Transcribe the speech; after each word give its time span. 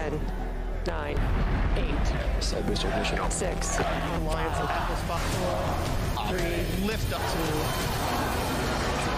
10, 0.00 0.18
9, 0.84 1.18
8, 1.76 2.42
Side 2.42 2.66
booster 2.66 2.88
ignition. 2.88 3.18
6, 3.18 3.78
Alliance 3.78 4.58
will 4.58 4.66
have 4.66 4.88
this 4.88 5.00
spot 5.04 5.20
for 5.36 5.52
three. 6.28 6.86
Lift 6.86 7.12
up 7.12 7.20
to. 7.32 7.42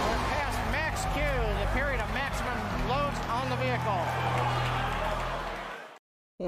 We're 0.03 0.23
past 0.33 0.59
max 0.75 0.95
Q, 1.13 1.21
the 1.61 1.69
period 1.79 1.99
of 2.01 2.09
maximum 2.13 2.57
loads 2.91 3.19
on 3.37 3.45
the 3.49 3.55
vehicle. 3.55 4.01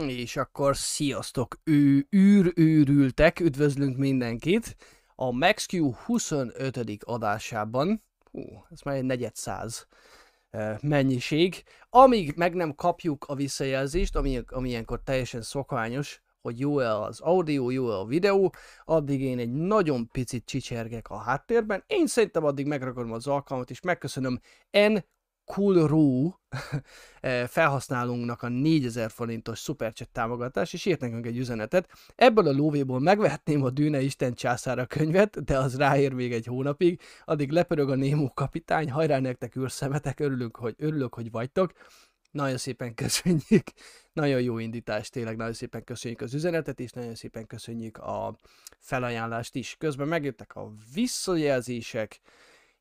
És 0.08 0.38
akkor 0.38 0.77
sziasztok, 0.77 1.55
ő 1.63 2.08
űrőrültek, 2.16 3.40
üdvözlünk 3.40 3.98
mindenkit 3.98 4.76
a 5.16 5.31
MaxQ 5.31 5.91
25. 6.05 7.04
adásában. 7.04 8.02
Hú, 8.31 8.66
ez 8.72 8.80
már 8.81 8.95
egy 8.95 9.04
negyed 9.04 9.36
száz 9.36 9.88
mennyiség. 10.82 11.64
Amíg 11.90 12.34
meg 12.36 12.54
nem 12.54 12.76
kapjuk 12.76 13.26
a 13.27 13.36
visszajelzést, 13.36 14.16
ami, 14.16 14.41
ami 14.48 14.70
ilyenkor 14.70 15.02
teljesen 15.04 15.41
szokványos, 15.41 16.23
hogy 16.41 16.59
jó-e 16.59 16.96
az 17.00 17.20
audio, 17.20 17.70
jó-e 17.70 17.96
a 17.96 18.05
videó, 18.05 18.54
addig 18.84 19.22
én 19.22 19.40
egy 19.40 19.52
nagyon 19.52 20.10
picit 20.12 20.46
csicsergek 20.46 21.10
a 21.10 21.18
háttérben. 21.18 21.84
Én 21.88 22.08
szerintem 22.08 22.44
addig 22.44 22.68
megragadom 22.68 23.12
az 23.12 23.27
alkalmat, 23.27 23.70
és 23.70 23.82
megköszönöm 23.82 24.40
N. 24.72 24.98
Coolru 25.45 26.34
felhasználónknak 27.48 28.41
a 28.41 28.48
4000 28.48 29.12
forintos 29.12 29.59
szuperchat 29.59 30.09
támogatás, 30.09 30.73
és 30.73 30.85
írt 30.85 30.99
nekünk 30.99 31.26
egy 31.26 31.38
üzenetet. 31.38 31.90
Ebből 32.16 32.48
a 32.48 32.52
lóvéból 32.52 32.99
megvehetném 32.99 33.63
a 33.63 33.70
Dűne 33.70 34.02
Isten 34.02 34.34
császára 34.34 34.85
könyvet, 34.85 35.44
de 35.44 35.58
az 35.58 35.77
ráér 35.77 36.13
még 36.13 36.34
egy 36.34 36.45
hónapig. 36.45 37.02
Addig 37.26 37.52
lepörög 37.52 37.90
a 37.90 37.95
Némó 37.95 38.31
kapitány, 38.34 38.91
hajrá 38.91 39.20
nektek 39.20 39.55
űrszemetek, 39.55 40.20
örülünk, 40.20 40.55
hogy, 40.55 40.76
örülök, 40.77 41.13
hogy 41.13 41.31
vagytok. 41.31 41.71
Nagyon 42.32 42.57
szépen 42.57 42.93
köszönjük, 42.93 43.63
nagyon 44.13 44.41
jó 44.41 44.57
indítás, 44.57 45.10
tényleg 45.10 45.35
nagyon 45.35 45.54
szépen 45.54 45.84
köszönjük 45.84 46.21
az 46.21 46.34
üzenetet, 46.34 46.79
és 46.79 46.91
nagyon 46.91 47.16
szépen 47.16 47.48
köszönjük 47.48 47.98
a 47.98 48.38
felajánlást 48.79 49.55
is. 49.55 49.76
Közben 49.77 50.07
megjöttek 50.07 50.55
a 50.55 50.71
visszajelzések. 50.93 52.20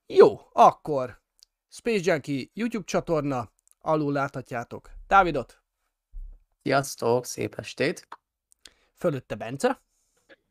Jó, 0.06 0.40
akkor 0.52 1.22
Space 1.76 2.00
Junkie 2.12 2.50
YouTube 2.52 2.84
csatorna, 2.84 3.52
alul 3.80 4.12
láthatjátok 4.12 4.90
Dávidot, 5.06 5.62
Sziasztok, 6.62 7.24
szép 7.24 7.54
estét! 7.54 8.08
fölötte 8.96 9.34
Bence, 9.34 9.82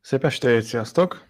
Szép 0.00 0.24
estét, 0.24 0.62
sziasztok! 0.62 1.28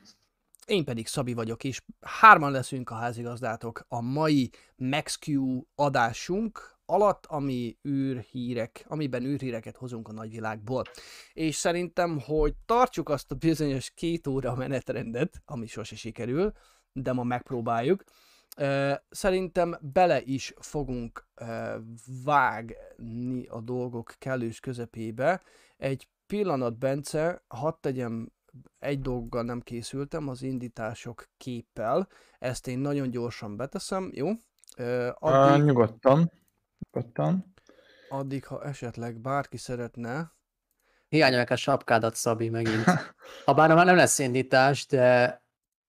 én 0.67 0.85
pedig 0.85 1.07
Szabi 1.07 1.33
vagyok, 1.33 1.65
és 1.65 1.83
hárman 2.01 2.53
leszünk 2.53 2.91
a 2.91 2.95
házigazdátok 2.95 3.85
a 3.89 4.01
mai 4.01 4.51
MaxQ 4.77 5.63
adásunk 5.75 6.79
alatt, 6.87 7.27
ami 7.27 7.79
űrhírek, 7.89 8.85
amiben 8.89 9.25
űrhíreket 9.25 9.77
hozunk 9.77 10.09
a 10.09 10.13
nagyvilágból. 10.13 10.85
És 11.33 11.55
szerintem, 11.55 12.21
hogy 12.21 12.55
tartsuk 12.67 13.09
azt 13.09 13.31
a 13.31 13.35
bizonyos 13.35 13.91
két 13.91 14.27
óra 14.27 14.55
menetrendet, 14.55 15.43
ami 15.45 15.67
sose 15.67 15.97
sikerül, 15.97 16.53
de 16.93 17.13
ma 17.13 17.23
megpróbáljuk, 17.23 18.05
Szerintem 19.09 19.77
bele 19.81 20.23
is 20.23 20.55
fogunk 20.57 21.29
vágni 22.25 23.47
a 23.47 23.61
dolgok 23.61 24.15
kellős 24.19 24.61
közepébe. 24.61 25.43
Egy 25.77 26.09
pillanat, 26.27 26.79
Bence, 26.79 27.45
hadd 27.47 27.75
tegyem, 27.81 28.33
egy 28.79 29.01
dolggal 29.01 29.43
nem 29.43 29.61
készültem, 29.61 30.29
az 30.29 30.43
indítások 30.43 31.29
képpel. 31.37 32.09
Ezt 32.39 32.67
én 32.67 32.79
nagyon 32.79 33.11
gyorsan 33.11 33.57
beteszem, 33.57 34.11
jó? 34.15 34.29
Addig... 34.77 35.15
Addig, 35.19 35.65
nyugodtan. 35.65 36.33
Nyugodtan. 36.79 37.55
addig, 38.09 38.47
ha 38.47 38.65
esetleg 38.65 39.21
bárki 39.21 39.57
szeretne, 39.57 40.33
Hiányolják 41.09 41.51
a 41.51 41.57
sapkádat, 41.57 42.15
Szabi, 42.15 42.49
megint. 42.49 42.85
Habár 43.45 43.75
már 43.75 43.87
nem 43.87 43.97
lesz 43.97 44.19
indítás, 44.19 44.87
de, 44.87 45.43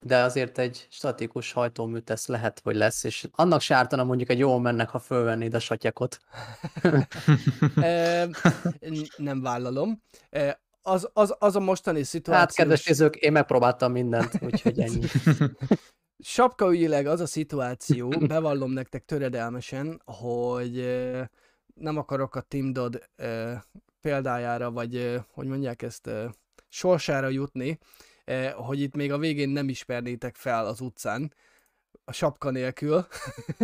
de 0.06 0.18
azért 0.18 0.58
egy 0.58 0.88
statikus 0.90 1.52
hajtómű 1.52 2.00
tesz 2.00 2.28
lehet, 2.28 2.60
hogy 2.64 2.76
lesz, 2.76 3.04
és 3.04 3.28
annak 3.32 3.62
se 3.62 3.76
ártana 3.76 4.04
mondjuk 4.04 4.30
egy 4.30 4.40
jól 4.40 4.60
mennek, 4.60 4.90
ha 4.90 5.00
fölvennéd 5.00 5.54
a 5.54 5.60
satyakot. 5.60 6.20
Nem 9.18 9.42
vállalom. 9.42 10.02
Az, 10.82 11.10
az, 11.14 11.36
az 11.40 11.56
a 11.56 11.60
mostani 11.60 12.04
szituáció. 12.04 12.40
Hát, 12.40 12.54
kedves 12.54 12.86
nézők, 12.86 13.16
én 13.16 13.32
megpróbáltam 13.32 13.92
mindent, 13.92 14.40
úgyhogy 14.42 14.80
ennyi. 14.80 15.06
sapkaügyileg 16.20 17.06
az 17.06 17.20
a 17.20 17.26
szituáció, 17.26 18.10
bevallom 18.10 18.72
nektek 18.72 19.06
töredelmesen, 19.06 20.02
hogy 20.06 20.76
nem 21.74 21.98
akarok 21.98 22.36
a 22.36 22.42
Tim 22.42 22.74
Dodd 22.74 22.98
példájára, 24.02 24.72
vagy 24.72 25.22
hogy 25.34 25.48
mondják 25.48 25.82
ezt, 25.82 26.10
sorsára 26.70 27.28
jutni, 27.28 27.80
hogy 28.56 28.80
itt 28.80 28.96
még 28.96 29.12
a 29.12 29.18
végén 29.18 29.50
nem 29.50 29.70
ismernétek 29.70 30.36
fel 30.36 30.66
az 30.66 30.82
utcán, 30.82 31.34
a 32.06 32.12
sapka 32.12 32.50
nélkül. 32.50 33.06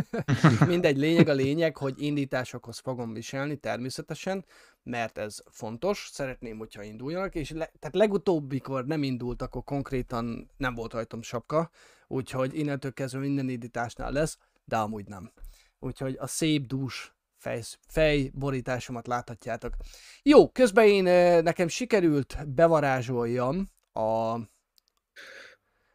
Mindegy, 0.68 0.98
lényeg 0.98 1.28
a 1.28 1.34
lényeg, 1.34 1.78
hogy 1.78 2.02
indításokhoz 2.02 2.80
fogom 2.80 3.14
viselni 3.14 3.56
természetesen, 3.56 4.46
mert 4.84 5.18
ez 5.18 5.38
fontos, 5.50 6.10
szeretném, 6.12 6.58
hogyha 6.58 6.84
induljanak, 6.84 7.36
és 7.36 7.50
le, 7.50 7.72
tehát 7.80 7.96
legutóbbikor 7.96 8.86
nem 8.86 9.04
indult, 9.04 9.42
akkor 9.42 9.64
konkrétan 9.64 10.52
nem 10.58 10.76
volt 10.76 10.94
rajtam 10.94 11.22
sapka, 11.22 11.70
úgyhogy 12.08 12.58
innentől 12.58 12.94
kezdve 12.94 13.20
minden 13.20 13.50
indításnál 13.50 14.12
lesz, 14.12 14.38
de 14.66 14.78
amúgy 14.78 15.08
nem. 15.08 15.32
Úgyhogy 15.80 16.16
a 16.20 16.28
szép 16.28 16.66
dús 16.66 17.16
fej, 17.38 17.62
fejborításomat 17.88 19.08
láthatjátok. 19.08 19.76
Jó, 20.24 20.50
közben 20.50 20.86
én 20.86 21.04
nekem 21.44 21.68
sikerült 21.68 22.48
bevarázsoljam 22.48 23.70
a 23.94 24.40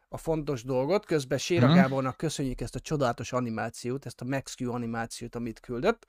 a 0.09 0.17
fontos 0.17 0.63
dolgot, 0.63 1.05
közben 1.05 1.37
Séra 1.37 1.67
Mhm. 1.67 1.75
Gábornak 1.75 2.17
köszönjük 2.17 2.61
ezt 2.61 2.75
a 2.75 2.79
csodálatos 2.79 3.33
animációt, 3.33 4.05
ezt 4.05 4.21
a 4.21 4.25
MaxQ 4.25 4.71
animációt, 4.71 5.35
amit 5.35 5.59
küldött, 5.59 6.05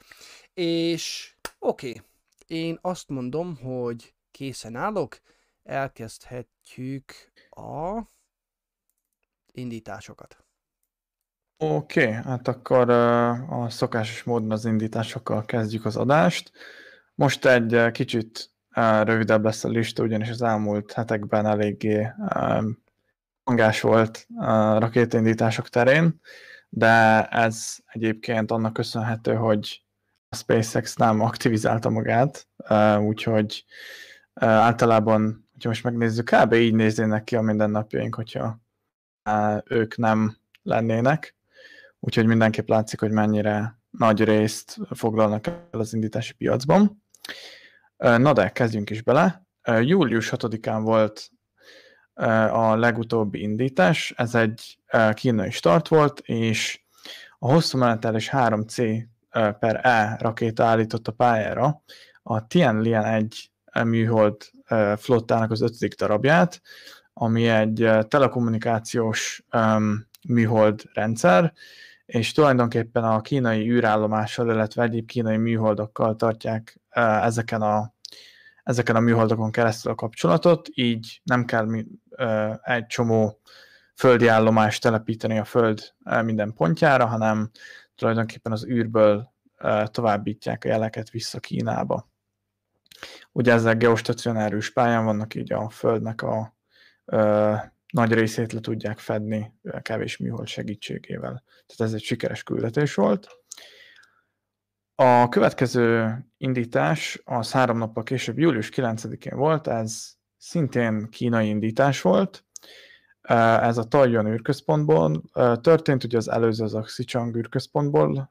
és 0.55 1.35
oké, 1.59 1.89
okay. 1.89 2.03
én 2.47 2.79
azt 2.81 3.09
mondom, 3.09 3.57
hogy 3.57 4.15
készen 4.31 4.77
állok, 4.77 5.19
elkezdhetjük 5.63 7.13
a 7.51 8.03
indításokat. 9.53 10.45
Oké, 11.57 12.01
okay, 12.01 12.13
hát 12.13 12.49
akkor 12.49 12.91
a 13.51 13.71
szokásos 13.71 14.23
módon 14.23 14.51
az 14.51 14.65
indításokkal 14.65 15.45
kezdjük 15.45 15.85
az 15.85 15.97
adást. 15.97 16.53
Most 17.15 17.45
egy 17.45 17.91
kicsit 17.91 18.51
rövidebb 19.05 19.45
lesz 19.45 19.65
a 19.65 19.69
lista, 19.69 20.03
ugyanis 20.03 20.29
az 20.29 20.43
elmúlt 20.43 20.93
hetekben 20.93 21.47
eléggé 21.47 22.09
hangás 23.45 23.81
volt 23.81 24.27
rakétaindítások 24.79 25.69
terén, 25.69 26.21
de 26.69 27.25
ez 27.27 27.77
egyébként 27.87 28.51
annak 28.51 28.73
köszönhető, 28.73 29.35
hogy 29.35 29.83
a 30.29 30.37
SpaceX 30.37 30.97
nem 30.97 31.21
aktivizálta 31.21 31.91
magát, 31.91 32.49
úgyhogy 33.01 33.65
általában, 34.35 35.49
hogyha 35.53 35.69
most 35.69 35.85
megnézzük, 35.85 36.31
kb. 36.31 36.53
így 36.53 36.75
néznének 36.75 37.25
ki 37.25 37.37
a 37.37 37.41
mindennapjaink, 37.41 38.15
hogyha 38.15 38.61
ők 39.65 39.97
nem 39.97 40.37
lennének. 40.63 41.37
Úgyhogy 42.01 42.27
mindenképp 42.27 42.69
látszik, 42.69 43.01
hogy 43.01 43.11
mennyire 43.11 43.79
nagy 43.91 44.25
részt 44.25 44.79
foglalnak 44.91 45.47
el 45.47 45.69
az 45.71 45.95
indítási 45.95 46.33
piacban. 46.33 47.03
Na 47.99 48.33
de, 48.33 48.49
kezdjünk 48.49 48.91
is 48.91 49.03
bele. 49.03 49.47
Július 49.81 50.33
6-án 50.37 50.81
volt 50.83 51.31
a 52.51 52.77
legutóbbi 52.77 53.41
indítás, 53.41 54.15
ez 54.17 54.35
egy 54.35 54.79
kínai 55.15 55.51
start 55.51 55.89
volt, 55.89 56.21
és 56.21 56.81
a 57.39 57.53
hosszú 57.53 57.79
menetelés 57.79 58.31
3C 58.33 59.03
ö, 59.31 59.51
per 59.59 59.81
E 59.83 60.17
rakéta 60.21 60.65
állított 60.65 61.09
a 61.09 61.13
pályára 61.13 61.83
a 62.23 62.47
Tianlian 62.47 63.05
1 63.05 63.51
műhold 63.85 64.37
flottának 64.97 65.51
az 65.51 65.61
ötödik 65.61 65.95
darabját, 65.95 66.61
ami 67.13 67.49
egy 67.49 67.89
telekommunikációs 68.09 69.45
műhold 70.29 70.83
rendszer, 70.93 71.53
és 72.07 72.33
tulajdonképpen 72.33 73.05
a 73.05 73.21
kínai 73.21 73.71
űrállomással, 73.71 74.51
illetve 74.51 74.83
egyéb 74.83 75.07
kínai 75.07 75.37
műholdakkal 75.37 76.17
tartják 76.17 76.78
ezeken 76.91 77.63
a, 77.63 77.95
ezeken 78.63 78.97
a 78.97 79.01
műholdokon 79.01 79.51
keresztül 79.51 79.93
a 79.93 79.95
kapcsolatot, 79.95 80.69
így 80.75 81.21
nem 81.25 81.45
kell 81.45 81.69
egy 82.63 82.87
csomó 82.87 83.41
földi 83.95 84.27
állomást 84.27 84.83
telepíteni 84.83 85.39
a 85.39 85.45
Föld 85.45 85.95
minden 86.23 86.53
pontjára, 86.53 87.07
hanem 87.07 87.51
tulajdonképpen 87.95 88.53
az 88.53 88.67
űrből 88.67 89.33
továbbítják 89.85 90.65
a 90.65 90.69
jeleket 90.69 91.11
vissza 91.11 91.41
Kínába. 91.41 92.11
Ugye 93.33 93.53
ezek 93.53 93.77
geostacionárius 93.77 94.73
pályán 94.73 95.05
vannak, 95.05 95.35
így 95.35 95.53
a 95.53 95.71
Földnek 95.71 96.23
a 96.23 96.57
ö, 97.05 97.55
nagy 97.93 98.13
részét 98.13 98.53
le 98.53 98.61
tudják 98.61 98.99
fedni 98.99 99.55
kevés 99.83 100.17
műhold 100.17 100.47
segítségével. 100.47 101.43
Tehát 101.67 101.93
ez 101.93 101.93
egy 101.93 102.03
sikeres 102.03 102.43
küldetés 102.43 102.95
volt. 102.95 103.29
A 105.01 105.29
következő 105.29 106.17
indítás 106.37 107.21
az 107.25 107.53
három 107.53 107.79
nappal 107.79 108.03
később, 108.03 108.39
július 108.39 108.71
9-én 108.75 109.37
volt, 109.37 109.67
ez 109.67 110.11
szintén 110.37 111.09
kínai 111.11 111.49
indítás 111.49 112.01
volt. 112.01 112.45
Ez 113.61 113.79
a 113.79 113.85
Taiyuan 113.85 114.27
űrközpontból 114.27 115.23
történt, 115.61 116.05
ugye 116.05 116.17
az 116.17 116.29
előző 116.29 116.65
az 116.65 116.75
a 116.75 116.81
Xichang 116.81 117.37
űrközpontból 117.37 118.31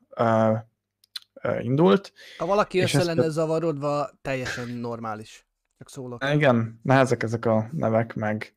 indult. 1.60 2.14
Ha 2.38 2.46
valaki 2.46 2.80
össze 2.80 2.98
ezt- 2.98 3.08
lenne 3.08 3.30
zavarodva, 3.30 4.10
teljesen 4.22 4.70
normális. 4.70 5.48
Csak 5.78 5.90
szólok. 5.90 6.24
Igen, 6.34 6.80
nehezek 6.84 7.24
ezek 7.24 7.46
a 7.46 7.68
nevek, 7.72 8.14
meg 8.14 8.54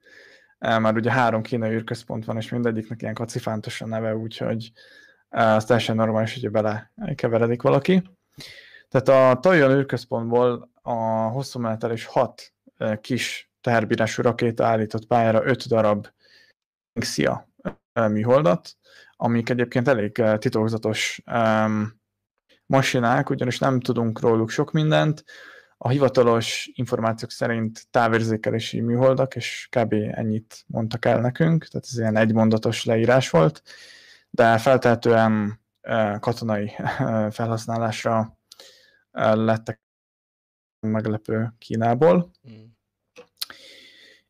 már 0.59 0.95
ugye 0.95 1.13
három 1.13 1.43
kínai 1.43 1.71
űrközpont 1.75 2.25
van, 2.25 2.37
és 2.37 2.49
mindegyiknek 2.51 3.03
ilyen 3.03 3.15
kacifántos 3.15 3.81
a 3.81 3.87
neve, 3.87 4.17
úgyhogy 4.17 4.73
az 5.31 5.65
teljesen 5.65 5.97
normális, 5.97 6.41
hogy 6.41 6.51
bele 6.51 6.93
keveredik 7.15 7.63
valaki. 7.63 8.03
Tehát 8.89 9.35
a 9.35 9.41
Taiyuan 9.41 9.71
űrközpontból 9.71 10.71
a 10.83 10.93
hosszú 11.29 11.61
menetelés 11.61 12.05
hat 12.05 12.53
kis 13.01 13.51
teherbírású 13.61 14.23
rakéta 14.23 14.65
állított 14.67 15.07
pályára 15.07 15.47
öt 15.47 15.69
darab 15.69 16.07
Xia 17.01 17.49
műholdat, 17.93 18.77
amik 19.17 19.49
egyébként 19.49 19.89
elég 19.89 20.23
titokzatos 20.39 21.23
masinák, 22.67 23.31
ugyanis 23.31 23.59
nem 23.59 23.81
tudunk 23.81 24.21
róluk 24.21 24.51
sok 24.51 24.73
mindent, 24.73 25.25
a 25.83 25.89
hivatalos 25.89 26.71
információk 26.75 27.31
szerint 27.31 27.87
távérzékelési 27.91 28.81
műholdak, 28.81 29.37
és 29.37 29.69
kb. 29.71 29.93
ennyit 29.93 30.65
mondtak 30.67 31.05
el 31.05 31.21
nekünk, 31.21 31.67
tehát 31.67 31.87
ez 31.91 31.99
ilyen 31.99 32.17
egymondatos 32.17 32.85
leírás 32.85 33.31
volt, 33.31 33.63
de 34.31 34.59
feltehetően 34.59 35.61
eh, 35.81 36.19
katonai 36.19 36.73
felhasználásra 37.31 38.39
lettek 39.21 39.81
meglepő 40.87 41.55
Kínából, 41.59 42.31
Mm. 42.51 42.65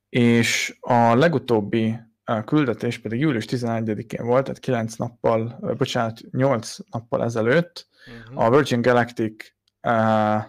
és 0.08 0.76
a 0.80 1.14
legutóbbi 1.14 1.98
küldetés 2.44 2.98
pedig 2.98 3.20
július 3.20 3.44
11-én 3.48 4.24
volt, 4.26 4.44
tehát 4.44 4.60
9 4.60 4.94
nappal, 4.94 5.58
bocsánat, 5.78 6.20
8 6.30 6.76
nappal 6.90 7.24
ezelőtt, 7.24 7.88
Mhm. 8.06 8.38
a 8.38 8.50
Virgin 8.50 8.80
Galactic 8.82 9.52
uh, 9.82 10.44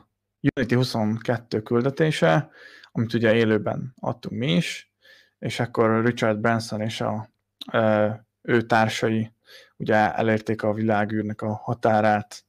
Unity 0.55 0.73
22 0.73 1.61
küldetése, 1.61 2.49
amit 2.91 3.13
ugye 3.13 3.33
élőben 3.33 3.93
adtunk 3.99 4.35
mi 4.39 4.53
is, 4.53 4.93
és 5.39 5.59
akkor 5.59 6.03
Richard 6.05 6.39
Branson 6.39 6.81
és 6.81 7.01
a 7.01 7.29
uh, 7.73 8.13
ő 8.41 8.61
társai 8.61 9.33
ugye 9.81 10.15
elérték 10.15 10.63
a 10.63 10.73
világűrnek 10.73 11.41
a 11.41 11.53
határát 11.53 12.43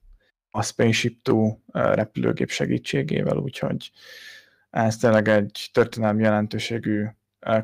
a 0.50 0.62
Spaceship 0.62 1.22
Two 1.22 1.56
repülőgép 1.72 2.50
segítségével, 2.50 3.36
úgyhogy 3.36 3.90
ez 4.70 4.96
tényleg 4.96 5.28
egy 5.28 5.70
történelmi 5.72 6.22
jelentőségű 6.22 7.06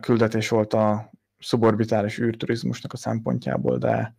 küldetés 0.00 0.49
volt 0.49 0.73
a 0.75 1.11
szuborbitális 1.38 2.19
űrturizmusnak 2.19 2.93
a 2.93 2.97
szempontjából, 2.97 3.79
de 3.79 4.15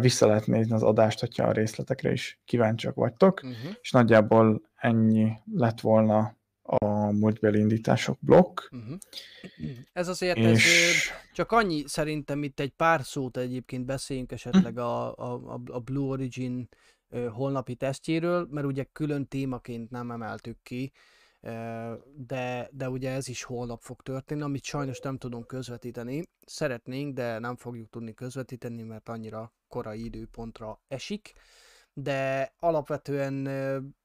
vissza 0.00 0.26
lehet 0.26 0.46
nézni 0.46 0.74
az 0.74 0.82
adást, 0.82 1.20
hogyha 1.20 1.46
a 1.46 1.52
részletekre 1.52 2.12
is 2.12 2.40
kíváncsiak 2.44 2.94
vagytok, 2.94 3.42
Mhm. 3.42 3.52
és 3.82 3.90
nagyjából 3.90 4.62
ennyi 4.74 5.32
lett 5.52 5.80
volna 5.80 6.36
a 6.66 7.10
múltbeli 7.10 7.58
indítások 7.58 8.18
blokk, 8.20 8.60
Mhm. 8.70 8.94
Ez 9.92 10.08
azért 10.08 10.38
ez, 10.38 10.50
és 10.50 11.08
ö, 11.10 11.14
csak 11.34 11.52
annyi 11.52 11.82
szerintem 11.86 12.42
itt 12.42 12.60
egy 12.60 12.72
pár 12.72 13.04
szót 13.04 13.36
egyébként 13.36 13.84
beszéljünk 13.84 14.32
esetleg 14.32 14.78
a, 14.78 15.16
a, 15.16 15.54
a- 15.66 15.80
Blue 15.80 16.08
Origin 16.08 16.68
holnapi 17.32 17.74
tesztjéről, 17.74 18.46
mert 18.50 18.66
ugye 18.66 18.84
külön 18.92 19.26
témaként 19.28 19.90
nem 19.90 20.10
emeltük 20.10 20.62
ki, 20.62 20.92
de, 22.16 22.68
de 22.72 22.88
ugye 22.88 23.10
ez 23.10 23.28
is 23.28 23.42
holnap 23.42 23.82
fog 23.82 24.02
történni, 24.02 24.42
amit 24.42 24.64
sajnos 24.64 25.00
nem 25.00 25.18
tudunk 25.18 25.46
közvetíteni. 25.46 26.22
Szeretnénk, 26.46 27.14
de 27.14 27.38
nem 27.38 27.56
fogjuk 27.56 27.90
tudni 27.90 28.14
közvetíteni, 28.14 28.82
mert 28.82 29.08
annyira 29.08 29.52
korai 29.68 30.04
időpontra 30.04 30.80
esik. 30.88 31.32
De 31.92 32.52
alapvetően 32.58 33.48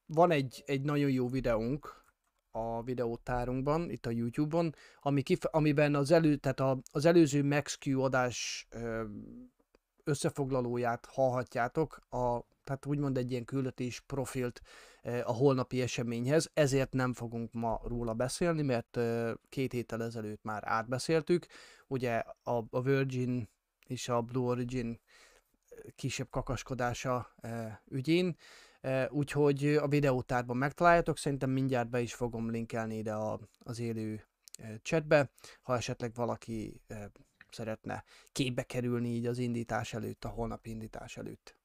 van 0.06 0.30
egy, 0.30 0.62
egy 0.66 0.82
nagyon 0.82 1.10
jó 1.10 1.28
videónk 1.28 1.99
a 2.50 2.82
videótárunkban, 2.82 3.90
itt 3.90 4.06
a 4.06 4.10
YouTube-on, 4.10 4.74
ami 5.00 5.22
kif- 5.22 5.44
amiben 5.44 5.94
az, 5.94 6.10
elő, 6.10 6.36
tehát 6.36 6.60
a, 6.60 6.78
az 6.92 7.04
előző 7.04 7.42
MaxQ 7.42 8.00
adás 8.02 8.68
összefoglalóját 10.04 11.06
hallhatjátok, 11.06 11.96
a, 12.08 12.40
tehát 12.64 12.86
úgymond 12.86 13.16
egy 13.16 13.30
ilyen 13.30 13.44
küldetés 13.44 14.00
profilt 14.00 14.60
a 15.24 15.32
holnapi 15.32 15.82
eseményhez, 15.82 16.50
ezért 16.54 16.92
nem 16.92 17.12
fogunk 17.12 17.52
ma 17.52 17.80
róla 17.84 18.14
beszélni, 18.14 18.62
mert 18.62 18.98
két 19.48 19.72
héttel 19.72 20.02
ezelőtt 20.02 20.42
már 20.42 20.62
átbeszéltük, 20.66 21.46
ugye 21.86 22.16
a, 22.42 22.64
a 22.70 22.82
Virgin 22.82 23.48
és 23.86 24.08
a 24.08 24.20
Blue 24.20 24.46
Origin 24.46 25.00
kisebb 25.96 26.30
kakaskodása 26.30 27.34
ügyén, 27.88 28.36
úgyhogy 29.08 29.64
a 29.64 29.88
videótárban 29.88 30.56
megtaláljátok, 30.56 31.18
szerintem 31.18 31.50
mindjárt 31.50 31.90
be 31.90 32.00
is 32.00 32.14
fogom 32.14 32.50
linkelni 32.50 32.96
ide 32.96 33.12
a, 33.12 33.40
az 33.58 33.80
élő 33.80 34.24
chatbe, 34.82 35.30
ha 35.62 35.76
esetleg 35.76 36.14
valaki 36.14 36.82
szeretne 37.50 38.04
képbe 38.32 38.62
kerülni 38.62 39.08
így 39.08 39.26
az 39.26 39.38
indítás 39.38 39.94
előtt, 39.94 40.24
a 40.24 40.28
holnapi 40.28 40.70
indítás 40.70 41.16
előtt. 41.16 41.56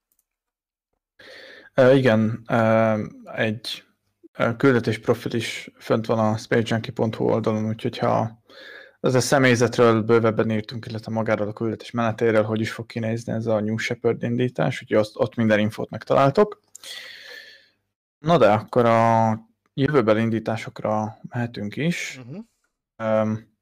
igen, 1.94 2.44
egy 3.36 3.84
küldetés 4.58 5.00
profil 5.00 5.34
is 5.34 5.70
fönt 5.80 6.06
van 6.06 6.20
a 6.20 6.38
spacejunkie.hu 6.38 7.24
oldalon, 7.26 7.68
úgyhogy 7.68 7.98
ha 7.98 8.44
az 9.00 9.14
a 9.14 9.20
személyzetről 9.20 10.02
bővebben 10.02 10.52
írtunk, 10.52 10.86
illetve 10.86 11.12
magáról 11.12 11.48
a 11.48 11.54
küldetés 11.54 11.92
menetéről, 11.92 12.44
hogy 12.44 12.60
is 12.60 12.72
fog 12.72 12.86
kinézni 12.86 13.34
ez 13.34 13.46
a 13.46 13.60
New 13.60 13.78
Shepard 13.78 14.24
indítás, 14.24 14.82
úgyhogy 14.82 14.98
azt, 14.98 15.12
ott 15.16 15.36
minden 15.36 15.60
infót 15.60 15.90
megtaláltok. 15.90 16.64
Na 18.18 18.38
de 18.38 18.52
akkor 18.52 18.86
a 18.86 19.40
jövőbeli 19.74 20.22
indításokra 20.22 21.18
mehetünk 21.30 21.76
is. 21.76 22.20
Uh-huh. 22.20 22.46
Um, 23.04 23.54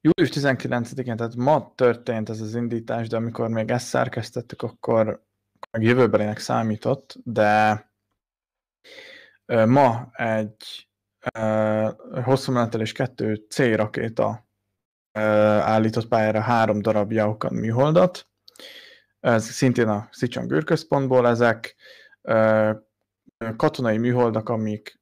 július 0.00 0.36
19-én, 0.36 1.16
tehát 1.16 1.34
ma 1.36 1.72
történt 1.74 2.28
ez 2.28 2.40
az 2.40 2.54
indítás, 2.54 3.08
de 3.08 3.16
amikor 3.16 3.48
még 3.48 3.70
ezt 3.70 3.86
szerkesztettük, 3.86 4.62
akkor 4.62 5.24
meg 5.70 5.82
jövőbelinek 5.82 6.38
számított, 6.38 7.16
de 7.24 7.90
ma 9.46 10.10
egy 10.12 10.88
hosszú 12.24 12.52
menetelés 12.52 12.92
kettő 12.92 13.46
C 13.48 13.58
rakéta 13.58 14.46
állított 15.12 16.08
pályára 16.08 16.40
három 16.40 16.82
darab 16.82 17.12
Yaukan 17.12 17.54
műholdat. 17.54 18.26
Ez 19.20 19.44
szintén 19.44 19.88
a 19.88 20.08
Xichang 20.10 20.52
űrközpontból, 20.52 21.28
ezek 21.28 21.74
katonai 23.56 23.98
műholdak, 23.98 24.48
amik 24.48 25.00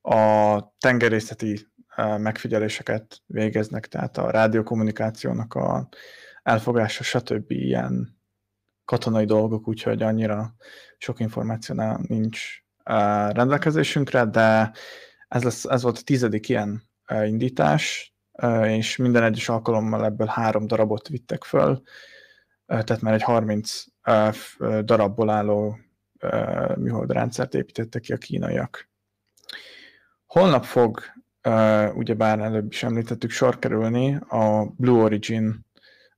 a 0.00 0.60
tengerészeti 0.78 1.66
megfigyeléseket 1.96 3.22
végeznek, 3.26 3.86
tehát 3.86 4.16
a 4.16 4.30
rádiókommunikációnak 4.30 5.54
a 5.54 5.88
elfogása, 6.42 7.02
stb. 7.02 7.50
ilyen 7.50 8.18
katonai 8.84 9.24
dolgok, 9.24 9.68
úgyhogy 9.68 10.02
annyira 10.02 10.54
sok 10.98 11.20
információ 11.20 11.98
nincs 12.06 12.64
rendelkezésünkre, 13.32 14.24
de 14.24 14.72
ez, 15.28 15.42
lesz, 15.42 15.64
ez 15.64 15.82
volt 15.82 15.98
a 15.98 16.02
tizedik 16.04 16.48
ilyen 16.48 16.82
indítás, 17.24 18.14
és 18.62 18.96
minden 18.96 19.22
egyes 19.22 19.48
alkalommal 19.48 20.04
ebből 20.04 20.26
három 20.26 20.66
darabot 20.66 21.08
vittek 21.08 21.44
föl, 21.44 21.82
tehát 22.66 23.00
már 23.00 23.14
egy 23.14 23.22
30 23.22 23.84
ö, 24.02 24.28
f- 24.32 24.56
ö, 24.58 24.80
darabból 24.82 25.30
álló 25.30 25.78
műholdrendszert 26.76 27.54
építettek 27.54 28.02
ki 28.02 28.12
a 28.12 28.16
kínaiak. 28.16 28.88
Holnap 30.26 30.64
fog, 30.64 31.00
ugyebár 31.94 32.38
előbb 32.38 32.72
is 32.72 32.82
említettük, 32.82 33.30
sor 33.30 33.58
kerülni 33.58 34.14
a 34.14 34.64
Blue 34.76 35.02
Origin 35.02 35.66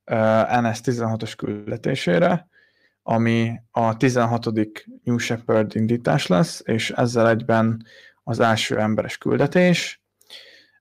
ö, 0.04 0.14
NS-16-os 0.60 1.34
küldetésére, 1.36 2.48
ami 3.02 3.60
a 3.70 3.96
16. 3.96 4.46
New 5.02 5.18
Shepard 5.18 5.76
indítás 5.76 6.26
lesz, 6.26 6.62
és 6.64 6.90
ezzel 6.90 7.28
egyben 7.28 7.84
az 8.22 8.40
első 8.40 8.78
emberes 8.78 9.18
küldetés. 9.18 10.02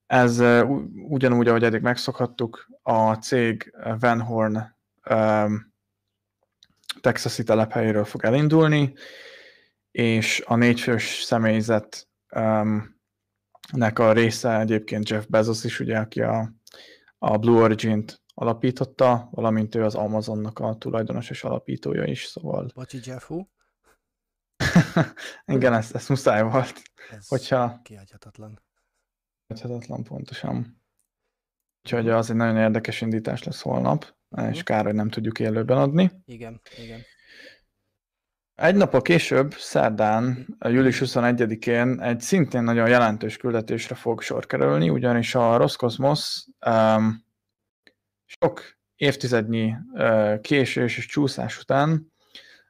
Ez 0.05 0.43
ugyanúgy, 1.07 1.47
ahogy 1.47 1.63
eddig 1.63 1.81
megszokhattuk, 1.81 2.67
a 2.81 3.13
cég 3.13 3.73
Van 3.99 4.21
Horn 4.21 4.76
ö, 5.09 5.45
texasi 7.01 7.43
telephelyéről 7.43 8.05
fog 8.05 8.25
elindulni, 8.25 8.93
és 9.91 10.43
a 10.45 10.55
négyfős 10.55 11.21
személyzet 11.21 12.07
um, 12.35 12.99
nek 13.71 13.99
a 13.99 14.13
része 14.13 14.59
egyébként 14.59 15.09
Jeff 15.09 15.25
Bezos 15.25 15.63
is, 15.63 15.79
ugye, 15.79 15.97
aki 15.97 16.21
a, 16.21 16.53
a 17.17 17.37
Blue 17.37 17.61
Origin-t 17.61 18.21
alapította, 18.33 19.27
valamint 19.31 19.75
ő 19.75 19.83
az 19.83 19.95
Amazonnak 19.95 20.59
a 20.59 20.75
tulajdonos 20.75 21.29
és 21.29 21.43
alapítója 21.43 22.03
is, 22.03 22.25
szóval 22.25 22.71
Bocsi, 22.75 22.99
Jeff 23.03 23.23
Hu. 23.23 23.45
Igen, 25.45 25.73
ezt, 25.73 25.95
ezt 25.95 26.09
muszáj 26.09 26.43
volt, 26.43 26.81
Ez 27.09 27.27
hogyha 27.27 27.79
kihagyhatatlan. 27.83 28.61
hagyhatatlan 29.47 30.03
pontosan. 30.03 30.81
Úgyhogy 31.83 32.09
az 32.09 32.29
egy 32.29 32.35
nagyon 32.35 32.57
érdekes 32.57 33.01
indítás 33.01 33.43
lesz 33.43 33.61
holnap, 33.61 34.16
és 34.51 34.63
kár, 34.63 34.85
hogy 34.85 34.93
nem 34.93 35.09
tudjuk 35.09 35.39
élőben 35.39 35.77
adni. 35.77 36.11
Igen, 36.25 36.61
igen. 36.83 36.99
Egy 38.55 38.75
nappal 38.75 39.01
később, 39.01 39.53
szerdán, 39.53 40.47
a 40.59 40.67
július 40.67 41.01
21-én 41.05 42.01
egy 42.01 42.21
szintén 42.21 42.63
nagyon 42.63 42.89
jelentős 42.89 43.37
küldetésre 43.37 43.95
fog 43.95 44.21
sor 44.21 44.45
kerülni, 44.45 44.89
ugyanis 44.89 45.35
a 45.35 45.57
Roskosmos 45.57 46.45
um, 46.65 47.25
sok 48.25 48.77
évtizednyi 48.95 49.75
uh, 49.91 50.39
késés 50.41 50.97
és 50.97 51.05
csúszás 51.05 51.59
után 51.59 52.11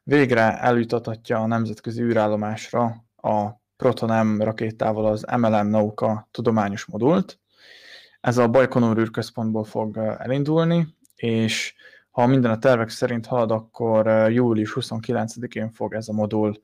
végre 0.02 0.58
eljutathatja 0.58 1.38
a 1.38 1.46
nemzetközi 1.46 2.02
űrállomásra 2.02 3.04
a 3.16 3.50
Proton 3.76 4.26
M 4.26 4.40
rakétával 4.40 5.06
az 5.06 5.24
MLM 5.36 5.68
Nauka 5.68 6.28
tudományos 6.30 6.84
modult. 6.84 7.40
Ez 8.20 8.38
a 8.38 8.48
Bajkonur 8.48 8.98
űrközpontból 8.98 9.64
fog 9.64 9.96
elindulni, 9.96 10.96
és 11.18 11.74
ha 12.10 12.26
minden 12.26 12.50
a 12.50 12.58
tervek 12.58 12.88
szerint 12.88 13.26
halad, 13.26 13.50
akkor 13.50 14.06
uh, 14.06 14.32
július 14.32 14.76
29-én 14.80 15.70
fog 15.70 15.94
ez 15.94 16.08
a 16.08 16.12
modul 16.12 16.62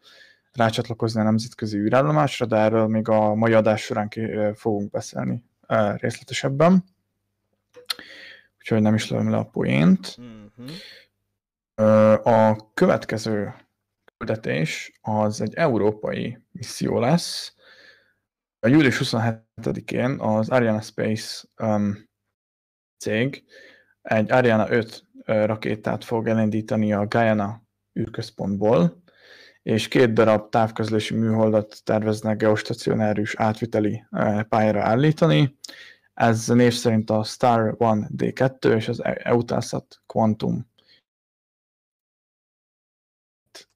rácsatlakozni 0.52 1.20
a 1.20 1.24
nemzetközi 1.24 1.78
űrállomásra, 1.78 2.46
de 2.46 2.56
erről 2.56 2.86
még 2.86 3.08
a 3.08 3.34
mai 3.34 3.52
adás 3.52 3.82
során 3.82 4.08
ki, 4.08 4.24
uh, 4.24 4.54
fogunk 4.54 4.90
beszélni 4.90 5.44
uh, 5.68 5.98
részletesebben. 5.98 6.84
Úgyhogy 8.58 8.82
nem 8.82 8.94
is 8.94 9.10
lövöm 9.10 9.30
le 9.30 9.36
a 9.36 9.44
poént. 9.44 10.16
Mhm. 10.16 10.68
Ö, 11.74 12.12
A 12.12 12.70
következő 12.74 13.54
küldetés 14.16 14.98
az 15.02 15.40
egy 15.40 15.54
európai 15.54 16.38
misszió 16.50 16.98
lesz. 16.98 17.54
A 18.60 18.68
július 18.68 19.00
27-én 19.04 20.20
az 20.20 20.48
Ariane 20.48 20.80
Space 20.80 21.44
um, 21.58 22.08
cég 22.98 23.44
egy 24.04 24.32
Ariane 24.32 24.70
5 24.70 25.04
ö, 25.24 25.44
rakétát 25.44 26.04
fog 26.04 26.28
elindítani 26.28 26.92
a 26.92 27.06
Guyana 27.06 27.62
űrközpontból, 27.98 29.02
és 29.62 29.88
két 29.88 30.12
darab 30.12 30.50
távközlési 30.50 31.14
műholdat 31.14 31.80
terveznek 31.84 32.36
geostacionárius 32.36 33.34
átviteli 33.36 34.04
pályára 34.48 34.82
állítani. 34.82 35.58
Ez 36.14 36.48
név 36.48 36.72
szerint 36.72 37.10
a 37.10 37.22
Star 37.22 37.74
One 37.78 38.08
D2 38.16 38.74
és 38.74 38.88
az 38.88 39.04
Eutelsat 39.04 40.02
Quantum 40.06 40.66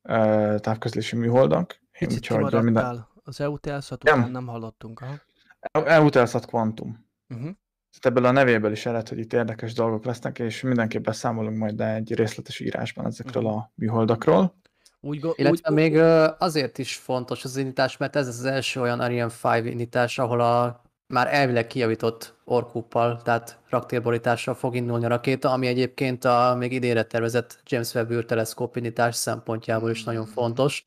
ö, 0.02 0.56
távközlési 0.60 1.16
műholdak. 1.16 1.80
Picit 1.98 2.30
Úgyhogy 2.30 2.62
minden... 2.62 3.06
Az 3.22 3.40
EUTELSat 3.40 4.02
Nem. 4.02 4.18
után 4.18 4.30
nem 4.30 4.46
hallottunk. 4.46 5.00
Aha. 5.00 5.86
Eutelsat 5.86 6.46
Quantum. 6.46 7.06
Uh-huh. 7.28 7.50
Tehát 7.90 8.18
ebből 8.18 8.24
a 8.24 8.30
nevéből 8.32 8.72
is 8.72 8.86
ered, 8.86 9.08
hogy 9.08 9.18
itt 9.18 9.32
érdekes 9.32 9.72
dolgok 9.72 10.04
lesznek, 10.04 10.38
és 10.38 10.60
mindenképp 10.62 11.04
beszámolunk 11.04 11.56
majd 11.58 11.80
egy 11.80 12.14
részletes 12.14 12.60
írásban 12.60 13.06
ezekről 13.06 13.42
Mhm. 13.42 13.52
a 13.52 13.70
műholdakról. 13.74 14.56
Úgy, 15.00 15.20
go- 15.20 15.38
Illetve 15.38 15.68
úgy, 15.70 15.74
még 15.76 15.96
azért 16.38 16.78
is 16.78 16.96
fontos 16.96 17.44
az 17.44 17.56
indítás, 17.56 17.96
mert 17.96 18.16
ez 18.16 18.28
az 18.28 18.44
első 18.44 18.80
olyan 18.80 19.00
Ariane 19.00 19.32
5 19.42 19.64
indítás, 19.66 20.18
ahol 20.18 20.40
a 20.40 20.82
már 21.06 21.34
elvileg 21.34 21.66
kijavított 21.66 22.36
orkuppal, 22.44 23.22
tehát 23.22 23.58
raktérborítással 23.68 24.54
fog 24.54 24.74
indulni 24.76 25.04
a 25.04 25.08
rakéta, 25.08 25.50
ami 25.52 25.66
egyébként 25.66 26.24
a 26.24 26.54
még 26.58 26.72
idénre 26.72 27.02
tervezett 27.02 27.60
James 27.66 27.94
Webb 27.94 28.10
űrteleszkóp 28.10 28.76
indítás 28.76 29.14
szempontjából 29.16 29.90
is 29.90 30.04
nagyon 30.04 30.26
fontos. 30.26 30.86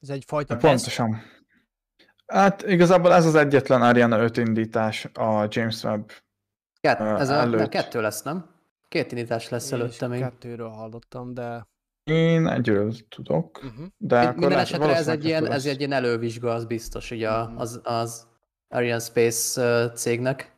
ez 0.00 0.08
egyfajta 0.08 0.56
Pontosan. 0.56 1.22
Hát 2.26 2.62
igazából 2.62 3.12
ez 3.12 3.26
az 3.26 3.34
egyetlen 3.34 3.82
Ariane 3.82 4.18
5 4.18 4.36
indítás 4.36 5.04
a 5.14 5.46
James 5.48 5.82
Webb. 5.84 6.10
Kett, 6.80 7.00
ez 7.00 7.28
a, 7.28 7.34
előtt. 7.34 7.68
kettő 7.68 8.00
lesz, 8.00 8.22
nem? 8.22 8.46
Két 8.88 9.12
indítás 9.12 9.48
lesz 9.48 9.70
Én 9.70 9.78
előtte 9.78 10.06
még. 10.06 10.20
kettőről 10.20 10.68
hallottam, 10.68 11.34
de... 11.34 11.66
Én 12.04 12.46
egyről 12.46 12.92
tudok, 13.08 13.56
Uh-huh. 13.64 13.86
de 13.96 14.16
Mind- 14.16 14.28
akkor 14.28 14.32
Minden 14.38 14.50
lehet, 14.50 14.66
esetre 14.66 14.94
ez 14.96 15.08
egy, 15.08 15.24
ilyen, 15.24 15.50
ez 15.52 15.66
egy 15.66 15.78
ilyen 15.78 15.92
elővizsga, 15.92 16.50
az 16.54 16.64
biztos, 16.64 17.10
ugye 17.10 17.30
a- 17.30 17.48
Mhm. 17.48 17.58
az, 17.58 17.80
az 17.84 18.26
Ariane 18.68 18.98
Space 19.00 19.90
cégnek. 19.94 20.56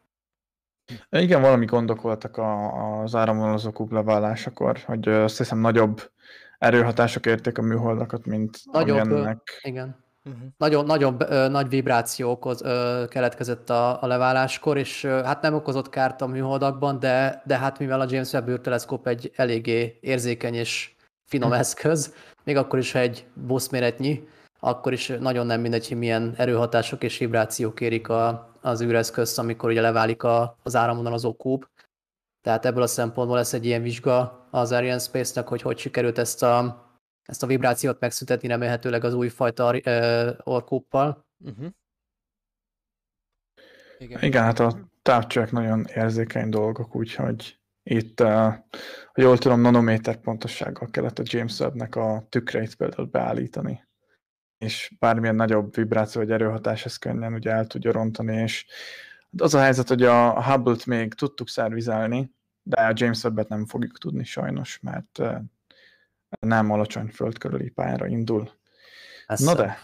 Igen, 1.10 1.40
valami 1.40 1.64
gondok 1.64 2.00
voltak 2.00 2.36
a, 2.36 2.72
az 3.02 3.14
áramvonalazó 3.14 3.72
kúp 3.72 3.92
leválásakor, 3.92 4.78
hogy 4.78 5.08
azt 5.08 5.36
hiszem 5.38 5.58
nagyobb 5.58 6.10
erőhatások 6.58 7.26
érték 7.26 7.58
a 7.58 7.62
műholdakat, 7.62 8.26
mint 8.26 8.58
Nagyobb, 8.72 8.98
amilyennek. 8.98 9.60
Igen. 9.62 10.04
Uh-huh. 10.28 10.48
Nagyon, 10.56 10.84
nagyon 10.84 11.16
ö, 11.18 11.48
nagy 11.48 11.68
vibráció 11.68 12.30
okoz, 12.30 12.62
ö, 12.62 13.04
keletkezett 13.08 13.70
a, 13.70 14.02
a 14.02 14.06
leváláskor, 14.06 14.78
és 14.78 15.04
ö, 15.04 15.08
hát 15.08 15.42
nem 15.42 15.54
okozott 15.54 15.88
kárt 15.88 16.20
a 16.20 16.26
műholdakban, 16.26 16.98
de, 16.98 17.42
de 17.46 17.58
hát 17.58 17.78
mivel 17.78 18.00
a 18.00 18.06
James 18.08 18.32
Webb 18.32 18.48
űrteleszkóp 18.48 19.06
egy 19.06 19.32
eléggé 19.36 19.98
érzékeny 20.00 20.54
és 20.54 20.94
finom 21.24 21.52
eszköz, 21.52 22.14
még 22.44 22.56
akkor 22.56 22.78
is, 22.78 22.92
ha 22.92 22.98
egy 22.98 23.26
buszméretnyi, 23.34 24.28
akkor 24.60 24.92
is 24.92 25.12
nagyon 25.20 25.46
nem 25.46 25.60
mindegy, 25.60 25.88
hogy 25.88 25.98
milyen 25.98 26.34
erőhatások 26.36 27.02
és 27.02 27.18
vibrációk 27.18 27.80
érik 27.80 28.08
a, 28.08 28.54
az 28.60 28.82
űreszközt, 28.82 29.38
amikor 29.38 29.70
ugye 29.70 29.80
leválik 29.80 30.22
a, 30.22 30.56
az 30.62 30.76
áramvonalazó 30.76 31.36
kúp. 31.36 31.68
Tehát 32.42 32.64
ebből 32.64 32.82
a 32.82 32.86
szempontból 32.86 33.36
lesz 33.36 33.52
egy 33.52 33.64
ilyen 33.64 33.82
vizsga 33.82 34.46
az 34.50 34.72
Ariane 34.72 34.98
Space-nek, 34.98 35.48
hogy 35.48 35.62
hogy 35.62 35.78
sikerült 35.78 36.18
ezt 36.18 36.42
a, 36.42 36.86
ezt 37.28 37.42
a 37.42 37.46
vibrációt 37.46 38.00
megszüntetni 38.00 38.48
remélhetőleg 38.48 39.04
az 39.04 39.14
újfajta 39.14 39.74
uh, 39.74 40.28
orkúppal. 40.42 41.26
Uh-huh. 41.38 41.66
Igen. 43.98 44.22
Igen, 44.22 44.42
hát 44.42 44.58
a 44.58 44.90
távcsövek 45.02 45.50
nagyon 45.50 45.84
érzékeny 45.94 46.48
dolgok, 46.48 46.94
úgyhogy 46.94 47.58
itt, 47.82 48.20
uh, 48.20 48.54
ha 49.12 49.20
jól 49.20 49.38
tudom, 49.38 49.60
nanométer 49.60 50.20
pontossággal 50.20 50.88
kellett 50.90 51.18
a 51.18 51.22
James 51.24 51.58
Webb-nek 51.58 51.96
a 51.96 52.26
tükreit 52.28 52.74
például 52.74 53.06
beállítani. 53.06 53.86
És 54.58 54.96
bármilyen 54.98 55.34
nagyobb 55.34 55.74
vibráció 55.74 56.20
vagy 56.20 56.30
erőhatás 56.30 56.84
ezt 56.84 56.98
könnyen 56.98 57.34
ugye 57.34 57.50
el 57.50 57.66
tudja 57.66 57.92
rontani, 57.92 58.36
és 58.36 58.66
az 59.38 59.54
a 59.54 59.60
helyzet, 59.60 59.88
hogy 59.88 60.02
a 60.02 60.42
Hubble-t 60.42 60.86
még 60.86 61.14
tudtuk 61.14 61.48
szervizelni, 61.48 62.34
de 62.62 62.80
a 62.80 62.92
James 62.94 63.22
Webb-et 63.22 63.48
nem 63.48 63.66
fogjuk 63.66 63.98
tudni 63.98 64.24
sajnos, 64.24 64.80
mert 64.80 65.20
nem 66.40 66.70
alacsony 66.70 67.06
föld 67.06 67.38
körüli 67.38 67.70
pályára 67.70 68.06
indul. 68.06 68.50
Ez 69.26 69.40
Na 69.40 69.54
de, 69.54 69.78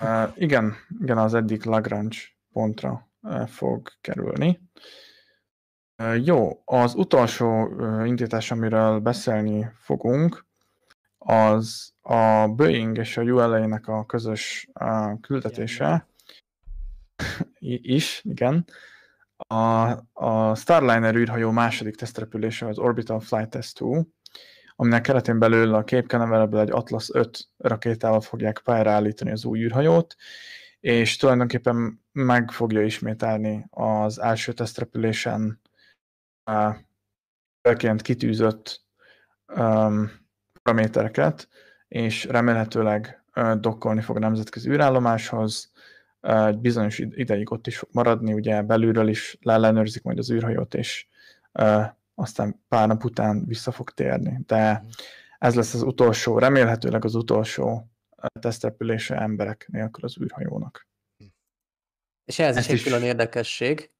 uh, 0.00 0.32
igen, 0.34 0.74
igen, 1.00 1.18
az 1.18 1.34
egyik 1.34 1.64
Lagrange 1.64 2.16
pontra 2.52 3.08
uh, 3.22 3.46
fog 3.46 3.88
kerülni. 4.00 4.60
Uh, 6.02 6.24
jó, 6.24 6.62
az 6.64 6.94
utolsó 6.94 7.66
uh, 7.66 8.06
indítás, 8.06 8.50
amiről 8.50 8.98
beszélni 8.98 9.70
fogunk, 9.78 10.46
az 11.18 11.92
a 12.00 12.48
Boeing 12.48 12.98
és 12.98 13.16
a 13.16 13.22
ULA-nek 13.22 13.88
a 13.88 14.06
közös 14.06 14.68
uh, 14.80 15.20
küldetése 15.20 16.06
I- 17.58 17.94
is, 17.94 18.20
igen. 18.24 18.64
A, 19.36 19.90
a 20.12 20.54
Starliner 20.54 21.14
űrhajó 21.14 21.50
második 21.50 21.96
tesztrepülése 21.96 22.66
az 22.66 22.78
Orbital 22.78 23.20
Flight 23.20 23.50
Test 23.50 23.78
2, 23.78 24.06
aminek 24.80 25.02
keretén 25.02 25.38
belül 25.38 25.74
a 25.74 25.84
Cape 25.84 26.06
Canaveral-ből 26.06 26.60
egy 26.60 26.70
Atlas 26.70 27.08
5 27.12 27.48
rakétával 27.56 28.20
fogják 28.20 28.60
pályára 28.64 28.90
állítani 28.90 29.30
az 29.30 29.44
új 29.44 29.60
űrhajót, 29.60 30.16
és 30.80 31.16
tulajdonképpen 31.16 32.04
meg 32.12 32.50
fogja 32.50 32.82
ismételni 32.82 33.66
az 33.70 34.20
első 34.20 34.52
tesztrepülésen 34.52 35.60
célként 37.62 38.02
kitűzött 38.02 38.84
um, 39.56 40.10
paramétereket, 40.62 41.48
és 41.88 42.24
remélhetőleg 42.24 43.22
uh, 43.34 43.52
dokkolni 43.52 44.00
fog 44.00 44.16
a 44.16 44.20
nemzetközi 44.20 44.70
űrállomáshoz, 44.70 45.72
egy 46.20 46.58
bizonyos 46.58 46.98
id- 46.98 47.18
ideig 47.18 47.52
ott 47.52 47.66
is 47.66 47.78
fog 47.78 47.88
maradni, 47.92 48.32
ugye 48.32 48.62
belülről 48.62 49.08
is 49.08 49.38
leellenőrzik 49.42 50.02
majd 50.02 50.18
az 50.18 50.30
űrhajót, 50.30 50.74
és 50.74 51.06
uh, 51.52 51.84
aztán 52.18 52.62
pár 52.68 52.88
nap 52.88 53.04
után 53.04 53.44
vissza 53.46 53.70
fog 53.70 53.90
térni. 53.90 54.40
De 54.46 54.84
ez 55.38 55.54
lesz 55.54 55.74
az 55.74 55.82
utolsó, 55.82 56.38
remélhetőleg 56.38 57.04
az 57.04 57.14
utolsó 57.14 57.88
tesztrepülése 58.40 59.16
emberek 59.20 59.68
nélkül 59.72 60.04
az 60.04 60.20
űrhajónak. 60.20 60.86
És 62.24 62.38
ez 62.38 62.50
is 62.50 62.60
Ezt 62.60 62.68
egy 62.68 62.74
is- 62.74 62.82
külön 62.82 63.02
érdekesség. 63.02 63.92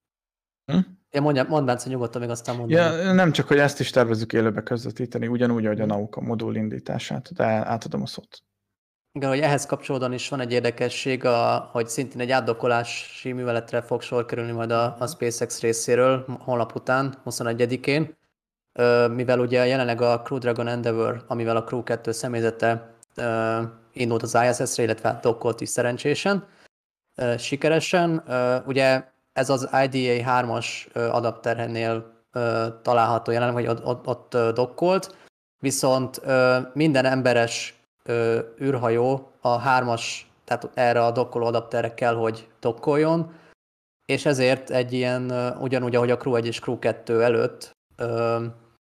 Hm? 0.65 0.79
Ja, 1.11 1.21
mondja, 1.21 1.45
mondd 1.45 1.67
Bence 1.67 1.89
nyugodtan, 1.89 2.21
még 2.21 2.31
aztán 2.31 2.57
mondom. 2.57 2.77
Ja, 2.79 3.13
nem 3.13 3.33
csak, 3.33 3.47
hogy 3.47 3.59
ezt 3.59 3.81
is 3.81 3.91
tervezzük 3.91 4.33
élőbe 4.33 4.63
közvetíteni, 4.63 5.27
ugyanúgy, 5.27 5.65
ahogy 5.67 5.81
a 5.81 5.87
Nauka 5.87 6.21
modul 6.21 6.57
indítását, 6.57 7.33
de 7.35 7.45
átadom 7.45 8.03
a 8.03 8.07
szót. 8.07 8.43
Igen, 9.13 9.29
hogy 9.29 9.41
ehhez 9.41 9.67
kapcsolódóan 9.67 10.13
is 10.13 10.29
van 10.29 10.41
egy 10.41 10.53
érdekesség, 10.53 11.25
a, 11.25 11.69
hogy 11.73 11.89
szintén 11.89 12.21
egy 12.21 12.31
átdokkolási 12.31 13.33
műveletre 13.33 13.81
fog 13.81 14.03
sor 14.03 14.25
kerülni 14.25 14.53
majd 14.53 14.71
a, 14.71 14.97
a 14.99 15.07
SpaceX 15.07 15.61
részéről 15.61 16.25
holnap 16.39 16.75
után, 16.75 17.15
21-én, 17.25 18.17
Ö, 18.79 19.09
mivel 19.09 19.39
ugye 19.39 19.67
jelenleg 19.67 20.01
a 20.01 20.23
Crew 20.23 20.39
Dragon 20.39 20.67
Endeavour, 20.67 21.25
amivel 21.27 21.57
a 21.57 21.65
Crew 21.65 21.83
2 21.83 22.13
személyzete 22.13 22.95
indult 23.93 24.23
az 24.23 24.35
ISS-re, 24.35 24.83
illetve 24.83 25.19
dokkolt 25.23 25.61
is 25.61 25.69
szerencsésen, 25.69 26.47
sikeresen. 27.39 28.23
Ugye 28.67 29.05
ez 29.33 29.51
az 29.51 29.63
IDA 29.63 30.31
3-as 30.31 30.67
uh, 30.95 31.15
adapternél 31.15 32.17
található 32.83 33.33
jelenleg, 33.33 33.55
hogy 33.55 33.67
ott, 33.67 33.87
ott, 33.87 34.07
ott 34.07 34.55
dokkolt, 34.55 35.17
viszont 35.59 36.21
minden 36.75 37.05
emberes 37.05 37.78
uh, 38.09 38.39
űrhajó 38.61 39.33
a 39.41 39.63
3-as, 39.63 40.03
tehát 40.45 40.71
erre 40.75 41.05
a 41.05 41.11
dokkoló 41.11 41.47
adapterre 41.47 41.95
kell, 41.95 42.15
hogy 42.15 42.49
dokkoljon, 42.61 43.33
és 44.05 44.27
ezért 44.27 44.71
egy 44.71 44.93
ilyen, 44.93 45.31
uh, 45.31 45.63
ugyanúgy, 45.63 45.95
ahogy 45.95 46.11
a 46.11 46.17
Crew 46.17 46.35
1 46.35 46.47
és 46.47 46.61
Crew 46.61 46.79
2 46.79 47.23
előtt, 47.23 47.71
uh, 47.99 48.45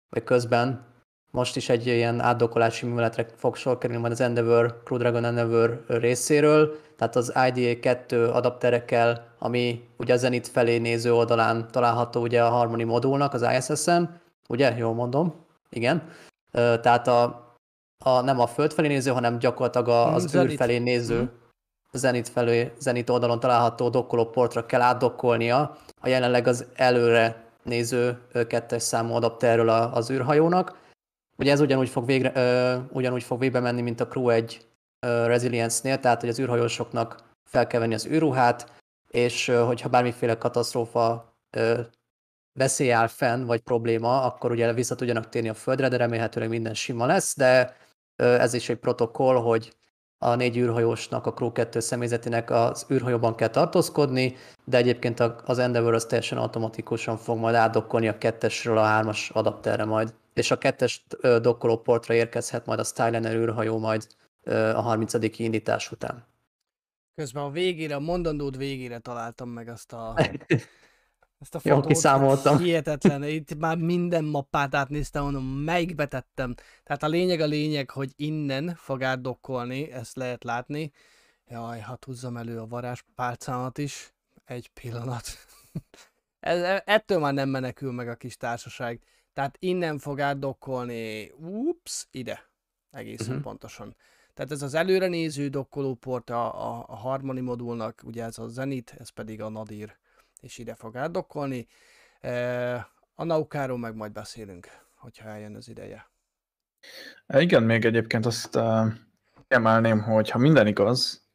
vagy 0.09 0.25
közben 0.25 0.88
most 1.31 1.57
is 1.57 1.69
egy 1.69 1.87
ilyen 1.87 2.21
átdokolási 2.21 2.87
műveletre 2.87 3.26
fog 3.37 3.57
sor 3.57 3.79
kerülni 3.79 4.00
majd 4.00 4.12
az 4.12 4.21
Endeavor, 4.21 4.81
Crew 4.85 4.99
Dragon 4.99 5.25
Endeavor 5.25 5.85
részéről, 5.87 6.76
tehát 6.97 7.17
az 7.17 7.33
IDA 7.49 7.81
2 7.81 8.29
adapterekkel, 8.29 9.35
ami 9.38 9.88
ugye 9.97 10.12
a 10.12 10.17
Zenit 10.17 10.49
felé 10.49 10.79
néző 10.79 11.14
oldalán 11.14 11.69
található 11.71 12.21
ugye 12.21 12.43
a 12.45 12.49
Harmony 12.49 12.87
modulnak, 12.87 13.35
az 13.35 13.47
ISS-en, 13.59 14.21
ugye? 14.49 14.76
Jól 14.76 14.95
mondom? 14.95 15.35
Igen. 15.71 16.09
Tehát 16.52 17.09
a, 17.09 17.50
a, 18.04 18.21
nem 18.21 18.40
a 18.40 18.47
föld 18.47 18.73
felé 18.73 18.88
néző, 18.88 19.11
hanem 19.11 19.38
gyakorlatilag 19.38 19.88
a, 19.88 20.14
az 20.14 20.35
űr 20.35 20.57
felé 20.57 20.78
néző, 20.78 21.21
mm. 21.21 21.26
Zenit 21.92 22.28
felé, 22.28 22.73
Zenit 22.78 23.11
oldalon 23.11 23.40
található 23.40 23.88
dokkoló 23.88 24.25
portra 24.25 24.66
kell 24.66 24.80
átdokkolnia, 24.80 25.76
a 26.00 26.09
jelenleg 26.09 26.47
az 26.47 26.66
előre 26.75 27.45
néző 27.62 28.19
kettes 28.47 28.83
számú 28.83 29.14
adapterről 29.14 29.69
az 29.69 30.11
űrhajónak, 30.11 30.78
Ugye 31.40 31.52
ez 31.52 31.61
ugyanúgy 31.61 31.88
fog, 31.88 32.07
végre, 32.07 32.33
ö, 32.35 32.78
ugyanúgy 32.92 33.23
fog 33.23 33.38
végbe 33.38 33.61
menni, 33.61 33.80
mint 33.80 34.00
a 34.00 34.09
Crew 34.09 34.28
1 34.28 34.66
ö, 35.07 35.26
Resilience-nél, 35.26 35.99
tehát 35.99 36.21
hogy 36.21 36.28
az 36.28 36.38
űrhajósoknak 36.38 37.23
fel 37.50 37.66
kell 37.66 37.80
venni 37.80 37.95
az 37.95 38.07
űrruhát, 38.07 38.73
és 39.11 39.49
ö, 39.49 39.64
hogyha 39.64 39.88
bármiféle 39.88 40.38
katasztrófa 40.38 41.35
ö, 41.57 41.80
veszély 42.59 42.92
áll 42.92 43.07
fenn, 43.07 43.45
vagy 43.45 43.61
probléma, 43.61 44.23
akkor 44.23 44.50
ugye 44.50 44.73
vissza 44.73 44.95
tudjanak 44.95 45.28
térni 45.28 45.49
a 45.49 45.54
földre, 45.54 45.88
de 45.88 45.97
remélhetőleg 45.97 46.49
minden 46.49 46.75
sima 46.75 47.07
lesz, 47.07 47.37
de 47.37 47.76
ez 48.21 48.55
is 48.55 48.69
egy 48.69 48.79
protokoll, 48.79 49.37
hogy 49.37 49.73
a 50.19 50.35
négy 50.35 50.57
űrhajósnak, 50.57 51.27
a 51.27 51.33
Crew 51.33 51.53
2 51.53 51.81
személyzetének 51.81 52.50
az 52.50 52.87
űrhajóban 52.93 53.35
kell 53.35 53.49
tartózkodni, 53.49 54.37
de 54.65 54.77
egyébként 54.77 55.21
az 55.21 55.59
Endeavour 55.59 55.95
az 55.95 56.05
teljesen 56.05 56.39
automatikusan 56.39 57.17
fog 57.17 57.39
majd 57.39 57.55
átdokkolni 57.55 58.09
a 58.09 58.19
kettesről 58.19 58.79
a 58.79 58.85
hármas 58.85 59.31
adapterre 59.31 59.85
majd 59.85 60.15
és 60.35 60.50
a 60.50 60.59
kettes 60.59 61.07
dokkoló 61.41 61.77
portra 61.77 62.15
érkezhet 62.15 62.67
majd 62.67 62.79
a 62.79 62.85
Styliner 62.85 63.35
űrhajó 63.35 63.79
majd 63.79 64.07
a 64.45 64.81
30. 64.81 65.39
indítás 65.39 65.93
után. 65.93 66.27
Közben 67.15 67.43
a 67.43 67.50
végére, 67.50 67.95
a 67.95 68.00
mondandód 68.00 68.57
végére 68.57 68.99
találtam 68.99 69.49
meg 69.49 69.69
azt 69.69 69.93
a, 69.93 70.15
ezt 71.40 71.54
a 71.54 71.59
fotót. 71.59 71.82
Jó, 71.82 71.88
kiszámoltam. 71.88 72.59
Hihetetlen. 72.59 73.23
Itt 73.23 73.54
már 73.59 73.76
minden 73.76 74.25
mappát 74.25 74.75
átnéztem, 74.75 75.23
mondom, 75.23 75.44
melyikbe 75.44 76.06
tettem. 76.06 76.54
Tehát 76.85 77.02
a 77.02 77.09
lényeg 77.09 77.40
a 77.40 77.47
lényeg, 77.47 77.90
hogy 77.90 78.12
innen 78.16 78.75
fog 78.76 79.02
átdokkolni, 79.02 79.90
ezt 79.90 80.16
lehet 80.16 80.44
látni. 80.44 80.92
Jaj, 81.47 81.80
hát 81.80 82.04
húzzam 82.04 82.37
elő 82.37 82.59
a 82.59 82.66
varázspálcámat 82.66 83.78
is. 83.78 84.14
Egy 84.44 84.68
pillanat. 84.68 85.26
Ez, 86.40 86.80
ettől 86.85 87.18
már 87.18 87.35
nem 87.35 87.49
menekül 87.49 87.92
meg 87.92 88.09
a 88.09 88.14
kis 88.14 88.37
társaság. 88.37 89.02
Tehát 89.32 89.56
innen 89.59 89.99
fog 89.99 90.20
átdokkolni, 90.20 91.30
ups, 91.38 92.06
ide. 92.11 92.50
Egészen 92.90 93.28
uh-huh. 93.28 93.42
pontosan. 93.42 93.97
Tehát 94.35 94.50
ez 94.50 94.62
az 94.62 94.75
előre 94.75 95.06
néző 95.06 95.49
dokkolóport 95.49 96.30
a, 96.30 96.70
a, 96.70 96.85
a 96.88 96.94
Harmony 96.94 97.43
modulnak, 97.43 98.02
ugye 98.04 98.25
ez 98.25 98.38
a 98.38 98.49
Zenit, 98.49 98.95
ez 98.99 99.08
pedig 99.08 99.41
a 99.43 99.49
Nadir, 99.49 99.99
és 100.41 100.59
ide 100.59 100.75
fog 100.75 100.97
átdokkolni. 100.97 101.67
E, 102.21 102.75
a 103.15 103.25
Naukáról 103.25 103.79
meg 103.79 103.95
majd 103.95 104.13
beszélünk, 104.13 104.67
hogyha 104.97 105.29
eljön 105.29 105.57
az 105.57 105.69
ideje. 105.69 106.11
E, 107.26 107.41
igen, 107.41 107.63
még 107.63 107.85
egyébként 107.85 108.26
azt 108.26 108.59
emelném, 109.49 110.03
hogy 110.03 110.31
ha 110.31 110.39
minden 110.39 110.67
igaz, 110.67 111.29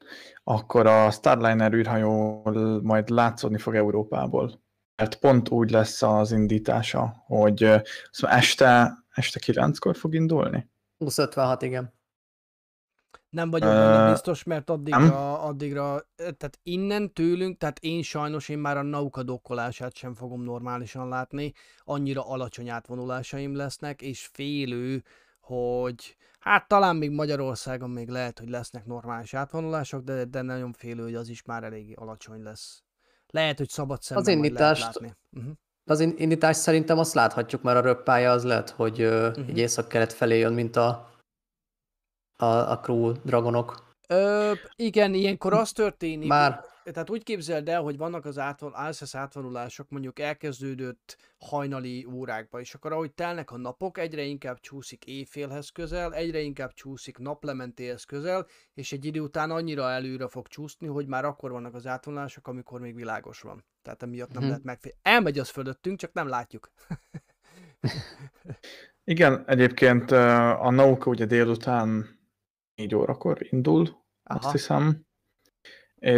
akkor 0.43 0.87
a 0.87 1.11
Starliner 1.11 1.73
űrhajó 1.73 2.41
majd 2.83 3.09
látszódni 3.09 3.57
fog 3.57 3.75
Európából 3.75 4.63
mert 4.95 5.15
pont 5.15 5.49
úgy 5.49 5.71
lesz 5.71 6.01
az 6.01 6.31
indítása, 6.31 7.23
hogy 7.25 7.57
szóval 8.11 8.37
este, 8.37 8.97
este 9.13 9.39
9-kor 9.45 9.95
fog 9.95 10.13
indulni? 10.13 10.69
2056, 10.97 11.61
igen. 11.61 11.93
Nem 13.35 13.49
vagyok 13.49 13.69
benne 13.69 14.11
biztos, 14.11 14.43
mert 14.43 14.69
addigra, 14.69 15.41
addigra, 15.41 16.07
tehát 16.15 16.59
innen 16.63 17.13
tőlünk, 17.13 17.57
tehát 17.57 17.79
én 17.79 18.01
sajnos 18.01 18.49
én 18.49 18.57
már 18.57 18.77
a 18.77 18.81
Nauka 18.81 19.23
dokkolását 19.23 19.95
sem 19.95 20.13
fogom 20.13 20.43
normálisan 20.43 21.07
látni, 21.07 21.53
annyira 21.83 22.27
alacsony 22.27 22.69
átvonulásaim 22.69 23.55
lesznek, 23.55 24.01
és 24.01 24.29
félő, 24.33 25.03
hogy 25.39 26.17
hát 26.39 26.67
talán 26.67 26.95
még 26.95 27.11
Magyarországon 27.11 27.89
még 27.89 28.09
lehet, 28.09 28.39
hogy 28.39 28.49
lesznek 28.49 28.85
normális 28.85 29.33
átvonulások, 29.33 30.03
de, 30.03 30.25
de 30.25 30.41
nagyon 30.41 30.73
félő, 30.73 31.03
hogy 31.03 31.15
az 31.15 31.29
is 31.29 31.43
már 31.43 31.63
eléggé 31.63 31.93
alacsony 31.93 32.43
lesz. 32.43 32.83
Lehet, 33.29 33.57
hogy 33.57 33.69
szabad 33.69 34.01
szemben 34.01 34.25
az 34.25 34.31
indítást, 34.31 34.99
uh-huh. 35.31 35.51
Az 35.85 35.99
indítást 35.99 36.59
szerintem 36.59 36.97
azt 36.97 37.13
láthatjuk, 37.13 37.61
mert 37.61 37.77
a 37.77 37.81
röppája 37.81 38.31
az 38.31 38.43
lehet, 38.43 38.69
hogy 38.69 39.01
uh-huh. 39.01 39.49
így 39.49 39.57
észak-kelet 39.57 40.13
felé 40.13 40.39
jön, 40.39 40.53
mint 40.53 40.75
a, 40.75 41.13
a, 42.35 42.45
a 42.45 42.79
crew 42.79 43.11
dragonok. 43.23 43.83
Ö, 44.07 44.51
igen, 44.75 45.13
ilyenkor 45.13 45.53
az 45.53 45.71
történik. 45.71 46.27
Már 46.27 46.63
tehát 46.91 47.09
úgy 47.09 47.23
képzeld 47.23 47.69
el, 47.69 47.81
hogy 47.81 47.97
vannak 47.97 48.25
az 48.25 48.37
átvon, 48.37 48.71
ALSS 48.71 49.15
átvonulások, 49.15 49.89
mondjuk 49.89 50.19
elkezdődött 50.19 51.17
hajnali 51.37 52.07
órákba, 52.13 52.59
és 52.59 52.73
akkor 52.73 52.91
ahogy 52.91 53.11
telnek 53.11 53.51
a 53.51 53.57
napok, 53.57 53.97
egyre 53.97 54.21
inkább 54.21 54.59
csúszik 54.59 55.05
éjfélhez 55.05 55.69
közel, 55.69 56.13
egyre 56.13 56.39
inkább 56.39 56.73
csúszik 56.73 57.17
naplementéhez 57.17 58.03
közel, 58.03 58.47
és 58.73 58.91
egy 58.91 59.05
idő 59.05 59.19
után 59.19 59.51
annyira 59.51 59.89
előre 59.89 60.27
fog 60.27 60.47
csúszni, 60.47 60.87
hogy 60.87 61.07
már 61.07 61.25
akkor 61.25 61.51
vannak 61.51 61.73
az 61.73 61.87
átvonulások, 61.87 62.47
amikor 62.47 62.79
még 62.79 62.95
világos 62.95 63.41
van. 63.41 63.65
Tehát 63.81 64.03
emiatt 64.03 64.31
nem 64.31 64.37
hmm. 64.37 64.47
lehet 64.47 64.63
megfél. 64.63 64.93
Elmegy 65.01 65.39
az 65.39 65.49
fölöttünk, 65.49 65.99
csak 65.99 66.13
nem 66.13 66.27
látjuk. 66.27 66.71
Igen, 69.03 69.43
egyébként 69.47 70.11
a 70.11 70.71
Nauka 70.71 71.09
ugye 71.09 71.25
délután 71.25 72.15
4 72.75 72.95
órakor 72.95 73.47
indul, 73.49 74.03
Aha. 74.23 74.39
azt 74.39 74.51
hiszem 74.51 75.05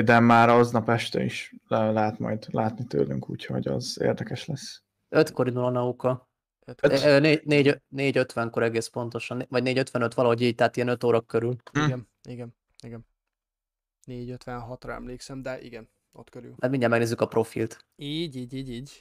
de 0.04 0.20
már 0.20 0.50
aznap 0.50 0.90
este 0.90 1.24
is 1.24 1.56
lehet 1.68 2.20
majd 2.20 2.46
látni 2.52 2.86
tőlünk, 2.86 3.30
úgyhogy 3.30 3.68
az 3.68 3.98
érdekes 4.02 4.46
lesz. 4.46 4.84
Ötkor 5.10 5.48
indul 5.48 5.64
a 5.64 5.70
nauka. 5.70 6.30
4.50-kor 6.66 8.64
egész 8.64 8.88
pontosan, 8.88 9.46
vagy 9.50 9.64
4.55 9.66 10.12
valahogy 10.16 10.42
így, 10.42 10.56
tehát 10.56 10.76
ilyen 10.76 10.88
5 10.88 11.04
óra 11.04 11.22
körül. 11.22 11.56
Hm. 11.72 11.80
Igen, 11.80 12.10
igen, 12.30 12.56
igen. 12.84 13.06
4.56-ra 14.08 14.90
emlékszem, 14.90 15.42
de 15.42 15.62
igen, 15.62 15.90
ott 16.12 16.30
körül. 16.30 16.56
Hát 16.60 16.70
mindjárt 16.70 16.94
megnézzük 16.94 17.22
a 17.22 17.28
profilt. 17.28 17.86
Így, 17.96 18.36
így, 18.36 18.54
így, 18.54 18.70
így. 18.70 18.98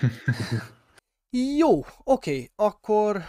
Jó, 1.59 1.79
oké, 1.79 1.91
okay, 2.05 2.51
akkor 2.55 3.23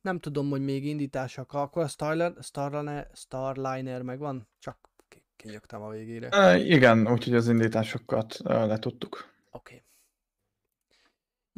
nem 0.00 0.18
tudom, 0.18 0.50
hogy 0.50 0.64
még 0.64 0.84
indítások, 0.84 1.52
akkor 1.52 1.82
a 1.82 1.88
Starliner, 1.88 2.32
Starliner, 2.42 3.10
Starliner 3.14 4.02
megvan? 4.02 4.48
Csak 4.58 4.88
kinyögtem 5.36 5.82
a 5.82 5.90
végére. 5.90 6.28
E, 6.28 6.58
igen, 6.58 7.12
úgyhogy 7.12 7.34
az 7.34 7.48
indításokat 7.48 8.38
letudtuk. 8.42 9.28
Oké. 9.50 9.74
Okay. 9.74 9.84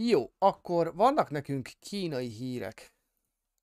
Jó, 0.08 0.32
akkor 0.38 0.94
vannak 0.94 1.30
nekünk 1.30 1.70
kínai 1.80 2.28
hírek, 2.28 2.94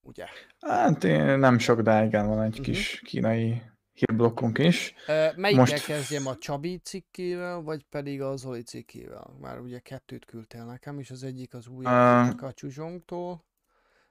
ugye? 0.01 0.25
Hát 0.59 1.01
nem 1.37 1.57
sok, 1.57 1.81
de 1.81 2.05
igen, 2.05 2.27
van 2.27 2.41
egy 2.41 2.49
uh-huh. 2.49 2.65
kis 2.65 3.01
kínai 3.05 3.61
hírblokkunk 3.93 4.57
is. 4.57 4.93
Uh, 5.07 5.35
melyikkel 5.35 5.65
Most... 5.65 5.85
kezdjem, 5.85 6.27
a 6.27 6.37
Csabi 6.37 6.77
cikkével, 6.77 7.61
vagy 7.61 7.83
pedig 7.83 8.21
a 8.21 8.35
Zoli 8.35 8.61
cikkével? 8.61 9.37
Már 9.39 9.59
ugye 9.59 9.79
kettőt 9.79 10.25
küldtél 10.25 10.65
nekem, 10.65 10.99
és 10.99 11.11
az 11.11 11.23
egyik 11.23 11.53
az 11.53 11.67
új 11.67 11.85
uh... 11.85 12.43
a 12.43 12.51
Csuzsongtól, 12.53 13.45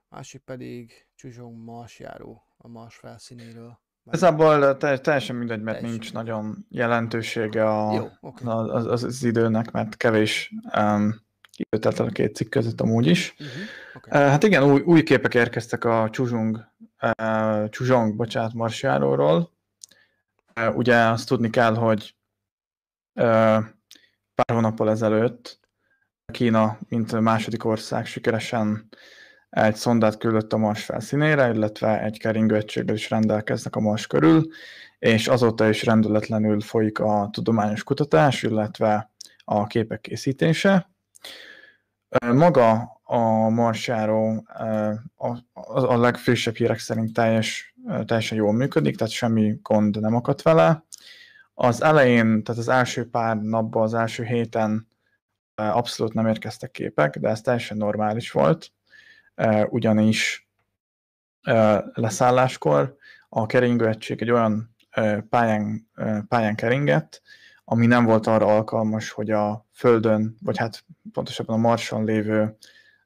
másik 0.08 0.40
pedig 0.40 1.06
Csuzsong 1.14 1.64
Marsjáró 1.64 2.42
a 2.56 2.68
Mars 2.68 2.96
felszínéről. 2.96 3.78
Igazából 4.06 4.76
teljesen 4.76 5.36
mindegy, 5.36 5.62
mert 5.62 5.78
teljesen 5.78 5.90
nincs 5.90 6.12
mindegy. 6.12 6.32
nagyon 6.32 6.66
jelentősége 6.68 7.64
a, 7.64 7.92
Jó, 7.92 8.08
okay. 8.20 8.46
az, 8.46 8.86
az, 8.86 9.04
az 9.04 9.24
időnek, 9.24 9.70
mert 9.70 9.96
kevés 9.96 10.54
um, 10.76 11.20
időtelt 11.56 11.98
a 11.98 12.06
két 12.06 12.34
cikk 12.34 12.50
között 12.50 12.80
amúgy 12.80 13.06
is. 13.06 13.32
Uh-huh. 13.32 13.48
Okay. 13.94 14.20
Uh, 14.20 14.28
hát 14.28 14.42
igen, 14.42 14.62
új, 14.62 14.80
új 14.80 15.02
képek 15.02 15.34
érkeztek 15.34 15.84
a 15.84 16.08
Csuzsong, 16.10 16.72
uh, 17.18 17.68
Csuzsong, 17.68 18.16
bocsánat, 18.16 18.54
marsjáróról. 18.54 19.52
Uh, 20.60 20.76
ugye 20.76 20.96
azt 20.96 21.28
tudni 21.28 21.50
kell, 21.50 21.74
hogy 21.74 22.16
uh, 23.14 23.24
pár 24.34 24.52
hónappal 24.52 24.90
ezelőtt 24.90 25.60
Kína, 26.32 26.78
mint 26.88 27.20
második 27.20 27.64
ország 27.64 28.06
sikeresen 28.06 28.88
egy 29.50 29.74
szondát 29.74 30.18
küldött 30.18 30.52
a 30.52 30.56
Mars 30.56 30.84
felszínére, 30.84 31.50
illetve 31.50 32.02
egy 32.02 32.18
keringő 32.18 32.54
egységgel 32.54 32.94
is 32.94 33.10
rendelkeznek 33.10 33.76
a 33.76 33.80
Mars 33.80 34.06
körül, 34.06 34.48
és 34.98 35.28
azóta 35.28 35.68
is 35.68 35.84
rendületlenül 35.84 36.60
folyik 36.60 36.98
a 36.98 37.28
tudományos 37.32 37.84
kutatás, 37.84 38.42
illetve 38.42 39.10
a 39.44 39.66
képek 39.66 40.00
készítése. 40.00 40.90
Maga 42.32 43.00
a 43.02 43.48
Marsjáró 43.48 44.46
a 45.86 45.96
legfrissebb 45.96 46.54
hírek 46.54 46.78
szerint 46.78 47.12
teljes, 47.12 47.74
teljesen 48.04 48.38
jól 48.38 48.52
működik, 48.52 48.96
tehát 48.96 49.12
semmi 49.12 49.58
gond 49.62 50.00
nem 50.00 50.14
akadt 50.14 50.42
vele. 50.42 50.84
Az 51.54 51.82
elején, 51.82 52.42
tehát 52.44 52.60
az 52.60 52.68
első 52.68 53.10
pár 53.10 53.36
napban, 53.36 53.82
az 53.82 53.94
első 53.94 54.24
héten 54.24 54.88
abszolút 55.54 56.14
nem 56.14 56.26
érkeztek 56.26 56.70
képek, 56.70 57.18
de 57.18 57.28
ez 57.28 57.40
teljesen 57.40 57.76
normális 57.76 58.30
volt, 58.30 58.72
ugyanis 59.68 60.48
leszálláskor 61.92 62.96
a 63.28 63.46
keringőegység 63.46 64.22
egy 64.22 64.30
olyan 64.30 64.76
pályán, 65.28 65.88
pályán 66.28 66.54
keringett, 66.54 67.22
ami 67.64 67.86
nem 67.86 68.04
volt 68.04 68.26
arra 68.26 68.46
alkalmas, 68.46 69.10
hogy 69.10 69.30
a 69.30 69.66
Földön, 69.72 70.36
vagy 70.42 70.58
hát 70.58 70.84
pontosabban 71.12 71.56
a 71.56 71.60
Marson 71.68 72.04
lévő 72.04 72.56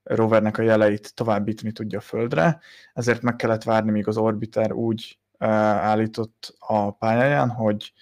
rovernek 0.03 0.59
a 0.59 0.63
jeleit 0.63 1.15
továbbítani 1.15 1.73
tudja 1.73 1.99
a 1.99 2.03
Földre, 2.03 2.61
ezért 2.93 3.23
meg 3.23 3.37
kellett 3.37 3.63
várni, 3.63 3.91
míg 3.91 4.09
az 4.09 4.17
orbiter 4.17 4.73
úgy 4.73 5.19
állított 5.39 6.55
a 6.59 6.91
pályáján, 6.91 7.49
hogy 7.51 7.93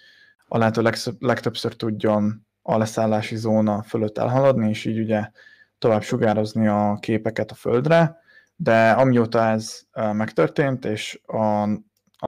a 0.47 0.57
lehető 0.57 0.89
legtöbbször 1.19 1.75
tudjon 1.75 2.47
a 2.61 2.77
leszállási 2.77 3.35
zóna 3.35 3.83
fölött 3.83 4.17
elhaladni, 4.17 4.69
és 4.69 4.85
így 4.85 4.99
ugye 4.99 5.29
tovább 5.77 6.01
sugározni 6.01 6.67
a 6.67 6.97
képeket 6.99 7.51
a 7.51 7.55
Földre, 7.55 8.20
de 8.63 8.91
amióta 8.91 9.45
ez 9.45 9.81
megtörtént, 9.91 10.85
és 10.85 11.21
a, 11.25 11.61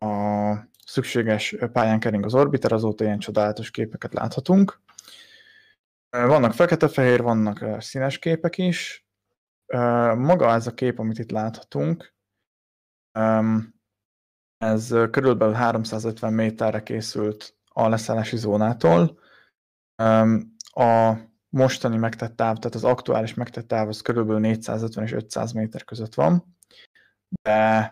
a 0.05 0.67
szükséges 0.85 1.55
pályán 1.71 1.99
kering 1.99 2.25
az 2.25 2.33
orbiter, 2.33 2.71
azóta 2.71 3.03
ilyen 3.03 3.19
csodálatos 3.19 3.71
képeket 3.71 4.13
láthatunk. 4.13 4.81
Vannak 6.09 6.53
fekete-fehér, 6.53 7.21
vannak 7.21 7.81
színes 7.81 8.19
képek 8.19 8.57
is. 8.57 9.07
Maga 10.15 10.53
ez 10.53 10.67
a 10.67 10.73
kép, 10.73 10.99
amit 10.99 11.19
itt 11.19 11.31
láthatunk, 11.31 12.15
ez 14.57 14.87
körülbelül 15.11 15.53
350 15.53 16.33
méterre 16.33 16.83
készült 16.83 17.57
a 17.67 17.87
leszállási 17.87 18.37
zónától. 18.37 19.19
A 20.73 21.13
mostani 21.53 21.97
megtett 21.97 22.35
táv, 22.35 22.57
tehát 22.57 22.75
az 22.75 22.83
aktuális 22.83 23.33
megtett 23.33 23.67
táv 23.67 23.87
az 23.87 24.01
körülbelül 24.01 24.41
450 24.41 25.03
és 25.03 25.11
500 25.11 25.51
méter 25.51 25.83
között 25.83 26.13
van, 26.13 26.57
de 27.41 27.91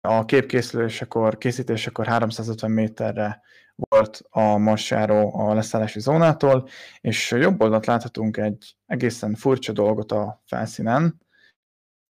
a 0.00 0.24
képkészülésekor, 0.24 1.38
készítésekor 1.38 2.06
350 2.06 2.70
méterre 2.70 3.42
volt 3.74 4.22
a 4.28 4.56
marsjáró 4.56 5.38
a 5.38 5.54
leszállási 5.54 6.00
zónától, 6.00 6.68
és 7.00 7.30
jobb 7.30 7.62
oldalt 7.62 7.86
láthatunk 7.86 8.36
egy 8.36 8.76
egészen 8.86 9.34
furcsa 9.34 9.72
dolgot 9.72 10.12
a 10.12 10.42
felszínen, 10.46 11.20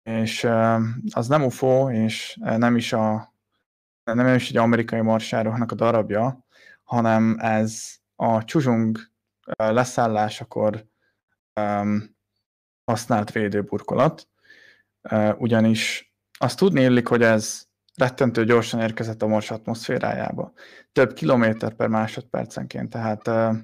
és 0.02 0.44
az 1.10 1.28
nem 1.28 1.44
UFO, 1.44 1.90
és 1.90 2.38
nem 2.40 2.76
is, 2.76 2.92
a, 2.92 3.34
nem 4.04 4.34
is 4.34 4.48
egy 4.48 4.56
amerikai 4.56 5.00
marsjárónak 5.00 5.72
a 5.72 5.74
darabja, 5.74 6.46
hanem 6.82 7.36
ez 7.38 7.96
a 8.16 8.44
Csuzsung 8.44 8.98
leszállásakor 9.56 10.86
um, 11.60 12.16
használt 12.84 13.32
védőburkolat, 13.32 14.28
uh, 15.10 15.40
ugyanis 15.40 16.12
azt 16.38 16.58
tudni 16.58 16.80
illik, 16.80 17.08
hogy 17.08 17.22
ez 17.22 17.66
rettentő 17.94 18.44
gyorsan 18.44 18.80
érkezett 18.80 19.22
a 19.22 19.26
Mars 19.26 19.50
atmoszférájába. 19.50 20.52
Több 20.92 21.12
kilométer 21.12 21.74
per 21.74 21.88
másodpercenként, 21.88 22.90
tehát 22.90 23.28
uh, 23.28 23.56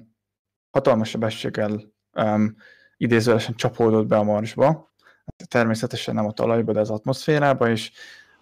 hatalmas 0.71 1.09
sebességgel 1.09 1.93
um, 2.11 2.55
idézőlesen 2.97 3.55
csapódott 3.55 4.07
be 4.07 4.17
a 4.17 4.23
Marsba, 4.23 4.93
természetesen 5.47 6.15
nem 6.15 6.25
a 6.25 6.31
talajba, 6.31 6.73
de 6.73 6.79
az 6.79 6.89
atmoszférába, 6.89 7.69
és 7.69 7.91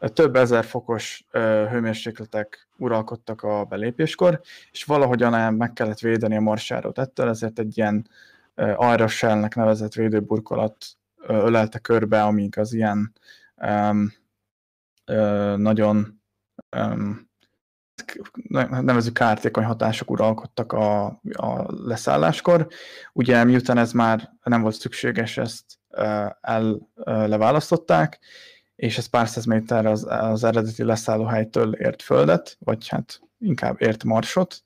több 0.08 0.36
ezer 0.36 0.63
fokos 0.63 1.26
hőmérsékletek 1.70 2.68
uralkodtak 2.78 3.42
a 3.42 3.63
belépéskor, 3.63 4.42
és 4.72 4.84
valahogyan 4.84 5.54
meg 5.54 5.74
kellett 5.74 6.00
védeni 6.00 6.36
a 6.36 6.42
marsjárót 6.42 7.00
ettől, 7.00 7.30
ezért 7.30 7.60
egy 7.60 7.78
ilyen 7.78 8.08
aeroshellnek 8.56 9.56
nevezett 9.56 9.94
védőburkolat 9.94 10.86
ölelte 11.28 11.80
körbe, 11.80 12.24
amíg 12.24 12.58
az 12.58 12.74
ilyen 12.74 13.13
um, 13.56 14.13
uh, 15.08 15.58
nagyon 15.58 16.22
um, 16.78 17.32
nevezük 18.70 19.13
kártékony 19.13 19.63
hatások 19.63 20.12
uralkodtak 20.12 20.72
a, 20.72 21.06
a 21.34 21.66
leszálláskor. 21.68 22.68
Ugye 23.13 23.44
miután 23.44 23.78
ez 23.78 23.92
már 23.92 24.32
nem 24.44 24.62
volt 24.62 24.76
szükséges, 24.76 25.38
ezt 25.38 25.63
el 26.42 26.89
leválasztották, 27.06 28.20
és 28.76 28.98
ez 28.98 29.06
pár 29.06 29.28
száz 29.28 29.46
méterre 29.46 29.90
az, 29.90 30.06
az 30.10 30.44
eredeti 30.44 30.84
leszállóhelytől 30.84 31.74
ért 31.74 32.02
földet, 32.02 32.58
vagy 32.60 32.88
hát 32.88 33.22
inkább 33.40 33.82
ért 33.82 34.04
marsot, 34.04 34.64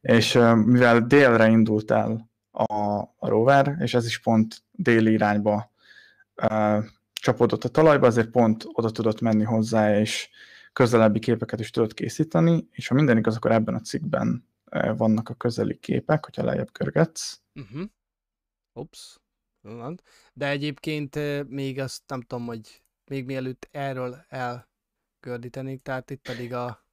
és 0.00 0.32
mivel 0.64 1.00
délre 1.00 1.48
indult 1.48 1.90
el 1.90 2.30
a, 2.50 2.98
a 3.00 3.28
rover, 3.28 3.76
és 3.80 3.94
ez 3.94 4.06
is 4.06 4.18
pont 4.18 4.62
déli 4.70 5.12
irányba 5.12 5.72
uh, 6.42 6.84
csapódott 7.12 7.64
a 7.64 7.68
talajba, 7.68 8.06
azért 8.06 8.30
pont 8.30 8.64
oda 8.72 8.90
tudott 8.90 9.20
menni 9.20 9.44
hozzá, 9.44 9.98
és 9.98 10.30
közelebbi 10.72 11.18
képeket 11.18 11.60
is 11.60 11.70
tudott 11.70 11.94
készíteni, 11.94 12.68
és 12.70 12.88
ha 12.88 12.94
minden 12.94 13.16
igaz, 13.16 13.36
akkor 13.36 13.52
ebben 13.52 13.74
a 13.74 13.80
cikkben 13.80 14.48
uh, 14.70 14.96
vannak 14.96 15.28
a 15.28 15.34
közeli 15.34 15.78
képek, 15.78 16.24
hogyha 16.24 16.44
lejjebb 16.44 16.72
körgetsz. 16.72 17.40
Uh-huh. 17.54 17.82
Ups. 18.72 19.20
De 20.32 20.48
egyébként 20.48 21.18
még 21.48 21.78
azt 21.78 22.02
nem 22.06 22.20
tudom, 22.20 22.46
hogy 22.46 22.81
még 23.10 23.24
mielőtt 23.24 23.68
erről 23.70 24.24
elgördítenék, 24.28 25.82
tehát 25.82 26.10
itt 26.10 26.22
pedig 26.22 26.54
a... 26.54 26.86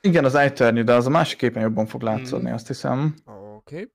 Igen, 0.00 0.24
az 0.24 0.34
ejtörnyű, 0.34 0.82
de 0.82 0.94
az 0.94 1.06
a 1.06 1.10
másik 1.10 1.38
képen 1.38 1.62
jobban 1.62 1.86
fog 1.86 2.02
látszódni, 2.02 2.50
mm. 2.50 2.52
azt 2.52 2.66
hiszem. 2.66 3.14
Oké. 3.24 3.74
Okay. 3.74 3.92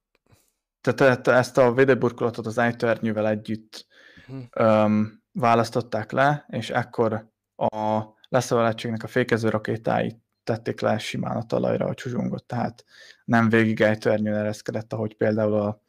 Tehát 0.81 1.27
ezt 1.27 1.57
a 1.57 1.73
védőburkolatot 1.73 2.45
az 2.45 2.57
ejtörnyűvel 2.57 3.27
együtt 3.27 3.87
mm. 4.31 4.39
um, 4.59 5.23
választották 5.31 6.11
le, 6.11 6.45
és 6.49 6.69
ekkor 6.69 7.31
a 7.55 8.03
leszavaláttségnek 8.29 9.03
a 9.03 9.07
fékező 9.07 9.49
rakétái 9.49 10.21
tették 10.43 10.81
le 10.81 10.97
simán 10.97 11.37
a 11.37 11.45
talajra 11.45 11.85
a 11.85 11.93
csuzsungot, 11.93 12.45
tehát 12.45 12.85
nem 13.25 13.49
végig 13.49 13.81
ejtörnyűn 13.81 14.33
ereszkedett, 14.33 14.93
ahogy 14.93 15.15
például 15.15 15.53
a 15.53 15.81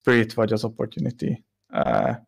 Spirit 0.00 0.32
vagy 0.32 0.52
az 0.52 0.64
Opportunity 0.64 1.44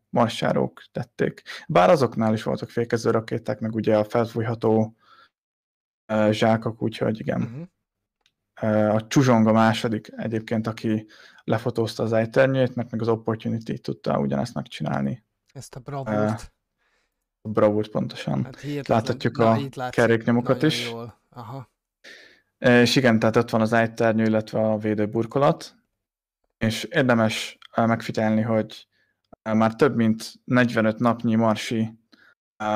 marsjárók 0.09 0.83
tették. 0.91 1.41
Bár 1.67 1.89
azoknál 1.89 2.33
is 2.33 2.43
voltak 2.43 2.69
fékező 2.69 3.09
rakéták, 3.09 3.59
meg 3.59 3.75
ugye 3.75 3.97
a 3.97 4.03
felfújható 4.03 4.95
zsákok, 6.29 6.81
úgyhogy 6.81 7.19
igen. 7.19 7.41
Uh-huh. 7.41 7.67
A 8.95 9.07
Csuzsong 9.07 9.47
a 9.47 9.51
második 9.51 10.11
egyébként, 10.15 10.67
aki 10.67 11.07
lefotózta 11.43 12.03
az 12.03 12.13
ejternyét, 12.13 12.75
mert 12.75 12.91
meg 12.91 13.01
az 13.01 13.07
Opportunity 13.07 13.73
tudta 13.73 14.19
ugyanezt 14.19 14.53
megcsinálni. 14.53 15.23
Ezt 15.53 15.75
a 15.75 15.79
bravúrt. 15.79 16.53
A 17.41 17.49
bravúrt 17.49 17.89
pontosan. 17.89 18.43
Hát 18.43 18.87
Láthatjuk 18.87 19.37
a 19.37 19.57
keréknyomokat 19.89 20.63
is. 20.63 20.89
Jól. 20.89 21.19
Aha. 21.29 21.71
És 22.57 22.95
igen, 22.95 23.19
tehát 23.19 23.35
ott 23.35 23.49
van 23.49 23.61
az 23.61 23.73
ejternyő, 23.73 24.23
illetve 24.23 24.59
a 24.59 24.77
védőburkolat, 24.77 25.75
és 26.57 26.83
érdemes 26.83 27.57
megfigyelni, 27.75 28.41
hogy 28.41 28.87
már 29.43 29.75
több 29.75 29.95
mint 29.95 30.33
45 30.43 30.99
napnyi 30.99 31.35
marsi 31.35 31.99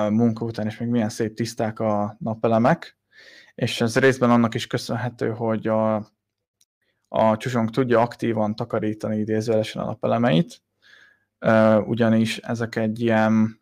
munka 0.10 0.46
után, 0.46 0.66
és 0.66 0.78
még 0.78 0.90
milyen 0.90 1.10
szép 1.10 1.36
tiszták 1.36 1.80
a 1.80 2.16
napelemek, 2.20 2.98
és 3.56 3.82
ez 3.82 3.98
részben 3.98 4.30
annak 4.30 4.54
is 4.54 4.68
köszönhető, 4.68 5.30
hogy 5.30 5.68
a, 5.68 5.96
a 7.08 7.38
csusong 7.38 7.70
tudja 7.70 8.02
aktívan 8.02 8.56
takarítani 8.56 9.18
idézőjelesen 9.18 9.82
a 9.82 9.86
napelemeit, 9.86 10.62
ugyanis 11.86 12.38
ezek 12.38 12.76
egy 12.76 13.02
ilyen 13.02 13.62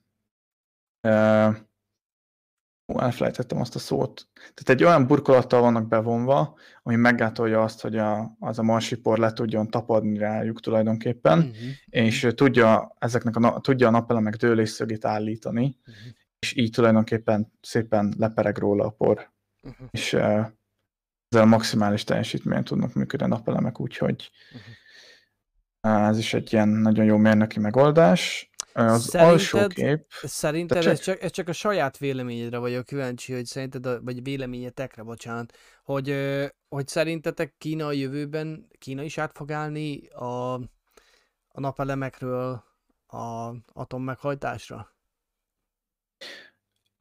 Ó, 2.87 3.01
elfelejtettem 3.01 3.59
azt 3.59 3.75
a 3.75 3.79
szót. 3.79 4.27
Tehát 4.33 4.69
egy 4.69 4.83
olyan 4.83 5.07
burkolattal 5.07 5.61
vannak 5.61 5.87
bevonva, 5.87 6.57
ami 6.83 6.95
meggátolja 6.95 7.61
azt, 7.61 7.81
hogy 7.81 7.97
a, 7.97 8.35
az 8.39 8.59
a 8.59 8.63
marsipor 8.63 9.17
le 9.17 9.33
tudjon 9.33 9.69
tapadni 9.69 10.17
rájuk 10.17 10.59
tulajdonképpen, 10.59 11.39
uh-huh. 11.39 11.55
és 11.89 12.27
tudja, 12.35 12.95
ezeknek 12.99 13.35
a, 13.35 13.59
tudja 13.59 13.87
a 13.87 13.91
napelemek 13.91 14.35
dőlésszögét 14.35 15.05
állítani, 15.05 15.77
uh-huh. 15.79 15.95
és 16.39 16.55
így 16.55 16.71
tulajdonképpen 16.71 17.51
szépen 17.61 18.13
lepereg 18.17 18.57
róla 18.57 18.85
a 18.85 18.89
por. 18.89 19.31
Uh-huh. 19.61 19.87
És 19.91 20.13
uh, 20.13 20.21
ezzel 20.21 21.43
a 21.43 21.45
maximális 21.45 22.03
teljesítményen 22.03 22.63
tudnak 22.63 22.93
működni 22.93 23.25
a 23.25 23.29
napelemek, 23.29 23.79
úgyhogy 23.79 24.31
uh-huh. 25.81 26.07
ez 26.07 26.17
is 26.17 26.33
egy 26.33 26.53
ilyen 26.53 26.67
nagyon 26.67 27.05
jó 27.05 27.17
mérnöki 27.17 27.59
megoldás. 27.59 28.49
Az 28.77 29.03
Szerinted- 29.03 29.31
alsó 29.33 29.67
kép, 29.67 30.05
Szerinted 30.09 30.83
Te 30.83 30.89
ez 30.89 30.95
csak- 30.99 31.05
csak, 31.15 31.23
ez 31.23 31.31
csak 31.31 31.47
a 31.47 31.53
saját 31.53 31.97
véleményedre 31.97 32.57
vagyok 32.57 32.85
kíváncsi, 32.85 33.33
hogy 33.33 33.45
szerinted, 33.45 33.85
a, 33.85 34.01
vagy 34.01 34.23
véleményetekre, 34.23 35.03
bocsánat, 35.03 35.57
hogy, 35.83 36.15
hogy 36.69 36.87
szerintetek 36.87 37.55
Kína 37.57 37.85
a 37.85 37.91
jövőben, 37.91 38.67
Kína 38.77 39.03
is 39.03 39.17
át 39.17 39.31
fog 39.35 39.51
állni 39.51 40.07
a, 40.07 40.53
a 41.47 41.59
napelemekről 41.59 42.63
a 43.07 43.53
atommeghajtásra? 43.73 44.95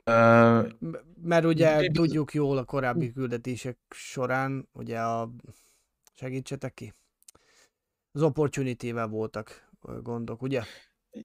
M- 0.04 0.96
Mert 1.22 1.44
ugye 1.44 1.78
Biz- 1.78 1.92
tudjuk 1.92 2.34
jól 2.34 2.58
a 2.58 2.64
korábbi 2.64 3.12
küldetések 3.12 3.78
során, 3.90 4.68
ugye 4.72 5.00
a 5.00 5.30
segítsetek 6.14 6.74
ki? 6.74 6.94
Az 8.12 8.22
opportunity-vel 8.22 9.06
voltak 9.08 9.68
gondok, 10.02 10.42
ugye? 10.42 10.62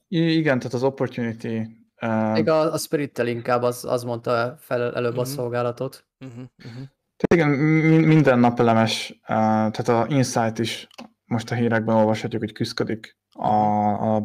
Igen, 0.08 0.58
tehát 0.60 0.73
az 0.73 0.84
Opportunity 0.84 1.62
ö, 2.02 2.32
Még 2.32 2.49
a, 2.49 2.73
a 2.73 2.78
Spirit-tel 2.78 3.28
inkább 3.28 3.62
az, 3.62 3.86
az 3.86 4.04
mondta 4.04 4.56
fel 4.60 4.95
előbb 4.95 5.17
a 5.17 5.21
Mhm. 5.21 5.30
szolgálatot. 5.30 6.06
Uh-huh, 6.19 6.43
uh-huh. 6.65 6.84
Tehát 7.17 7.34
igen, 7.34 7.49
mi- 7.49 8.06
minden 8.06 8.39
napelemes, 8.39 9.10
uh, 9.21 9.25
tehát 9.28 9.88
a 9.88 10.06
Insight 10.10 10.60
is 10.60 10.88
most 11.25 11.52
a 11.52 11.56
hírekben 11.56 11.95
olvashatjuk, 11.95 12.41
hogy 12.41 12.52
küzdik 12.52 13.17
a, 13.34 13.47
a, 13.47 14.15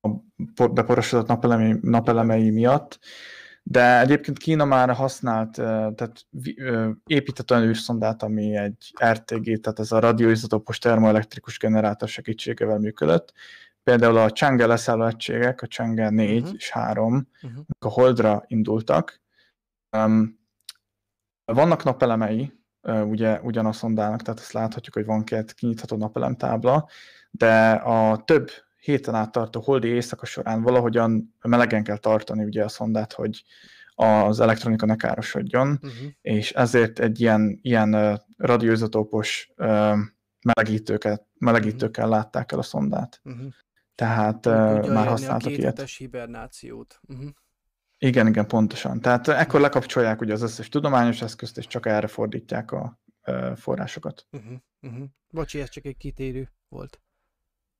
a 0.00 0.08
po- 0.54 0.72
beporosodott 0.72 1.26
napelemi, 1.26 1.76
napelemei 1.80 2.50
miatt, 2.50 2.98
de 3.62 4.00
egyébként 4.00 4.38
Kína 4.38 4.64
már 4.64 4.90
használt, 4.90 5.58
uh, 5.58 5.64
tehát 5.94 6.26
ö, 6.56 6.90
épített 7.06 7.50
olyan 7.50 7.64
űrszondát, 7.64 8.22
ami 8.22 8.56
egy 8.56 8.92
RTG, 9.04 9.60
tehát 9.60 9.78
ez 9.78 9.92
a 9.92 9.98
radioizotopos 9.98 10.78
termoelektrikus 10.78 11.58
generátor 11.58 12.08
segítségével 12.08 12.78
működött. 12.78 13.32
Például 13.84 14.16
a 14.16 14.30
Chang'e 14.30 14.66
leszálló 14.66 15.06
egységek, 15.06 15.62
a 15.62 15.66
Chang'e 15.66 16.10
4 16.10 16.42
Mhm. 16.42 16.54
és 16.54 16.70
3, 16.70 17.28
Uh-huh. 17.42 17.64
a 17.78 17.88
Holdra 17.88 18.44
indultak. 18.46 19.20
Um, 19.96 20.42
vannak 21.44 21.84
napelemei, 21.84 22.52
ugye 23.04 23.40
ugyanaz 23.40 23.76
szondának, 23.76 24.22
tehát 24.22 24.40
azt 24.40 24.52
láthatjuk, 24.52 24.94
hogy 24.94 25.04
van 25.04 25.24
két 25.24 25.52
kinyitható 25.54 25.96
napelemtábla, 25.96 26.88
de 27.30 27.70
a 27.72 28.24
több 28.24 28.50
héten 28.80 29.14
át 29.14 29.32
tartó 29.32 29.60
holdi 29.60 29.88
éjszaka 29.88 30.26
során 30.26 30.62
valahogyan 30.62 31.34
melegen 31.42 31.82
kell 31.84 31.96
tartani 31.98 32.44
ugye 32.44 32.64
a 32.64 32.68
szondát, 32.68 33.12
hogy 33.12 33.44
az 33.94 34.40
elektronika 34.40 34.86
ne 34.86 34.96
károsodjon, 34.96 35.68
Uh-huh. 35.68 35.90
és 36.20 36.52
ezért 36.52 36.98
egy 36.98 37.20
ilyen, 37.20 37.58
ilyen 37.62 37.92
ö, 37.92 38.14
melegítőket, 40.42 41.26
melegítőkkel 41.38 42.08
látták 42.08 42.52
el 42.52 42.58
a 42.58 42.62
szondát. 42.62 43.20
Uh-huh. 43.24 43.52
Tehát 43.94 44.40
tudja 44.40 44.62
már 44.72 44.84
élni 44.84 44.96
a 44.96 45.00
használtak 45.00 45.52
ilyet. 45.52 45.88
hibernációt. 45.88 47.00
Uh-huh. 47.08 47.30
Igen, 47.98 48.26
igen, 48.26 48.46
pontosan. 48.46 49.00
Tehát 49.00 49.28
ekkor 49.28 49.60
lekapcsolják 49.60 50.20
ugye 50.20 50.32
az 50.32 50.42
összes 50.42 50.68
tudományos 50.68 51.22
eszközt, 51.22 51.58
és 51.58 51.66
csak 51.66 51.86
erre 51.86 52.06
fordítják 52.06 52.72
a 52.72 53.00
forrásokat. 53.54 54.26
Uh-huh. 54.30 54.56
Uh-huh. 54.80 55.04
Bocsi, 55.28 55.60
ez 55.60 55.68
csak 55.68 55.84
egy 55.84 55.96
kitérő 55.96 56.52
volt. 56.68 57.00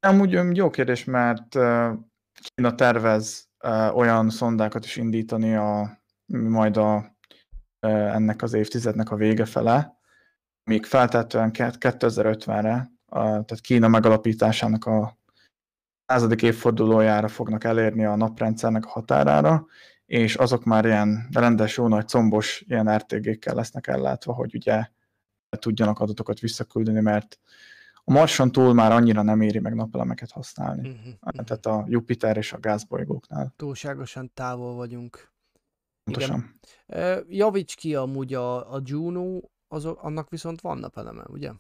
Amúgy 0.00 0.56
jó 0.56 0.70
kérdés, 0.70 1.04
mert 1.04 1.48
Kína 2.54 2.74
tervez 2.74 3.48
olyan 3.92 4.30
szondákat 4.30 4.84
is 4.84 4.96
indítani 4.96 5.54
a, 5.54 6.02
majd 6.26 6.76
a, 6.76 7.16
ennek 7.80 8.42
az 8.42 8.52
évtizednek 8.52 9.10
a 9.10 9.16
vége 9.16 9.44
fele, 9.44 9.98
míg 10.64 10.84
feltétlenül 10.84 11.50
2050-re, 11.54 12.92
a, 13.04 13.20
tehát 13.20 13.60
Kína 13.60 13.88
megalapításának 13.88 14.84
a 14.84 15.18
századik 16.06 16.42
évfordulójára 16.42 17.28
fognak 17.28 17.64
elérni 17.64 18.04
a 18.04 18.16
naprendszernek 18.16 18.84
a 18.84 18.88
határára, 18.88 19.66
és 20.06 20.34
azok 20.34 20.64
már 20.64 20.84
ilyen 20.84 21.28
rendes, 21.32 21.76
jó 21.76 21.88
nagy 21.88 22.08
combos 22.08 22.64
ilyen 22.68 22.96
RTG-kkel 22.96 23.54
lesznek 23.54 23.86
ellátva, 23.86 24.32
hogy 24.32 24.54
ugye 24.54 24.86
tudjanak 25.58 26.00
adatokat 26.00 26.38
visszaküldeni, 26.38 27.00
mert 27.00 27.38
a 28.04 28.12
Marson 28.12 28.52
túl 28.52 28.74
már 28.74 28.92
annyira 28.92 29.22
nem 29.22 29.40
éri 29.40 29.58
meg 29.58 29.74
napelemeket 29.74 30.30
használni. 30.30 30.88
Uh-huh. 30.88 31.44
Tehát 31.44 31.66
a 31.66 31.84
Jupiter 31.88 32.36
és 32.36 32.52
a 32.52 32.58
gázbolygóknál 32.58 33.52
Túlságosan 33.56 34.30
távol 34.34 34.74
vagyunk. 34.74 35.32
pontosan. 36.04 36.60
Ö, 36.86 37.20
Javíts 37.28 37.74
ki 37.76 37.94
amúgy 37.94 38.34
a, 38.34 38.74
a 38.74 38.80
Juno, 38.84 39.40
az, 39.68 39.84
annak 39.84 40.30
viszont 40.30 40.60
van 40.60 40.78
napeleme, 40.78 41.22
ugye? 41.26 41.50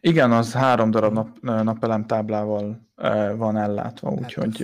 Igen, 0.00 0.32
az 0.32 0.52
három 0.52 0.90
darab 0.90 1.12
nap, 1.12 1.38
napelem 1.40 2.06
táblával 2.06 2.88
van 3.36 3.56
ellátva, 3.56 4.10
Ettől 4.10 4.24
úgyhogy. 4.24 4.62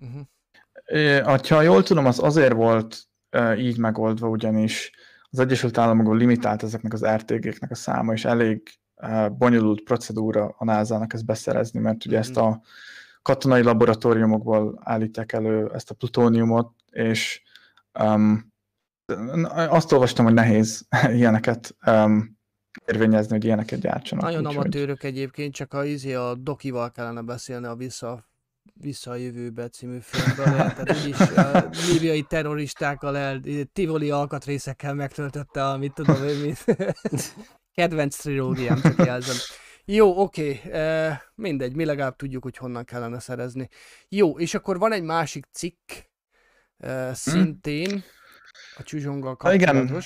Uh-huh. 0.00 1.46
Ha 1.48 1.62
jól 1.62 1.82
tudom, 1.82 2.06
az 2.06 2.22
azért 2.22 2.52
volt 2.52 3.08
így 3.56 3.78
megoldva, 3.78 4.28
ugyanis 4.28 4.92
az 5.30 5.38
Egyesült 5.38 5.78
Államokban 5.78 6.16
limitált 6.16 6.62
ezeknek 6.62 6.92
az 6.92 7.06
RTG-knek 7.06 7.70
a 7.70 7.74
száma, 7.74 8.12
és 8.12 8.24
elég 8.24 8.80
bonyolult 9.38 9.82
procedúra 9.82 10.54
a 10.58 10.64
NASA-nak 10.64 11.12
ezt 11.12 11.24
beszerezni, 11.24 11.80
mert 11.80 12.06
ugye 12.06 12.18
ezt 12.18 12.36
a 12.36 12.60
katonai 13.22 13.62
laboratóriumokból 13.62 14.80
állítják 14.84 15.32
elő 15.32 15.70
ezt 15.74 15.90
a 15.90 15.94
plutóniumot, 15.94 16.72
és 16.90 17.42
um, 18.00 18.52
azt 19.54 19.92
olvastam, 19.92 20.24
hogy 20.24 20.34
nehéz 20.34 20.86
ilyeneket 21.18 21.76
um, 21.86 22.40
érvényezni, 22.86 23.32
hogy 23.32 23.44
ilyeneket 23.44 23.80
gyártsanak. 23.80 24.24
Nagyon 24.24 24.40
úgyhogy- 24.40 24.56
amatőrök 24.56 25.02
egyébként, 25.02 25.54
csak 25.54 25.74
a, 25.74 25.84
izé 25.84 26.14
a 26.14 26.34
Dokival 26.34 26.90
kellene 26.90 27.22
beszélni 27.22 27.66
a 27.66 27.74
Vissza, 27.74 28.30
Vissza 28.74 29.10
a 29.10 29.14
jövőbe 29.14 29.68
című 29.68 29.98
filmből, 30.00 30.44
tehát 30.44 30.96
úgyis 31.04 31.20
a 31.20 31.68
líbiai 31.92 32.22
terroristákkal 32.22 33.16
el, 33.16 33.40
tivoli 33.72 34.10
alkatrészekkel 34.10 34.94
megtöltötte, 34.94 35.68
amit 35.68 35.92
tudom 35.94 36.24
én, 36.24 36.36
mit. 36.36 36.64
Kedvenc 37.74 38.16
trilógiám, 38.16 38.80
csak 38.80 39.04
jelzem. 39.06 39.36
Jó, 39.84 40.20
oké, 40.20 40.60
eh, 40.70 41.18
mindegy, 41.34 41.74
mi 41.74 41.84
legalább 41.84 42.16
tudjuk, 42.16 42.42
hogy 42.42 42.56
honnan 42.56 42.84
kellene 42.84 43.18
szerezni. 43.18 43.68
Jó, 44.08 44.38
és 44.38 44.54
akkor 44.54 44.78
van 44.78 44.92
egy 44.92 45.02
másik 45.02 45.46
cikk, 45.52 45.90
eh, 46.76 47.14
szintén 47.14 48.02
a 48.76 48.82
csuzsonggal 48.82 49.36
Ha, 49.38 49.52
igen. 49.54 50.02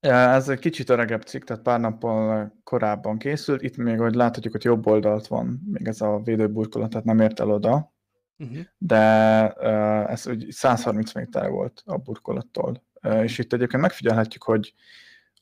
Ez 0.00 0.48
egy 0.48 0.58
kicsit 0.58 0.90
öregebb 0.90 1.22
cikk, 1.22 1.44
tehát 1.44 1.62
pár 1.62 1.80
nappal 1.80 2.52
korábban 2.64 3.18
készült. 3.18 3.62
Itt 3.62 3.76
még, 3.76 3.98
hogy 3.98 4.14
láthatjuk, 4.14 4.52
hogy 4.52 4.64
jobb 4.64 4.86
oldalt 4.86 5.26
van, 5.26 5.60
még 5.72 5.86
ez 5.86 6.00
a 6.00 6.20
védőburkolat, 6.24 6.90
tehát 6.90 7.04
nem 7.04 7.20
ért 7.20 7.40
el 7.40 7.50
oda, 7.50 7.92
Uh-huh. 8.40 8.58
de 8.78 8.96
ez 10.06 10.26
úgy 10.28 10.46
130 10.50 11.12
méterre 11.14 11.48
volt 11.48 11.82
a 11.84 11.96
burkolattól. 11.96 12.82
És 13.22 13.38
itt 13.38 13.52
egyébként 13.52 13.82
megfigyelhetjük, 13.82 14.42
hogy 14.42 14.74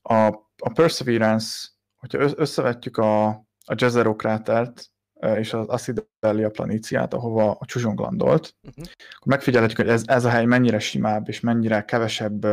a, 0.02 0.14
a 0.58 0.72
Perseverance, 0.74 1.68
hogyha 1.96 2.18
össz- 2.18 2.38
összevetjük 2.38 2.96
a, 2.96 3.26
a 3.64 3.74
Jezero 3.76 4.16
krátert 4.16 4.84
és 5.36 5.52
az 5.52 5.66
Acidalia 5.66 6.50
planíciát, 6.50 7.14
ahova 7.14 7.50
a 7.50 7.64
csuzsong 7.64 7.98
landolt, 8.00 8.54
Uh-huh. 8.62 8.84
akkor 8.98 9.26
megfigyelhetjük, 9.32 9.78
hogy 9.80 9.88
ez, 9.88 10.02
ez 10.06 10.24
a 10.24 10.28
hely 10.30 10.44
mennyire 10.44 10.78
simább, 10.78 11.28
és 11.28 11.40
mennyire 11.40 11.84
kevesebb 11.84 12.46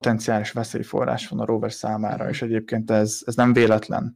potenciális 0.00 0.52
veszélyforrás 0.52 1.28
van 1.28 1.40
a 1.40 1.44
rover 1.44 1.72
számára, 1.72 2.22
Mhm. 2.22 2.32
és 2.32 2.42
egyébként 2.42 2.90
ez, 2.90 3.20
ez 3.24 3.34
nem 3.34 3.52
véletlen. 3.52 4.14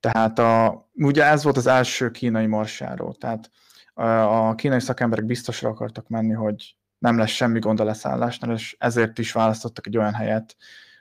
Tehát 0.00 0.38
a, 0.38 0.88
ugye 0.94 1.24
ez 1.24 1.42
volt 1.42 1.56
az 1.56 1.66
első 1.66 2.10
kínai 2.10 2.46
marsjáró, 2.46 3.12
tehát 3.12 3.50
a, 3.94 4.04
a 4.48 4.54
kínai 4.54 4.80
szakemberek 4.80 5.24
biztosra 5.24 5.68
akartak 5.68 6.08
menni, 6.08 6.32
hogy 6.32 6.76
nem 6.98 7.18
lesz 7.18 7.30
semmi 7.30 7.58
gond 7.58 7.80
a 7.80 7.84
leszállásnál, 7.84 8.54
és 8.54 8.76
ezért 8.78 9.18
is 9.18 9.32
választottak 9.32 9.86
egy 9.86 9.96
olyan 9.96 10.14
helyet, 10.14 10.56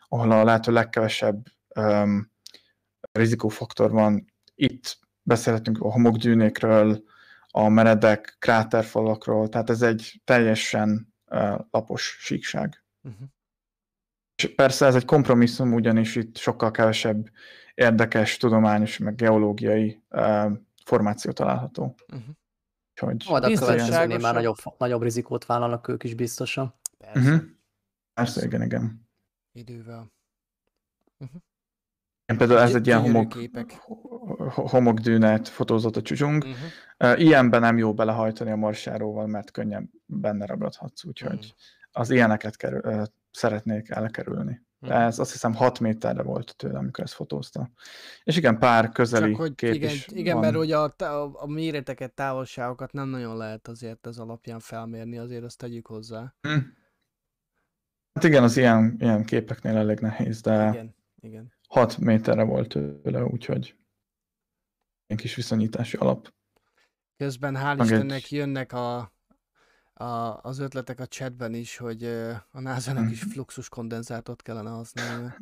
ahol 0.08 0.32
a 0.32 0.44
lehető 0.44 0.72
legkevesebb 0.72 1.46
um, 1.76 2.32
rizikófaktor 3.12 3.92
van. 3.92 4.34
Itt 4.56 4.98
beszélhetünk 5.22 5.80
a 5.80 5.92
homokdűnékről, 5.92 7.04
a 7.48 7.70
meredek 7.70 8.36
kráterfalakról, 8.40 9.50
tehát 9.50 9.70
ez 9.70 9.82
egy 9.82 10.22
teljesen 10.24 11.14
uh, 11.26 11.60
lapos 11.72 12.18
síkság. 12.20 12.84
Uh-huh. 13.04 13.28
És 14.36 14.56
persze 14.56 14.86
ez 14.86 14.96
egy 14.96 15.06
kompromisszum, 15.06 15.74
ugyanis 15.74 16.16
itt 16.16 16.38
sokkal 16.38 16.72
kevesebb 16.72 17.30
érdekes, 17.74 18.38
tudományos, 18.38 18.98
meg 18.98 19.16
geológiai 19.16 20.02
uh, 20.10 20.52
formáció 20.86 21.32
található. 21.32 21.96
Uh-huh. 22.08 22.36
Úgyhogy 22.92 23.26
Majd 23.30 23.44
a 23.44 23.60
következőnél 23.60 24.18
már 24.18 24.34
nagyobb, 24.34 24.56
nagyobb 24.78 25.02
rizikót 25.02 25.46
vállalnak 25.46 25.88
ők 25.88 26.04
is 26.04 26.14
biztosan. 26.14 26.76
Persze, 26.98 27.20
uh-huh. 27.20 27.48
Persze, 28.14 28.46
igen, 28.46 28.62
igen. 28.62 29.08
idővel. 29.52 30.14
Én 32.26 32.38
például 32.38 32.60
ez 32.60 32.70
Gy- 32.70 32.76
egy 32.76 32.88
ilyen 32.88 33.02
homok, 33.02 33.34
homokdűnet 34.54 35.48
fotózott 35.48 35.96
a 35.96 36.02
csúcsunk. 36.02 36.44
Uh-huh. 36.44 37.12
Uh, 37.14 37.22
Ilyenben 37.22 37.62
nem 37.62 37.78
jó 37.78 37.94
belehajtani 37.94 38.52
a 38.52 38.56
marsjáróval, 38.56 39.28
mert 39.28 39.52
könnyen 39.52 39.92
benne 40.06 40.46
ragadhatsz, 40.46 41.04
úgyhogy 41.04 41.38
Mhm. 41.38 41.46
az 41.92 42.10
ilyeneket 42.10 42.56
kerül, 42.56 42.82
uh, 42.84 43.04
szeretnék 43.36 43.90
elkerülni. 43.90 44.64
De 44.80 44.94
ez 44.94 45.20
azt 45.20 45.32
hiszem 45.32 45.54
6 45.54 45.80
méterre 45.80 46.24
volt 46.24 46.56
tőle, 46.56 46.78
amikor 46.78 47.04
ezt 47.04 47.14
fotózta. 47.14 47.72
És 48.24 48.38
igen, 48.38 48.60
pár 48.60 48.90
közeli 48.90 49.32
Csak 49.32 49.40
hogy 49.40 49.56
kép 49.56 49.74
igen, 49.74 49.90
is 49.90 50.08
igen 50.08 50.34
van. 50.34 50.44
mert 50.44 50.56
hogy 50.56 50.72
a, 50.72 50.84
a, 50.98 51.42
a 51.42 51.48
méreteket, 51.48 52.14
távolságokat 52.14 52.92
nem 52.92 53.08
nagyon 53.08 53.38
lehet 53.38 53.68
azért 53.68 54.08
ez 54.08 54.18
alapján 54.18 54.60
felmérni, 54.60 55.18
azért 55.18 55.44
azt 55.44 55.58
tegyük 55.58 55.88
hozzá. 55.88 56.36
Hm. 56.42 56.58
Hát 58.14 58.24
igen, 58.24 58.44
az 58.44 58.58
ilyen, 58.58 58.96
ilyen 59.00 59.26
képeknél 59.26 59.78
elég 59.78 60.00
nehéz, 60.00 60.42
de 60.42 60.70
Igen, 60.70 60.96
igen. 61.22 61.54
6 61.68 61.98
méterre 61.98 62.44
volt 62.44 62.68
tőle, 62.68 63.24
úgyhogy 63.24 63.76
ilyen 65.08 65.22
kis 65.22 65.36
viszonyítási 65.36 65.98
alap. 65.98 66.34
Közben 67.18 67.56
hál' 67.56 67.78
Meg 67.78 67.80
egy- 67.80 67.92
Istennek 67.92 68.32
jönnek 68.32 68.74
a, 68.74 69.14
a, 69.98 70.40
az 70.42 70.60
ötletek 70.60 71.00
a 71.00 71.06
chatben 71.08 71.54
is, 71.54 71.78
hogy 71.78 72.04
a 72.52 72.60
NASA-nak 72.60 73.12
is 73.12 73.22
Mhm. 73.24 73.32
fluxus 73.32 73.70
kondenzátort 73.70 74.42
kellene 74.42 74.70
használni. 74.70 75.34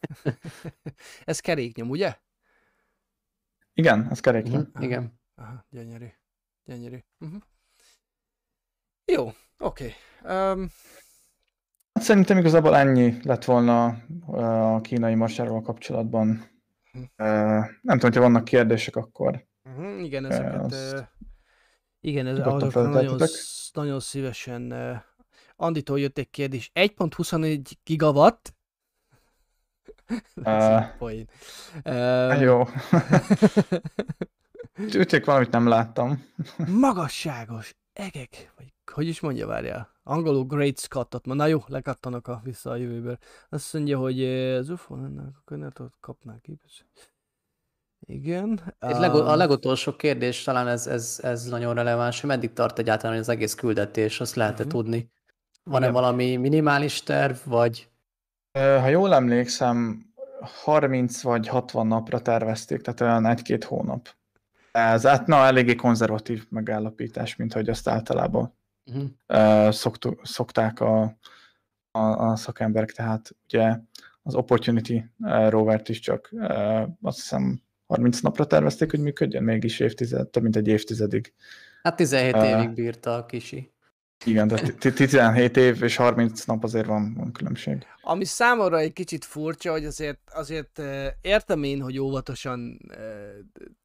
Ez 1.24 1.40
keréknyom, 1.40 1.90
ugye? 1.90 2.16
Igen, 3.72 4.08
ez 4.10 4.20
keréknyom. 4.20 4.68
Mhm, 4.72 4.82
Igen. 4.82 5.20
Aha, 5.34 5.66
gyönyörű. 5.70 6.06
Gyönyörű. 6.64 6.98
Uh-huh. 7.18 7.40
Jó, 9.12 9.26
oké. 9.58 9.94
Okay. 10.22 10.52
Um, 10.52 10.68
Hát 11.94 12.04
szerintem 12.04 12.38
igazából 12.38 12.76
ennyi 12.76 13.16
lett 13.22 13.44
volna 13.44 13.86
a 14.26 14.80
kínai 14.80 15.14
marsával 15.14 15.62
kapcsolatban. 15.62 16.50
Ö, 16.92 17.02
Nem 17.16 17.68
tudom, 17.82 17.98
hogyha 18.00 18.20
vannak 18.20 18.44
kérdések, 18.44 18.96
akkor 18.96 19.46
uh-huh, 19.64 20.02
igen, 20.04 20.24
ezeket... 20.24 20.60
azt 20.60 20.92
Uh, 20.94 21.00
igen, 22.04 22.26
ez, 22.26 22.38
nagyon, 22.38 23.20
nagyon 23.72 24.00
szívesen... 24.00 24.72
Uh, 24.72 24.96
Anditól 25.56 26.00
jött 26.00 26.18
egy 26.18 26.30
kérdés. 26.30 26.70
1.24 26.74 27.70
gigawatt? 27.84 28.54
Egy 30.42 30.96
poén. 30.98 31.28
Um, 31.84 32.40
jó. 32.40 32.62
Ütték 35.00 35.24
valamit 35.24 35.50
nem 35.50 35.68
láttam. 35.68 36.24
Magasságos 36.80 37.74
egek, 37.92 38.52
vagy 38.56 38.72
hogy 38.92 39.06
is 39.06 39.20
mondja, 39.20 39.46
várjál. 39.46 39.90
Angolul 40.02 40.44
Great 40.44 40.78
Scottot. 40.78 41.24
Na 41.24 41.46
jó, 41.46 41.62
lekattanok 41.66 42.28
a 42.28 42.40
vissza 42.44 42.70
a 42.70 42.76
jövőből. 42.76 43.18
Azt 43.48 43.72
mondja, 43.72 43.98
hogy 43.98 44.24
az 44.24 44.68
UFO 44.68 44.96
ennek 44.96 45.36
a 45.36 45.42
könyvetot 45.44 45.94
kapnák 46.00 46.40
ki. 46.40 46.58
Igen. 48.06 48.60
Egy 48.78 48.98
lego, 48.98 49.18
a 49.18 49.30
um, 49.32 49.36
legutolsó 49.36 49.96
kérdés, 49.96 50.42
talán 50.42 50.68
ez, 50.68 50.86
ez, 50.86 51.20
ez 51.22 51.44
nagyon 51.44 51.74
releváns, 51.74 52.20
hogy 52.20 52.30
meddig 52.30 52.52
tart 52.52 52.78
egyáltalán 52.78 53.18
az 53.18 53.28
egész 53.28 53.54
küldetés, 53.54 54.20
azt 54.20 54.34
lehet-e 54.34 54.62
Mhm. 54.62 54.68
tudni? 54.68 55.10
Van-e 55.62 55.88
Igen. 55.88 55.92
valami 56.00 56.36
minimális 56.36 57.02
terv, 57.02 57.36
vagy 57.44 57.88
Ha 58.58 58.88
jól 58.88 59.14
emlékszem, 59.14 60.06
30 60.40 61.22
vagy 61.22 61.48
60 61.48 61.86
napra 61.86 62.20
tervezték, 62.20 62.80
tehát 62.80 63.00
olyan 63.00 63.26
egy-két 63.26 63.64
hónap. 63.64 64.08
Ez 64.72 65.02
hát 65.06 65.26
na, 65.26 65.36
eléggé 65.36 65.74
konzervatív 65.74 66.46
megállapítás, 66.50 67.36
mint 67.36 67.52
hogy 67.52 67.68
azt 67.68 67.88
általában 67.88 68.54
uh-huh. 68.84 69.70
szoktu, 69.72 70.14
szokták 70.22 70.80
a, 70.80 71.16
a, 71.90 71.98
a 71.98 72.36
szakemberek, 72.36 72.92
tehát 72.92 73.30
ugye 73.44 73.78
az 74.22 74.34
Opportunity 74.34 75.04
rovert 75.48 75.88
is 75.88 76.00
csak 76.00 76.34
azt 77.02 77.16
hiszem 77.16 77.62
30 77.86 78.20
napra 78.20 78.46
tervezték, 78.46 78.90
hogy 78.90 79.00
működjön, 79.00 79.42
mégis 79.42 79.80
évtized, 79.80 80.28
több 80.28 80.42
mint 80.42 80.56
egy 80.56 80.68
évtizedig. 80.68 81.32
Hát 81.82 81.96
17 81.96 82.34
Ö, 82.34 82.44
évig 82.44 82.70
bírta 82.70 83.14
a 83.14 83.26
kisi. 83.26 83.72
Igen, 84.24 84.48
de 84.48 84.56
t- 84.56 84.78
t- 84.78 84.94
17 84.94 85.56
év 85.56 85.82
és 85.82 85.96
30 85.96 86.44
nap 86.44 86.64
azért 86.64 86.86
van, 86.86 87.14
van 87.14 87.32
különbség. 87.32 87.86
Ami 88.02 88.24
számomra 88.24 88.78
egy 88.78 88.92
kicsit 88.92 89.24
furcsa, 89.24 89.70
hogy 89.70 89.84
azért, 89.84 90.18
azért 90.34 90.82
értem 91.20 91.62
én, 91.62 91.80
hogy 91.80 91.98
óvatosan 91.98 92.80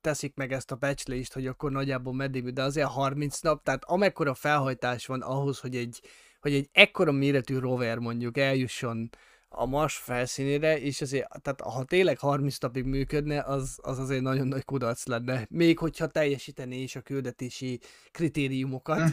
teszik 0.01 0.35
meg 0.35 0.51
ezt 0.51 0.71
a 0.71 0.75
becslést, 0.75 1.33
hogy 1.33 1.47
akkor 1.47 1.71
nagyjából 1.71 2.13
meddig, 2.13 2.53
de 2.53 2.61
azért 2.61 2.87
30 2.87 3.39
nap, 3.39 3.63
tehát 3.63 3.83
amekkora 3.83 4.33
felhajtás 4.33 5.05
van 5.05 5.21
ahhoz, 5.21 5.59
hogy 5.59 5.75
egy, 5.75 6.01
hogy 6.39 6.53
egy 6.53 6.69
ekkora 6.71 7.11
méretű 7.11 7.57
rover 7.57 7.97
mondjuk 7.97 8.37
eljusson 8.37 9.09
a 9.49 9.65
Mars 9.65 9.95
felszínére, 9.95 10.79
és 10.79 11.01
azért, 11.01 11.27
tehát 11.41 11.61
ha 11.61 11.83
tényleg 11.83 12.19
30 12.19 12.57
napig 12.57 12.83
működne, 12.83 13.41
az, 13.41 13.79
az 13.81 13.99
azért 13.99 14.21
nagyon 14.21 14.47
nagy 14.47 14.65
kudarc 14.65 15.05
lenne. 15.05 15.45
Még 15.49 15.77
hogyha 15.77 16.07
teljesítené 16.07 16.81
is 16.81 16.95
a 16.95 17.01
küldetési 17.01 17.79
kritériumokat. 18.11 18.99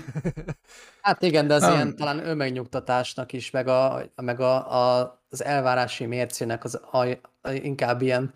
Hát 1.00 1.22
igen, 1.22 1.46
de 1.46 1.54
az 1.54 1.62
ilyen 1.62 1.96
talán 1.96 2.26
önmegnyugtatásnak 2.26 3.32
is, 3.32 3.50
meg, 3.50 3.68
a, 3.68 4.02
meg 4.22 4.40
a, 4.40 4.72
a, 5.00 5.20
az 5.30 5.44
elvárási 5.44 6.06
mércének 6.06 6.64
az 6.64 6.80
a, 6.90 7.06
a, 7.42 7.50
inkább 7.50 8.02
ilyen 8.02 8.34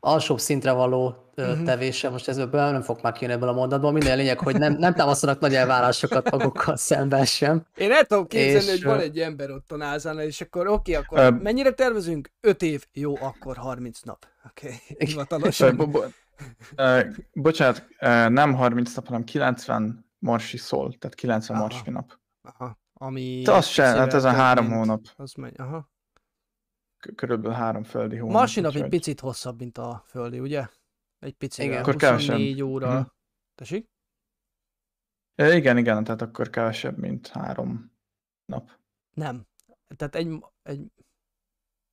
alsóbb 0.00 0.38
szintre 0.40 0.72
való 0.72 1.24
Mhm. 1.34 1.64
tevése, 1.64 2.08
most 2.10 2.28
ez 2.28 2.38
ebből 2.38 2.70
nem 2.70 2.82
fog 2.82 2.98
már 3.02 3.12
kijönni 3.12 3.34
ebből 3.36 3.48
a 3.48 3.52
mondatból, 3.52 3.92
minden 3.92 4.16
lényeg, 4.16 4.38
hogy 4.38 4.58
nem, 4.58 4.72
nem 4.72 4.94
támasztanak 4.94 5.40
nagy 5.40 5.54
elvárásokat 5.54 6.30
magukkal 6.30 6.76
szemben 6.76 7.24
sem. 7.24 7.66
Én 7.76 7.92
el 7.92 8.04
tudom 8.04 8.26
képzelni, 8.26 8.66
És, 8.66 8.70
hogy 8.70 8.82
van 8.82 9.00
egy 9.00 9.18
ember 9.18 9.50
ott 9.50 9.72
a 9.72 9.76
názánál, 9.76 10.24
és 10.24 10.40
akkor 10.40 10.66
oké, 10.68 10.94
akkor 10.94 11.18
Ö, 11.18 11.30
mennyire 11.30 11.70
tervezünk? 11.70 12.30
5 12.40 12.62
év, 12.62 12.84
jó, 12.92 13.16
akkor 13.20 13.56
30 13.56 14.00
nap. 14.02 14.26
Oké, 14.46 14.66
okay. 14.66 15.06
Hivatalosan. 15.08 15.76
bo- 15.76 15.90
bo- 15.90 16.12
ö, 16.76 17.00
bocsánat, 17.32 17.86
ö, 18.00 18.28
nem 18.28 18.54
30 18.54 18.94
nap, 18.94 19.06
hanem 19.06 19.24
90 19.24 20.06
marsi 20.18 20.56
szól, 20.56 20.94
tehát 20.98 21.16
90 21.16 21.56
Aha. 21.56 21.66
marsi 21.66 21.90
nap. 21.90 22.18
Aha, 22.42 22.78
ami... 22.94 23.42
De 23.44 23.52
az 23.52 23.66
se, 23.66 23.82
hát 23.84 24.14
ez 24.14 24.24
a 24.24 24.30
három 24.30 24.64
mint- 24.64 24.76
hónap, 24.76 25.00
Az 25.16 25.32
megy, 25.34 25.54
aha. 25.56 25.90
Körülbelül 27.14 27.56
három 27.56 27.82
földi 27.84 28.16
hónap. 28.16 28.36
Marsi 28.36 28.60
nap 28.60 28.74
egy 28.74 28.88
picit 28.88 29.20
hosszabb, 29.20 29.58
mint 29.58 29.78
a 29.78 30.04
földi, 30.06 30.40
ugye? 30.40 30.66
Egy 31.18 31.34
picit. 31.34 31.64
Igen. 31.64 31.78
Akkor 31.80 31.96
kevesebb. 31.96 32.36
24 32.36 32.62
óra. 32.62 32.94
Mhm. 32.94 33.02
Tessék? 33.54 33.88
Ö, 35.34 35.52
Igen, 35.52 35.76
igen, 35.76 36.04
tehát 36.04 36.22
akkor 36.22 36.50
kevesebb, 36.50 36.98
mint 36.98 37.26
három 37.26 37.92
nap. 38.44 38.70
Nem. 39.14 39.46
Tehát 39.96 40.14
egy, 40.14 40.44
egy, 40.62 40.92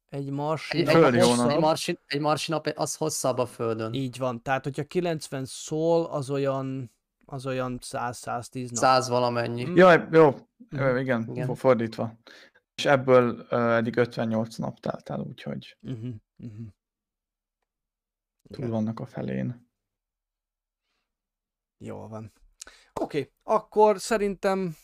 egy 0.10 0.30
marsi 0.30 0.78
Egy, 0.78 0.86
nap 0.86 1.14
egy, 1.14 1.22
hónap. 1.24 1.50
egy, 1.50 1.60
marsi, 1.60 2.00
egy 2.06 2.20
marsi 2.22 2.52
nap 2.52 2.68
az 2.76 2.96
hosszabb 2.96 3.38
a 3.38 3.46
földön. 3.46 3.94
Így 3.94 4.18
van. 4.18 4.42
Tehát, 4.42 4.64
hogyha 4.64 4.84
90 4.84 5.46
szól, 5.46 6.06
az 6.06 6.30
olyan 6.30 6.92
az 7.30 7.46
olyan 7.46 7.80
100-110 7.82 8.52
nap. 8.68 8.76
Száz 8.76 9.08
valamennyi. 9.10 9.66
Mm. 9.66 9.76
Jaj, 9.76 10.08
jó, 10.12 10.36
ö, 10.70 11.00
igen, 11.00 11.28
Igen. 11.30 11.46
fo- 11.46 11.58
fordítva. 11.58 12.14
És 12.78 12.86
ebből 12.86 13.46
ö, 13.50 13.76
eddig 13.76 13.98
58 13.98 14.56
nap 14.56 14.80
telt 14.80 15.10
el, 15.10 15.20
úgyhogy 15.20 15.78
Uh-huh. 15.82 16.14
Uh-huh. 16.38 16.68
túl 18.50 18.70
vannak 18.70 19.00
a 19.00 19.06
felén. 19.06 19.70
Jól 21.78 22.08
van. 22.08 22.32
Oké, 22.94 23.20
okay, 23.20 23.32
akkor 23.44 24.00
szerintem 24.00 24.76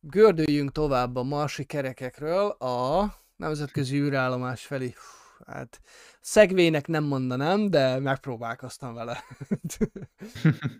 gördüljünk 0.00 0.72
tovább 0.72 1.16
a 1.16 1.22
marsi 1.22 1.64
kerekekről 1.64 2.50
a 2.50 3.14
nemzetközi 3.36 3.96
űrállomás 3.96 4.66
felé. 4.66 4.86
Hú, 4.86 5.44
hát 5.46 5.80
szegvének 6.20 6.86
nem 6.86 7.04
mondanám, 7.04 7.70
de 7.70 7.98
megpróbálkoztam 7.98 8.94
vele. 8.94 9.24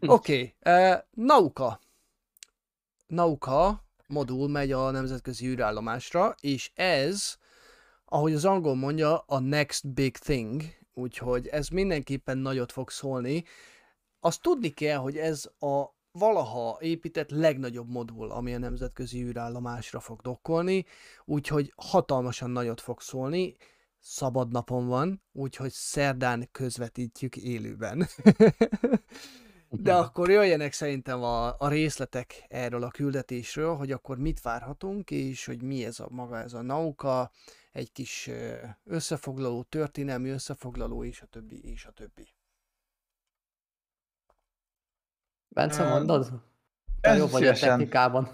Oké, 0.00 0.54
okay, 0.60 0.92
uh, 0.92 0.98
Nauka. 1.10 1.80
Nauka 3.06 3.83
modul 4.06 4.48
megy 4.48 4.72
a 4.72 4.90
nemzetközi 4.90 5.46
űrállomásra, 5.46 6.34
és 6.40 6.70
ez, 6.74 7.36
ahogy 8.04 8.34
az 8.34 8.44
angol 8.44 8.74
mondja, 8.74 9.18
a 9.18 9.38
next 9.38 9.88
big 9.88 10.16
thing, 10.16 10.62
úgyhogy 10.94 11.46
ez 11.46 11.68
mindenképpen 11.68 12.38
nagyot 12.38 12.72
fog 12.72 12.90
szólni. 12.90 13.44
Azt 14.20 14.42
tudni 14.42 14.68
kell, 14.68 14.98
hogy 14.98 15.16
ez 15.16 15.50
a 15.58 15.84
valaha 16.12 16.78
épített 16.80 17.30
legnagyobb 17.30 17.88
modul, 17.88 18.30
ami 18.30 18.54
a 18.54 18.58
nemzetközi 18.58 19.22
űrállomásra 19.22 20.00
fog 20.00 20.20
dokkolni, 20.20 20.84
úgyhogy 21.24 21.72
hatalmasan 21.76 22.50
nagyot 22.50 22.80
fog 22.80 23.00
szólni, 23.00 23.54
szabad 24.00 24.50
napon 24.50 24.86
van, 24.86 25.22
úgyhogy 25.32 25.70
szerdán 25.70 26.48
közvetítjük 26.52 27.36
élőben. 27.36 28.06
De 29.82 29.94
akkor 29.94 30.30
jöjjenek 30.30 30.72
szerintem 30.72 31.22
a, 31.22 31.58
a 31.58 31.68
részletek 31.68 32.44
erről 32.48 32.82
a 32.82 32.90
küldetésről, 32.90 33.76
hogy 33.76 33.90
akkor 33.90 34.18
mit 34.18 34.40
várhatunk, 34.40 35.10
és 35.10 35.44
hogy 35.44 35.62
mi 35.62 35.84
ez 35.84 36.00
a 36.00 36.06
maga 36.10 36.38
ez 36.38 36.52
a 36.52 36.62
nauka, 36.62 37.30
egy 37.72 37.92
kis 37.92 38.30
összefoglaló, 38.84 39.62
történelmi 39.62 40.28
összefoglaló, 40.28 41.04
és 41.04 41.20
a 41.20 41.26
többi, 41.26 41.70
és 41.70 41.84
a 41.84 41.90
többi. 41.90 42.28
Bence, 45.48 45.88
mondod? 45.88 46.42
Te 47.00 47.16
jó 47.16 47.26
vagy 47.26 47.46
a 47.46 47.52
technikában. 47.52 48.28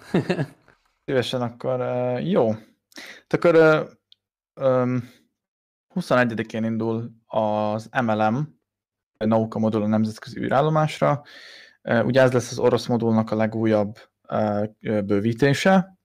Szívesen 1.05 1.43
akkor 1.43 1.80
jó. 2.20 2.51
Hát 2.51 3.32
akkor 3.32 3.57
um, 4.55 5.11
21-én 5.95 6.64
indul 6.64 7.11
az 7.26 7.88
MLM, 8.03 8.59
Nauka 9.24 9.58
modul 9.58 9.82
a 9.82 9.86
nemzetközi 9.86 10.40
űrállomásra. 10.40 11.22
Ugye 12.04 12.20
ez 12.20 12.32
lesz 12.32 12.50
az 12.50 12.58
orosz 12.58 12.86
modulnak 12.86 13.30
a 13.30 13.36
legújabb 13.36 13.98
bővítése. 14.80 15.98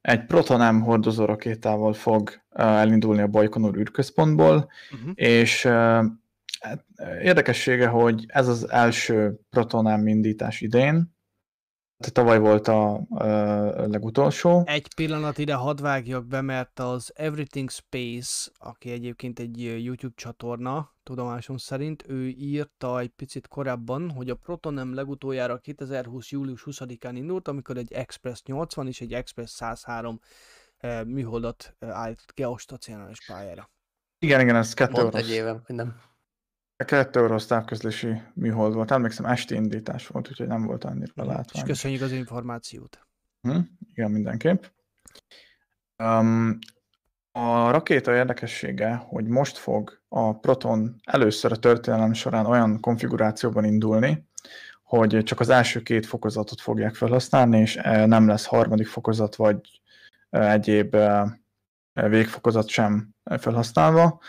egy 0.00 0.24
protonám 0.24 0.80
hordozó 0.80 1.24
rakétával 1.24 1.92
fog 1.92 2.30
elindulni 2.50 3.22
a 3.22 3.26
Bajkonur 3.26 3.76
űrközpontból, 3.76 4.70
uh-huh. 4.92 5.10
és 5.14 5.66
hát, 6.60 6.84
érdekessége, 7.22 7.86
hogy 7.86 8.24
ez 8.26 8.48
az 8.48 8.70
első 8.70 9.40
protonám 9.50 10.06
indítás 10.06 10.60
idén, 10.60 11.18
tavaly 12.08 12.38
volt 12.38 12.68
a, 12.68 12.94
a 12.94 13.24
legutolsó. 13.86 14.62
Egy 14.66 14.94
pillanat 14.94 15.38
ide 15.38 15.54
hadd 15.54 15.82
vágjak 15.82 16.26
be, 16.26 16.40
mert 16.40 16.78
az 16.78 17.12
Everything 17.14 17.70
Space, 17.70 18.50
aki 18.58 18.90
egyébként 18.90 19.38
egy 19.38 19.84
YouTube 19.84 20.14
csatorna, 20.16 20.94
tudomásom 21.02 21.56
szerint, 21.56 22.04
ő 22.08 22.26
írta 22.28 22.98
egy 22.98 23.08
picit 23.08 23.48
korábban, 23.48 24.10
hogy 24.10 24.30
a 24.30 24.34
Protonem 24.34 24.94
legutoljára 24.94 25.58
2020. 25.58 26.30
július 26.30 26.62
20-án 26.66 27.12
indult, 27.14 27.48
amikor 27.48 27.76
egy 27.76 27.92
Express 27.92 28.42
80 28.42 28.86
és 28.86 29.00
egy 29.00 29.12
Express 29.12 29.50
103 29.50 30.20
eh, 30.76 31.04
műholdat 31.04 31.76
állított 31.80 32.32
geostacionális 32.34 33.26
pályára. 33.26 33.70
Igen, 34.18 34.40
igen, 34.40 34.56
ez 34.56 34.74
kettő 34.74 35.00
Pont 35.00 35.14
egy 35.14 35.30
éve, 35.30 35.62
nem. 35.66 36.00
Kettő 36.84 37.20
orosz 37.20 37.46
távközlési 37.46 38.22
műhold 38.34 38.74
volt. 38.74 38.90
Emlékszem, 38.90 39.26
esti 39.26 39.54
indítás 39.54 40.06
volt, 40.06 40.28
úgyhogy 40.28 40.46
nem 40.46 40.66
volt 40.66 40.84
annyira 40.84 41.12
látványos. 41.14 41.52
És 41.52 41.62
köszönjük 41.62 42.02
az 42.02 42.12
információt. 42.12 43.06
Hm, 43.40 43.58
igen, 43.94 44.10
mindenképp. 44.10 44.64
Um, 46.02 46.58
a 47.32 47.70
rakéta 47.70 48.14
érdekessége, 48.14 48.94
hogy 48.94 49.26
most 49.26 49.56
fog 49.56 50.00
a 50.08 50.38
Proton 50.38 51.00
először 51.04 51.52
a 51.52 51.56
történelem 51.56 52.12
során 52.12 52.46
olyan 52.46 52.80
konfigurációban 52.80 53.64
indulni, 53.64 54.28
hogy 54.82 55.22
csak 55.22 55.40
az 55.40 55.48
első 55.48 55.82
két 55.82 56.06
fokozatot 56.06 56.60
fogják 56.60 56.94
felhasználni, 56.94 57.58
és 57.58 57.76
e, 57.76 58.06
nem 58.06 58.26
lesz 58.26 58.46
harmadik 58.46 58.86
fokozat, 58.86 59.36
vagy 59.36 59.80
e, 60.30 60.50
egyéb 60.50 60.94
e, 60.94 61.40
végfokozat 61.92 62.68
sem 62.68 63.14
felhasználva. 63.38 64.20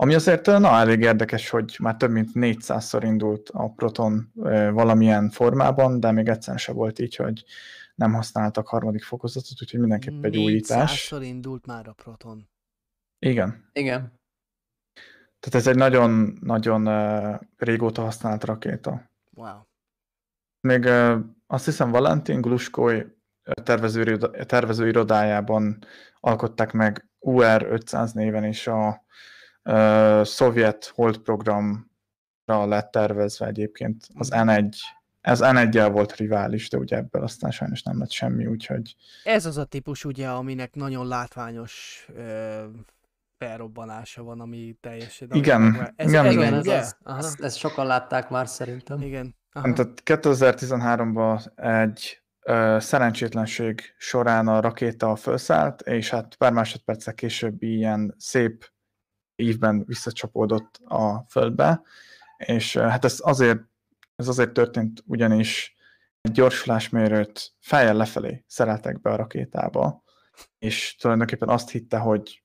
Ami 0.00 0.14
azért 0.14 0.46
na, 0.46 0.68
elég 0.68 1.00
érdekes, 1.00 1.48
hogy 1.48 1.76
már 1.80 1.96
több 1.96 2.10
mint 2.10 2.30
400-szor 2.34 3.00
indult 3.04 3.48
a 3.48 3.68
Proton 3.68 4.30
valamilyen 4.72 5.30
formában, 5.30 6.00
de 6.00 6.12
még 6.12 6.28
egyszer 6.28 6.58
se 6.58 6.72
volt 6.72 6.98
így, 6.98 7.16
hogy 7.16 7.44
nem 7.94 8.12
használtak 8.12 8.68
harmadik 8.68 9.02
fokozatot, 9.02 9.62
úgyhogy 9.62 9.80
mindenképp 9.80 10.24
egy 10.24 10.36
újítás. 10.36 11.08
400-szor 11.10 11.20
indult 11.22 11.66
már 11.66 11.88
a 11.88 11.92
Proton. 11.92 12.48
Igen. 13.18 13.68
Igen. 13.72 14.20
Tehát 15.40 15.54
ez 15.60 15.66
egy 15.66 15.76
nagyon-nagyon 15.76 16.88
régóta 17.56 18.02
használt 18.02 18.44
rakéta. 18.44 19.10
Wow. 19.34 19.60
Még 20.60 20.88
azt 21.46 21.64
hiszem 21.64 21.90
Valentin 21.90 22.40
Gluskoy 22.40 23.06
tervező, 23.62 24.16
tervezőirodájában 24.44 25.78
alkották 26.20 26.72
meg 26.72 27.08
UR-500 27.20 28.14
néven 28.14 28.44
is 28.44 28.66
a 28.66 29.06
uh, 29.68 30.24
szovjet 30.24 30.92
hold 30.94 31.18
programra 31.18 32.66
lett 32.66 32.90
tervezve 32.90 33.46
egyébként 33.46 34.06
az 34.14 34.28
N1 34.32 34.70
ez 35.20 35.40
N1 35.42 35.88
volt 35.92 36.16
rivális, 36.16 36.68
de 36.70 36.78
ugye 36.78 36.96
ebből 36.96 37.22
aztán 37.22 37.50
sajnos 37.50 37.82
nem 37.82 37.98
lett 37.98 38.10
semmi, 38.10 38.46
úgyhogy... 38.46 38.94
Ez 39.24 39.46
az 39.46 39.56
a 39.56 39.64
típus 39.64 40.04
ugye, 40.04 40.28
aminek 40.28 40.74
nagyon 40.74 41.06
látványos 41.06 42.06
ö, 42.16 42.64
felrobbanása 43.38 44.22
van, 44.22 44.40
ami 44.40 44.76
teljesen... 44.80 45.28
Igen, 45.32 45.92
ez, 45.96 46.08
igen, 46.08 46.26
ez, 46.26 46.32
igen. 46.32 46.54
Ez, 46.54 46.96
ez, 47.04 47.34
ezt 47.40 47.56
sokan 47.56 47.86
látták 47.86 48.28
már 48.28 48.48
szerintem. 48.48 49.00
Igen. 49.00 49.36
Aha. 49.52 49.72
Tehát 49.72 50.02
2013-ban 50.04 51.58
egy 51.60 52.22
ö, 52.40 52.76
szerencsétlenség 52.80 53.80
során 53.98 54.48
a 54.48 54.60
rakéta 54.60 55.16
felszállt, 55.16 55.80
és 55.80 56.10
hát 56.10 56.34
pár 56.34 56.52
másodperccel 56.52 57.14
később 57.14 57.62
ilyen 57.62 58.14
szép 58.18 58.70
ívben 59.42 59.84
visszacsapódott 59.86 60.76
a 60.84 61.24
földbe, 61.28 61.82
és 62.36 62.74
ö, 62.74 62.80
hát 62.80 63.04
ez 63.04 63.18
azért, 63.22 63.60
ez 64.16 64.28
azért 64.28 64.52
történt, 64.52 65.02
ugyanis 65.06 65.76
egy 66.20 66.32
gyorsulásmérőt 66.32 67.54
fejjel 67.60 67.94
lefelé 67.94 68.44
szereltek 68.46 69.00
be 69.00 69.10
a 69.10 69.16
rakétába, 69.16 70.02
és 70.58 70.96
tulajdonképpen 70.96 71.48
azt 71.48 71.70
hitte, 71.70 71.98
hogy 71.98 72.42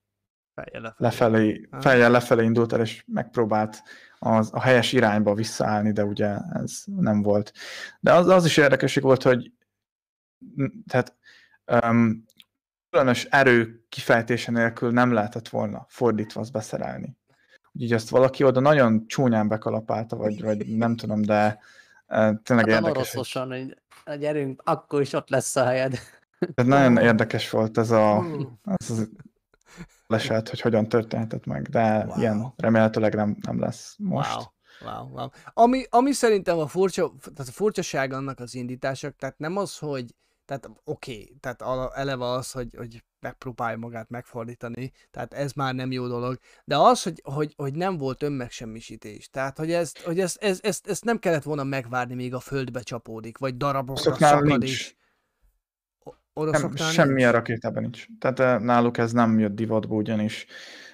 Fejjel 0.56 0.96
lefelé. 0.98 1.48
lefelé, 1.48 1.68
fejjel 1.82 2.12
lefelé 2.12 2.44
indult 2.44 2.74
el, 2.74 2.82
és 2.82 3.04
megpróbált 3.08 3.84
az, 4.20 4.50
a 4.54 4.62
helyes 4.62 4.94
irányba 4.94 5.34
visszaállni, 5.34 5.91
de 5.91 6.06
ugye 6.06 6.38
ez 6.54 6.84
nem 6.86 7.22
volt. 7.22 7.54
De 8.00 8.14
az, 8.14 8.28
az 8.28 8.46
is 8.46 8.58
érdekesség 8.58 9.04
volt, 9.04 9.24
hogy 9.24 9.52
tehát 10.88 11.16
um, 11.84 12.24
különös 12.94 13.26
erő 13.26 13.86
kifejtése 13.89 14.52
nélkül 14.52 14.91
nem 14.91 15.12
lehetett 15.12 15.50
volna 15.50 15.86
fordítva 15.89 16.41
azt 16.41 16.52
beszerelni. 16.52 17.18
Úgyhogy 17.72 17.91
ezt 17.91 18.10
valaki 18.10 18.44
oda 18.44 18.60
nagyon 18.60 19.08
csúnyán 19.08 19.48
bekalapálta, 19.48 20.16
vagy, 20.16 20.41
vagy 20.41 20.68
nem 20.68 20.96
tudom, 20.96 21.22
de 21.22 21.60
uh, 22.08 22.34
tényleg 22.44 22.70
hát 22.70 22.80
érdekes. 22.80 22.96
oroszosan, 22.96 23.48
hogy 23.48 23.78
gyerünk, 24.20 24.62
akkor 24.66 25.02
is 25.02 25.14
ott 25.14 25.30
lesz 25.30 25.56
a 25.56 25.66
helyed. 25.66 26.00
Tehát 26.54 26.72
nagyon 26.72 26.98
érdekes 26.98 27.50
volt 27.50 27.78
ez 27.78 27.91
a, 27.91 28.26
ez 28.64 28.89
az 28.89 29.10
leset, 30.08 30.50
hogy 30.50 30.62
hogyan 30.62 30.89
történhetett 30.89 31.46
meg, 31.46 31.68
de 31.68 32.06
wow. 32.06 32.20
ilyen 32.20 32.54
remélhetőleg 32.58 33.16
nem, 33.16 33.38
nem 33.41 33.60
lesz 33.60 33.96
most. 33.98 34.36
Wow. 34.36 34.44
Wow, 34.86 35.10
wow. 35.10 35.28
Ami, 35.54 35.84
ami 35.89 36.12
szerintem 36.12 36.58
a 36.58 36.68
furcsa, 36.68 37.12
tehát 37.22 37.50
a 37.50 37.52
furcsaság 37.52 38.14
annak 38.14 38.39
az 38.39 38.56
indítások, 38.56 39.16
tehát 39.16 39.38
nem 39.38 39.58
az, 39.58 39.78
hogy 39.78 40.16
tehát 40.46 40.70
oké, 40.84 41.12
okay, 41.12 41.36
tehát 41.39 41.64
eleve 41.96 42.26
az, 42.26 42.52
hogy, 42.52 42.76
hogy 42.78 43.04
megpróbálja 43.20 43.78
magát 43.78 44.10
megfordítani, 44.10 44.91
tehát 45.12 45.34
ez 45.34 45.54
már 45.54 45.76
nem 45.76 45.91
jó 45.91 46.08
dolog, 46.08 46.39
de 46.66 46.78
az, 46.78 47.04
hogy, 47.04 47.22
hogy, 47.24 47.54
hogy 47.58 47.74
nem 47.74 47.98
volt 47.98 48.24
önmegsemmisítés, 48.24 49.30
tehát 49.30 49.58
hogy, 49.58 49.72
ezt, 49.72 50.00
hogy 50.00 50.20
ezt, 50.20 50.44
ezt, 50.44 50.66
ezt, 50.66 50.88
ezt 50.88 51.04
nem 51.04 51.20
kellett 51.20 51.44
volna 51.44 51.64
megvárni, 51.64 52.14
míg 52.14 52.34
a 52.34 52.39
földbe 52.39 52.82
csapódik, 52.82 53.38
vagy 53.38 53.58
darabokra 53.58 54.16
szakad, 54.16 54.44
nincs. 54.44 54.64
és 54.64 54.96
Nem, 56.34 56.76
semmilyen 56.76 57.32
rakétában 57.32 57.82
nincs. 57.82 58.06
Tehát 58.20 58.39
eh, 58.39 58.60
náluk 58.60 58.98
ez 58.98 59.12
nem 59.12 59.39
jött 59.39 59.56
divatba, 59.56 59.96
ugyanis 59.96 60.46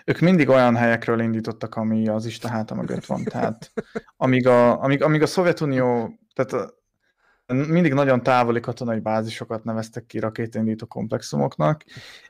ők 0.06 0.20
mindig 0.20 0.50
olyan 0.50 0.76
helyekről 0.76 1.20
indítottak, 1.20 1.76
ami 1.76 2.08
az 2.08 2.26
Isten 2.26 2.52
háta 2.52 2.76
mögött 2.76 3.06
van. 3.06 3.24
Tehát 3.24 3.72
amíg 4.18 4.47
a, 4.47 4.82
amíg, 4.82 5.04
amíg 5.04 5.22
a 5.22 5.28
Szovjetunió, 5.28 6.20
tehát 6.34 6.54
a, 6.54 6.78
mindig 7.54 7.93
nagyon 7.93 8.24
távoli 8.24 8.60
katonai 8.60 9.00
bázisokat 9.00 9.64
neveztek 9.64 10.06
ki 10.06 10.20
rakétaindító 10.20 10.86
komplexumoknak, 10.86 11.84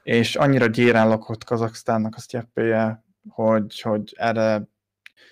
és 0.04 0.36
annyira 0.36 0.66
gyéren 0.66 1.08
lakott 1.08 1.44
Kazaksztánnak 1.44 2.16
a 2.16 2.20
sztyeppéje, 2.20 3.04
hogy, 3.30 3.82
hogy 3.82 4.14
erre 4.18 4.68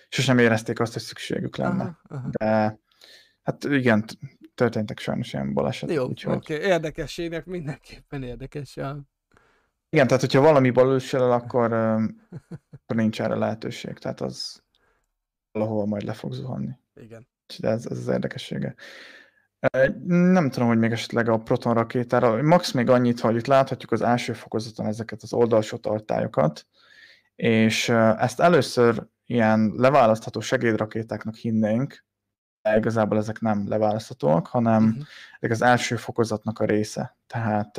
sosem 0.10 0.38
érezték 0.38 0.80
azt, 0.80 0.94
hogy 0.94 1.02
szükségük 1.02 1.58
lenne. 1.58 1.84
Aha, 1.84 1.98
aha. 2.08 2.30
De 2.32 2.80
hát 3.44 3.64
igen, 3.64 4.06
történtek 4.56 5.00
sajnos 5.00 5.34
ilyen 5.34 5.54
balesetek. 5.54 5.96
Jó, 5.96 6.02
oké, 6.02 6.12
úgyhogy... 6.12 6.36
okay. 6.36 6.58
érdekességnek 6.58 7.46
mindenképpen 7.46 8.24
érdekes. 8.24 8.76
Ja. 8.76 9.02
Igen, 9.90 10.08
tehát 10.08 10.22
hogyha 10.22 10.42
valami 10.42 10.70
balülsel 10.70 11.24
el, 11.24 11.32
akkor, 11.32 11.74
akkor 12.72 12.96
nincs 12.96 13.22
erre 13.22 13.36
lehetőség, 13.36 13.98
tehát 13.98 14.22
az 14.22 14.64
valahol 15.52 15.86
majd 15.86 16.04
le 16.04 16.14
fog 16.14 16.34
zuhanni. 16.34 16.80
Igen. 16.96 17.28
Úgyhogy 17.50 17.70
ez, 17.70 17.86
ez 17.86 17.98
az 17.98 18.08
érdekessége. 18.08 18.76
Nem 20.08 20.50
tudom, 20.50 20.68
hogy 20.68 20.78
még 20.78 20.92
esetleg 20.92 21.30
a 21.30 21.38
Proton 21.38 21.74
rakétára, 21.74 22.44
max 22.44 22.72
még 22.72 22.90
annyit, 22.90 23.20
hogy 23.20 23.36
itt 23.36 23.48
láthatjuk 23.48 23.92
az 23.92 24.02
első 24.02 24.34
fokozaton 24.34 24.86
ezeket 24.86 25.22
az 25.22 25.34
oldalsó 25.34 25.78
tartályokat, 25.78 26.68
és 27.36 27.90
ezt 28.18 28.40
először 28.40 29.08
ilyen 29.26 29.74
leválasztható 29.76 30.40
segédrakétáknak 30.40 31.36
hinnénk, 31.36 32.06
de 32.62 32.78
igazából 32.78 33.18
ezek 33.18 33.40
nem 33.40 33.68
leválaszthatóak, 33.68 34.48
hanem 34.48 34.84
Mhm. 34.84 35.00
ezek 35.40 35.52
az 35.52 35.62
első 35.62 35.96
fokozatnak 35.96 36.60
a 36.60 36.66
része. 36.66 37.18
Tehát 37.28 37.78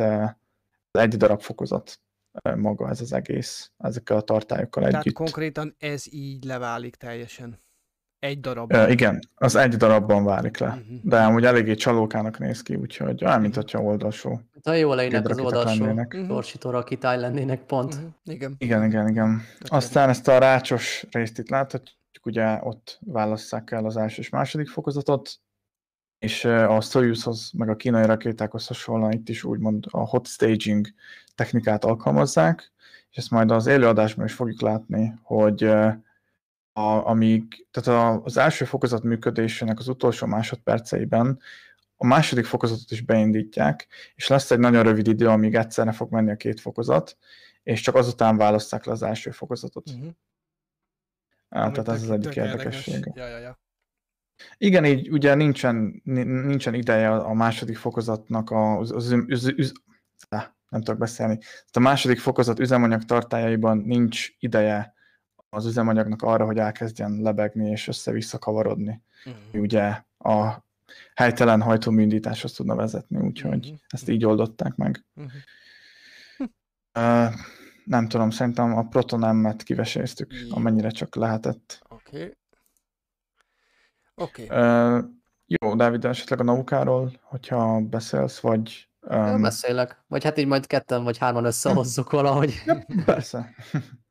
egy 0.91 1.17
darab 1.17 1.41
fokozat 1.41 2.01
maga 2.57 2.89
ez 2.89 3.01
az 3.01 3.13
egész, 3.13 3.71
ezekkel 3.77 4.17
a 4.17 4.21
tartályokkal 4.21 4.83
Tehát 4.83 5.01
együtt. 5.01 5.15
konkrétan 5.15 5.75
ez 5.79 6.13
így 6.13 6.45
leválik 6.45 6.97
teljesen. 6.97 7.59
Egy 8.19 8.41
darab. 8.41 8.73
Ö, 8.73 8.89
igen, 8.89 9.19
az 9.35 9.55
egy 9.55 9.77
darabban 9.77 10.25
válik 10.25 10.59
le. 10.59 10.69
Mhm. 10.69 10.95
De 11.03 11.23
amúgy 11.23 11.45
eléggé 11.45 11.75
csalókának 11.75 12.39
néz 12.39 12.63
ki, 12.63 12.75
úgyhogy 12.75 13.25
olyan, 13.25 13.41
mint 13.41 13.55
hogyha 13.55 13.83
oldalsó. 13.83 14.31
Hát, 14.31 14.65
Ha 14.65 14.73
jól 14.73 14.97
leírnak 14.97 15.29
az 15.29 15.39
oldalsó 15.39 15.85
lennének. 15.85 16.15
Mhm. 16.15 16.27
torsító 16.27 16.71
rakitály 16.71 17.19
lennének 17.21 17.61
pont. 17.63 17.95
Uh-huh. 17.95 18.11
Igen. 18.25 18.55
Igen, 18.59 18.85
igen, 18.85 19.09
igen. 19.09 19.43
Aztán 19.61 20.09
ezt 20.09 20.29
a 20.29 20.39
rácsos 20.39 21.07
részt 21.11 21.39
itt 21.39 21.49
láthatjuk, 21.49 22.27
ugye 22.27 22.59
ott 22.63 22.99
válasszák 23.07 23.71
el 23.71 23.85
az 23.85 23.97
első 23.97 24.21
és 24.21 24.29
második 24.29 24.69
fokozatot, 24.69 25.31
és 26.19 26.45
a 26.45 26.81
Soyuzhoz, 26.81 27.51
meg 27.57 27.69
a 27.69 27.77
kínai 27.77 28.07
rakétákhoz 28.07 28.67
hasonlóan 28.67 29.13
itt 29.13 29.29
is 29.29 29.45
úgymond 29.45 29.85
a 29.91 30.09
hot 30.09 30.27
staging 30.27 30.87
technikát 31.35 31.85
alkalmazzák, 31.85 32.73
és 33.11 33.17
ezt 33.17 33.31
majd 33.31 33.51
az 33.51 33.67
élőadásban 33.67 34.25
is 34.25 34.33
fogjuk 34.33 34.61
látni, 34.61 35.15
hogy 35.23 35.71
a, 36.79 37.07
amíg, 37.07 37.67
tehát 37.71 38.01
a, 38.01 38.23
az 38.25 38.37
első 38.37 38.65
fokozat 38.65 39.03
működésének 39.03 39.79
az 39.79 39.89
utolsó 39.89 40.27
másodperceiben 40.27 41.41
a 41.97 42.07
második 42.07 42.45
fokozatot 42.45 42.91
is 42.91 43.01
beindítják, 43.01 43.87
és 44.15 44.27
lesz 44.27 44.51
egy 44.51 44.59
nagyon 44.59 44.83
rövid 44.83 45.07
idő, 45.07 45.29
amíg 45.29 45.55
egyszerre 45.55 45.93
fog 45.93 46.13
menni 46.13 46.31
a 46.31 46.37
két 46.37 46.61
fokozat, 46.61 47.17
és 47.63 47.81
csak 47.81 47.95
azután 47.95 48.37
választák 48.37 48.85
le 48.85 48.93
az 48.93 49.03
első 49.03 49.31
fokozatot. 49.31 49.91
Uh-huh. 49.91 50.11
Á, 51.49 51.71
tehát 51.71 51.89
ez 51.89 52.03
az 52.03 52.11
egyik 52.11 52.37
érdekesség. 52.37 53.13
Ja, 53.15 53.27
ja, 53.27 53.39
ja. 53.39 53.61
Igen, 54.57 54.85
így 54.85 55.11
ugye 55.11 55.35
nincsen, 55.35 56.01
nincsen 56.05 56.75
ideje 56.75 57.17
a 57.17 57.33
második 57.33 57.77
fokozatnak 57.77 58.51
az, 58.51 58.93
az, 58.93 59.15
az, 59.29 59.53
az, 59.57 59.73
nem 60.69 60.81
tudok 60.81 60.99
beszélni. 60.99 61.39
A 61.73 61.79
második 61.79 62.19
fokozat 62.19 62.59
üzemanyag 62.59 63.05
tartályaiban 63.05 63.79
nincs 63.79 64.29
ideje 64.39 64.97
az 65.51 65.67
üzemanyagnak 65.67 66.23
arra, 66.23 66.45
hogy 66.45 66.59
elkezdjen 66.59 67.21
lebegni 67.21 67.71
és 67.71 67.89
össze-vissza 67.89 68.39
kavarodni. 68.39 69.03
Uh-huh. 69.25 69.63
Ugye 69.63 70.03
a 70.19 70.65
helytelen 71.15 71.63
hajtóműindításhoz 71.63 72.53
tudna 72.53 72.75
vezetni, 72.75 73.19
úgyhogy 73.19 73.65
uh-huh. 73.65 73.79
ezt 73.89 74.09
így 74.09 74.25
oldották 74.25 74.75
meg. 74.77 75.05
Uh-huh. 75.15 75.33
Uh, 76.99 77.35
nem 77.85 78.09
tudom, 78.09 78.31
szerintem 78.31 78.77
a 78.77 78.83
Proton 78.83 79.37
M-et 79.37 79.63
kiveséztük, 79.63 80.33
amennyire 80.51 80.91
csak 80.91 81.15
lehetett. 81.15 81.83
Oké. 81.89 82.17
Okay. 82.17 82.37
Oké. 84.15 84.45
Okay. 84.45 84.97
Uh, 84.97 85.05
jó, 85.47 85.75
Dávid, 85.75 86.05
esetleg 86.05 86.41
a 86.41 86.43
naukáról, 86.43 87.13
hogyha 87.23 87.81
beszélsz, 87.81 88.39
vagy... 88.41 88.89
Um... 89.01 89.43
Beszélek. 89.43 90.03
Vagy 90.07 90.25
hát 90.25 90.39
így 90.39 90.47
majd 90.47 90.67
ketten 90.67 91.05
vagy 91.05 91.19
hárman 91.19 91.45
összehozzuk 91.45 92.11
valahogy. 92.21 92.63
Ja, 92.67 92.85
persze. 93.05 93.55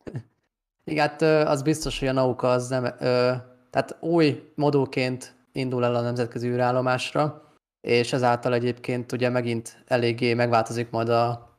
Igen, 0.87 1.07
hát 1.07 1.21
az 1.47 1.61
biztos, 1.61 1.99
hogy 1.99 2.07
a 2.07 2.11
nauka 2.11 2.51
az 2.51 2.67
nem... 2.67 2.85
Ö, 2.99 3.31
tehát 3.69 3.97
új 3.99 4.51
modulként 4.55 5.35
indul 5.51 5.85
el 5.85 5.95
a 5.95 6.01
nemzetközi 6.01 6.47
űrállomásra, 6.47 7.41
és 7.81 8.13
ezáltal 8.13 8.53
egyébként 8.53 9.11
ugye 9.11 9.29
megint 9.29 9.83
eléggé 9.87 10.33
megváltozik 10.33 10.89
majd 10.89 11.09
a 11.09 11.49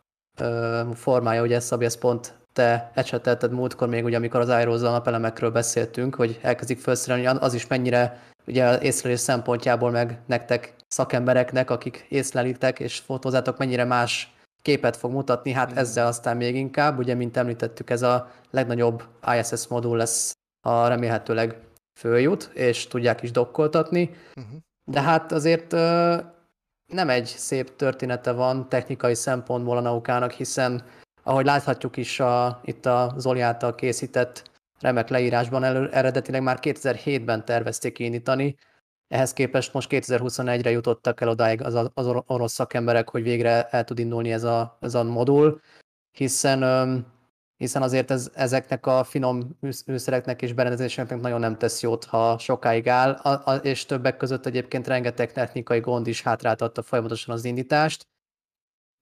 ö, 0.40 0.80
formája, 0.94 1.42
ugye 1.42 1.60
Szabi, 1.60 1.84
ezt 1.84 1.98
pont 1.98 2.34
te 2.52 2.90
ecsetelted 2.94 3.52
múltkor 3.52 3.88
még, 3.88 4.04
ugye 4.04 4.16
amikor 4.16 4.40
az 4.40 4.48
aerozol 4.48 4.90
napelemekről 4.90 5.50
beszéltünk, 5.50 6.14
hogy 6.14 6.38
elkezdik 6.42 6.78
felszerelni, 6.78 7.26
az 7.26 7.54
is 7.54 7.66
mennyire 7.66 8.20
ugye 8.46 8.78
észlelés 8.80 9.20
szempontjából 9.20 9.90
meg 9.90 10.18
nektek 10.26 10.74
szakembereknek, 10.86 11.70
akik 11.70 12.06
észlelitek 12.08 12.80
és 12.80 12.98
fotózátok, 12.98 13.58
mennyire 13.58 13.84
más 13.84 14.32
képet 14.68 14.96
fog 14.96 15.12
mutatni, 15.12 15.52
hát 15.52 15.76
ezzel 15.76 16.06
aztán 16.06 16.36
még 16.36 16.54
inkább, 16.54 16.98
ugye, 16.98 17.14
mint 17.14 17.36
említettük, 17.36 17.90
ez 17.90 18.02
a 18.02 18.30
legnagyobb 18.50 19.02
ISS 19.38 19.66
modul 19.66 19.96
lesz 19.96 20.32
a 20.60 20.86
remélhetőleg 20.86 21.56
följut, 21.98 22.50
és 22.54 22.86
tudják 22.86 23.22
is 23.22 23.30
dokkoltatni, 23.30 24.10
uh-huh. 24.36 24.60
de 24.84 25.00
hát 25.00 25.32
azért 25.32 25.72
nem 26.86 27.08
egy 27.08 27.26
szép 27.26 27.76
története 27.76 28.32
van 28.32 28.68
technikai 28.68 29.14
szempontból 29.14 29.76
a 29.76 29.80
naukának, 29.80 30.32
hiszen 30.32 30.82
ahogy 31.22 31.44
láthatjuk 31.44 31.96
is 31.96 32.20
a, 32.20 32.60
itt 32.64 32.86
a 32.86 33.14
Zoli 33.16 33.40
által 33.40 33.74
készített 33.74 34.50
remek 34.80 35.08
leírásban 35.08 35.64
elő, 35.64 35.88
eredetileg 35.92 36.42
már 36.42 36.58
2007-ben 36.62 37.44
tervezték 37.44 37.98
indítani, 37.98 38.56
ehhez 39.08 39.32
képest 39.32 39.72
most 39.72 39.88
2021-re 39.92 40.70
jutottak 40.70 41.20
el 41.20 41.28
odáig 41.28 41.62
az, 41.62 41.90
az 41.94 42.06
orosz 42.26 42.52
szakemberek, 42.52 43.08
hogy 43.08 43.22
végre 43.22 43.68
el 43.68 43.84
tud 43.84 43.98
indulni 43.98 44.32
ez 44.32 44.44
a, 44.44 44.76
ez 44.80 44.94
a 44.94 45.04
modul, 45.04 45.60
hiszen 46.10 46.62
hiszen 47.58 47.82
azért 47.82 48.10
ez, 48.10 48.30
ezeknek 48.34 48.86
a 48.86 49.04
finom 49.04 49.58
műszereknek 49.86 50.42
és 50.42 50.52
berendezéseknek 50.52 51.20
nagyon 51.20 51.40
nem 51.40 51.58
tesz 51.58 51.82
jót, 51.82 52.04
ha 52.04 52.38
sokáig 52.38 52.88
áll, 52.88 53.10
a, 53.10 53.50
a, 53.50 53.54
és 53.54 53.86
többek 53.86 54.16
között 54.16 54.46
egyébként 54.46 54.86
rengeteg 54.86 55.32
technikai 55.32 55.80
gond 55.80 56.06
is 56.06 56.22
hátráltatta 56.22 56.82
folyamatosan 56.82 57.34
az 57.34 57.44
indítást, 57.44 58.06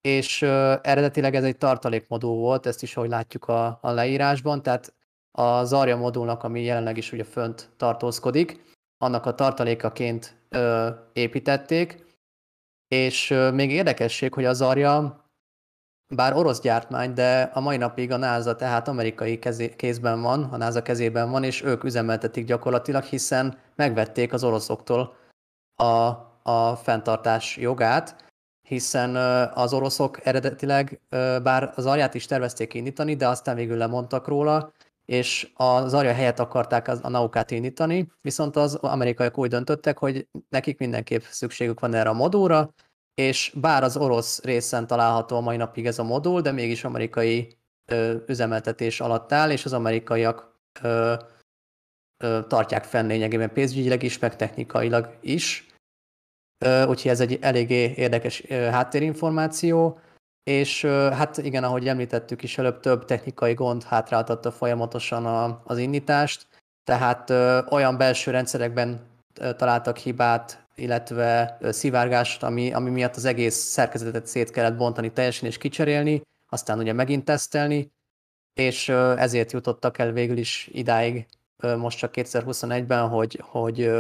és 0.01 0.43
ö, 0.43 0.75
eredetileg 0.83 1.35
ez 1.35 1.45
egy 1.45 1.57
tartalékmodul 1.57 2.37
volt, 2.37 2.67
ezt 2.67 2.83
is 2.83 2.97
ahogy 2.97 3.09
látjuk 3.09 3.49
a, 3.49 3.79
a 3.83 3.91
leírásban, 3.91 4.63
tehát 4.63 4.95
a 5.31 5.65
Zarja 5.65 5.97
modulnak, 5.97 6.43
ami 6.43 6.63
jelenleg 6.63 6.97
is 6.97 7.13
ugye 7.13 7.25
fönt 7.25 7.71
tartózkodik, 7.77 8.76
annak 8.99 9.27
a 9.27 9.35
tartalékaként 9.35 10.37
ö, 10.49 10.89
építették, 11.13 12.05
és 12.89 13.31
ö, 13.31 13.51
még 13.51 13.71
érdekesség, 13.71 14.35
hogy 14.35 14.45
a 14.45 14.53
Zarja 14.53 15.25
bár 16.15 16.37
orosz 16.37 16.61
gyártmány, 16.61 17.13
de 17.13 17.43
a 17.43 17.61
mai 17.61 17.77
napig 17.77 18.11
a 18.11 18.17
NASA 18.17 18.57
tehát 18.57 18.89
amerikai 18.89 19.39
kezé, 19.39 19.75
kézben 19.77 20.21
van, 20.23 20.45
a 20.45 20.57
NASA 20.57 20.83
kezében 20.83 21.31
van, 21.31 21.45
és 21.45 21.63
ők 21.63 21.85
üzemeltetik 21.85 22.45
gyakorlatilag, 22.45 23.03
hiszen 23.03 23.59
megvették 23.75 24.33
az 24.33 24.45
oroszoktól 24.45 25.17
a, 25.75 25.85
a 26.43 26.77
fenntartás 26.77 27.57
jogát, 27.57 28.25
hiszen 28.69 29.17
az 29.55 29.73
oroszok 29.73 30.27
eredetileg, 30.27 31.01
bár 31.43 31.73
az 31.75 31.87
arját 31.87 32.15
is 32.15 32.27
tervezték 32.27 32.75
indítani, 32.75 33.17
de 33.17 33.29
aztán 33.29 33.57
végül 33.57 33.77
lemondtak 33.77 34.29
róla, 34.29 34.73
és 35.07 35.51
az 35.55 35.95
arja 35.95 36.13
helyett 36.13 36.39
akarták 36.39 36.89
a 36.89 37.09
naukát 37.09 37.51
indítani, 37.51 38.13
viszont 38.21 38.57
az 38.57 38.75
amerikaiak 38.75 39.39
úgy 39.39 39.51
döntöttek, 39.51 39.99
hogy 39.99 40.29
nekik 40.49 40.79
mindenképp 40.79 41.23
szükségük 41.23 41.81
van 41.81 41.95
erre 41.95 42.09
a 42.09 42.13
modulra, 42.13 42.75
és 43.15 43.53
bár 43.61 43.83
az 43.83 43.97
orosz 43.97 44.43
részen 44.43 44.87
található 44.87 45.37
a 45.37 45.41
mai 45.41 45.57
napig 45.57 45.87
ez 45.87 45.99
a 45.99 46.05
modul, 46.05 46.41
de 46.41 46.53
mégis 46.53 46.85
amerikai 46.85 47.59
ö, 47.87 48.17
üzemeltetés 48.27 49.01
alatt 49.01 49.33
áll, 49.33 49.51
és 49.51 49.65
az 49.65 49.73
amerikaiak 49.73 50.61
ö, 50.83 51.15
ö, 52.25 52.41
tartják 52.49 52.85
fenn 52.85 53.07
lényegében 53.07 53.53
pénzügyileg 53.53 54.03
is, 54.03 54.19
meg 54.19 54.37
technikailag 54.37 55.17
is. 55.21 55.67
Ö, 56.65 56.87
úgyhogy 56.87 57.11
ez 57.11 57.21
egy 57.21 57.39
eléggé 57.41 57.93
érdekes 57.97 58.51
ö, 58.51 58.55
háttérinformáció, 58.55 59.99
és 60.51 60.83
ö, 60.83 61.11
hát 61.13 61.37
igen, 61.37 61.65
ahogy 61.65 61.89
említettük 61.89 62.43
is 62.43 62.59
előbb, 62.59 62.81
több 62.81 63.05
technikai 63.05 63.55
gond 63.55 63.83
hátráltatta 63.83 64.51
folyamatosan 64.51 65.27
a, 65.27 65.61
az 65.65 65.79
indítást, 65.79 66.47
tehát 66.85 67.31
ö, 67.31 67.61
olyan 67.71 67.97
belső 67.97 68.31
rendszerekben 68.31 69.01
ö, 69.41 69.55
találtak 69.55 69.97
hibát, 69.97 70.67
illetve 70.75 71.59
szivárgást, 71.63 72.43
ami, 72.43 72.73
ami 72.73 72.91
miatt 72.91 73.17
az 73.17 73.25
egész 73.25 73.55
szerkezetet 73.55 74.27
szét 74.27 74.51
kellett 74.51 74.77
bontani 74.77 75.13
teljesen 75.13 75.49
és 75.49 75.59
kicserélni, 75.59 76.23
aztán 76.49 76.79
ugye 76.79 76.93
megint 76.93 77.25
tesztelni, 77.25 77.93
és 78.55 78.89
ezért 79.17 79.53
jutottak 79.53 79.99
el 79.99 80.13
végül 80.13 80.37
is 80.37 80.69
idáig, 80.73 81.27
most 81.77 81.99
csak 81.99 82.11
2021-ben, 82.15 83.09
hogy, 83.09 83.41
hogy, 83.45 83.91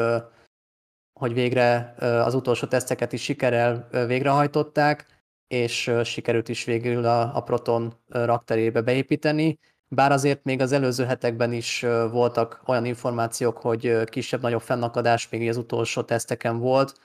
hogy 1.20 1.34
végre 1.34 1.94
az 1.99 2.34
utolsó 2.34 2.66
teszteket 2.66 3.12
is 3.12 3.22
sikerrel 3.22 3.88
végrehajtották, 4.07 5.15
és 5.49 5.92
sikerült 6.05 6.49
is 6.49 6.64
végül 6.64 7.05
a, 7.05 7.36
a 7.36 7.40
Proton 7.40 7.94
rakterébe 8.09 8.80
beépíteni, 8.80 9.59
bár 9.88 10.12
azért 10.12 10.44
még 10.44 10.61
az 10.61 10.72
előző 10.72 11.05
hetekben 11.05 11.53
is 11.53 11.80
voltak 12.11 12.62
olyan 12.66 12.84
információk, 12.84 13.59
hogy 13.59 14.05
kisebb-nagyobb 14.05 14.61
fennakadás 14.61 15.28
még 15.28 15.49
az 15.49 15.57
utolsó 15.57 16.03
teszteken 16.03 16.59
volt, 16.59 17.01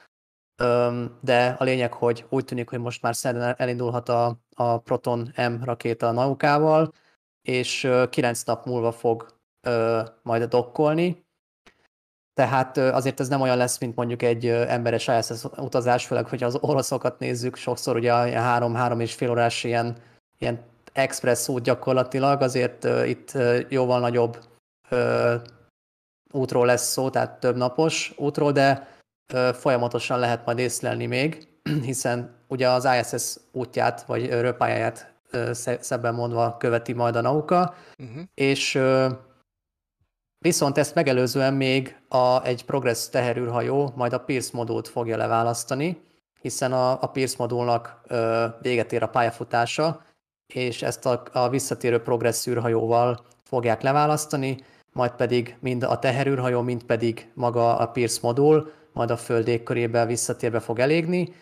de 1.21 1.55
a 1.59 1.63
lényeg, 1.63 1.93
hogy 1.93 2.25
úgy 2.29 2.45
tűnik, 2.45 2.69
hogy 2.69 2.79
most 2.79 3.01
már 3.01 3.15
szerdán 3.15 3.55
elindulhat 3.57 4.09
a, 4.09 4.39
a 4.55 4.77
Proton 4.77 5.33
M 5.35 5.63
rakéta 5.63 6.07
a 6.07 6.11
Naukával, 6.11 6.93
és 7.41 7.89
9 8.09 8.43
nap 8.43 8.65
múlva 8.65 8.91
fog 8.91 9.39
majd 10.23 10.43
dokkolni. 10.43 11.25
Tehát 12.41 12.77
azért 12.77 13.19
ez 13.19 13.27
nem 13.27 13.41
olyan 13.41 13.57
lesz, 13.57 13.77
mint 13.77 13.95
mondjuk 13.95 14.21
egy 14.21 14.47
emberes 14.47 15.07
ISS 15.07 15.43
utazás, 15.57 16.05
főleg, 16.05 16.27
hogy 16.27 16.43
az 16.43 16.57
oroszokat 16.61 17.19
nézzük, 17.19 17.55
sokszor 17.55 17.95
ugye 17.95 18.13
a 18.13 18.39
három-három 18.39 18.99
és 18.99 19.13
fél 19.13 19.29
órás 19.29 19.63
ilyen, 19.63 19.95
ilyen 20.37 20.59
express 20.93 21.47
út 21.47 21.63
gyakorlatilag, 21.63 22.41
azért 22.41 22.87
itt 23.05 23.37
jóval 23.69 23.99
nagyobb 23.99 24.37
útról 26.31 26.65
lesz 26.65 26.91
szó, 26.91 27.09
tehát 27.09 27.39
több 27.39 27.55
napos 27.55 28.13
útról, 28.17 28.51
de 28.51 28.87
folyamatosan 29.53 30.19
lehet 30.19 30.45
majd 30.45 30.57
észlelni 30.57 31.05
még, 31.05 31.47
hiszen 31.89 32.35
ugye 32.47 32.69
az 32.69 32.87
ISS 33.01 33.37
útját, 33.51 34.03
vagy 34.03 34.29
röpályáját 34.29 35.13
szebben 35.79 36.13
mondva 36.13 36.57
követi 36.57 36.93
majd 36.93 37.15
a 37.15 37.21
nauka, 37.21 37.75
uh-huh. 37.97 38.23
és 38.33 38.79
viszont 40.41 40.77
ezt 40.77 40.95
megelőzően 40.95 41.53
még 41.53 41.97
a, 42.07 42.43
egy 42.45 42.65
Progress 42.65 43.09
teherűrhajó 43.09 43.93
majd 43.95 44.13
a 44.13 44.19
Pierce 44.19 44.49
modult 44.53 44.87
fogja 44.87 45.17
leválasztani, 45.17 46.01
hiszen 46.41 46.73
a, 46.73 47.01
a 47.01 47.07
Pierce 47.07 47.35
modulnak 47.37 48.01
uh, 48.09 48.43
véget 48.61 48.93
ér 48.93 49.03
a 49.03 49.09
pályafutása, 49.09 50.05
és 50.53 50.81
ezt 50.81 51.05
a, 51.05 51.23
a 51.31 51.49
visszatérő 51.49 52.01
progressz 52.01 52.47
űrhajóval 52.47 53.25
fogják 53.43 53.81
leválasztani, 53.81 54.57
majd 54.93 55.11
pedig 55.11 55.57
mind 55.59 55.83
a 55.83 55.99
teherűrhajó, 55.99 56.61
mind 56.61 56.83
pedig 56.83 57.31
maga 57.33 57.77
a 57.77 57.85
Pierce 57.85 58.19
modul, 58.21 58.71
majd 58.93 59.11
a 59.11 59.17
föld 59.17 59.47
égkörébe 59.47 60.05
visszatérve 60.05 60.59
fog 60.59 60.79
elégni. 60.79 61.33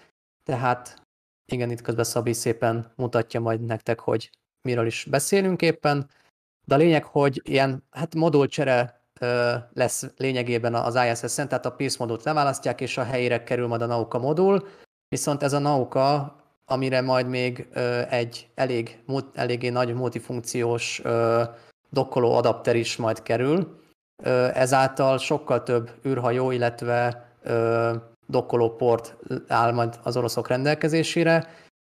Tehát 0.43 1.01
igen, 1.45 1.71
itt 1.71 1.81
közben 1.81 2.03
Szabi 2.03 2.33
szépen 2.33 2.93
mutatja 2.95 3.39
majd 3.39 3.61
nektek, 3.61 3.99
hogy 3.99 4.29
miről 4.61 4.85
is 4.85 5.07
beszélünk 5.09 5.61
éppen. 5.61 6.09
De 6.69 6.75
a 6.75 6.77
lényeg, 6.77 7.03
hogy 7.03 7.41
ilyen 7.43 7.83
hát 7.91 8.15
modulcsere 8.15 9.01
lesz 9.73 10.05
lényegében 10.17 10.75
az 10.75 10.95
ISS-en, 10.95 11.47
tehát 11.47 11.65
a 11.65 11.71
Pierce 11.71 11.95
modult 11.99 12.23
leválasztják, 12.23 12.81
és 12.81 12.97
a 12.97 13.03
helyére 13.03 13.43
kerül 13.43 13.67
majd 13.67 13.81
a 13.81 13.85
Nauka 13.85 14.19
modul, 14.19 14.67
viszont 15.07 15.43
ez 15.43 15.53
a 15.53 15.59
Nauka, 15.59 16.35
amire 16.65 17.01
majd 17.01 17.27
még 17.27 17.67
egy 18.09 18.49
elég, 18.55 19.03
eléggé 19.33 19.69
nagy 19.69 19.93
multifunkciós 19.93 21.01
dokkoló 21.89 22.33
adapter 22.35 22.75
is 22.75 22.97
majd 22.97 23.21
kerül, 23.21 23.79
ezáltal 24.53 25.17
sokkal 25.17 25.63
több 25.63 25.91
űrhajó, 26.07 26.51
illetve 26.51 27.29
dokkolóport 28.27 29.15
áll 29.47 29.71
majd 29.71 29.99
az 30.03 30.17
oroszok 30.17 30.47
rendelkezésére, 30.47 31.47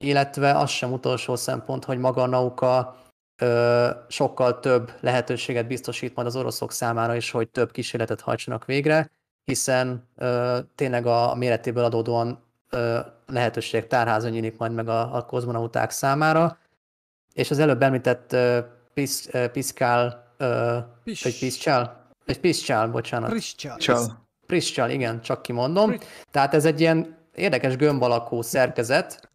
illetve 0.04 0.58
az 0.58 0.70
sem 0.70 0.92
utolsó 0.94 1.36
szempont, 1.36 1.86
hogy 1.86 1.98
maga 1.98 2.22
a 2.22 2.28
Nauka 2.28 3.04
sokkal 4.08 4.60
több 4.60 4.92
lehetőséget 5.00 5.68
biztosít 5.68 6.16
majd 6.16 6.28
az 6.28 6.36
oroszok 6.36 6.72
számára 6.72 7.16
is, 7.16 7.32
hogy 7.32 7.48
több 7.50 7.72
kísérletet 7.72 8.22
hajtsanak 8.22 8.66
végre, 8.66 9.10
hiszen 9.46 10.08
ö, 10.16 10.58
tényleg 10.76 11.06
a 11.06 11.36
méretéből 11.36 11.84
adódóan 11.84 12.44
ö, 12.70 13.00
lehetőség 13.28 13.88
tárháza 13.88 14.30
nyílik 14.30 14.58
majd 14.58 14.74
meg 14.74 14.88
a, 14.88 15.16
a 15.16 15.26
kozmonauták 15.26 15.92
számára, 15.92 16.58
és 17.34 17.52
az 17.52 17.60
előbb 17.60 17.82
említett 17.82 18.34
ö, 18.34 18.60
Pis, 18.94 19.26
ö, 19.32 19.48
Piszkál, 19.48 20.34
ö, 20.38 20.78
Pis- 21.04 21.24
vagy 21.24 21.40
Piszcsál, 21.40 22.06
vagy 22.26 22.40
Piszcsál, 22.40 22.88
bocsánat. 22.88 23.30
Priscsal. 23.30 23.78
Csal. 23.78 24.24
Priscsal, 24.46 24.90
igen, 24.90 25.22
csak 25.22 25.42
kimondom. 25.42 25.88
Pri- 25.90 26.06
Tehát 26.32 26.54
ez 26.54 26.66
egy 26.66 26.80
ilyen 26.80 27.18
érdekes 27.36 27.76
gömb 27.76 28.02
alakú 28.02 28.42
szerkezet. 28.42 29.30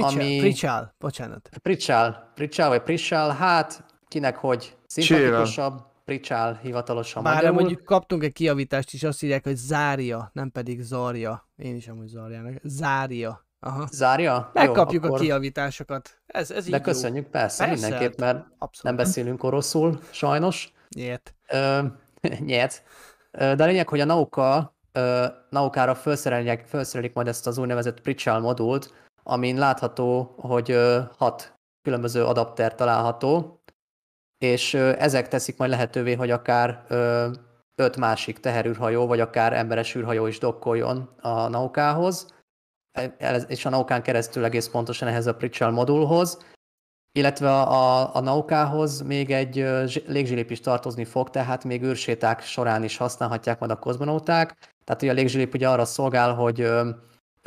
Pricsal. 0.00 0.20
ami- 0.20 0.38
Pricsal. 0.38 0.94
Bocsánat. 0.98 1.48
Pricsál, 1.62 2.30
Pricsál 2.34 2.68
vagy 2.68 2.82
Prissál, 2.82 3.30
hát 3.30 3.84
kinek 4.08 4.36
hogy 4.36 4.76
szimpatikusabb, 4.86 5.82
Pricsál 6.04 6.58
hivatalosan 6.62 7.22
Bár 7.22 7.34
magyarul. 7.34 7.56
mondjuk 7.60 7.84
kaptunk 7.84 8.22
egy 8.24 8.32
kiavítást 8.32 8.92
is, 8.92 9.02
azt 9.02 9.22
írják, 9.22 9.44
hogy 9.44 9.56
Zária, 9.56 10.30
nem 10.32 10.50
pedig 10.50 10.80
Zarja. 10.82 11.48
Én 11.56 11.76
is 11.76 11.88
amúgy 11.88 12.08
Zarjának. 12.08 12.52
Zária. 12.62 13.46
Aha. 13.60 13.86
Zárja? 13.92 14.50
Megkapjuk 14.52 15.02
Jó, 15.02 15.08
a 15.08 15.12
akkor... 15.12 15.24
kiavításokat. 15.26 16.18
Ez, 16.26 16.50
ez 16.50 16.64
így 16.64 16.70
De 16.70 16.76
jó. 16.76 16.82
köszönjük, 16.82 17.26
persze, 17.26 17.64
Persze, 17.66 17.82
mindenképp, 17.88 18.18
mert 18.18 18.36
Abszolút. 18.58 18.82
nem 18.82 18.96
beszélünk 18.96 19.42
oroszul, 19.42 20.00
sajnos. 20.10 20.72
Nyert. 20.96 21.34
Ö, 21.48 21.78
nyert. 22.38 22.82
De 23.30 23.56
a 23.62 23.66
lényeg, 23.66 23.88
hogy 23.88 24.00
a 24.00 24.04
Nauka, 24.04 24.76
ö, 24.92 25.26
Naukára 25.50 25.94
felszerelik, 25.94 26.64
felszerelik 26.66 27.12
majd 27.14 27.28
ezt 27.28 27.46
az 27.46 27.58
úgynevezett 27.58 28.00
Pricsál 28.00 28.40
modult, 28.40 28.92
amin 29.24 29.58
látható, 29.58 30.34
hogy 30.38 30.76
hat 31.16 31.54
különböző 31.82 32.24
adapter 32.24 32.74
található, 32.74 33.62
és 34.38 34.74
ezek 34.74 35.28
teszik 35.28 35.56
majd 35.56 35.70
lehetővé, 35.70 36.14
hogy 36.14 36.30
akár 36.30 36.84
öt 37.74 37.96
másik 37.96 38.40
teherűrhajó, 38.40 39.06
vagy 39.06 39.20
akár 39.20 39.52
emberes 39.52 39.94
űrhajó 39.94 40.26
is 40.26 40.38
dokkoljon 40.38 41.10
a 41.20 41.48
Naukához, 41.48 42.34
E- 42.94 43.36
és 43.48 43.64
a 43.64 43.70
Naukán 43.70 44.02
keresztül 44.02 44.44
egész 44.44 44.68
pontosan 44.68 45.08
ehhez 45.08 45.26
a 45.26 45.34
Pricsal 45.34 45.70
modulhoz, 45.70 46.38
illetve 47.12 47.52
a, 47.52 48.14
a 48.14 48.20
Naukához 48.20 49.00
még 49.00 49.30
egy 49.30 49.54
légzsilip 50.06 50.50
is 50.50 50.60
tartozni 50.60 51.04
fog, 51.04 51.30
tehát 51.30 51.64
még 51.64 51.82
űrséták 51.82 52.42
során 52.42 52.84
is 52.84 52.96
használhatják 52.96 53.58
majd 53.58 53.72
a 53.72 53.78
kozmonauták. 53.78 54.56
Tehát 54.84 55.02
ugye 55.02 55.10
a 55.10 55.14
légzsilip 55.14 55.54
ugye 55.54 55.68
arra 55.68 55.84
szolgál, 55.84 56.34
hogy 56.34 56.70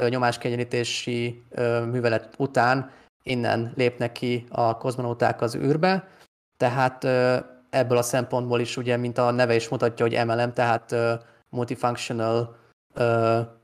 nyomáskegyenítési 0.07 1.43
művelet 1.91 2.33
után 2.37 2.91
innen 3.23 3.71
lépnek 3.75 4.11
ki 4.11 4.45
a 4.49 4.77
kozmonauták 4.77 5.41
az 5.41 5.55
űrbe, 5.55 6.07
tehát 6.57 7.03
ebből 7.69 7.97
a 7.97 8.01
szempontból 8.01 8.59
is 8.59 8.77
ugye, 8.77 8.97
mint 8.97 9.17
a 9.17 9.31
neve 9.31 9.55
is 9.55 9.69
mutatja, 9.69 10.05
hogy 10.05 10.25
MLM, 10.25 10.53
tehát 10.53 10.95
multifunctional 11.49 12.55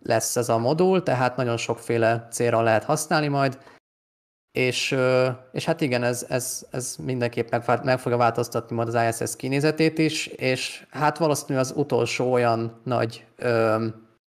lesz 0.04 0.36
ez 0.36 0.50
a 0.50 0.58
modul, 0.58 1.04
tehát 1.04 1.36
nagyon 1.36 1.58
sokféle 1.58 2.28
célra 2.32 2.62
lehet 2.62 2.84
használni 2.84 3.28
majd, 3.28 3.58
és, 4.52 4.98
és 5.52 5.66
hát 5.66 5.82
igen, 5.82 6.04
ez, 6.04 6.26
ez, 6.30 6.66
ez 6.72 6.96
mindenképp 6.96 7.50
meg, 7.50 7.84
meg 7.84 8.00
fogja 8.00 8.18
változtatni 8.18 8.76
majd 8.76 8.96
az 8.96 9.22
ISS 9.22 9.36
kinézetét 9.36 9.98
is, 9.98 10.28
és 10.28 10.86
hát 10.90 11.18
valószínűleg 11.18 11.64
az 11.64 11.74
utolsó 11.76 12.32
olyan 12.32 12.82
nagy, 12.84 13.26
ö, 13.36 13.86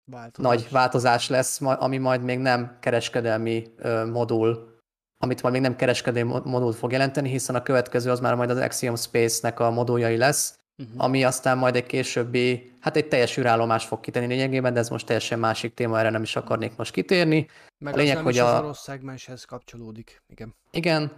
Változás. 0.05 0.51
nagy 0.61 0.71
változás 0.71 1.29
lesz, 1.29 1.61
ami 1.61 1.97
majd 1.97 2.23
még 2.23 2.39
nem 2.39 2.77
kereskedelmi 2.79 3.67
modul, 4.11 4.71
amit 5.17 5.41
majd 5.41 5.53
még 5.53 5.63
nem 5.63 5.75
kereskedelmi 5.75 6.29
mo- 6.29 6.45
modul 6.45 6.71
fog 6.73 6.91
jelenteni, 6.91 7.29
hiszen 7.29 7.55
a 7.55 7.63
következő 7.63 8.11
az 8.11 8.19
már 8.19 8.35
majd 8.35 8.49
az 8.49 8.57
Axiom 8.57 8.95
Space-nek 8.95 9.59
a 9.59 9.71
moduljai 9.71 10.17
lesz, 10.17 10.57
Uh-huh. 10.77 11.03
ami 11.03 11.23
aztán 11.23 11.57
majd 11.57 11.75
egy 11.75 11.85
későbbi, 11.85 12.71
hát 12.79 12.95
egy 12.95 13.07
teljes 13.07 13.37
űrállomás 13.37 13.85
fog 13.85 13.99
kitenni 13.99 14.25
lényegében, 14.25 14.73
de 14.73 14.79
ez 14.79 14.89
most 14.89 15.05
teljesen 15.05 15.39
másik 15.39 15.73
téma, 15.73 15.99
erre 15.99 16.09
nem 16.09 16.21
is 16.21 16.35
akarnék 16.35 16.75
most 16.75 16.91
kitérni. 16.93 17.47
Meg 17.77 17.93
a 17.93 17.97
lényeg, 17.97 18.15
nem 18.15 18.23
hogy 18.23 18.37
a- 18.37 18.55
az 18.55 18.61
orosz 18.63 18.79
szegmenshez 18.81 19.43
kapcsolódik. 19.43 20.21
Igen. 20.27 20.55
Igen, 20.71 21.11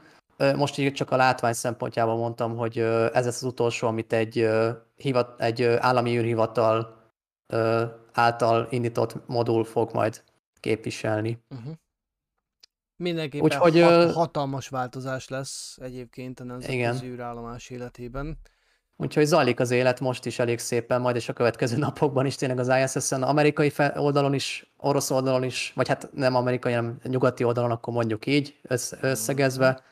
most 0.55 0.77
így 0.77 0.93
csak 0.93 1.11
a 1.11 1.15
látvány 1.15 1.53
szempontjából 1.53 2.15
mondtam, 2.17 2.55
hogy 2.57 2.77
ez 3.13 3.25
lesz 3.25 3.41
az 3.41 3.43
utolsó, 3.43 3.87
amit 3.87 4.13
egy, 4.13 4.49
hivat, 4.95 5.41
egy 5.41 5.63
állami 5.63 6.17
űrhivatal 6.17 7.04
ö, 7.47 7.85
által 8.13 8.67
indított 8.69 9.27
modul 9.27 9.63
fog 9.63 9.93
majd 9.93 10.23
képviselni. 10.59 11.43
Uh-huh. 11.49 11.73
Mindenképpen 12.95 13.45
Úgyhogy, 13.45 13.81
hat, 13.81 14.11
hatalmas 14.11 14.67
változás 14.67 15.27
lesz 15.27 15.77
egyébként 15.81 16.39
a 16.39 16.43
nemzetközi 16.43 17.07
űrállomás 17.07 17.69
életében. 17.69 18.37
Úgyhogy 18.97 19.25
zajlik 19.25 19.59
az 19.59 19.71
élet 19.71 19.99
most 19.99 20.25
is 20.25 20.39
elég 20.39 20.59
szépen, 20.59 21.01
majd 21.01 21.15
és 21.15 21.29
a 21.29 21.33
következő 21.33 21.77
napokban 21.87 22.25
is 22.25 22.35
tényleg 22.35 22.59
az 22.59 22.95
ISS-en, 22.95 23.23
amerikai 23.23 23.71
oldalon 23.95 24.33
is, 24.33 24.73
orosz 24.77 25.11
oldalon 25.11 25.43
is, 25.43 25.71
vagy 25.75 25.87
hát 25.87 26.09
nem 26.13 26.35
amerikai, 26.35 26.73
hanem 26.73 26.99
nyugati 27.03 27.43
oldalon, 27.43 27.71
akkor 27.71 27.93
mondjuk 27.93 28.25
így, 28.25 28.59
össz- 28.61 28.97
összegezve, 29.01 29.83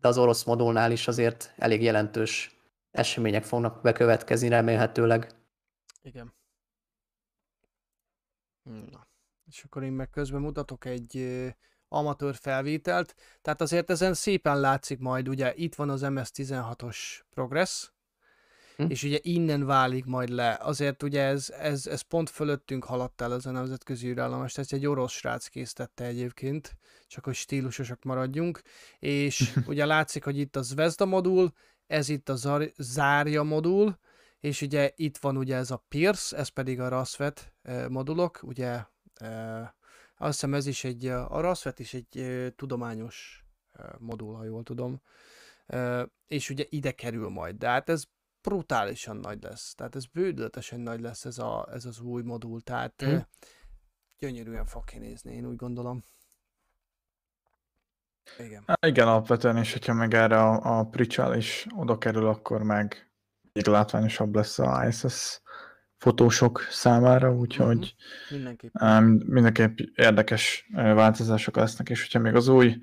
de 0.00 0.08
az 0.08 0.18
orosz 0.18 0.44
modulnál 0.44 0.92
is 0.92 1.08
azért 1.08 1.52
elég 1.56 1.82
jelentős 1.82 2.56
események 2.90 3.44
fognak 3.44 3.82
bekövetkezni 3.82 4.48
remélhetőleg. 4.48 5.32
Igen. 6.02 6.32
Na. 8.68 9.06
És 9.46 9.62
akkor 9.64 9.82
én 9.82 9.92
meg 9.92 10.10
közben 10.10 10.40
mutatok 10.40 10.84
egy 10.84 11.42
amatőr 11.88 12.34
felvételt. 12.34 13.14
Tehát 13.42 13.60
azért 13.60 13.90
ezen 13.90 14.14
szépen 14.14 14.60
látszik 14.60 14.98
majd, 14.98 15.28
ugye 15.28 15.52
itt 15.54 15.74
van 15.74 15.90
az 15.90 16.02
MS-16-os 16.04 16.96
Progress, 17.30 17.90
Hm. 18.78 18.84
és 18.88 19.02
ugye 19.02 19.18
innen 19.22 19.66
válik 19.66 20.04
majd 20.04 20.28
le. 20.28 20.58
Azért 20.60 21.02
ugye 21.02 21.22
ez, 21.22 21.50
ez, 21.50 21.86
ez 21.86 22.00
pont 22.00 22.30
fölöttünk 22.30 22.84
haladt 22.84 23.20
el 23.20 23.34
ez 23.34 23.46
a 23.46 23.50
nemzetközi 23.50 24.08
űrállomás, 24.08 24.58
ezt 24.58 24.72
egy 24.72 24.86
orosz 24.86 25.12
srác 25.12 25.46
készítette 25.46 26.04
egyébként, 26.04 26.76
csak 27.06 27.24
hogy 27.24 27.34
stílusosak 27.34 28.02
maradjunk, 28.02 28.60
és 28.98 29.52
ugye 29.66 29.86
látszik, 29.86 30.24
hogy 30.24 30.38
itt 30.38 30.56
a 30.56 30.62
Zvezda 30.62 31.04
modul, 31.04 31.52
ez 31.86 32.08
itt 32.08 32.28
a 32.28 32.36
Zar- 32.36 32.74
Zárja 32.76 33.42
modul, 33.42 33.98
és 34.40 34.62
ugye 34.62 34.92
itt 34.96 35.16
van 35.16 35.36
ugye 35.36 35.56
ez 35.56 35.70
a 35.70 35.84
Pierce, 35.88 36.36
ez 36.36 36.48
pedig 36.48 36.80
a 36.80 36.88
Rasvet 36.88 37.52
modulok, 37.88 38.40
ugye 38.42 38.84
azt 40.16 40.32
hiszem 40.32 40.54
ez 40.54 40.66
is 40.66 40.84
egy, 40.84 41.06
a 41.06 41.40
Rasvet 41.40 41.78
is 41.78 41.94
egy 41.94 42.52
tudományos 42.56 43.44
modul, 43.98 44.34
ha 44.34 44.44
jól 44.44 44.62
tudom, 44.62 45.00
és 46.26 46.50
ugye 46.50 46.64
ide 46.68 46.92
kerül 46.92 47.28
majd, 47.28 47.56
de 47.56 47.68
hát 47.68 47.88
ez 47.88 48.04
brutálisan 48.42 49.16
nagy 49.16 49.42
lesz, 49.42 49.74
tehát 49.74 49.94
ez 49.94 50.06
bődületesen 50.06 50.80
nagy 50.80 51.00
lesz 51.00 51.24
ez, 51.24 51.38
a, 51.38 51.68
ez 51.72 51.84
az 51.84 52.00
új 52.00 52.22
modul, 52.22 52.60
tehát 52.60 53.02
eh, 53.02 53.24
gyönyörűen 54.18 54.64
fog 54.64 54.84
kinézni, 54.84 55.34
én 55.34 55.46
úgy 55.46 55.56
gondolom. 55.56 56.02
Igen. 58.38 58.62
Há, 58.66 58.74
igen, 58.86 59.08
alapvetően, 59.08 59.56
és 59.56 59.72
hogyha 59.72 59.92
meg 59.92 60.14
erre 60.14 60.40
a, 60.42 60.78
a 60.78 60.84
Pricsal 60.84 61.36
is 61.36 61.66
oda 61.76 61.98
kerül, 61.98 62.26
akkor 62.26 62.62
meg 62.62 63.07
még 63.58 63.74
látványosabb 63.74 64.34
lesz 64.34 64.58
a 64.58 64.84
ISS 64.88 65.40
fotósok 65.96 66.60
számára, 66.70 67.34
úgyhogy 67.34 67.94
Mindenképpen. 68.30 69.04
um, 69.04 69.20
mindenképp 69.26 69.78
érdekes 69.94 70.68
változások 70.74 71.56
lesznek, 71.56 71.88
és 71.90 72.00
hogyha 72.02 72.18
még 72.18 72.34
az 72.34 72.48
új 72.48 72.76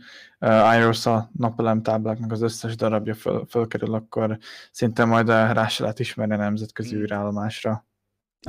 IROSA 0.78 1.30
napelem 1.38 1.82
tábláknak 1.82 2.32
az 2.32 2.42
összes 2.42 2.76
darabja 2.76 3.14
föl, 3.14 3.46
fölkerül, 3.50 3.94
akkor 3.94 4.38
szinte 4.72 5.06
majd 5.06 5.28
rá 5.28 5.68
se 5.68 5.82
lehet 5.82 6.00
ismerni 6.00 6.34
a 6.34 6.38
nemzetközi 6.38 6.96
Mm. 6.96 7.00
űrállomásra. 7.02 7.86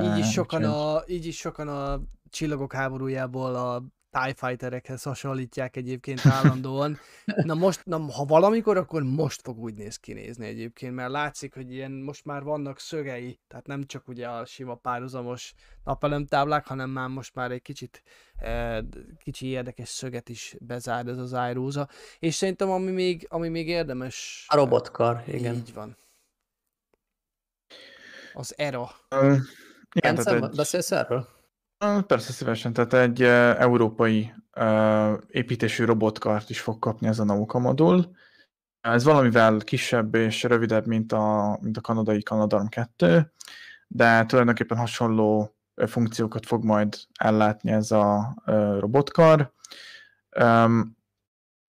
Így 0.01 0.17
is, 0.17 0.31
sokan 0.31 0.61
úgyhogy- 0.61 0.75
a, 0.79 1.03
így 1.07 1.25
is 1.25 1.37
sokan 1.37 1.67
a 1.67 2.01
csillagok 2.29 2.73
háborújából 2.73 3.55
a 3.55 3.83
TIE 4.17 4.33
Fighterekhez 4.33 5.03
hasonlítják 5.03 5.75
egyébként 5.75 6.25
állandóan. 6.25 6.97
Na 7.25 7.53
most, 7.53 7.85
na, 7.85 8.11
ha 8.11 8.25
valamikor, 8.25 8.77
akkor 8.77 9.03
most 9.03 9.41
fog 9.41 9.59
úgy 9.59 9.73
néz 9.73 9.95
kinézni 9.95 10.45
egyébként, 10.47 10.95
mert 10.95 11.11
látszik, 11.11 11.53
hogy 11.53 11.71
ilyen 11.71 11.91
most 11.91 12.25
már 12.25 12.43
vannak 12.43 12.79
szögei, 12.79 13.39
tehát 13.47 13.67
nem 13.67 13.85
csak 13.85 14.07
ugye 14.07 14.27
a 14.27 14.45
sima 14.45 14.75
párhuzamos 14.75 15.53
napelemtáblák, 15.83 16.67
hanem 16.67 16.89
már 16.89 17.07
most 17.07 17.35
már 17.35 17.51
egy 17.51 17.61
kicsit 17.61 18.03
eh, 18.35 18.79
kicsi 19.17 19.47
érdekes 19.47 19.89
szöget 19.89 20.29
is 20.29 20.55
bezár 20.59 21.07
ez 21.07 21.17
az 21.17 21.35
iRosa. 21.49 21.87
És 22.19 22.35
szerintem 22.35 22.69
ami 22.69 22.91
még, 22.91 23.25
ami 23.29 23.47
még 23.47 23.67
érdemes... 23.67 24.45
A 24.47 24.55
robotkar, 24.55 25.23
igen. 25.27 25.55
Így 25.55 25.73
van. 25.73 25.97
Az 28.33 28.57
ERA. 28.57 28.89
Öm, 29.09 29.43
Igen, 29.93 30.15
tehát 30.15 30.43
egy, 30.43 30.55
beszélsz 30.55 30.91
erről? 30.91 31.36
Persze 32.07 32.31
szívesen, 32.31 32.73
tehát 32.73 32.93
egy 32.93 33.21
európai 33.61 34.33
építésű 35.27 35.85
robotkart 35.85 36.49
is 36.49 36.59
fog 36.61 36.79
kapni 36.79 37.07
ez 37.07 37.19
a 37.19 37.23
Nauka 37.23 37.59
modul. 37.59 38.15
Ez 38.81 39.03
valamivel 39.03 39.57
kisebb 39.57 40.15
és 40.15 40.43
rövidebb, 40.43 40.85
mint 40.87 41.11
a, 41.11 41.57
mint 41.61 41.77
a 41.77 41.81
kanadai 41.81 42.21
Canadarm 42.21 42.65
2, 42.65 43.33
de 43.87 44.25
tulajdonképpen 44.25 44.77
hasonló 44.77 45.55
funkciókat 45.75 46.45
fog 46.45 46.63
majd 46.63 46.95
ellátni 47.19 47.71
ez 47.71 47.91
a 47.91 48.35
robotkar. 48.79 49.53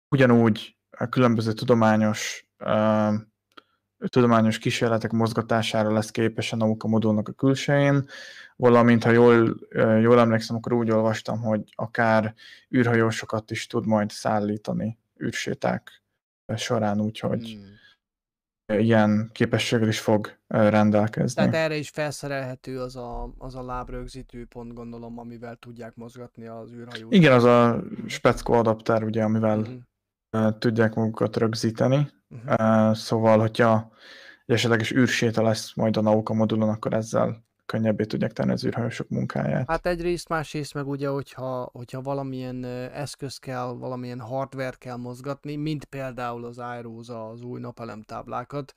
Ugyanúgy 0.08 0.76
a 0.90 1.08
különböző 1.08 1.52
tudományos 1.52 2.48
tudományos 4.08 4.58
kísérletek 4.58 5.10
mozgatására 5.10 5.92
lesz 5.92 6.10
képes 6.10 6.52
a 6.52 6.56
Nauka 6.56 6.88
modulnak 6.88 7.28
a 7.28 7.32
külsején, 7.32 8.04
valamint 8.56 9.04
ha 9.04 9.10
jól, 9.10 9.56
jól 10.00 10.20
emlékszem, 10.20 10.56
akkor 10.56 10.72
úgy 10.72 10.90
olvastam, 10.90 11.40
hogy 11.40 11.62
akár 11.74 12.34
űrhajósokat 12.76 13.50
is 13.50 13.66
tud 13.66 13.86
majd 13.86 14.10
szállítani 14.10 14.98
űrséták 15.22 16.02
során, 16.56 17.00
úgyhogy 17.00 17.58
Hmm. 18.66 18.78
ilyen 18.78 19.30
képességgel 19.32 19.88
is 19.88 20.00
fog 20.00 20.38
rendelkezni. 20.46 21.34
Tehát 21.34 21.54
erre 21.64 21.76
is 21.76 21.88
felszerelhető 21.88 22.80
az 22.80 22.96
a, 22.96 23.34
az 23.38 23.54
a 23.54 23.62
lábrögzítő 23.62 24.46
pont, 24.46 24.74
gondolom, 24.74 25.18
amivel 25.18 25.56
tudják 25.56 25.94
mozgatni 25.94 26.46
az 26.46 26.72
űrhajót. 26.72 27.12
Igen, 27.12 27.32
az 27.32 27.44
a 27.44 27.82
speckó 28.06 28.52
adapter, 28.52 29.02
ugye, 29.02 29.22
amivel 29.22 29.58
ö, 29.58 29.62
tudják 30.58 30.94
magukat 30.94 31.36
rögzíteni. 31.36 32.08
Ö, 32.46 32.90
Szóval, 32.94 33.38
hogyha 33.38 33.90
egy 34.46 34.54
esetleges 34.54 34.92
űrséta 34.92 35.42
lesz 35.42 35.74
majd 35.74 35.96
a 35.96 36.00
Nauka 36.00 36.34
modulon, 36.34 36.68
akkor 36.68 36.94
ezzel 36.94 37.44
könnyebbé 37.66 38.04
tudják 38.04 38.32
tenni 38.32 38.52
az 38.52 38.64
űrhajósok 38.64 39.08
munkáját. 39.08 39.70
Hát 39.70 39.86
egyrészt, 39.86 40.28
másrészt 40.28 40.74
meg 40.74 40.88
ugye, 40.88 41.08
hogyha, 41.08 41.68
hogyha 41.72 42.02
valamilyen 42.02 42.64
eszköz 42.94 43.36
kell, 43.36 43.66
valamilyen 43.66 44.20
hardware 44.20 44.76
kell 44.78 44.96
mozgatni, 44.96 45.56
mint 45.56 45.84
például 45.84 46.44
az 46.44 46.58
Aerosa, 46.58 47.28
az 47.28 47.42
új 47.42 47.60
napelemtáblákat, 47.60 48.74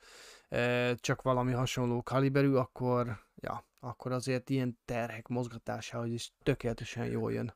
ö, 0.48 0.90
csak 0.96 1.22
valami 1.22 1.52
hasonló 1.52 2.02
kaliberű, 2.02 2.52
akkor, 2.52 3.18
ja, 3.34 3.64
akkor 3.80 4.12
azért 4.12 4.50
ilyen 4.50 4.78
terhek 4.84 5.28
mozgatásához 5.28 6.10
is 6.10 6.32
tökéletesen 6.42 7.04
jól 7.06 7.32
jön. 7.32 7.54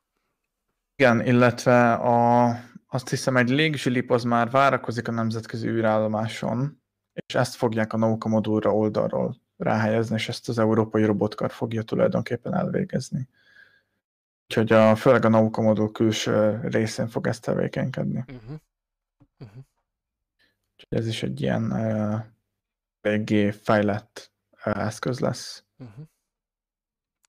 Igen, 0.95 1.25
illetve 1.25 1.93
a, 1.93 2.47
azt 2.87 3.09
hiszem 3.09 3.37
egy 3.37 3.49
légzsilip 3.49 4.11
az 4.11 4.23
már 4.23 4.49
várakozik 4.49 5.07
a 5.07 5.11
nemzetközi 5.11 5.67
űrállomáson, 5.67 6.81
és 7.13 7.35
ezt 7.35 7.55
fogják 7.55 7.93
a 7.93 7.97
Nauka 7.97 8.29
modulra 8.29 8.75
oldalról 8.75 9.35
ráhelyezni, 9.57 10.15
és 10.15 10.29
ezt 10.29 10.49
az 10.49 10.59
európai 10.59 11.03
robotkar 11.05 11.51
fogja 11.51 11.81
tulajdonképpen 11.83 12.53
elvégezni. 12.53 13.29
Úgyhogy 14.43 14.71
a, 14.71 14.95
főleg 14.95 15.25
a 15.25 15.29
Nauka 15.29 15.61
modul 15.61 15.91
külső 15.91 16.59
részén 16.63 17.07
fog 17.07 17.27
ezt 17.27 17.41
tevékenykedni. 17.41 18.17
Uh-huh. 18.27 18.57
Uh-huh. 19.39 19.63
Úgyhogy 20.73 20.97
ez 20.97 21.07
is 21.07 21.23
egy 21.23 21.41
ilyen 21.41 21.71
uh, 21.71 22.21
eléggé 23.01 23.51
fejlett 23.51 24.31
uh, 24.65 24.77
eszköz 24.85 25.19
lesz. 25.19 25.63
Uh-huh. 25.77 26.05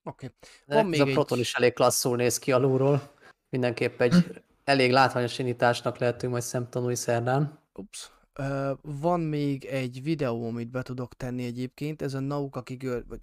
Oké. 0.03 0.31
De 0.65 0.75
Van 0.75 0.83
ez 0.83 0.89
még 0.89 1.01
a 1.01 1.05
egy- 1.05 1.13
proton 1.13 1.39
is 1.39 1.53
elég 1.53 1.73
klasszul 1.73 2.15
néz 2.15 2.39
ki 2.39 2.51
alulról. 2.51 3.15
Mindenképp 3.49 4.01
egy 4.01 4.43
elég 4.63 4.91
látványos 4.91 5.39
indításnak 5.39 5.97
lehetünk 5.97 6.31
majd 6.31 6.43
szemtanúi 6.43 6.95
szerdán. 6.95 7.59
Ups. 7.73 8.11
Ö, 8.33 8.73
van 8.81 9.19
még 9.19 9.65
egy 9.65 10.03
videó, 10.03 10.47
amit 10.47 10.69
be 10.71 10.81
tudok 10.81 11.13
tenni 11.13 11.45
egyébként, 11.45 12.01
ez 12.01 12.13
a 12.13 12.19
Nauka 12.19 12.63
kigör... 12.63 13.05
vagy 13.07 13.21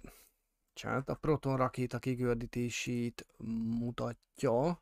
Csát, 0.73 1.09
a 1.09 1.15
Proton 1.15 1.57
rakéta 1.57 1.99
kigördítését 1.99 3.25
mutatja. 3.79 4.81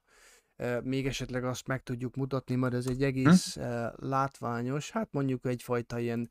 Ö, 0.55 0.79
Még 0.81 1.07
esetleg 1.07 1.43
azt 1.43 1.67
meg 1.67 1.83
tudjuk 1.83 2.15
mutatni, 2.15 2.55
mert 2.55 2.73
ez 2.73 2.87
egy 2.87 3.03
egész 3.03 3.57
ö, 3.57 3.87
látványos, 3.95 4.91
hát 4.91 5.07
mondjuk 5.11 5.45
egyfajta 5.45 5.99
ilyen 5.99 6.29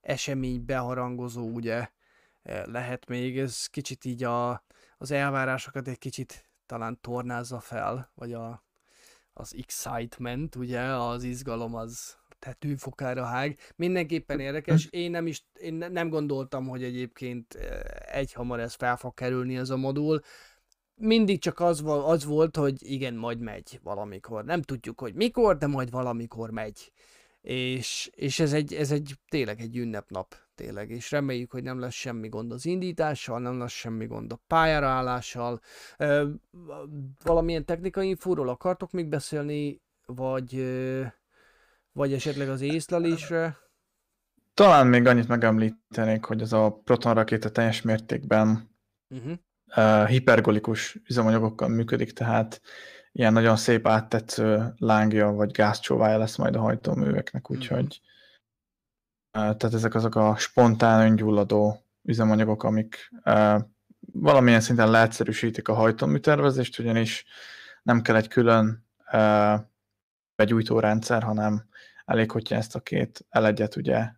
esemény 0.00 0.64
beharangozó, 0.64 1.48
ugye 1.48 1.88
lehet 2.64 3.08
még, 3.08 3.38
ez 3.38 3.66
kicsit 3.66 4.04
így 4.04 4.24
a, 4.24 4.64
az 4.98 5.10
elvárásokat 5.10 5.88
egy 5.88 5.98
kicsit 5.98 6.51
talán 6.66 7.00
tornázza 7.00 7.60
fel, 7.60 8.10
vagy 8.14 8.32
a, 8.32 8.64
az 9.32 9.54
excitement, 9.58 10.56
ugye, 10.56 10.80
az 10.80 11.22
izgalom 11.22 11.74
az 11.74 12.20
tetőfokára 12.42 13.24
hág. 13.24 13.58
Mindenképpen 13.76 14.40
érdekes. 14.40 14.86
Én 14.90 15.10
nem 15.10 15.26
is, 15.26 15.46
én 15.52 15.74
ne- 15.74 15.88
nem 15.88 16.08
gondoltam, 16.08 16.68
hogy 16.68 16.82
egyébként 16.82 17.54
eh, 17.54 17.80
egyhamar 18.16 18.60
ez 18.60 18.74
fel 18.74 18.96
fog 18.96 19.14
kerülni 19.14 19.56
ez 19.56 19.70
a 19.70 19.76
modul. 19.76 20.20
Mindig 20.94 21.40
csak 21.40 21.60
az, 21.60 21.82
az 21.86 22.24
volt, 22.24 22.56
hogy 22.56 22.90
igen, 22.90 23.14
majd 23.14 23.40
megy 23.40 23.80
valamikor. 23.82 24.44
Nem 24.44 24.62
tudjuk, 24.62 25.00
hogy 25.00 25.14
mikor, 25.14 25.56
de 25.56 25.66
majd 25.66 25.90
valamikor 25.90 26.50
megy. 26.50 26.92
És, 27.40 28.10
és 28.14 28.38
ez, 28.38 28.52
egy, 28.52 28.74
ez 28.74 28.90
egy 28.90 29.14
tényleg 29.28 29.60
egy 29.60 29.76
ünnepnap, 29.76 30.34
tényleg, 30.54 30.90
és 30.90 31.10
reméljük, 31.10 31.50
hogy 31.50 31.62
nem 31.62 31.78
lesz 31.78 31.94
semmi 31.94 32.28
gond 32.28 32.52
az 32.52 32.66
indítással, 32.66 33.40
nem 33.40 33.58
lesz 33.58 33.72
semmi 33.72 34.06
gond 34.06 34.32
a 34.32 34.40
pályára 34.46 34.86
állással. 34.86 35.60
Ö, 35.96 36.28
valamilyen 37.22 37.64
technikai 37.64 38.08
infóról 38.08 38.48
akartok 38.48 38.90
még 38.92 39.08
beszélni, 39.08 39.80
vagy, 40.06 40.56
ö, 40.56 41.02
vagy 41.92 42.12
esetleg 42.12 42.48
az 42.48 42.60
észlelésre? 42.60 43.56
Talán 44.54 44.86
még 44.86 45.06
annyit 45.06 45.28
megemlítenék, 45.28 46.24
hogy 46.24 46.40
ez 46.40 46.52
a 46.52 46.80
proton 46.84 47.14
rakéta 47.14 47.50
teljes 47.50 47.82
mértékben 47.82 48.70
Uh-huh. 49.12 49.32
uh, 49.76 50.08
hipergolikus 50.08 50.98
üzemanyagokkal 51.08 51.68
működik, 51.68 52.12
tehát 52.12 52.60
ilyen 53.12 53.32
nagyon 53.32 53.56
szép 53.56 53.86
áttetsző 53.86 54.74
lángja 54.76 55.32
vagy 55.32 55.50
gázcsóvája 55.50 56.18
lesz 56.18 56.36
majd 56.36 56.56
a 56.56 56.60
hajtóműveknek, 56.60 57.50
úgyhogy 57.50 58.00
uh, 58.02 58.11
tehát 59.32 59.64
ezek 59.64 59.94
azok 59.94 60.14
a 60.14 60.36
spontán 60.36 61.00
öngyulladó 61.00 61.82
üzemanyagok, 62.02 62.62
amik 62.62 63.12
valamilyen 64.12 64.60
szinten 64.60 64.90
leegyszerűsítik 64.90 65.68
a 65.68 65.74
hajtóműtervezést, 65.74 66.78
ugyanis 66.78 67.24
nem 67.82 68.02
kell 68.02 68.16
egy 68.16 68.28
külön 68.28 68.86
uh, 69.12 69.60
begyújtórendszer, 70.34 71.22
hanem 71.22 71.68
elég, 72.04 72.30
hogyha 72.30 72.54
ezt 72.54 72.74
a 72.74 72.80
két 72.80 73.26
elegyet 73.28 73.76
ugye 73.76 74.12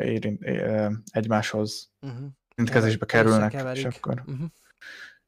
érint, 0.00 0.40
uh, 0.44 0.92
egymáshoz 1.10 1.88
Uh-huh. 2.00 2.28
szintkezésbe 2.56 3.06
kerülnek, 3.06 3.76
és 3.76 3.84
akkor 3.84 4.22
Uh-huh. 4.26 4.46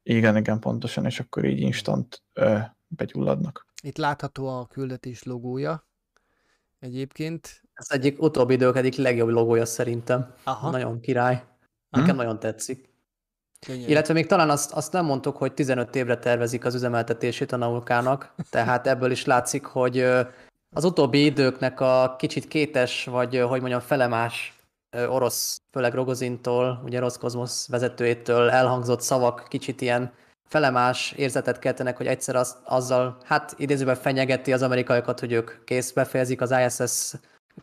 igen, 0.03 0.37
igen, 0.37 0.59
pontosan, 0.59 1.05
és 1.05 1.21
akkor 1.21 1.45
így 1.45 1.61
instant 1.61 2.23
ö, 2.33 2.59
begyulladnak. 2.87 3.67
Itt 3.83 3.97
látható 3.97 4.47
a 4.49 4.67
küldetés 4.67 5.23
logója. 5.23 5.87
Egyébként. 6.83 7.63
Ez 7.73 7.87
egyik 7.91 8.23
utóbbi 8.23 8.55
idők 8.55 8.77
egyik 8.77 8.95
legjobb 8.95 9.29
logója 9.29 9.65
szerintem. 9.65 10.35
Aha. 10.45 10.71
Nagyon 10.71 11.01
király. 11.01 11.45
Nekem 11.89 12.11
Hm? 12.11 12.17
nagyon 12.17 12.39
tetszik. 12.39 12.91
Gyönyörű. 13.67 13.91
Illetve 13.91 14.15
még 14.15 14.27
talán 14.27 14.51
azt, 14.51 14.73
azt 14.73 14.93
nem 14.93 15.05
mondtuk, 15.05 15.37
hogy 15.37 15.55
15 15.55 15.97
évre 15.97 16.19
tervezik 16.19 16.65
az 16.65 16.75
üzemeltetését 16.75 17.53
a 17.53 17.57
Naukának, 17.57 18.35
tehát 18.51 18.87
ebből 18.87 19.11
is 19.11 19.25
látszik, 19.25 19.65
hogy 19.65 20.01
az 20.75 20.85
utóbbi 20.85 21.25
időknek 21.25 21.81
a 21.81 22.15
kicsit 22.19 22.49
kétes, 22.49 23.05
vagy 23.05 23.39
hogy 23.41 23.61
mondjam, 23.61 23.81
felemás 23.81 24.57
orosz, 25.09 25.61
főleg 25.71 25.95
Rogozintól, 25.95 26.83
ugye 26.85 26.99
Roszkozmosz 26.99 27.69
vezetőjétől 27.69 28.51
elhangzott 28.51 29.01
szavak 29.01 29.47
kicsit 29.49 29.81
ilyen 29.81 30.13
felemás 30.53 31.13
érzetet 31.13 31.59
keltenek, 31.59 31.97
hogy 31.97 32.07
egyszer 32.07 32.37
az, 32.37 32.57
azzal, 32.65 33.17
hát 33.25 33.55
idézőben 33.57 33.95
fenyegeti 33.95 34.53
az 34.53 34.63
amerikaiakat, 34.63 35.21
hogy 35.21 35.33
ők 35.33 35.65
kész 35.65 35.93
befejezik 35.93 36.41
az 36.41 36.55
ISS 36.67 37.13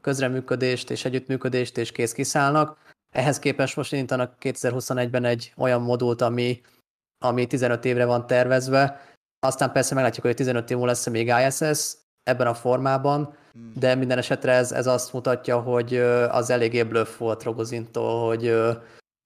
közreműködést 0.02 0.90
és 0.90 1.06
együttműködést, 1.06 1.78
és 1.78 1.92
kész 1.92 2.12
kiszállnak. 2.14 2.78
Ehhez 3.16 3.40
képest 3.40 3.76
most 3.76 3.94
indítanak 3.94 4.36
2021-ben 4.42 5.26
egy 5.26 5.54
olyan 5.58 5.82
modult, 5.82 6.22
ami, 6.22 6.62
ami 7.26 7.48
15 7.48 7.86
évre 7.86 8.06
van 8.06 8.28
tervezve. 8.28 9.02
Aztán 9.40 9.72
persze 9.72 9.96
meglátjuk, 9.96 10.26
hogy 10.26 10.36
15 10.36 10.70
év 10.70 10.78
múlva 10.78 10.92
lesz 10.92 11.08
még 11.08 11.34
ISS 11.48 11.98
ebben 12.24 12.48
a 12.48 12.54
formában, 12.54 13.38
Hmm. 13.54 13.72
de 13.76 13.96
minden 13.96 14.18
esetre 14.18 14.52
ez, 14.52 14.72
ez 14.72 14.88
azt 14.88 15.14
mutatja, 15.14 15.60
hogy 15.60 15.96
az 16.30 16.50
eléggé 16.50 16.84
bluff 16.84 17.18
volt 17.18 17.44
Rogozintól, 17.44 18.28
hogy, 18.28 18.56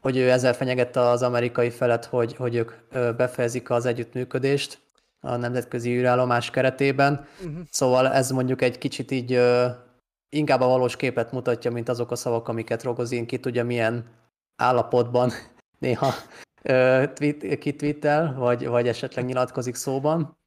hogy 0.04 0.18
ő 0.18 0.32
ezzel 0.32 0.54
fenyegette 0.54 1.00
az 1.00 1.22
amerikai 1.22 1.70
felet, 1.70 2.06
hogy, 2.06 2.36
hogy 2.36 2.56
ők 2.56 2.72
befejezik 3.16 3.70
az 3.70 3.86
együttműködést 3.86 4.80
a 5.20 5.36
nemzetközi 5.36 5.98
űrállomás 5.98 6.50
keretében. 6.50 7.28
Uh-huh. 7.40 7.64
Szóval 7.70 8.08
ez 8.08 8.32
mondjuk 8.32 8.62
egy 8.62 8.78
kicsit 8.78 9.12
így 9.12 9.42
inkább 10.30 10.62
a 10.62 10.68
valós 10.68 10.96
képet 10.96 11.32
mutatja, 11.32 11.72
mint 11.72 11.90
azok 11.90 12.12
a 12.12 12.16
szavak, 12.16 12.48
amiket 12.48 12.84
Rogozin 12.84 13.26
ki 13.26 13.40
tudja 13.40 13.66
milyen 13.66 14.06
állapotban 14.56 15.32
néha 15.80 16.14
kitwittel, 17.60 18.36
vagy, 18.38 18.68
vagy 18.68 18.88
esetleg 18.88 19.26
nyilatkozik 19.26 19.76
szóban. 19.76 20.38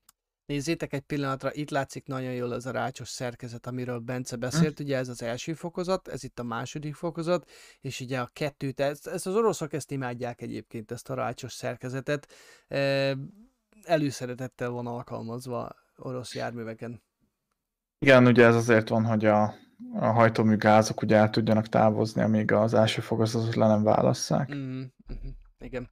Nézzétek 0.47 0.93
egy 0.93 1.01
pillanatra, 1.01 1.53
itt 1.53 1.71
látszik 1.71 2.07
nagyon 2.07 2.33
jól 2.33 2.53
az 2.53 2.67
a 2.67 2.71
rácsos 2.71 3.09
szerkezet, 3.09 3.67
amiről 3.67 3.99
Bence 3.99 4.37
beszélt, 4.37 4.81
ugye 4.81 4.97
ez 4.97 5.09
az 5.09 5.23
első 5.23 5.55
fokozat, 5.55 6.09
ez 6.09 6.25
itt 6.25 6.39
a 6.39 6.43
második 6.43 6.95
fokozat, 6.95 7.51
és 7.81 8.01
ugye 8.01 8.21
a 8.21 8.31
kettőt, 8.33 8.81
ezt, 8.81 9.07
ezt 9.07 9.27
az 9.27 9.35
oroszok 9.35 9.73
ezt 9.73 9.91
imádják 9.91 10.41
egyébként, 10.41 10.91
ezt 10.91 11.11
a 11.11 11.15
rácsos 11.15 11.53
szerkezetet, 11.53 12.33
előszeretettel 13.83 14.71
van 14.71 14.87
alkalmazva 14.87 15.71
orosz 15.97 16.35
járműveken. 16.35 17.03
Igen, 17.99 18.27
ugye 18.27 18.45
ez 18.45 18.55
azért 18.55 18.89
van, 18.89 19.05
hogy 19.05 19.25
a, 19.25 19.55
a 19.95 20.07
hajtómű 20.07 20.57
gázok 20.57 21.03
ugye 21.03 21.17
el 21.17 21.31
tudjanak 21.31 21.69
távozni, 21.69 22.23
amíg 22.23 22.53
az 22.53 22.75
első 22.75 23.01
fokozatot 23.01 23.55
le 23.55 23.67
nem 23.67 23.83
válasszák. 23.83 24.55
Mm, 24.55 24.81
mm, 25.13 25.29
igen. 25.59 25.91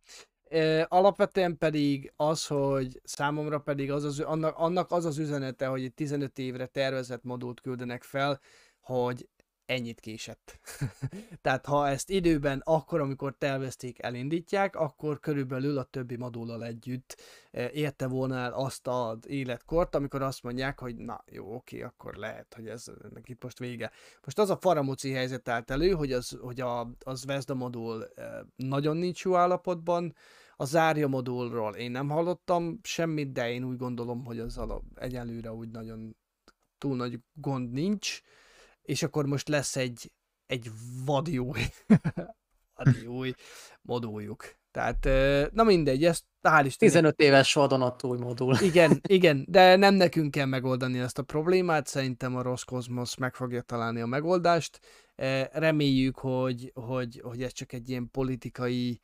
Alapvetően 0.89 1.59
pedig 1.59 2.13
az, 2.17 2.47
hogy 2.47 3.01
számomra 3.05 3.59
pedig 3.59 3.91
az 3.91 4.05
az, 4.05 4.21
annak, 4.21 4.57
annak 4.57 4.91
az 4.91 5.05
az 5.05 5.19
üzenete, 5.19 5.67
hogy 5.67 5.85
egy 5.85 5.95
15 5.95 6.39
évre 6.39 6.67
tervezett 6.67 7.23
modult 7.23 7.61
küldenek 7.61 8.03
fel, 8.03 8.41
hogy 8.81 9.29
ennyit 9.67 10.01
késett. 10.01 10.61
Tehát 11.43 11.67
ha 11.67 11.89
ezt 11.89 12.11
időben, 12.11 12.63
akkor, 12.65 13.01
amikor 13.01 13.35
tervezték, 13.39 14.03
elindítják, 14.03 14.77
akkor 14.77 15.21
körülbelül 15.21 15.79
a 15.79 15.83
többi 15.83 16.17
modulal 16.17 16.65
együtt 16.65 17.21
érte 17.73 18.07
volna 18.07 18.37
el 18.37 18.53
azt 18.53 18.87
az 18.87 19.19
életkort, 19.29 19.95
amikor 19.95 20.23
azt 20.23 20.43
mondják, 20.43 20.81
hogy 20.81 20.97
na 20.97 21.25
jó, 21.27 21.55
oké, 21.55 21.83
akkor 21.83 22.15
lehet, 22.15 22.55
hogy 22.55 22.69
ez 22.69 22.85
ennek 23.11 23.29
itt 23.29 23.43
most 23.43 23.59
vége. 23.59 23.91
Most 24.25 24.39
az 24.39 24.51
a 24.51 24.59
faramuci 24.61 25.13
helyzet 25.13 25.49
állt 25.49 25.71
elő, 25.71 25.91
hogy 25.91 26.13
az, 26.13 26.39
hogy 26.41 26.61
a, 26.61 26.91
az 27.01 27.25
Vezda 27.25 27.55
modul 27.55 28.09
nagyon 28.57 28.97
nincs 28.97 29.25
jó 29.25 29.35
állapotban, 29.35 30.15
a 30.57 30.65
zárja 30.65 31.09
modulról 31.09 31.75
én 31.75 31.91
nem 31.91 32.09
hallottam 32.09 32.79
semmit, 32.83 33.33
de 33.33 33.51
én 33.51 33.65
úgy 33.65 33.77
gondolom, 33.77 34.25
hogy 34.25 34.39
az 34.39 34.61
egyelőre 34.95 35.53
úgy 35.53 35.71
nagyon 35.71 36.17
túl 36.79 36.97
nagy 36.97 37.19
gond 37.33 37.73
nincs, 37.73 38.21
és 38.83 39.03
akkor 39.03 39.27
most 39.27 39.49
lesz 39.49 39.77
egy, 39.77 40.13
egy 40.47 40.71
vadi 41.05 41.39
új, 41.39 41.61
vadi 42.77 43.07
új 43.07 43.35
moduljuk. 43.83 44.57
Tehát, 44.71 45.09
na 45.53 45.63
mindegy, 45.63 46.05
ezt 46.05 46.25
hál' 46.43 46.63
Isten. 46.65 46.89
15 46.89 47.21
éves 47.21 47.53
vadonat 47.53 48.05
új 48.05 48.19
modul. 48.19 48.57
Igen, 48.63 49.01
igen, 49.07 49.45
de 49.49 49.77
nem 49.77 49.95
nekünk 49.95 50.31
kell 50.31 50.47
megoldani 50.47 50.99
ezt 50.99 51.19
a 51.19 51.23
problémát, 51.23 51.87
szerintem 51.87 52.37
a 52.37 52.43
Roskosmos 52.43 53.17
meg 53.17 53.35
fogja 53.35 53.61
találni 53.61 54.01
a 54.01 54.07
megoldást. 54.07 54.81
Reméljük, 55.53 56.19
hogy, 56.19 56.73
hogy, 56.75 57.21
hogy 57.25 57.43
ez 57.43 57.53
csak 57.53 57.73
egy 57.73 57.89
ilyen 57.89 58.11
politikai 58.11 59.01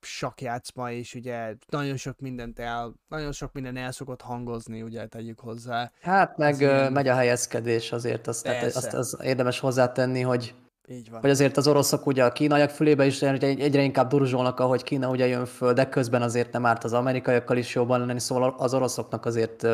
sakjátszma, 0.00 0.90
és 0.90 1.14
ugye 1.14 1.54
nagyon 1.68 1.96
sok 1.96 2.20
mindent 2.20 2.58
el, 2.58 2.94
nagyon 3.08 3.32
sok 3.32 3.52
minden 3.52 3.76
el 3.76 3.92
szokott 3.92 4.20
hangozni, 4.20 4.82
ugye 4.82 5.06
tegyük 5.06 5.40
hozzá. 5.40 5.90
Hát 6.00 6.36
meg 6.36 6.60
ilyen... 6.60 6.92
megy 6.92 7.08
a 7.08 7.14
helyezkedés 7.14 7.92
azért, 7.92 8.26
azt, 8.26 8.42
tehát 8.42 8.74
azt 8.74 8.94
az 8.94 9.18
érdemes 9.22 9.60
hozzátenni, 9.60 10.20
hogy 10.20 10.54
így 10.88 11.10
van. 11.10 11.20
Hogy 11.20 11.30
azért 11.30 11.56
az 11.56 11.66
oroszok 11.66 12.06
ugye 12.06 12.24
a 12.24 12.32
kínaiak 12.32 12.70
fülébe 12.70 13.06
is 13.06 13.22
egyre 13.22 13.82
inkább 13.82 14.08
durzsolnak, 14.08 14.60
ahogy 14.60 14.82
Kína 14.82 15.08
ugye 15.08 15.26
jön 15.26 15.46
föl, 15.46 15.72
de 15.72 15.88
közben 15.88 16.22
azért 16.22 16.52
nem 16.52 16.66
árt 16.66 16.84
az 16.84 16.92
amerikaiakkal 16.92 17.56
is 17.56 17.74
jobban 17.74 18.06
lenni, 18.06 18.20
szóval 18.20 18.54
az 18.58 18.74
oroszoknak 18.74 19.26
azért 19.26 19.66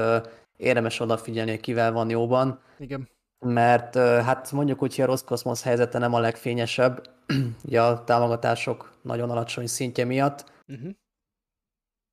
érdemes 0.57 1.01
odafigyelni, 1.01 1.51
hogy 1.51 1.61
kivel 1.61 1.93
van 1.93 2.11
jóban. 2.11 2.61
Igen 2.79 3.09
mert 3.41 3.95
hát 3.97 4.53
mondjuk 4.53 4.83
úgy, 4.83 4.95
hogy 4.95 5.05
a 5.05 5.07
Roszkoszmosz 5.07 5.63
helyzete 5.63 5.99
nem 5.99 6.15
a 6.15 6.21
legfényesebb, 6.21 7.11
ugye 7.65 7.83
a 7.83 8.05
támogatások 8.05 8.99
nagyon 9.03 9.31
alacsony 9.31 9.67
szintje 9.67 10.05
miatt, 10.05 10.53
uh-huh. 10.69 10.91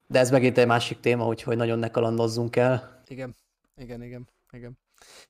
de 0.08 0.20
ez 0.20 0.32
megint 0.32 0.58
egy 0.58 0.68
másik 0.68 1.00
téma, 1.00 1.26
úgyhogy 1.26 1.58
nagyon 1.58 1.80
ne 1.80 1.92
kalandozzunk 1.92 2.56
el. 2.56 3.02
Igen, 3.08 3.36
igen, 3.76 4.04
igen, 4.04 4.30
igen. 4.52 4.78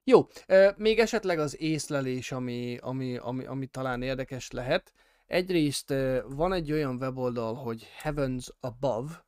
Jó, 0.04 0.28
még 0.76 1.00
esetleg 1.00 1.40
az 1.40 1.62
észlelés, 1.62 2.32
ami, 2.32 2.78
ami, 2.82 3.18
ami, 3.18 3.46
ami 3.46 3.66
talán 3.66 4.02
érdekes 4.02 4.52
lehet. 4.52 4.94
Egyrészt 5.26 5.94
van 6.28 6.54
egy 6.54 6.72
olyan 6.72 6.96
weboldal, 6.96 7.54
hogy 7.54 7.88
Heavens 7.98 8.52
Above, 8.60 9.26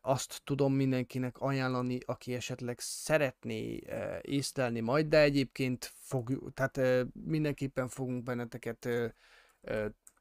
azt 0.00 0.40
tudom 0.44 0.74
mindenkinek 0.74 1.38
ajánlani, 1.38 1.98
aki 2.06 2.34
esetleg 2.34 2.78
szeretné 2.80 3.78
észlelni 4.20 4.80
majd, 4.80 5.06
de 5.06 5.20
egyébként 5.20 5.92
fog, 5.94 6.52
tehát 6.54 7.06
mindenképpen 7.12 7.88
fogunk 7.88 8.22
benneteket 8.22 8.88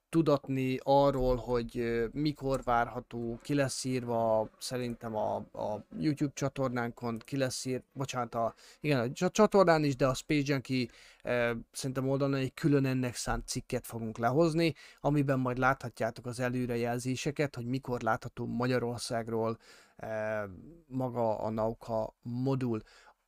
tudatni 0.10 0.80
arról, 0.84 1.36
hogy 1.36 2.04
mikor 2.12 2.64
várható, 2.64 3.40
ki 3.42 3.54
lesz 3.54 3.84
írva, 3.84 4.50
szerintem 4.58 5.16
a, 5.16 5.36
a 5.36 5.86
YouTube 6.00 6.32
csatornánkon 6.34 7.20
ki 7.26 7.38
lesz 7.38 7.66
írva, 7.66 7.84
bocsánat, 7.94 8.36
a, 8.36 8.54
igen, 8.80 9.14
a 9.20 9.30
csatornán 9.30 9.84
is, 9.84 9.96
de 9.96 10.08
a 10.08 10.14
Space 10.14 10.44
Junkie 10.46 10.88
e, 11.24 11.56
szerintem 11.72 12.10
oldalon 12.10 12.36
egy 12.36 12.54
külön 12.54 12.86
ennek 12.86 13.16
szánt 13.16 13.48
cikket 13.48 13.88
fogunk 13.88 14.18
lehozni, 14.18 14.74
amiben 15.00 15.40
majd 15.40 15.58
láthatjátok 15.58 16.26
az 16.26 16.40
előrejelzéseket, 16.40 17.56
hogy 17.56 17.66
mikor 17.66 18.02
látható 18.02 18.46
Magyarországról 18.46 19.58
e, 19.96 20.44
maga 20.88 21.40
a 21.40 21.50
Nauka 21.50 22.16
modul. 22.22 22.82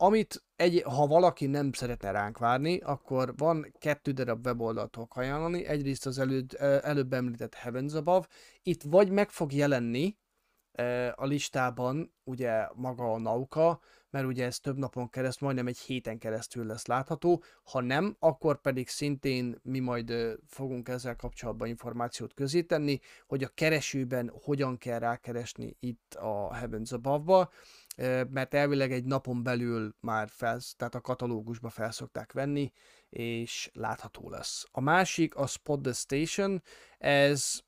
Amit 0.03 0.43
egy, 0.55 0.81
ha 0.81 1.07
valaki 1.07 1.45
nem 1.45 1.71
szeretne 1.71 2.11
ránk 2.11 2.37
várni, 2.37 2.77
akkor 2.77 3.33
van 3.37 3.73
kettő 3.79 4.11
darab 4.11 4.45
weboldalt 4.45 4.97
ajánlani. 5.09 5.65
Egyrészt 5.65 6.05
az 6.05 6.19
előd, 6.19 6.53
előbb 6.59 7.13
említett 7.13 7.53
Heavens 7.53 7.93
Above. 7.93 8.27
Itt 8.63 8.83
vagy 8.83 9.09
meg 9.09 9.29
fog 9.29 9.53
jelenni 9.53 10.17
a 11.15 11.25
listában 11.25 12.13
ugye 12.23 12.67
maga 12.73 13.11
a 13.11 13.19
Nauka, 13.19 13.79
mert 14.09 14.25
ugye 14.25 14.45
ez 14.45 14.59
több 14.59 14.77
napon 14.77 15.09
keresztül, 15.09 15.47
majdnem 15.47 15.67
egy 15.67 15.79
héten 15.79 16.17
keresztül 16.17 16.65
lesz 16.65 16.85
látható. 16.85 17.43
Ha 17.63 17.81
nem, 17.81 18.15
akkor 18.19 18.61
pedig 18.61 18.87
szintén 18.87 19.59
mi 19.63 19.79
majd 19.79 20.13
fogunk 20.47 20.89
ezzel 20.89 21.15
kapcsolatban 21.15 21.67
információt 21.67 22.33
közétenni, 22.33 22.99
hogy 23.27 23.43
a 23.43 23.51
keresőben 23.53 24.31
hogyan 24.43 24.77
kell 24.77 24.99
rákeresni 24.99 25.75
itt 25.79 26.13
a 26.13 26.53
Heavens 26.53 26.91
Above-ba 26.91 27.49
mert 28.29 28.53
elvileg 28.53 28.91
egy 28.91 29.03
napon 29.03 29.43
belül 29.43 29.95
már 29.99 30.29
fel, 30.29 30.59
tehát 30.77 30.95
a 30.95 31.01
katalógusba 31.01 31.69
felszokták 31.69 32.31
venni, 32.31 32.71
és 33.09 33.69
látható 33.73 34.29
lesz. 34.29 34.65
A 34.71 34.81
másik 34.81 35.35
a 35.35 35.47
Spot 35.47 35.81
the 35.81 35.93
Station, 35.93 36.63
ez, 36.97 37.59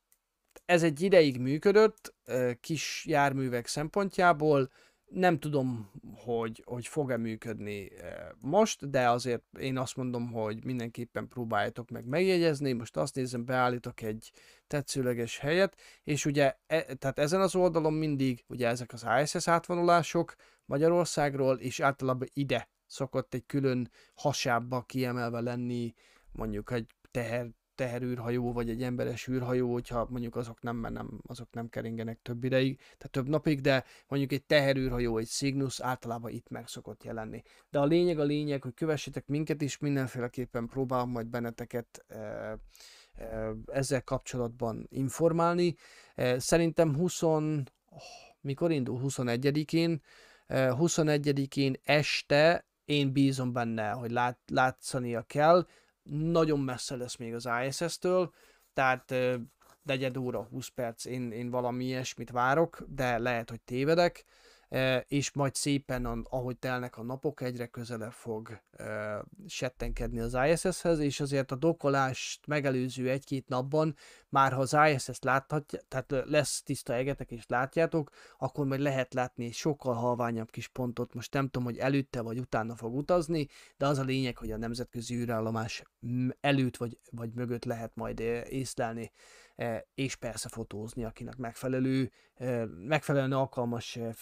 ez 0.66 0.84
egy 0.84 1.02
ideig 1.02 1.40
működött, 1.40 2.16
kis 2.60 3.06
járművek 3.08 3.68
szempontjából, 3.68 4.72
nem 5.14 5.40
tudom, 5.40 5.92
hogy, 6.16 6.64
hogy 6.66 6.88
fog-e 6.88 7.18
működni 7.18 7.92
most, 8.40 8.90
de 8.90 9.10
azért 9.10 9.44
én 9.60 9.78
azt 9.78 9.96
mondom, 9.96 10.32
hogy 10.32 10.64
mindenképpen 10.66 11.28
próbáljátok 11.28 11.90
meg 11.90 12.06
megjegyezni. 12.06 12.72
Most 12.72 12.98
azt 12.98 13.16
nézem, 13.16 13.46
beállítok 13.46 14.02
egy 14.02 14.32
tetszőleges 14.68 15.38
helyet, 15.38 15.78
és 16.04 16.26
ugye 16.26 16.56
e, 16.68 16.94
tehát 16.94 17.20
ezen 17.20 17.42
az 17.42 17.56
oldalon 17.56 17.94
mindig 17.94 18.44
ugye 18.48 18.68
ezek 18.68 18.94
az 18.94 19.06
ISS 19.22 19.48
átvonulások 19.48 20.36
Magyarországról, 20.66 21.58
és 21.58 21.80
általában 21.80 22.28
ide 22.34 22.70
szokott 22.86 23.34
egy 23.34 23.46
külön 23.46 23.92
hasábba 24.14 24.82
kiemelve 24.82 25.40
lenni 25.40 25.94
mondjuk 26.32 26.72
egy 26.72 26.88
teher 27.12 27.48
teherűrhajó, 27.76 28.52
vagy 28.52 28.70
egy 28.70 28.84
emberes 28.84 29.28
űrhajó, 29.28 29.72
hogyha 29.72 30.08
mondjuk 30.10 30.36
azok 30.36 30.62
nem, 30.62 30.78
nem, 30.78 31.22
azok 31.28 31.48
nem 31.52 31.70
keringenek 31.70 32.20
több 32.22 32.44
ideig, 32.44 32.78
tehát 32.78 33.10
több 33.12 33.28
napig, 33.28 33.62
de 33.62 33.84
mondjuk 34.08 34.32
egy 34.32 34.44
teherűrhajó, 34.44 35.18
egy 35.18 35.28
Cygnus 35.28 35.80
általában 35.80 36.32
itt 36.32 36.50
meg 36.50 36.68
szokott 36.68 37.04
jelenni. 37.04 37.44
De 37.70 37.80
a 37.80 37.86
lényeg 37.86 38.20
a 38.20 38.24
lényeg, 38.24 38.62
hogy 38.62 38.74
kövessétek 38.74 39.28
minket 39.28 39.62
is, 39.62 39.78
mindenféleképpen 39.78 40.68
próbálom 40.68 41.10
majd 41.10 41.28
benneteket 41.28 42.06
e, 42.08 42.18
e, 42.18 42.58
ezzel 43.66 44.04
kapcsolatban 44.04 44.88
informálni. 44.90 45.76
E, 46.16 46.40
szerintem 46.40 46.96
20, 46.96 47.22
oh, 47.22 47.62
mikor 48.42 48.72
indul? 48.72 49.00
21-én, 49.04 50.02
21-én 50.48 51.76
este 51.84 52.66
én 52.86 53.12
bízom 53.12 53.54
benne, 53.54 53.90
hogy 53.90 54.12
lát, 54.12 54.40
látszania 54.52 55.22
kell, 55.22 55.68
nagyon 56.10 56.60
messze 56.60 56.96
lesz 56.96 57.16
még 57.16 57.34
az 57.34 57.50
ISS-től, 57.68 58.34
tehát 58.74 59.14
negyed 59.82 60.18
óra, 60.18 60.44
20 60.44 60.68
perc, 60.68 61.06
én, 61.06 61.32
én 61.32 61.50
valami 61.50 61.86
ilyesmit 61.86 62.32
várok, 62.32 62.84
de 62.88 63.18
lehet, 63.18 63.50
hogy 63.50 63.62
tévedek 63.62 64.26
és 65.08 65.32
majd 65.32 65.56
szépen, 65.56 66.06
ahogy 66.06 66.58
telnek 66.58 66.98
a 66.98 67.04
napok, 67.04 67.42
egyre 67.42 67.66
közelebb 67.66 68.12
fog 68.12 68.62
settenkedni 69.48 70.20
az 70.20 70.38
ISS-hez, 70.48 71.00
és 71.00 71.20
azért 71.20 71.52
a 71.52 71.56
dokkolást 71.56 72.48
megelőző 72.48 73.10
egy-két 73.10 73.48
napban, 73.48 73.96
már 74.30 74.54
ha 74.54 74.60
az 74.60 74.78
ISS 74.94 75.20
láthatja, 75.22 75.80
tehát 75.88 76.14
lesz 76.26 76.64
tiszta 76.64 76.94
egetek 76.94 77.32
és 77.32 77.44
látjátok, 77.48 78.10
akkor 78.38 78.66
majd 78.66 78.82
lehet 78.82 79.14
látni 79.14 79.46
egy 79.46 79.54
sokkal 79.54 79.94
halványabb 79.94 80.50
kis 80.50 80.68
pontot, 80.68 81.14
most 81.14 81.34
nem 81.34 81.46
tudom, 81.46 81.64
hogy 81.64 81.78
előtte 81.78 82.22
vagy 82.22 82.40
utána 82.40 82.76
fog 82.76 82.96
utazni, 82.96 83.48
de 83.78 83.88
az 83.88 83.98
a 83.98 84.04
lényeg, 84.04 84.38
hogy 84.38 84.52
a 84.52 84.58
nemzetközi 84.58 85.16
űrállomás 85.16 85.84
előtt 86.42 86.78
vagy, 86.78 86.98
vagy 87.12 87.34
mögött 87.34 87.66
lehet 87.66 87.96
majd 87.96 88.20
észlelni 88.50 89.12
és 89.96 90.16
persze 90.16 90.50
fotózni, 90.50 91.04
akinek 91.04 91.38
megfelelő, 91.38 92.12
megfelelően 92.88 93.32
alkalmas 93.32 93.96
e, 93.96 94.14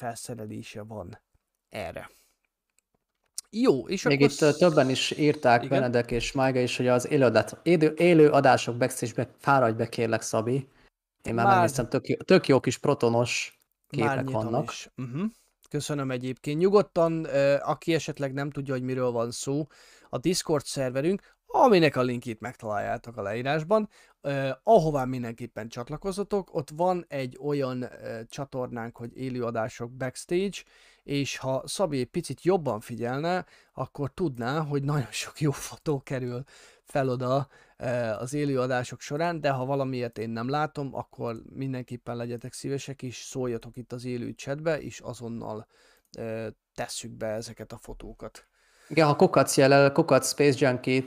felszerelése 0.42 0.82
van. 0.82 1.22
erre. 1.70 2.10
Jó, 3.50 3.88
és 3.88 4.04
Még 4.04 4.24
akkor... 4.24 4.50
itt 4.50 4.58
többen 4.58 4.90
is 4.90 5.12
írták, 5.12 5.64
Igen? 5.64 5.80
Benedek 5.80 6.12
és 6.12 6.32
Májga 6.32 6.60
is, 6.60 6.78
hogy 6.78 6.88
az 6.88 7.08
élő, 7.08 7.26
adás, 7.26 7.52
élő, 7.64 7.94
élő 7.98 8.30
adások 8.30 8.78
backstage-be 8.78 9.30
fáradj 9.38 9.78
be 9.78 9.90
kérlek, 9.90 10.22
Szabi. 10.22 10.70
Én 11.24 11.34
már, 11.34 11.46
Már- 11.46 11.54
megnéztem, 11.54 11.90
tök, 11.90 12.08
jó- 12.08 12.18
tök 12.18 12.48
jó 12.48 12.60
kis 12.60 12.78
protonos 12.78 13.60
képek 13.90 14.30
vannak. 14.30 14.72
Is. 14.72 14.90
Uh-huh. 14.98 15.30
Köszönöm 15.70 16.12
egyébként. 16.12 16.60
Nyugodtan, 16.60 17.26
aki 17.60 17.94
esetleg 17.94 18.34
nem 18.34 18.50
tudja, 18.50 18.74
hogy 18.74 18.84
miről 18.84 19.12
van 19.12 19.32
szó, 19.32 19.68
a 20.10 20.18
Discord 20.18 20.66
szerverünk, 20.66 21.22
aminek 21.52 21.96
a 21.96 22.02
linkjét 22.02 22.40
megtaláljátok 22.40 23.18
a 23.18 23.22
leírásban, 23.22 23.90
uh, 24.22 24.50
ahová 24.64 25.06
mindenképpen 25.06 25.70
csatlakozatok, 25.70 26.56
ott 26.56 26.70
van 26.76 27.06
egy 27.08 27.38
olyan 27.42 27.84
uh, 27.84 27.90
csatornánk, 28.30 28.98
hogy 28.98 29.18
élőadások 29.18 29.92
backstage, 29.92 30.58
és 31.04 31.38
ha 31.38 31.64
Szabi 31.66 32.00
egy 32.00 32.10
picit 32.10 32.44
jobban 32.44 32.80
figyelne, 32.80 33.46
akkor 33.74 34.12
tudná, 34.14 34.60
hogy 34.60 34.84
nagyon 34.84 35.12
sok 35.12 35.42
jó 35.42 35.52
fotó 35.52 36.00
kerül 36.00 36.44
fel 36.92 37.10
oda 37.10 37.48
eh, 37.78 38.22
az 38.22 38.34
élőadások 38.34 39.02
során, 39.02 39.42
de 39.42 39.50
ha 39.50 39.66
valamiért 39.66 40.18
én 40.18 40.30
nem 40.30 40.50
látom, 40.50 40.96
akkor 40.96 41.42
mindenképpen 41.54 42.16
legyetek 42.16 42.54
szívesek, 42.54 43.02
és 43.02 43.16
szóljatok 43.16 43.78
itt 43.78 43.92
az 43.92 44.06
élő 44.06 44.32
chatbe, 44.32 44.82
és 44.82 45.00
azonnal 45.00 45.68
eh, 46.12 46.48
tesszük 46.76 47.12
be 47.12 47.28
ezeket 47.28 47.72
a 47.72 47.78
fotókat. 47.78 48.46
Igen, 48.88 49.08
ha 49.08 49.16
Kokac 49.16 49.58
jelel, 49.58 49.92
Kokac 49.92 50.28
Space 50.28 50.66
Junkie 50.66 51.04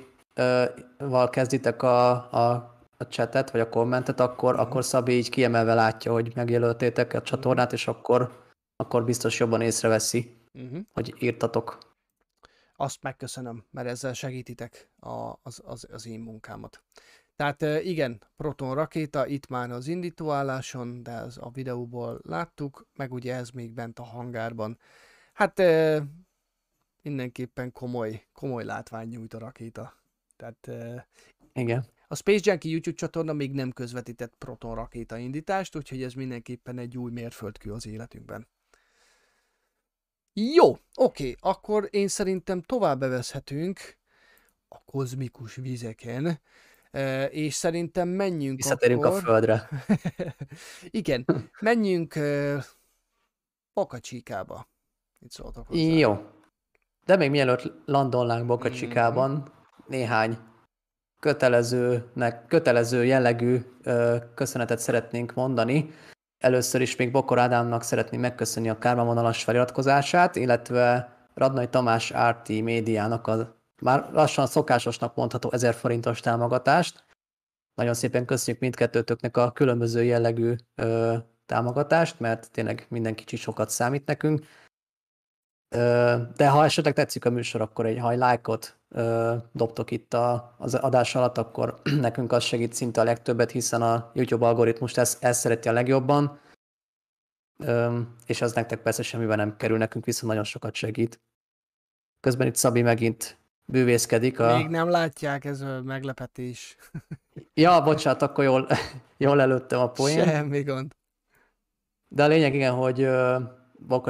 val 0.99 1.30
kezditek 1.30 1.82
a, 1.82 2.11
a, 2.32 2.53
a 2.97 3.05
chatet, 3.05 3.51
vagy 3.51 3.61
a 3.61 3.68
kommentet, 3.68 4.20
akkor, 4.20 4.61
akkor 4.61 4.85
Szabi 4.85 5.12
így 5.12 5.30
kiemelve 5.30 5.74
látja, 5.74 6.12
hogy 6.12 6.32
megjelöltétek 6.35 7.12
a 7.12 7.22
csatornát, 7.22 7.72
és 7.72 7.87
akkor, 7.89 8.43
akkor 8.76 9.05
biztos 9.05 9.39
jobban 9.39 9.61
észreveszi, 9.61 10.43
Uh-huh. 10.59 10.80
hogy 10.93 11.14
írtatok. 11.18 11.78
Azt 12.76 13.03
megköszönöm, 13.03 13.64
mert 13.70 13.89
ezzel 13.89 14.12
segítitek 14.12 14.91
a, 14.97 15.32
az, 15.43 15.62
az, 15.64 15.87
az 15.93 16.07
én 16.07 16.20
munkámat. 16.20 16.82
Tehát 17.37 17.62
eh, 17.62 17.87
igen, 17.87 18.22
Proton 18.37 18.74
rakéta 18.74 19.26
itt 19.26 19.47
már 19.47 19.70
az 19.70 19.87
indítóálláson, 19.87 21.03
de 21.03 21.11
ez 21.11 21.37
a 21.37 21.51
videóból 21.51 22.20
láttuk, 22.22 22.87
meg 22.93 23.12
ugye 23.12 23.35
ez 23.35 23.51
még 23.51 23.72
bent 23.72 23.99
a 23.99 24.03
hangárban. 24.03 24.78
Hát 25.32 25.62
mindenképpen 27.03 27.72
komoly, 27.72 28.26
komoly 28.32 28.64
látvány 28.64 29.09
nyújt 29.09 29.35
a 29.35 29.39
rakéta. 29.39 29.95
Tehát 30.37 30.68
eh, 30.68 31.03
Igen. 31.53 31.85
a 32.09 32.14
Space 32.14 32.51
Junkie 32.51 32.70
YouTube 32.70 32.97
csatorna 32.97 33.32
még 33.32 33.53
nem 33.53 33.72
közvetített 33.72 34.35
Proton 34.39 34.74
rakéta 34.74 35.16
indítást, 35.16 35.76
úgyhogy 35.76 36.03
ez 36.03 36.12
mindenképpen 36.12 36.78
egy 36.78 36.99
új 36.99 37.11
mérföldkő 37.11 37.72
az 37.72 37.87
életünkben. 37.87 38.49
Jó, 40.32 40.78
oké, 40.95 41.37
akkor 41.41 41.89
én 41.91 42.09
szerintem 42.09 42.62
tovább 42.62 42.99
bevezhetünk 42.99 43.97
a 44.68 44.85
kozmikus 44.85 45.55
vizeken, 45.55 46.41
és 47.30 47.55
szerintem 47.55 48.09
menjünk 48.09 48.57
Visszatérünk 48.57 49.05
akkor... 49.05 49.18
a 49.18 49.20
földre. 49.20 49.68
Igen, 50.91 51.24
menjünk 51.61 52.18
Pakacsíkába. 53.72 54.68
Itt 55.20 55.30
szóltak 55.30 55.66
hozzá. 55.66 55.82
Jó. 55.82 56.26
De 57.05 57.16
még 57.16 57.30
mielőtt 57.30 57.72
landolnánk 57.85 58.47
Boca 58.47 58.68
Mhm. 58.68 58.78
Néhány 59.87 60.39
kötelezőnek, 61.20 62.47
kötelező 62.47 63.05
jellegű 63.05 63.61
ö, 63.82 64.16
köszönetet 64.35 64.78
szeretnénk 64.78 65.35
mondani. 65.35 65.91
Először 66.39 66.80
is 66.80 66.97
még 66.97 67.11
Bokor 67.11 67.39
Ádámnak 67.39 67.82
szeretném 67.82 68.20
megköszönni 68.20 68.68
a 68.68 68.78
kármavonalas 68.78 69.45
feliratkozását, 69.45 70.37
illetve 70.37 71.12
Radnai 71.35 71.68
Tamás 71.68 72.12
RT 72.28 72.49
médiának 72.49 73.26
a 73.26 73.62
már 73.82 74.11
lassan 74.12 74.47
szokásosnak 74.47 75.14
mondható 75.14 75.51
1000 75.53 75.74
forintos 75.74 76.20
támogatást. 76.20 77.05
Nagyon 77.74 77.95
szépen 77.95 78.24
köszönjük 78.24 78.62
mindkettőtöknek 78.62 79.37
a 79.37 79.53
különböző 79.53 80.03
jellegű 80.05 80.55
ö, 80.74 81.16
támogatást, 81.47 82.20
mert 82.20 82.51
tényleg 82.51 82.87
minden 82.89 83.14
kicsi 83.14 83.37
sokat 83.37 83.70
számít 83.70 84.07
nekünk. 84.07 84.45
Ö, 85.68 86.16
De 86.37 86.49
ha 86.49 86.64
esetleg 86.64 86.95
tetszik 86.95 87.24
a 87.24 87.30
műsor, 87.30 87.61
akkor 87.61 87.87
egy 87.87 87.99
ha 87.99 88.11
egy 88.11 88.18
lájkot 88.18 88.78
ö, 88.84 88.84
dobtok 89.53 89.90
itt 89.90 90.14
a, 90.14 90.55
az 90.59 90.74
adás 90.74 91.14
alatt, 91.14 91.38
akkor 91.38 91.80
nekünk 92.01 92.32
az 92.32 92.42
segít 92.42 92.72
szinte 92.72 93.01
a 93.01 93.05
legtöbbet, 93.05 93.51
hiszen 93.51 93.82
a 93.82 94.11
YouTube 94.14 94.47
algoritmus 94.47 94.97
ezt, 94.97 95.24
ezt 95.24 95.40
szereti 95.40 95.68
a 95.68 95.72
legjobban, 95.72 96.40
és 98.26 98.40
az 98.40 98.53
nektek 98.53 98.82
persze 98.82 99.03
semmiben 99.03 99.36
nem 99.36 99.57
kerül, 99.57 99.78
nekünk 99.78 100.05
viszont 100.05 100.26
nagyon 100.26 100.45
sokat 100.45 100.74
segít. 100.74 101.20
Közben 102.20 102.47
itt 102.47 102.57
Szabi 102.57 102.82
megint 102.82 103.38
bűvészkedik. 103.64 104.40
A... 104.40 104.57
Még 104.57 104.68
nem 104.68 104.88
látják, 104.88 105.45
ez 105.45 105.61
a 105.61 105.82
meglepetés. 105.82 106.76
Ja, 107.55 107.82
bocsánat, 107.82 108.22
akkor 108.22 108.45
jól, 108.45 108.68
jól 109.16 109.40
előttem 109.40 109.80
a 109.80 109.90
poén. 109.90 110.24
Semmi 110.24 110.62
gond. 110.62 110.92
De 112.09 112.22
a 112.24 112.26
lényeg 112.26 112.55
igen, 112.55 112.74
hogy 112.74 113.09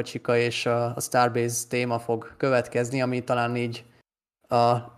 Chica 0.03 0.37
és 0.37 0.67
a, 0.67 0.97
a 0.97 1.01
Starbase 1.01 1.67
téma 1.69 1.99
fog 1.99 2.35
következni, 2.37 3.03
ami 3.03 3.25
talán 3.25 3.57
így 3.57 3.85
a 4.55 4.93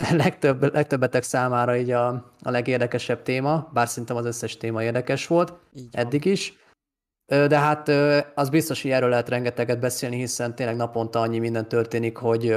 legtöbb, 0.24 0.72
legtöbbetek 0.74 1.22
számára 1.22 1.76
így 1.76 1.90
a, 1.90 2.08
a 2.42 2.50
legérdekesebb 2.50 3.22
téma, 3.22 3.70
bár 3.72 3.88
szerintem 3.88 4.16
az 4.16 4.24
összes 4.24 4.56
téma 4.56 4.82
érdekes 4.82 5.26
volt 5.26 5.52
Így 5.74 5.88
van. 5.92 6.04
eddig 6.04 6.24
is. 6.24 6.58
De 7.26 7.58
hát 7.58 7.88
az 8.34 8.48
biztos, 8.48 8.82
hogy 8.82 8.90
erről 8.90 9.08
lehet 9.08 9.28
rengeteget 9.28 9.80
beszélni, 9.80 10.16
hiszen 10.16 10.54
tényleg 10.54 10.76
naponta 10.76 11.20
annyi 11.20 11.38
minden 11.38 11.68
történik, 11.68 12.16
hogy 12.16 12.56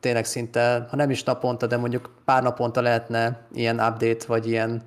tényleg 0.00 0.24
szinte, 0.24 0.86
ha 0.90 0.96
nem 0.96 1.10
is 1.10 1.22
naponta, 1.22 1.66
de 1.66 1.76
mondjuk 1.76 2.22
pár 2.24 2.42
naponta 2.42 2.80
lehetne 2.80 3.46
ilyen 3.52 3.80
update, 3.80 4.26
vagy 4.26 4.48
ilyen 4.48 4.82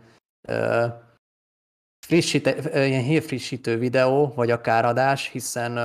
frissíte, 2.06 2.86
ilyen 2.86 3.04
hírfrissítő 3.04 3.78
videó, 3.78 4.34
vagy 4.36 4.52
akár 4.52 4.86
adás, 4.86 5.30
hiszen, 5.30 5.78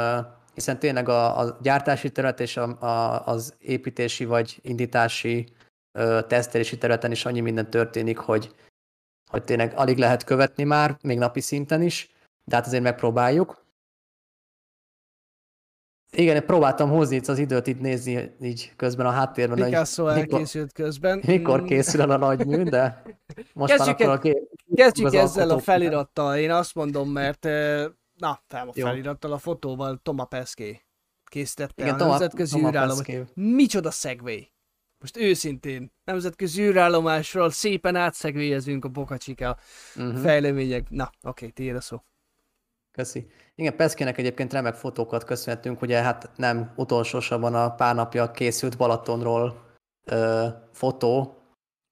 hiszen 0.59 0.78
tényleg 0.78 1.09
a, 1.09 1.38
a 1.38 1.59
gyártási 1.62 2.11
terület 2.11 2.40
és 2.40 2.56
a, 2.56 2.80
a, 2.80 3.26
az 3.26 3.54
építési 3.59 4.24
vagy 4.24 4.59
indítási 4.62 5.46
ö, 5.98 6.20
tesztelési 6.28 6.78
területen 6.78 7.11
is 7.11 7.24
annyi 7.24 7.40
minden 7.40 7.70
történik, 7.70 8.18
hogy, 8.18 8.54
hogy 9.30 9.44
tényleg 9.44 9.72
alig 9.76 9.98
lehet 9.98 10.24
követni 10.24 10.64
már, 10.64 10.96
még 11.02 11.18
napi 11.18 11.40
szinten 11.40 11.82
is, 11.82 12.11
de 12.44 12.56
hát 12.56 12.66
azért 12.66 12.82
megpróbáljuk. 12.82 13.66
Igen, 16.12 16.46
próbáltam 16.46 16.90
hozni 16.90 17.16
itt 17.16 17.26
az 17.26 17.38
időt 17.38 17.66
itt 17.66 17.80
nézni 17.80 18.34
így 18.40 18.72
közben 18.76 19.06
a 19.06 19.11
háttérben, 19.11 19.59
hogy 19.59 19.66
Picasso 19.66 20.04
mikor, 20.04 20.18
elkészült 20.18 20.72
közben. 20.72 21.22
mikor 21.26 21.61
Mm, 21.61 21.64
készül 21.64 22.00
el 22.00 22.11
a 22.11 22.16
nagy 22.16 22.46
mű, 22.46 22.62
de 22.62 23.02
most 23.54 23.78
már 23.78 23.86
Kezdjük 23.86 23.94
akkor 23.94 24.06
el- 24.06 24.12
a 24.12 24.18
gép, 24.18 24.50
Kezdjük 24.74 25.06
az 25.06 25.14
ezzel 25.14 25.50
a 25.50 25.59
felirattal, 25.59 26.36
én 26.36 26.50
azt 26.50 26.74
mondom, 26.74 27.11
mert 27.11 27.44
na, 28.18 28.40
fel 28.46 28.68
a 28.68 28.72
felirattal, 28.72 29.32
a 29.32 29.38
fotóval 29.38 30.00
Toma 30.02 30.24
Pesqué 30.24 30.80
készítette 31.24 31.82
Igen, 31.82 31.94
a 31.94 31.96
Toma- 31.96 32.10
nemzetközi 32.10 32.52
Toma 32.54 32.68
űrállomás. 32.68 33.06
Pesqué. 33.06 33.24
Micsoda 33.34 33.90
segway! 33.90 34.50
Most 35.00 35.16
őszintén, 35.16 35.92
nemzetközi 36.04 36.62
űrállomásról 36.62 37.50
szépen 37.50 37.96
átszegvélyezünk 37.96 38.84
a 38.84 38.88
Boca 38.88 39.16
Chica 39.18 39.56
Mhm. 39.94 40.16
fejlemények. 40.16 40.90
Na, 40.90 41.10
oké, 41.22 41.48
tiéd 41.48 41.76
a 41.76 41.80
szó. 41.80 42.02
Köszi. 42.92 43.26
Igen, 43.54 43.76
Peszkének 43.76 44.18
egyébként 44.18 44.52
remek 44.52 44.74
fotókat 44.74 45.24
köszönhetünk, 45.24 45.82
ugye 45.82 46.02
hát 46.02 46.30
nem 46.36 46.72
utolsósabban 46.76 47.54
a 47.54 47.74
pár 47.74 47.94
napja 47.94 48.30
készült 48.30 48.76
Balatonról 48.76 49.66
ö, 50.04 50.46
fotó, 50.72 51.36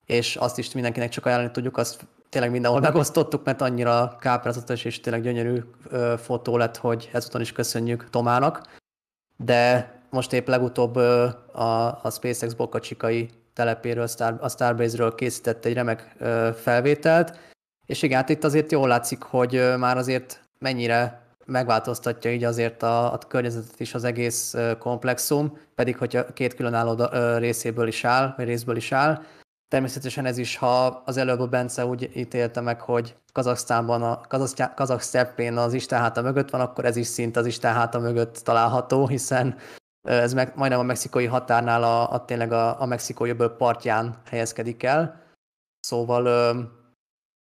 és 0.07 0.37
azt 0.37 0.59
is 0.59 0.73
mindenkinek 0.73 1.09
csak 1.11 1.27
ajánlani 1.27 1.51
tudjuk, 1.51 1.77
azt 1.77 2.07
tényleg 2.29 2.51
mindenhol 2.51 2.81
megosztottuk, 2.81 3.45
mert 3.45 3.61
annyira 3.61 4.17
káprázatos 4.21 4.85
és 4.85 5.01
tényleg 5.01 5.23
gyönyörű 5.23 5.63
ö, 5.89 6.15
fotó 6.19 6.57
lett, 6.57 6.77
hogy 6.77 7.11
ezúton 7.13 7.41
is 7.41 7.53
köszönjük 7.53 8.11
Tomának. 8.11 8.63
De 9.37 9.95
most 10.11 10.33
épp 10.33 10.47
legutóbb 10.47 10.97
ö, 10.97 11.29
a, 11.53 11.87
a 12.03 12.11
SpaceX 12.11 12.53
Boca 12.53 12.81
Chicai 12.81 13.31
telepéről, 13.55 14.07
Star, 14.07 14.37
a 14.41 14.49
Starbase-ről 14.49 15.15
készített 15.15 15.65
egy 15.65 15.75
remek 15.75 16.15
ö, 16.19 16.51
felvételt, 16.55 17.39
és 17.87 18.03
igen, 18.03 18.17
hát 18.17 18.29
itt 18.29 18.45
azért 18.45 18.73
jól 18.73 18.89
látszik, 18.89 19.23
hogy 19.23 19.75
már 19.79 19.97
azért 19.97 20.41
mennyire 20.59 21.27
megváltoztatja 21.47 22.33
így 22.33 22.45
azért 22.45 22.83
a, 22.83 23.13
a 23.13 23.19
környezetet 23.19 23.81
is 23.81 23.95
az 23.95 24.05
egész 24.05 24.55
komplexum, 24.79 25.59
pedig 25.75 25.97
hogyha 25.97 26.33
két 26.33 26.55
különálló 26.55 27.09
részéből 27.39 27.87
is 27.87 28.05
áll, 28.05 28.35
vagy 28.37 28.47
részből 28.47 28.77
is 28.77 28.93
áll. 28.93 29.23
Természetesen 29.69 30.27
ez 30.27 30.39
is, 30.39 30.57
ha 30.57 30.87
az 30.87 31.17
előbb 31.17 31.41
a 31.41 31.47
Bence 31.47 31.87
úgy 31.87 32.11
ítélte 32.15 32.61
meg, 32.61 32.81
hogy 32.81 33.17
Kazaksztánban, 33.33 34.03
a 34.03 34.21
kazak 34.75 35.01
steppén 35.01 35.57
az 35.57 35.73
Istenháta 35.73 36.23
mögött 36.23 36.51
van, 36.51 36.61
akkor 36.61 36.85
ez 36.85 36.97
is 36.97 37.07
szint 37.07 37.37
az 37.37 37.47
Istenháta 37.47 37.99
mögött 37.99 38.37
található, 38.37 39.07
hiszen 39.07 39.57
ez 40.09 40.35
meg, 40.35 40.53
majdnem 40.57 40.81
a 40.81 40.83
mexikói 40.83 41.27
határnál 41.27 41.83
a, 41.83 42.13
a 42.13 42.25
tényleg 42.25 42.53
a, 42.53 42.81
a 42.81 42.87
mexikói 42.87 43.31
öböl 43.31 43.49
partján 43.49 44.21
helyezkedik 44.27 44.83
el. 44.83 45.23
Szóval 45.81 46.27
ö, 46.27 46.61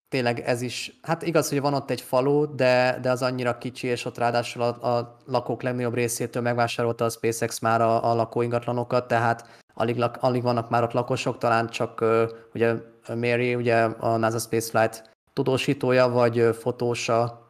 tényleg 0.07 0.39
ez 0.39 0.61
is, 0.61 0.99
hát 1.01 1.21
igaz, 1.21 1.49
hogy 1.49 1.61
van 1.61 1.73
ott 1.73 1.89
egy 1.89 2.01
falu, 2.01 2.55
de, 2.55 2.99
de 3.01 3.11
az 3.11 3.21
annyira 3.21 3.57
kicsi, 3.57 3.87
és 3.87 4.05
ott 4.05 4.17
ráadásul 4.17 4.61
a, 4.61 4.97
a 4.97 5.17
lakók 5.25 5.61
legnagyobb 5.61 5.93
részétől 5.93 6.41
megvásárolta 6.41 7.05
a 7.05 7.09
SpaceX 7.09 7.59
már 7.59 7.81
a, 7.81 8.11
a 8.11 8.15
lakóingatlanokat, 8.15 9.07
tehát 9.07 9.63
alig, 9.75 10.03
alig 10.19 10.43
vannak 10.43 10.69
már 10.69 10.83
ott 10.83 10.91
lakosok, 10.91 11.37
talán 11.37 11.69
csak 11.69 12.05
ugye 12.53 12.75
Mary, 13.07 13.55
ugye 13.55 13.83
a 13.83 14.17
NASA 14.17 14.39
Spaceflight 14.39 15.09
tudósítója, 15.33 16.09
vagy 16.09 16.49
fotósa 16.59 17.49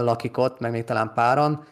lakik 0.00 0.38
ott, 0.38 0.60
meg 0.60 0.70
még 0.70 0.84
talán 0.84 1.12
páran, 1.14 1.64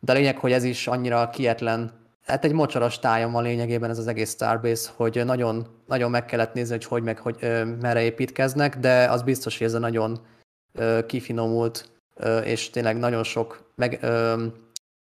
de 0.00 0.12
a 0.12 0.14
lényeg, 0.14 0.38
hogy 0.38 0.52
ez 0.52 0.64
is 0.64 0.86
annyira 0.86 1.30
kietlen. 1.30 1.92
Hát 2.26 2.44
egy 2.44 2.52
mocsaras 2.52 2.98
tájam 2.98 3.32
van 3.32 3.42
lényegében 3.42 3.90
ez 3.90 3.98
az 3.98 4.06
egész 4.06 4.30
Starbase, 4.30 4.90
hogy 4.96 5.24
nagyon, 5.24 5.66
nagyon 5.86 6.10
meg 6.10 6.24
kellett 6.24 6.52
nézni, 6.52 6.74
hogy 6.74 6.84
hogy 6.84 7.02
meg 7.02 7.18
hogy 7.18 7.36
ö, 7.40 7.64
merre 7.64 8.02
építkeznek, 8.02 8.78
de 8.78 9.10
az 9.10 9.22
biztos, 9.22 9.58
hogy 9.58 9.66
ez 9.66 9.74
a 9.74 9.78
nagyon 9.78 10.20
kifinomult 11.06 11.90
és 12.44 12.70
tényleg 12.70 12.98
nagyon 12.98 13.22
sok 13.22 13.72
meg, 13.74 14.04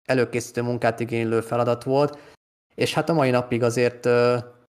előkészítő 0.04 0.62
munkát 0.62 1.00
igénylő 1.00 1.40
feladat 1.40 1.84
volt, 1.84 2.18
és 2.76 2.94
hát 2.94 3.08
a 3.08 3.12
mai 3.12 3.30
napig 3.30 3.62
azért 3.62 4.08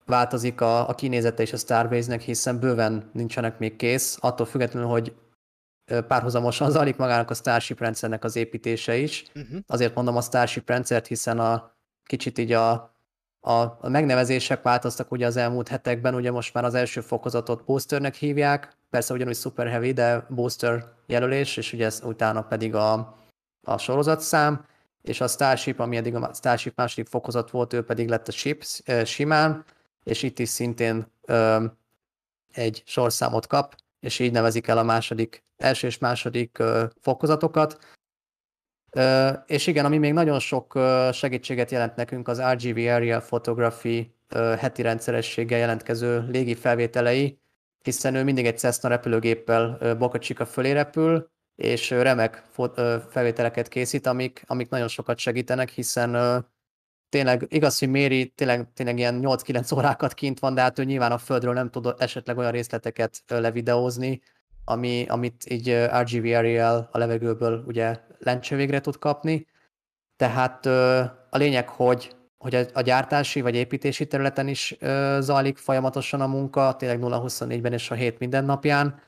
változik 0.06 0.62
a, 0.62 0.90
a 0.90 0.96
kinézete 0.96 1.42
és 1.42 1.54
a 1.54 1.58
Starbase-nek, 1.58 2.22
hiszen 2.22 2.60
bőven 2.60 3.10
nincsenek 3.14 3.60
még 3.60 3.76
kész, 3.76 4.18
attól 4.22 4.46
függetlenül, 4.46 4.90
hogy 4.90 5.16
párhuzamosan 6.08 6.72
zajlik 6.72 6.96
magának 6.96 7.30
a 7.30 7.34
Starship 7.34 7.80
rendszernek 7.80 8.24
az 8.24 8.36
építése 8.36 8.96
is. 8.96 9.26
Uh-huh. 9.36 9.60
Azért 9.68 9.96
mondom 9.96 10.16
a 10.16 10.22
Starship 10.22 10.70
rendszert, 10.70 11.08
hiszen 11.08 11.40
a 11.40 11.72
kicsit 12.04 12.38
így 12.38 12.52
a, 12.52 12.72
a, 13.40 13.52
a 13.62 13.90
megnevezések 13.90 14.62
változtak 14.62 15.12
ugye 15.12 15.26
az 15.26 15.38
elmúlt 15.38 15.68
hetekben, 15.68 16.16
ugye 16.16 16.32
most 16.32 16.54
már 16.54 16.64
az 16.64 16.74
első 16.74 17.02
fokozatot 17.02 17.66
boosternek 17.66 18.16
hívják, 18.16 18.78
persze 18.90 19.14
ugyanúgy 19.14 19.36
super 19.36 19.68
heavy, 19.68 19.92
de 19.92 20.26
booster 20.30 20.86
jelölés, 21.06 21.58
és 21.58 21.74
ugye 21.74 21.86
ez 21.86 22.02
utána 22.04 22.42
pedig 22.42 22.76
a, 22.76 23.18
a 23.68 23.78
sorozatszám, 23.78 24.66
és 25.10 25.22
a 25.22 25.28
Starship, 25.28 25.80
ami 25.80 25.98
eddig 25.98 26.16
a 26.16 26.34
Starship 26.34 26.76
második 26.76 27.08
fokozat 27.08 27.52
volt, 27.52 27.74
ő 27.74 27.84
pedig 27.84 28.10
lett 28.10 28.28
a 28.28 28.32
Ship 28.32 28.64
simán, 29.06 29.66
és 30.04 30.24
itt 30.24 30.40
is 30.40 30.50
szintén 30.50 31.12
ö, 31.22 31.66
egy 32.54 32.84
sorszámot 32.86 33.48
kap, 33.48 33.76
és 34.00 34.20
így 34.20 34.32
nevezik 34.32 34.68
el 34.68 34.78
a 34.78 34.84
második, 34.84 35.44
első 35.58 35.88
és 35.88 35.98
második 35.98 36.60
ö, 36.60 36.86
fokozatokat. 37.02 37.78
És 39.46 39.68
igen, 39.68 39.86
ami 39.86 39.98
még 39.98 40.14
nagyon 40.14 40.40
sok 40.40 40.80
segítséget 41.12 41.72
jelent 41.72 41.96
nekünk, 41.96 42.28
az 42.28 42.42
RGB 42.42 42.78
Aerial 42.78 43.22
Photography 43.22 44.16
heti 44.58 44.82
rendszerességgel 44.82 45.60
jelentkező 45.60 46.28
légi 46.30 46.56
felvételei, 46.56 47.40
hiszen 47.82 48.16
ő 48.16 48.24
mindig 48.24 48.46
egy 48.46 48.58
Cessna 48.58 48.90
repülőgéppel 48.90 49.96
Boca 49.98 50.20
Chica 50.20 50.46
fölé 50.46 50.72
repül, 50.72 51.30
és 51.56 51.90
remek 51.90 52.44
felvételeket 53.10 53.68
készít, 53.68 54.08
amik, 54.08 54.44
amik 54.48 54.70
nagyon 54.70 54.88
sokat 54.88 55.18
segítenek, 55.18 55.70
hiszen 55.70 56.46
tényleg 57.10 57.46
igaz, 57.50 57.80
hogy 57.80 57.90
Méri 57.90 58.28
tényleg, 58.28 58.68
tényleg 58.74 58.98
ilyen 58.98 59.20
8-9 59.24 59.76
órákat 59.76 60.14
kint 60.14 60.40
van, 60.40 60.54
de 60.54 60.62
hát 60.62 60.80
ő 60.80 60.84
nyilván 60.84 61.12
a 61.12 61.18
földről 61.18 61.54
nem 61.54 61.70
tud 61.70 61.94
esetleg 61.98 62.38
olyan 62.38 62.52
részleteket 62.52 63.24
levideózni, 63.28 64.22
ami, 64.66 65.06
amit 65.10 65.46
így 65.50 65.74
RGB 66.02 66.26
Aerial 66.26 66.90
a 66.92 66.98
levegőből 66.98 67.64
ugye 67.68 68.00
lencső 68.20 68.80
tud 68.80 68.98
kapni. 68.98 69.46
Tehát 70.16 70.66
a 71.30 71.38
lényeg, 71.38 71.70
hogy, 71.70 72.16
hogy 72.38 72.56
a, 72.74 72.82
gyártási 72.82 73.42
vagy 73.42 73.56
építési 73.56 74.08
területen 74.08 74.48
is 74.48 74.78
zajlik 75.20 75.58
folyamatosan 75.58 76.22
a 76.22 76.28
munka, 76.28 76.76
tényleg 76.76 77.00
0-24-ben 77.02 77.74
és 77.74 77.92
a 77.92 77.96
hét 77.96 78.20
mindennapján, 78.20 79.02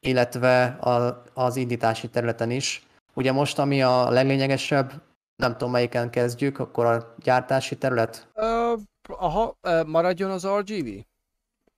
illetve 0.00 0.64
a, 0.64 1.22
az 1.34 1.56
indítási 1.56 2.08
területen 2.08 2.50
is. 2.50 2.86
Ugye 3.14 3.32
most, 3.32 3.58
ami 3.58 3.82
a 3.82 4.10
leglényegesebb, 4.10 4.92
nem 5.36 5.52
tudom 5.52 5.70
melyiken 5.70 6.10
kezdjük, 6.10 6.58
akkor 6.58 6.86
a 6.86 7.14
gyártási 7.18 7.76
terület? 7.76 8.28
Uh, 8.34 8.80
aha, 9.06 9.58
maradjon 9.86 10.30
az 10.30 10.46
RGV? 10.46 10.88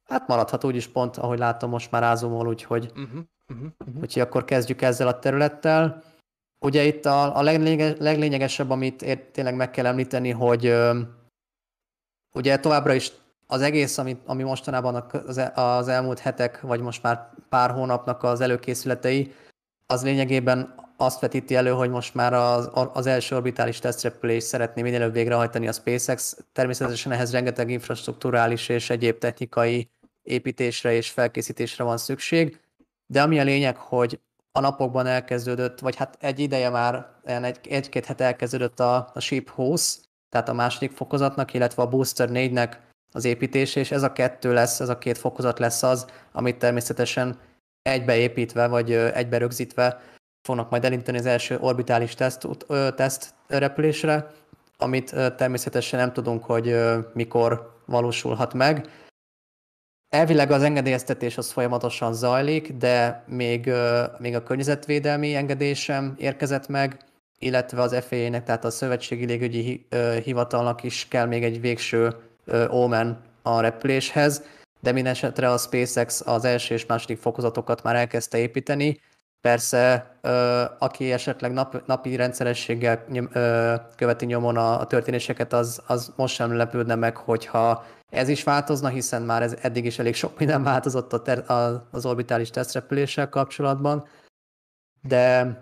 Hát 0.04 0.26
maradhat 0.26 0.64
úgyis 0.64 0.88
pont, 0.88 1.16
ahogy 1.16 1.38
látom, 1.38 1.70
most 1.70 1.90
már 1.90 2.02
ázomol, 2.02 2.46
úgyhogy, 2.46 2.84
uh-huh, 2.84 3.20
uh-huh, 3.48 3.66
uh-huh. 3.78 4.02
úgyhogy 4.02 4.22
akkor 4.22 4.44
kezdjük 4.44 4.82
ezzel 4.82 5.08
a 5.08 5.18
területtel. 5.18 6.02
Ugye 6.58 6.84
itt 6.84 7.04
a, 7.04 7.36
a 7.36 7.42
leglényeg, 7.42 8.00
leglényegesebb, 8.00 8.70
amit 8.70 9.02
ér, 9.02 9.30
tényleg 9.30 9.54
meg 9.54 9.70
kell 9.70 9.86
említeni, 9.86 10.30
hogy 10.30 10.66
ö, 10.66 11.00
ugye 12.34 12.58
továbbra 12.58 12.92
is 12.92 13.12
az 13.50 13.60
egész, 13.60 13.98
ami, 13.98 14.16
ami 14.26 14.42
mostanában 14.42 15.04
az, 15.26 15.38
e, 15.38 15.52
az 15.54 15.88
elmúlt 15.88 16.18
hetek, 16.18 16.60
vagy 16.60 16.80
most 16.80 17.02
már 17.02 17.28
pár 17.48 17.70
hónapnak 17.70 18.22
az 18.22 18.40
előkészületei, 18.40 19.32
az 19.86 20.02
lényegében 20.02 20.74
azt 20.96 21.20
vetíti 21.20 21.54
elő, 21.54 21.70
hogy 21.70 21.90
most 21.90 22.14
már 22.14 22.32
az, 22.32 22.70
az 22.92 23.06
első 23.06 23.36
orbitális 23.36 23.78
tesztrepülést 23.78 24.46
szeretné 24.46 24.82
minél 24.82 25.00
előbb 25.00 25.12
végrehajtani 25.12 25.68
a 25.68 25.72
SpaceX. 25.72 26.36
Természetesen 26.52 27.12
ehhez 27.12 27.32
rengeteg 27.32 27.70
infrastruktúrális 27.70 28.68
és 28.68 28.90
egyéb 28.90 29.18
technikai 29.18 29.90
építésre 30.22 30.92
és 30.92 31.10
felkészítésre 31.10 31.84
van 31.84 31.98
szükség, 31.98 32.60
de 33.06 33.22
ami 33.22 33.40
a 33.40 33.44
lényeg, 33.44 33.76
hogy 33.76 34.20
a 34.52 34.60
napokban 34.60 35.06
elkezdődött, 35.06 35.78
vagy 35.78 35.96
hát 35.96 36.16
egy 36.20 36.38
ideje 36.38 36.68
már 36.68 37.06
egy, 37.24 37.58
egy-két 37.68 38.06
hete 38.06 38.24
elkezdődött 38.24 38.80
a, 38.80 39.10
a 39.14 39.20
Ship 39.20 39.50
20, 39.50 40.00
tehát 40.28 40.48
a 40.48 40.52
második 40.52 40.90
fokozatnak, 40.90 41.54
illetve 41.54 41.82
a 41.82 41.88
Booster 41.88 42.28
4-nek 42.32 42.76
az 43.12 43.24
építése, 43.24 43.80
és 43.80 43.90
ez 43.90 44.02
a 44.02 44.12
kettő 44.12 44.52
lesz, 44.52 44.80
ez 44.80 44.88
a 44.88 44.98
két 44.98 45.18
fokozat 45.18 45.58
lesz 45.58 45.82
az, 45.82 46.06
amit 46.32 46.56
természetesen 46.56 47.38
egybeépítve, 47.82 48.66
vagy 48.66 48.92
egybe 48.92 49.38
rögzítve 49.38 50.00
fognak 50.42 50.70
majd 50.70 50.84
elinteni 50.84 51.18
az 51.18 51.26
első 51.26 51.58
orbitális 51.60 52.14
teszt, 52.14 52.46
teszt 52.94 53.34
repülésre, 53.46 54.30
amit 54.76 55.14
természetesen 55.36 55.98
nem 55.98 56.12
tudunk, 56.12 56.44
hogy 56.44 56.76
mikor 57.12 57.78
valósulhat 57.86 58.54
meg, 58.54 58.88
Elvileg 60.10 60.50
az 60.50 60.62
engedélyeztetés 60.62 61.38
az 61.38 61.50
folyamatosan 61.52 62.14
zajlik, 62.14 62.72
de 62.72 63.24
még, 63.26 63.70
még 64.18 64.34
a 64.34 64.42
környezetvédelmi 64.42 65.34
engedésem 65.34 66.14
érkezett 66.18 66.68
meg, 66.68 66.98
illetve 67.38 67.80
az 67.80 68.04
FAA-nek, 68.04 68.44
tehát 68.44 68.64
a 68.64 68.70
Szövetségi 68.70 69.24
Légügyi 69.24 69.86
Hivatalnak 70.24 70.82
is 70.82 71.08
kell 71.08 71.26
még 71.26 71.44
egy 71.44 71.60
végső 71.60 72.14
ómen 72.70 73.18
a 73.42 73.60
repüléshez, 73.60 74.42
de 74.80 74.92
minden 74.92 75.12
esetre 75.12 75.50
a 75.50 75.58
SpaceX 75.58 76.22
az 76.26 76.44
első 76.44 76.74
és 76.74 76.86
második 76.86 77.18
fokozatokat 77.18 77.82
már 77.82 77.96
elkezdte 77.96 78.38
építeni. 78.38 79.00
Persze, 79.40 80.14
aki 80.78 81.12
esetleg 81.12 81.52
nap, 81.52 81.86
napi 81.86 82.16
rendszerességgel 82.16 83.04
követi 83.96 84.24
nyomon 84.24 84.56
a, 84.56 84.80
a 84.80 84.86
történéseket, 84.86 85.52
az, 85.52 85.82
az 85.86 86.12
most 86.16 86.34
sem 86.34 86.56
lepődne 86.56 86.94
meg, 86.94 87.16
hogyha 87.16 87.84
ez 88.10 88.28
is 88.28 88.44
változna, 88.44 88.88
hiszen 88.88 89.22
már 89.22 89.42
ez 89.42 89.56
eddig 89.60 89.84
is 89.84 89.98
elég 89.98 90.14
sok 90.14 90.38
minden 90.38 90.62
változott 90.62 91.12
a 91.12 91.22
ter- 91.22 91.48
a, 91.48 91.88
az 91.90 92.06
orbitális 92.06 92.50
tesztrepüléssel 92.50 93.28
kapcsolatban, 93.28 94.06
de, 95.02 95.58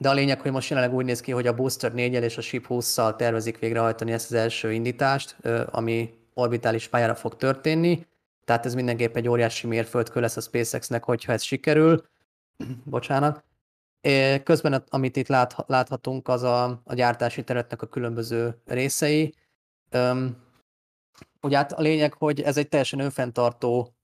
de 0.00 0.08
a 0.08 0.12
lényeg, 0.12 0.40
hogy 0.40 0.52
most 0.52 0.70
jelenleg 0.70 0.94
úgy 0.94 1.04
néz 1.04 1.20
ki, 1.20 1.32
hogy 1.32 1.46
a 1.46 1.54
Booster 1.54 1.92
4 1.94 2.12
és 2.12 2.36
a 2.36 2.40
Ship 2.40 2.66
20-szal 2.68 3.16
tervezik 3.16 3.58
végrehajtani 3.58 4.12
ezt 4.12 4.30
az 4.30 4.36
első 4.36 4.72
indítást, 4.72 5.36
ami 5.70 6.14
orbitális 6.34 6.88
pályára 6.88 7.14
fog 7.14 7.36
történni, 7.36 8.06
tehát 8.44 8.66
ez 8.66 8.74
mindenképp 8.74 9.16
egy 9.16 9.28
óriási 9.28 9.66
mérföldkő 9.66 10.20
lesz 10.20 10.36
a 10.36 10.40
SpaceX-nek, 10.40 11.04
hogyha 11.04 11.32
ez 11.32 11.42
sikerül. 11.42 12.04
Bocsánat. 12.84 13.44
Közben, 14.42 14.84
amit 14.88 15.16
itt 15.16 15.28
láthatunk, 15.66 16.28
az 16.28 16.42
a, 16.42 16.80
a 16.84 16.94
gyártási 16.94 17.44
területnek 17.44 17.82
a 17.82 17.86
különböző 17.86 18.62
részei. 18.64 19.34
Ugye 21.40 21.56
hát 21.56 21.72
a 21.72 21.80
lényeg, 21.80 22.12
hogy 22.12 22.40
ez 22.40 22.56
egy 22.56 22.68
teljesen 22.68 23.00
önfenntartó 23.00 23.94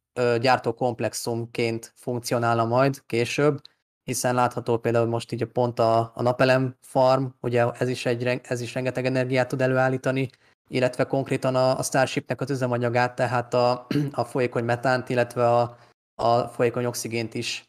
gyártókomplexumként 0.40 1.92
funkcionálna 1.94 2.64
majd 2.64 3.02
később, 3.06 3.60
hiszen 4.04 4.34
látható 4.34 4.78
például 4.78 5.06
most 5.06 5.32
így 5.32 5.44
pont 5.44 5.78
a, 5.78 6.12
a 6.14 6.22
napelem 6.22 6.76
farm, 6.80 7.24
ugye 7.40 7.70
ez 7.70 7.88
is, 7.88 8.06
egy, 8.06 8.40
ez 8.42 8.60
is 8.60 8.74
rengeteg 8.74 9.06
energiát 9.06 9.48
tud 9.48 9.60
előállítani, 9.60 10.30
illetve 10.68 11.04
konkrétan 11.04 11.54
a, 11.54 11.78
a 11.78 11.82
Starshipnek 11.82 12.40
az 12.40 12.50
üzemanyagát, 12.50 13.14
tehát 13.14 13.54
a, 13.54 13.86
a 14.12 14.24
folyékony 14.24 14.64
metánt, 14.64 15.08
illetve 15.08 15.50
a, 15.50 15.76
a 16.14 16.40
folyékony 16.40 16.84
oxigént 16.84 17.34
is 17.34 17.64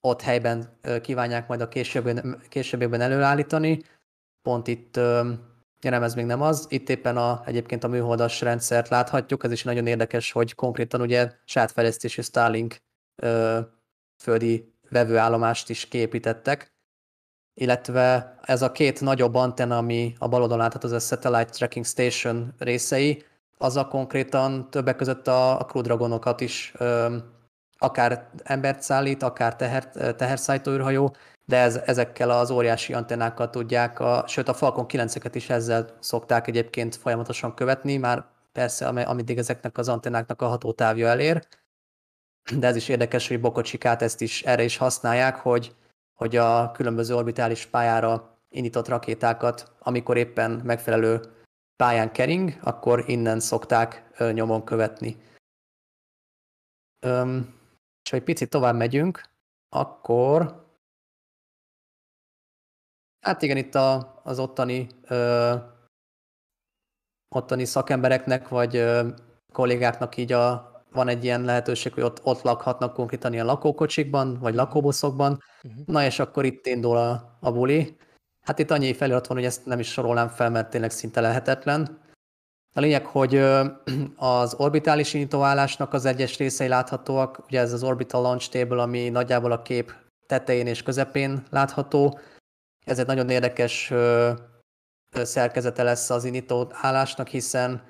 ott 0.00 0.20
helyben 0.20 0.78
kívánják 1.02 1.48
majd 1.48 1.60
a 1.60 1.68
későbbiekben, 1.68 2.42
későbbiekben 2.48 3.00
előállítani. 3.00 3.82
Pont 4.42 4.66
itt 4.66 4.96
Ja 5.84 5.90
nem, 5.90 6.02
ez 6.02 6.14
még 6.14 6.24
nem 6.24 6.42
az. 6.42 6.66
Itt 6.68 6.88
éppen 6.88 7.16
a, 7.16 7.42
egyébként 7.46 7.84
a 7.84 7.88
műholdas 7.88 8.40
rendszert 8.40 8.88
láthatjuk, 8.88 9.44
ez 9.44 9.52
is 9.52 9.62
nagyon 9.62 9.86
érdekes, 9.86 10.32
hogy 10.32 10.54
konkrétan 10.54 11.00
ugye 11.00 11.32
saját 11.44 11.70
fejlesztésű 11.70 12.22
Starlink 12.22 12.76
földi 14.22 14.71
vevőállomást 14.92 15.70
is 15.70 15.88
képítettek, 15.88 16.72
illetve 17.54 18.34
ez 18.42 18.62
a 18.62 18.72
két 18.72 19.00
nagyobb 19.00 19.34
antenna, 19.34 19.76
ami 19.76 20.14
a 20.18 20.28
bal 20.28 20.40
oldalon 20.40 20.62
látható, 20.62 20.86
az 20.86 20.92
a 20.92 20.98
Satellite 20.98 21.50
Tracking 21.50 21.84
Station 21.84 22.54
részei, 22.58 23.24
az 23.58 23.76
a 23.76 23.88
konkrétan 23.88 24.70
többek 24.70 24.96
között 24.96 25.26
a, 25.26 25.60
a 25.60 25.64
Crew 25.64 25.82
Dragonokat 25.82 26.40
is 26.40 26.72
ö, 26.78 27.16
akár 27.78 28.28
embert 28.42 28.82
szállít, 28.82 29.22
akár 29.22 29.56
teher, 29.56 29.90
teherszállító 30.16 30.72
űrhajó, 30.72 31.14
de 31.44 31.56
ez, 31.56 31.76
ezekkel 31.76 32.30
az 32.30 32.50
óriási 32.50 32.92
antennákkal 32.92 33.50
tudják, 33.50 34.00
a, 34.00 34.24
sőt 34.26 34.48
a 34.48 34.54
Falcon 34.54 34.86
9-eket 34.88 35.32
is 35.32 35.50
ezzel 35.50 35.96
szokták 36.00 36.46
egyébként 36.46 36.96
folyamatosan 36.96 37.54
követni, 37.54 37.96
már 37.96 38.24
persze, 38.52 38.86
ameddig 38.86 39.38
ezeknek 39.38 39.78
az 39.78 39.88
antennáknak 39.88 40.42
a 40.42 40.46
hatótávja 40.46 41.08
elér, 41.08 41.46
de 42.58 42.66
ez 42.66 42.76
is 42.76 42.88
érdekes, 42.88 43.28
hogy 43.28 43.40
Bokocsikát 43.40 44.02
ezt 44.02 44.20
is 44.20 44.42
erre 44.42 44.62
is 44.62 44.76
használják, 44.76 45.36
hogy, 45.36 45.74
hogy 46.18 46.36
a 46.36 46.70
különböző 46.70 47.14
orbitális 47.14 47.66
pályára 47.66 48.38
indított 48.48 48.88
rakétákat, 48.88 49.72
amikor 49.78 50.16
éppen 50.16 50.50
megfelelő 50.50 51.20
pályán 51.76 52.12
kering, 52.12 52.58
akkor 52.62 53.04
innen 53.06 53.40
szokták 53.40 54.18
nyomon 54.32 54.64
követni. 54.64 55.16
Öm, 57.00 57.54
és 58.04 58.10
ha 58.10 58.16
egy 58.16 58.22
picit 58.22 58.50
tovább 58.50 58.76
megyünk, 58.76 59.22
akkor 59.68 60.66
hát 63.20 63.42
igen, 63.42 63.56
itt 63.56 63.74
a, 63.74 64.20
az 64.24 64.38
ottani 64.38 64.86
ö, 65.02 65.54
ottani 67.34 67.64
szakembereknek, 67.64 68.48
vagy 68.48 68.76
ö, 68.76 69.08
kollégáknak 69.52 70.16
így 70.16 70.32
a, 70.32 70.71
van 70.92 71.08
egy 71.08 71.24
ilyen 71.24 71.44
lehetőség, 71.44 71.92
hogy 71.92 72.02
ott, 72.02 72.20
ott 72.22 72.42
lakhatnak 72.42 72.92
konkrétan 72.92 73.32
ilyen 73.32 73.46
lakókocsikban, 73.46 74.38
vagy 74.38 74.54
lakóbuszokban. 74.54 75.42
Uh-huh. 75.62 75.86
Na 75.86 76.04
és 76.04 76.18
akkor 76.18 76.44
itt 76.44 76.66
indul 76.66 76.96
a, 76.96 77.38
a 77.40 77.52
buli. 77.52 77.96
Hát 78.42 78.58
itt 78.58 78.70
annyi 78.70 78.92
felirat 78.92 79.26
van, 79.26 79.36
hogy 79.36 79.46
ezt 79.46 79.66
nem 79.66 79.78
is 79.78 79.92
sorolnám 79.92 80.28
fel, 80.28 80.50
mert 80.50 80.70
tényleg 80.70 80.90
szinte 80.90 81.20
lehetetlen. 81.20 82.00
A 82.74 82.80
lényeg, 82.80 83.06
hogy 83.06 83.34
az 84.16 84.54
orbitális 84.54 85.14
indítóállásnak 85.14 85.92
az 85.92 86.04
egyes 86.04 86.38
részei 86.38 86.68
láthatóak, 86.68 87.44
ugye 87.46 87.60
ez 87.60 87.72
az 87.72 87.82
Orbital 87.82 88.22
Launch 88.22 88.50
Table, 88.50 88.82
ami 88.82 89.08
nagyjából 89.08 89.52
a 89.52 89.62
kép 89.62 89.94
tetején 90.26 90.66
és 90.66 90.82
közepén 90.82 91.42
látható. 91.50 92.18
Ez 92.84 92.98
egy 92.98 93.06
nagyon 93.06 93.30
érdekes 93.30 93.92
szerkezete 95.12 95.82
lesz 95.82 96.10
az 96.10 96.24
indítóállásnak, 96.24 97.28
hiszen 97.28 97.82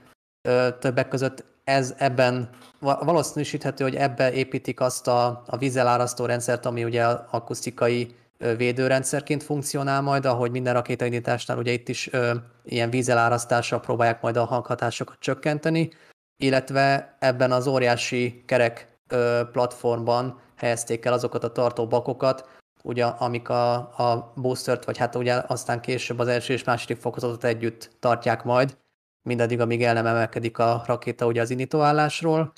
többek 0.79 1.09
között 1.09 1.45
ez 1.65 1.95
ebben 1.99 2.49
valószínűsíthető, 2.81 3.85
hogy 3.85 3.97
ebbe 3.97 4.33
építik 4.33 4.81
azt 4.81 5.09
a, 5.09 5.43
a 5.47 5.57
vízzelárasztó 5.57 6.25
rendszert, 6.25 6.67
ami 6.67 6.85
ugye 6.85 7.05
akusztikai 7.31 8.15
védőrendszerként 8.57 9.43
funkcionál 9.43 10.01
majd, 10.01 10.27
ahogy 10.27 10.51
minden 10.51 10.73
rakétaindításnál 10.73 11.59
ugye 11.59 11.73
itt 11.73 11.89
is 11.89 12.13
ö, 12.13 12.35
ilyen 12.65 12.91
vízelárasztással 12.91 13.81
próbálják 13.81 14.21
majd 14.21 14.37
a 14.37 14.45
hanghatásokat 14.45 15.17
csökkenteni, 15.19 15.91
illetve 16.37 17.17
ebben 17.19 17.53
az 17.53 17.67
óriási 17.67 18.43
kerek 18.47 18.99
ö, 19.09 19.41
platformban 19.53 20.41
helyezték 20.57 21.05
el 21.05 21.13
azokat 21.13 21.45
a 21.45 21.53
tartóbakokat, 21.53 22.49
ugye, 22.83 23.05
amik 23.05 23.49
a, 23.49 23.73
a 23.75 24.33
boostert, 24.37 24.85
vagy 24.85 24.99
hát 24.99 25.15
ugye 25.15 25.43
aztán 25.47 25.81
később 25.81 26.19
az 26.19 26.29
első 26.29 26.53
és 26.53 26.65
második 26.65 26.97
fokozatot 26.97 27.45
együtt 27.45 27.91
tartják 28.01 28.45
majd, 28.45 28.77
mindaddig, 29.23 29.61
amíg 29.61 29.83
el 29.83 29.95
nem 29.95 30.07
emelkedik 30.07 30.59
a 30.59 30.83
rakéta 30.87 31.27
ugye 31.27 31.41
az 31.41 31.51
indítóállásról. 31.51 32.53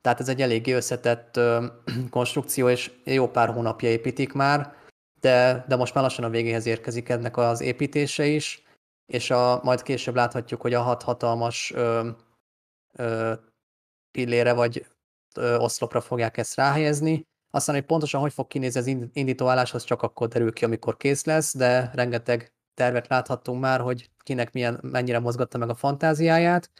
Tehát 0.00 0.20
ez 0.20 0.28
egy 0.28 0.42
eléggé 0.42 0.72
összetett 0.72 1.36
ö, 1.36 1.66
konstrukció, 2.10 2.68
és 2.68 2.92
jó 3.04 3.28
pár 3.28 3.48
hónapja 3.48 3.88
építik 3.88 4.32
már, 4.32 4.74
de, 5.20 5.64
de 5.68 5.76
most 5.76 5.94
már 5.94 6.02
lassan 6.04 6.24
a 6.24 6.28
végéhez 6.30 6.66
érkezik 6.66 7.08
ennek 7.08 7.36
az 7.36 7.60
építése 7.60 8.26
is, 8.26 8.62
és 9.06 9.30
a, 9.30 9.60
majd 9.62 9.82
később 9.82 10.14
láthatjuk, 10.14 10.60
hogy 10.60 10.74
a 10.74 10.82
hat 10.82 11.02
hatalmas 11.02 11.72
ö, 11.74 12.08
ö, 12.92 13.32
pillére 14.10 14.52
vagy 14.52 14.86
ö, 15.36 15.56
oszlopra 15.56 16.00
fogják 16.00 16.36
ezt 16.36 16.56
ráhelyezni. 16.56 17.26
Aztán, 17.50 17.74
hogy 17.74 17.84
pontosan 17.84 18.20
hogy 18.20 18.32
fog 18.32 18.46
kinézni 18.46 18.80
az 18.80 18.86
indítóálláshoz, 19.12 19.84
csak 19.84 20.02
akkor 20.02 20.28
derül 20.28 20.52
ki, 20.52 20.64
amikor 20.64 20.96
kész 20.96 21.24
lesz, 21.24 21.56
de 21.56 21.90
rengeteg 21.94 22.52
tervet 22.78 23.08
láthattunk 23.08 23.60
már, 23.60 23.80
hogy 23.80 24.10
kinek 24.22 24.52
milyen, 24.52 24.78
mennyire 24.82 25.18
mozgatta 25.18 25.58
meg 25.58 25.68
a 25.68 25.74
fantáziáját. 25.74 26.70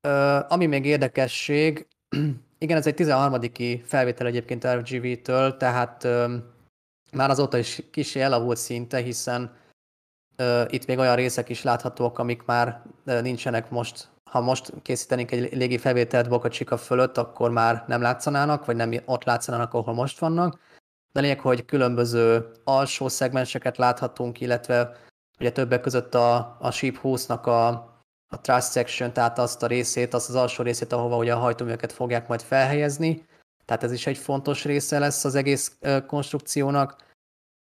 Ö, 0.00 0.38
ami 0.48 0.66
még 0.66 0.84
érdekesség, 0.84 1.86
igen, 2.64 2.76
ez 2.76 2.86
egy 2.86 2.94
13. 2.94 3.40
felvétel 3.84 4.26
egyébként 4.26 4.66
RGV-től, 4.66 5.56
tehát 5.56 6.04
ö, 6.04 6.36
már 7.12 7.30
azóta 7.30 7.58
is 7.58 7.82
kicsi 7.90 8.20
elavult 8.20 8.58
szinte, 8.58 8.98
hiszen 8.98 9.56
ö, 10.36 10.64
itt 10.68 10.86
még 10.86 10.98
olyan 10.98 11.16
részek 11.16 11.48
is 11.48 11.62
láthatók, 11.62 12.18
amik 12.18 12.42
már 12.44 12.82
ö, 13.04 13.20
nincsenek 13.20 13.70
most. 13.70 14.08
Ha 14.30 14.40
most 14.40 14.72
készítenénk 14.82 15.30
egy 15.30 15.56
légi 15.56 15.78
felvételt 15.78 16.28
Boca 16.28 16.48
Chica 16.48 16.76
fölött, 16.76 17.18
akkor 17.18 17.50
már 17.50 17.84
nem 17.86 18.00
látszanának, 18.00 18.64
vagy 18.64 18.76
nem 18.76 18.92
ott 19.04 19.24
látszanának, 19.24 19.74
ahol 19.74 19.94
most 19.94 20.18
vannak. 20.18 20.58
De 21.12 21.20
lényeg, 21.20 21.40
hogy 21.40 21.64
különböző 21.64 22.52
alsó 22.64 23.08
szegmenseket 23.08 23.76
láthatunk, 23.76 24.40
illetve 24.40 24.96
ugye 25.38 25.52
többek 25.52 25.80
között 25.80 26.14
a, 26.14 26.56
a 26.60 26.70
Sheep 26.70 26.98
20-nak 27.02 27.42
a, 27.42 27.66
a 28.28 28.40
truss 28.40 28.70
section, 28.70 29.12
tehát 29.12 29.38
azt 29.38 29.62
a 29.62 29.66
részét, 29.66 30.14
azt 30.14 30.28
az 30.28 30.34
alsó 30.34 30.62
részét, 30.62 30.92
ahova 30.92 31.16
ugye 31.16 31.34
a 31.34 31.38
hajtóműveket 31.38 31.92
fogják 31.92 32.28
majd 32.28 32.40
felhelyezni. 32.40 33.26
Tehát 33.64 33.82
ez 33.82 33.92
is 33.92 34.06
egy 34.06 34.18
fontos 34.18 34.64
része 34.64 34.98
lesz 34.98 35.24
az 35.24 35.34
egész 35.34 35.76
ö, 35.80 36.06
konstrukciónak. 36.06 36.96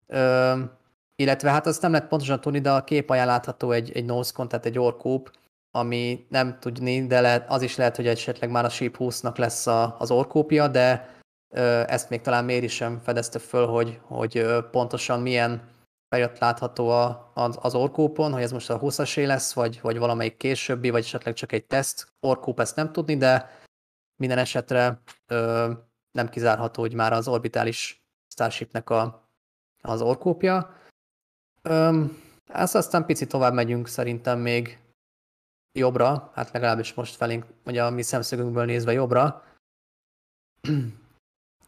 Ö, 0.07 0.53
illetve 1.15 1.51
hát 1.51 1.67
azt 1.67 1.81
nem 1.81 1.91
lehet 1.91 2.07
pontosan 2.07 2.41
tudni, 2.41 2.59
de 2.59 2.71
a 2.71 2.83
kép 2.83 3.09
látható 3.09 3.71
egy, 3.71 3.91
egy 3.91 4.05
nosecon, 4.05 4.47
tehát 4.47 4.65
egy 4.65 4.79
orkúp, 4.79 5.31
ami 5.71 6.25
nem 6.29 6.59
tudni, 6.59 7.07
de 7.07 7.21
lehet, 7.21 7.49
az 7.49 7.61
is 7.61 7.75
lehet, 7.75 7.95
hogy 7.95 8.07
esetleg 8.07 8.49
már 8.49 8.65
a 8.65 8.69
Sheep 8.69 8.95
20-nak 8.99 9.37
lesz 9.37 9.67
a, 9.67 9.95
az 9.99 10.11
orkópia, 10.11 10.67
de 10.67 11.16
ezt 11.87 12.09
még 12.09 12.21
talán 12.21 12.45
Méri 12.45 12.67
sem 12.67 12.99
fedezte 12.99 13.39
föl, 13.39 13.67
hogy, 13.67 13.99
hogy 14.03 14.45
pontosan 14.71 15.21
milyen 15.21 15.75
felirat 16.09 16.39
látható 16.39 16.89
a, 16.89 17.31
az, 17.33 17.57
az 17.61 17.75
orkópon, 17.75 18.33
hogy 18.33 18.41
ez 18.41 18.51
most 18.51 18.69
a 18.69 18.79
20-asé 18.79 19.25
lesz, 19.25 19.53
vagy, 19.53 19.81
vagy 19.81 19.97
valamelyik 19.97 20.37
későbbi, 20.37 20.89
vagy 20.89 21.03
esetleg 21.03 21.33
csak 21.33 21.51
egy 21.51 21.65
teszt 21.65 22.13
orkóp, 22.19 22.59
ezt 22.59 22.75
nem 22.75 22.91
tudni, 22.91 23.17
de 23.17 23.59
minden 24.15 24.37
esetre 24.37 25.01
ö, 25.27 25.71
nem 26.11 26.29
kizárható, 26.29 26.81
hogy 26.81 26.93
már 26.93 27.13
az 27.13 27.27
orbitális 27.27 28.05
Starshipnek 28.27 28.89
a, 28.89 29.29
az 29.81 30.01
orkópja. 30.01 30.75
Ö, 31.61 32.03
ezt 32.45 32.75
aztán 32.75 33.05
picit 33.05 33.29
tovább 33.29 33.53
megyünk 33.53 33.87
szerintem 33.87 34.39
még 34.39 34.79
jobbra, 35.71 36.31
hát 36.33 36.51
legalábbis 36.51 36.93
most 36.93 37.15
felénk, 37.15 37.45
vagy 37.63 37.77
a 37.77 37.89
mi 37.89 38.01
szemszögünkből 38.01 38.65
nézve 38.65 38.91
jobbra. 38.91 39.43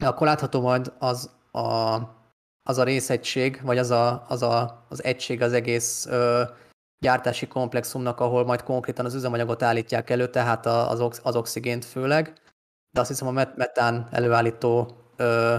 Akkor 0.08 0.28
látható 0.28 0.62
majd 0.62 0.94
az 1.00 1.30
a, 1.52 1.98
az 2.64 2.78
a 2.78 2.84
részegység, 2.84 3.62
vagy 3.64 3.78
az 3.78 3.90
a, 3.90 4.26
az, 4.28 4.42
a, 4.42 4.86
az 4.90 5.04
egység 5.04 5.42
az 5.42 5.54
egész 5.54 6.06
ö, 6.06 6.44
gyártási 7.00 7.48
komplexumnak, 7.48 8.20
ahol 8.20 8.46
majd 8.46 8.64
konkrétan 8.64 9.06
az 9.06 9.14
üzemanyagot 9.14 9.64
állítják 9.64 10.10
elő, 10.10 10.30
tehát 10.30 10.66
az, 10.66 11.02
ox, 11.02 11.22
az 11.24 11.36
oxigént 11.36 11.86
főleg, 11.86 12.34
de 12.92 13.00
azt 13.00 13.10
hiszem 13.10 13.28
a 13.28 13.46
metán 13.56 14.08
előállító 14.12 14.98
ö, 15.16 15.58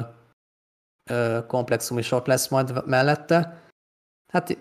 ö, 1.11 1.39
komplexum 1.47 1.99
is 1.99 2.13
ott 2.13 2.27
lesz 2.27 2.49
majd 2.49 2.87
mellette. 2.87 3.65
Hát 4.33 4.59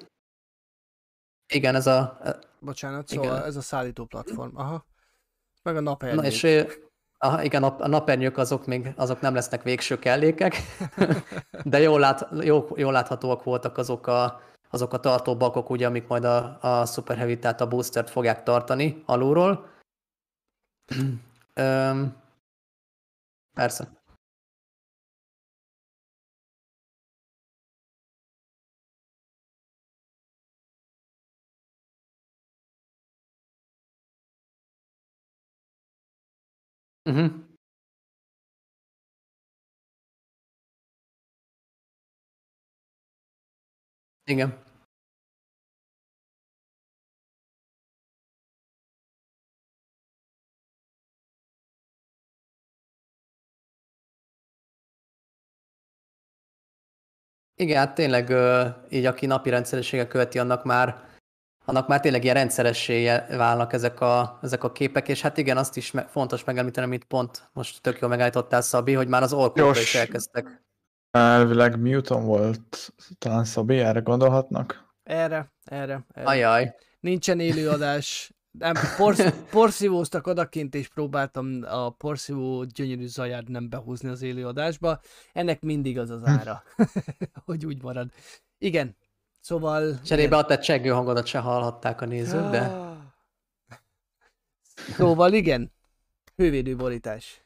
igen, 1.53 1.75
ez 1.75 1.87
a... 1.87 2.19
Bocsánat, 2.59 3.11
igen. 3.11 3.23
szóval 3.23 3.45
ez 3.45 3.55
a 3.55 3.61
szállító 3.61 4.05
platform, 4.05 4.57
aha. 4.57 4.85
Meg 5.63 5.75
a 5.75 5.79
nap 5.79 6.01
Na 6.01 6.23
és 6.23 6.43
Aha, 7.21 7.43
igen, 7.43 7.63
a, 7.63 7.87
napernyők 7.87 8.37
azok 8.37 8.65
még 8.65 8.93
azok 8.95 9.21
nem 9.21 9.33
lesznek 9.33 9.63
végső 9.63 9.99
kellékek, 9.99 10.55
de 11.63 11.79
jól, 11.79 11.99
lát, 11.99 12.27
jó, 12.43 12.67
jól 12.75 12.91
láthatóak 12.91 13.43
voltak 13.43 13.77
azok 13.77 14.07
a, 14.07 14.41
azok 14.69 14.93
a 14.93 14.99
tartóbakok, 14.99 15.69
ugye, 15.69 15.85
amik 15.87 16.07
majd 16.07 16.23
a, 16.23 16.57
a 16.61 16.85
Super 16.85 17.17
Heavy, 17.17 17.39
tehát 17.39 17.61
a 17.61 17.67
boostert 17.67 18.09
fogják 18.09 18.43
tartani 18.43 19.03
alulról. 19.05 19.69
Öm, 21.53 22.15
persze. 23.53 23.98
Uh-huh. 37.09 37.29
Igen. 44.27 44.53
Igen, 57.55 57.77
hát 57.77 57.95
tényleg 57.95 58.29
így 58.89 59.05
aki 59.05 59.25
napi 59.25 59.49
rendszerességgel 59.49 60.07
követi, 60.07 60.39
annak 60.39 60.63
már 60.63 61.08
annak 61.69 61.87
már 61.87 61.99
tényleg 61.99 62.23
ilyen 62.23 62.35
rendszeressé 62.35 63.05
válnak 63.29 63.73
ezek 63.73 64.01
a, 64.01 64.39
ezek 64.41 64.63
a 64.63 64.71
képek, 64.71 65.07
és 65.07 65.21
hát 65.21 65.37
igen, 65.37 65.57
azt 65.57 65.77
is 65.77 65.91
me- 65.91 66.09
fontos 66.09 66.43
megemlíteni, 66.43 66.85
amit 66.85 67.03
pont 67.03 67.49
most 67.53 67.81
tök 67.81 67.99
jól 67.99 68.09
megállítottál, 68.09 68.61
Szabi, 68.61 68.93
hogy 68.93 69.07
már 69.07 69.23
az 69.23 69.33
orkókra 69.33 69.81
is 69.81 69.95
elkezdtek. 69.95 70.63
Elvileg 71.11 71.79
Mewton 71.79 72.25
volt, 72.25 72.93
talán 73.17 73.43
Szabi, 73.43 73.77
erre 73.77 73.99
gondolhatnak? 73.99 74.93
Erre, 75.03 75.53
erre, 75.63 76.05
erre. 76.13 76.27
Ajaj. 76.27 76.75
Nincsen 76.99 77.39
élőadás. 77.39 78.33
Nem, 78.51 78.73
porsz, 78.97 79.23
porszívóztak 79.51 80.27
odakint, 80.27 80.75
és 80.75 80.87
próbáltam 80.87 81.59
a 81.67 81.89
porszívó 81.89 82.63
gyönyörű 82.63 83.07
zaját 83.07 83.47
nem 83.47 83.69
behúzni 83.69 84.09
az 84.09 84.21
élőadásba. 84.21 84.99
Ennek 85.33 85.61
mindig 85.61 85.99
az 85.99 86.09
az 86.09 86.21
ára, 86.25 86.63
hogy 87.45 87.65
úgy 87.65 87.81
marad. 87.81 88.09
Igen, 88.57 88.95
szóval... 89.49 89.99
Cserébe 90.01 90.37
a 90.37 90.45
te 90.45 90.57
cseggő 90.57 90.89
hangodat 90.89 91.25
se 91.25 91.39
hallhatták 91.39 92.01
a 92.01 92.05
nézők, 92.05 92.49
de... 92.49 92.71
Szóval 94.97 95.33
igen, 95.33 95.71
hővédő 96.35 96.75
borítás. 96.75 97.41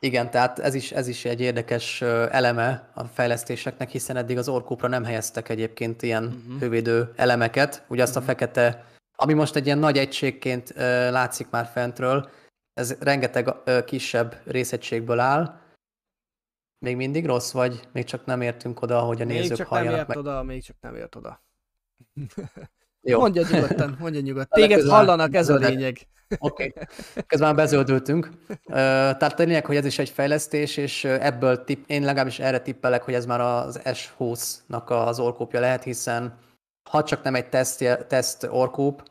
Igen, 0.00 0.30
tehát 0.30 0.58
ez 0.58 0.74
is, 0.74 0.92
ez 0.92 1.08
is 1.08 1.24
egy 1.24 1.40
érdekes 1.40 2.02
eleme 2.30 2.90
a 2.94 3.04
fejlesztéseknek, 3.04 3.90
hiszen 3.90 4.16
eddig 4.16 4.38
az 4.38 4.48
orkópra 4.48 4.88
nem 4.88 5.04
helyeztek 5.04 5.48
egyébként 5.48 6.02
ilyen 6.02 6.24
uh-huh. 6.24 6.60
hővédő 6.60 7.12
elemeket. 7.16 7.84
Ugye 7.88 8.02
azt 8.02 8.16
uh-huh. 8.16 8.24
a 8.24 8.32
fekete, 8.32 8.84
ami 9.16 9.32
most 9.32 9.56
egy 9.56 9.66
ilyen 9.66 9.78
nagy 9.78 9.98
egységként 9.98 10.72
látszik 11.10 11.50
már 11.50 11.66
fentről, 11.72 12.28
ez 12.74 12.96
rengeteg 13.00 13.54
kisebb 13.84 14.36
részegységből 14.44 15.18
áll. 15.18 15.58
Még 16.80 16.96
mindig 16.96 17.26
rossz 17.26 17.52
vagy? 17.52 17.88
Még 17.92 18.04
csak 18.04 18.24
nem 18.24 18.40
értünk 18.40 18.82
oda, 18.82 19.00
hogy 19.00 19.22
a 19.22 19.24
még 19.24 19.36
nézők 19.36 19.56
csak 19.56 19.66
halljanak 19.66 19.90
nem 19.92 19.98
ért 19.98 20.08
meg. 20.08 20.18
oda, 20.18 20.42
még 20.42 20.62
csak 20.62 20.76
nem 20.80 20.94
ért 20.94 21.14
oda. 21.16 21.42
Jó. 23.00 23.18
Mondja 23.18 23.42
nyugodtan, 23.50 23.96
mondja 23.98 24.20
nyugodtan. 24.20 24.60
Téged 24.62 24.78
közben- 24.78 24.96
hallanak, 24.96 25.34
ez 25.34 25.48
a 25.48 25.54
lényeg. 25.54 25.98
Oké. 26.38 26.66
Okay. 26.66 26.86
Közben 27.26 27.48
már 27.48 27.56
bezöldültünk. 27.56 28.30
Tehát 28.64 29.40
a 29.40 29.42
lényeg, 29.42 29.66
hogy 29.66 29.76
ez 29.76 29.84
is 29.84 29.98
egy 29.98 30.08
fejlesztés, 30.08 30.76
és 30.76 31.04
ebből 31.04 31.64
tipp, 31.64 31.84
én 31.86 32.02
legalábbis 32.04 32.38
erre 32.38 32.60
tippelek, 32.60 33.02
hogy 33.02 33.14
ez 33.14 33.26
már 33.26 33.40
az 33.40 33.80
S20-nak 33.84 34.84
az 34.86 35.18
orkópja 35.20 35.60
lehet, 35.60 35.82
hiszen 35.82 36.38
ha 36.90 37.02
csak 37.02 37.22
nem 37.22 37.34
egy 37.34 37.48
teszt, 37.48 38.06
teszt 38.08 38.44
orkúp, 38.50 39.02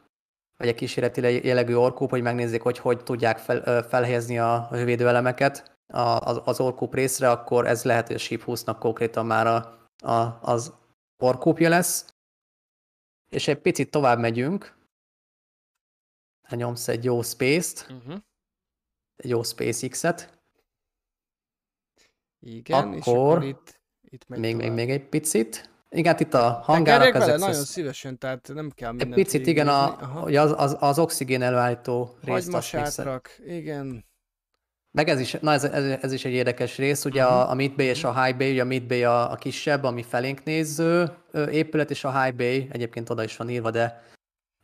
vagy 0.57 0.67
egy 0.67 0.75
kísérleti 0.75 1.21
le- 1.21 1.29
jellegű 1.29 1.73
orkúp, 1.75 2.09
hogy 2.09 2.21
megnézzék, 2.21 2.61
hogy 2.61 2.77
hogy 2.77 3.03
tudják 3.03 3.37
fel, 3.37 3.83
felhelyezni 3.83 4.39
a 4.39 4.67
hővédőelemeket 4.71 5.78
az, 5.93 6.41
az 6.45 6.59
orkúp 6.59 6.93
részre, 6.93 7.29
akkor 7.31 7.67
ez 7.67 7.83
lehet, 7.83 8.07
hogy 8.07 8.15
a 8.15 8.19
Sheep 8.19 8.43
20-nak 8.45 8.75
konkrétan 8.79 9.25
már 9.25 9.47
a, 9.47 9.87
a, 10.11 10.39
az 10.41 10.73
orkúpja 11.17 11.69
lesz. 11.69 12.13
És 13.29 13.47
egy 13.47 13.59
picit 13.61 13.91
tovább 13.91 14.19
megyünk, 14.19 14.77
ha 16.47 16.55
nyomsz 16.55 16.87
egy 16.87 17.03
jó 17.03 17.21
space-t, 17.21 17.91
Uh-huh. 17.91 18.17
egy 19.15 19.29
jó 19.29 19.43
SpaceX-et, 19.43 20.37
Igen, 22.39 22.93
és 22.93 23.01
Akkor 23.01 23.17
akkor 23.17 23.43
itt, 23.43 23.81
itt 24.09 24.27
még, 24.27 24.39
még, 24.39 24.55
tovább. 24.55 24.73
még 24.73 24.89
egy 24.89 25.09
picit. 25.09 25.69
Igen, 25.89 26.11
hát 26.11 26.19
itt 26.21 26.33
a 26.33 26.49
hangárak 26.49 27.13
vele? 27.13 27.25
ezek 27.25 27.39
Nagyon 27.39 27.63
szívesen, 27.63 28.17
tehát 28.17 28.47
nem 28.53 28.69
kell 28.69 28.89
Egy 28.89 28.95
mindent 28.95 29.23
picit, 29.23 29.47
igen, 29.47 29.67
a, 29.67 29.97
az, 30.23 30.53
az, 30.57 30.77
az 30.79 30.99
oxigén 30.99 31.41
előállító 31.41 32.03
részt 32.03 32.23
még 32.23 32.31
Hagymasátrak, 32.31 33.39
igen. 33.45 34.05
Meg 34.91 35.09
ez 35.09 35.19
is, 35.19 35.37
na 35.41 35.51
ez, 35.51 35.63
ez, 35.63 35.97
ez 36.01 36.11
is 36.11 36.25
egy 36.25 36.31
érdekes 36.31 36.77
rész, 36.77 37.05
ugye 37.05 37.23
a, 37.23 37.49
a 37.49 37.53
Mid 37.53 37.75
Bay 37.75 37.85
és 37.85 38.03
a 38.03 38.23
High 38.23 38.37
Bay, 38.37 38.51
ugye 38.51 38.61
a 38.61 38.65
Mid 38.65 38.87
Bay 38.87 39.03
a, 39.03 39.31
a 39.31 39.35
kisebb, 39.35 39.83
ami 39.83 40.03
felénk 40.03 40.43
néző 40.43 41.11
épület, 41.51 41.89
és 41.91 42.03
a 42.03 42.21
High 42.21 42.35
Bay, 42.35 42.67
egyébként 42.71 43.09
oda 43.09 43.23
is 43.23 43.37
van 43.37 43.49
írva, 43.49 43.71
de 43.71 44.03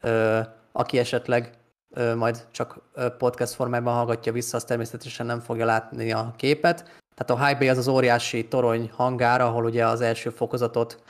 ö, 0.02 0.40
aki 0.72 0.98
esetleg 0.98 1.50
ö, 1.90 2.16
majd 2.16 2.48
csak 2.52 2.80
podcast 3.18 3.54
formájban 3.54 3.94
hallgatja 3.94 4.32
vissza, 4.32 4.58
az 4.58 4.64
természetesen 4.64 5.26
nem 5.26 5.40
fogja 5.40 5.66
látni 5.66 6.12
a 6.12 6.34
képet. 6.38 6.84
Tehát 7.16 7.42
a 7.42 7.46
High 7.46 7.60
Bay 7.60 7.70
az 7.70 7.78
az 7.78 7.88
óriási 7.88 8.48
torony 8.48 8.92
hangár, 8.94 9.42
ahol 9.42 9.66
ugye 9.66 9.88
az 9.88 10.02
első 10.02 10.30
fokozatot 10.30 11.04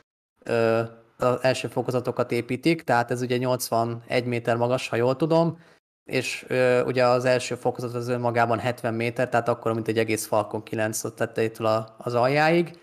ö, 0.43 0.81
az 1.17 1.37
első 1.41 1.67
fokozatokat 1.67 2.31
építik, 2.31 2.83
tehát 2.83 3.11
ez 3.11 3.21
ugye 3.21 3.37
81 3.37 4.25
méter 4.25 4.57
magas, 4.57 4.87
ha 4.87 4.95
jól 4.95 5.15
tudom, 5.15 5.59
és 6.05 6.45
ö, 6.47 6.83
ugye 6.83 7.05
az 7.05 7.25
első 7.25 7.55
fokozat 7.55 7.93
az 7.93 8.07
önmagában 8.07 8.59
70 8.59 8.93
méter, 8.93 9.29
tehát 9.29 9.47
akkor, 9.47 9.73
mint 9.73 9.87
egy 9.87 9.97
egész 9.97 10.25
Falcon 10.25 10.63
9 10.63 11.13
tetejétől 11.15 11.67
a- 11.67 11.95
az 11.97 12.13
aljáig. 12.13 12.79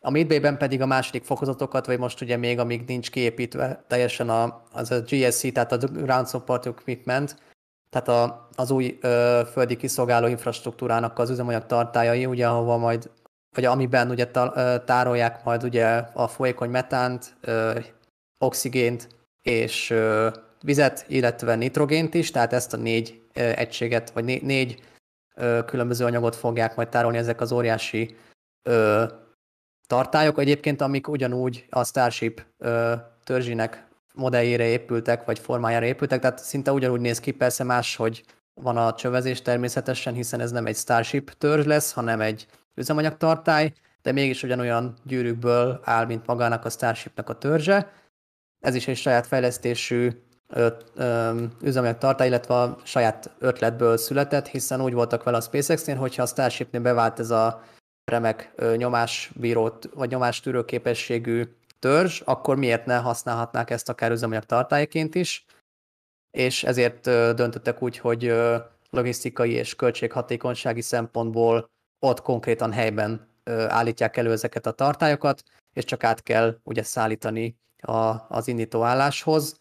A 0.00 0.10
Midway-ben 0.10 0.56
pedig 0.58 0.80
a 0.80 0.86
második 0.86 1.24
fokozatokat, 1.24 1.86
vagy 1.86 1.98
most 1.98 2.20
ugye 2.20 2.36
még 2.36 2.58
amíg 2.58 2.84
nincs 2.86 3.10
kiépítve 3.10 3.84
teljesen 3.88 4.28
a, 4.28 4.62
az 4.72 4.90
a 4.90 5.00
GSC, 5.00 5.52
tehát 5.52 5.72
a 5.72 5.76
Ground 5.76 6.28
Support 6.28 6.66
Equipment, 6.66 7.36
tehát 7.90 8.08
a, 8.08 8.48
az 8.54 8.70
új 8.70 8.98
ö, 9.00 9.40
földi 9.52 9.76
kiszolgáló 9.76 10.26
infrastruktúrának 10.26 11.18
az 11.18 11.30
üzemanyag 11.30 11.66
tartályai, 11.66 12.26
ugye 12.26 12.48
ahova 12.48 12.76
majd, 12.76 13.10
vagy 13.54 13.64
amiben 13.64 14.10
ugye 14.10 14.26
ta, 14.26 14.52
ö, 14.56 14.76
tárolják 14.84 15.44
majd 15.44 15.62
ugye 15.64 15.86
a 16.12 16.28
folyékony 16.28 16.70
metánt, 16.70 17.36
ö, 17.40 17.78
oxigént 18.38 19.08
és 19.42 19.90
ö, 19.90 20.30
vizet, 20.64 21.04
illetve 21.08 21.54
nitrogént 21.54 22.14
is, 22.14 22.30
tehát 22.30 22.52
ezt 22.52 22.72
a 22.72 22.76
négy 22.76 23.22
egységet, 23.32 24.10
vagy 24.10 24.24
né- 24.24 24.42
négy 24.42 24.82
különböző 25.66 26.04
anyagot 26.04 26.36
fogják 26.36 26.76
majd 26.76 26.88
tárolni 26.88 27.18
ezek 27.18 27.40
az 27.40 27.52
óriási 27.52 28.16
ö, 28.62 29.04
tartályok 29.86 30.38
egyébként, 30.38 30.80
amik 30.80 31.08
ugyanúgy 31.08 31.66
a 31.70 31.84
Starship 31.84 32.46
ö, 32.58 32.94
törzsének 33.24 33.86
modelljére 34.14 34.64
épültek, 34.64 35.24
vagy 35.24 35.38
formájára 35.38 35.86
épültek, 35.86 36.20
tehát 36.20 36.38
szinte 36.38 36.72
ugyanúgy 36.72 37.00
néz 37.00 37.20
ki, 37.20 37.30
persze 37.30 37.64
más, 37.64 37.96
hogy 37.96 38.24
van 38.60 38.76
a 38.76 38.94
csövezés 38.94 39.42
természetesen, 39.42 40.14
hiszen 40.14 40.40
ez 40.40 40.50
nem 40.50 40.66
egy 40.66 40.76
Starship 40.76 41.30
törzs 41.38 41.66
lesz, 41.66 41.92
hanem 41.92 42.20
egy 42.20 42.46
üzemanyagtartály, 42.74 43.72
de 44.02 44.12
mégis 44.12 44.42
ugyanolyan 44.42 44.94
gyűrűkből 45.04 45.80
áll, 45.82 46.06
mint 46.06 46.26
magának 46.26 46.64
a 46.64 46.70
Starshipnek 46.70 47.28
a 47.28 47.38
törzse. 47.38 47.92
Ez 48.60 48.74
is 48.74 48.88
egy 48.88 48.96
saját 48.96 49.26
fejlesztésű 49.26 50.10
ö, 50.48 50.68
üzemanyagtartály, 51.62 52.26
illetve 52.26 52.54
a 52.54 52.76
saját 52.82 53.30
ötletből 53.38 53.96
született, 53.96 54.46
hiszen 54.46 54.82
úgy 54.82 54.92
voltak 54.92 55.22
vele 55.22 55.36
a 55.36 55.40
SpaceX-nél, 55.40 55.96
hogyha 55.96 56.22
a 56.22 56.26
Starshipnél 56.26 56.80
bevált 56.80 57.18
ez 57.18 57.30
a 57.30 57.62
remek 58.04 58.54
nyomásbírót, 58.76 59.88
vagy 59.94 60.10
nyomástűrő 60.10 60.64
képességű 60.64 61.44
törzs, 61.78 62.20
akkor 62.24 62.56
miért 62.56 62.86
ne 62.86 62.96
használhatnák 62.96 63.70
ezt 63.70 63.88
akár 63.88 64.10
üzemanyag 64.10 64.44
tartályként 64.44 65.14
is, 65.14 65.44
és 66.30 66.64
ezért 66.64 67.02
döntöttek 67.34 67.82
úgy, 67.82 67.98
hogy 67.98 68.34
logisztikai 68.90 69.50
és 69.50 69.76
költséghatékonysági 69.76 70.80
szempontból 70.80 71.70
ott 71.98 72.22
konkrétan 72.22 72.72
helyben 72.72 73.28
állítják 73.68 74.16
elő 74.16 74.32
ezeket 74.32 74.66
a 74.66 74.72
tartályokat, 74.72 75.42
és 75.72 75.84
csak 75.84 76.04
át 76.04 76.22
kell 76.22 76.58
ugye 76.62 76.82
szállítani 76.82 77.56
a, 77.76 78.14
az 78.28 78.48
indítóálláshoz. 78.48 79.60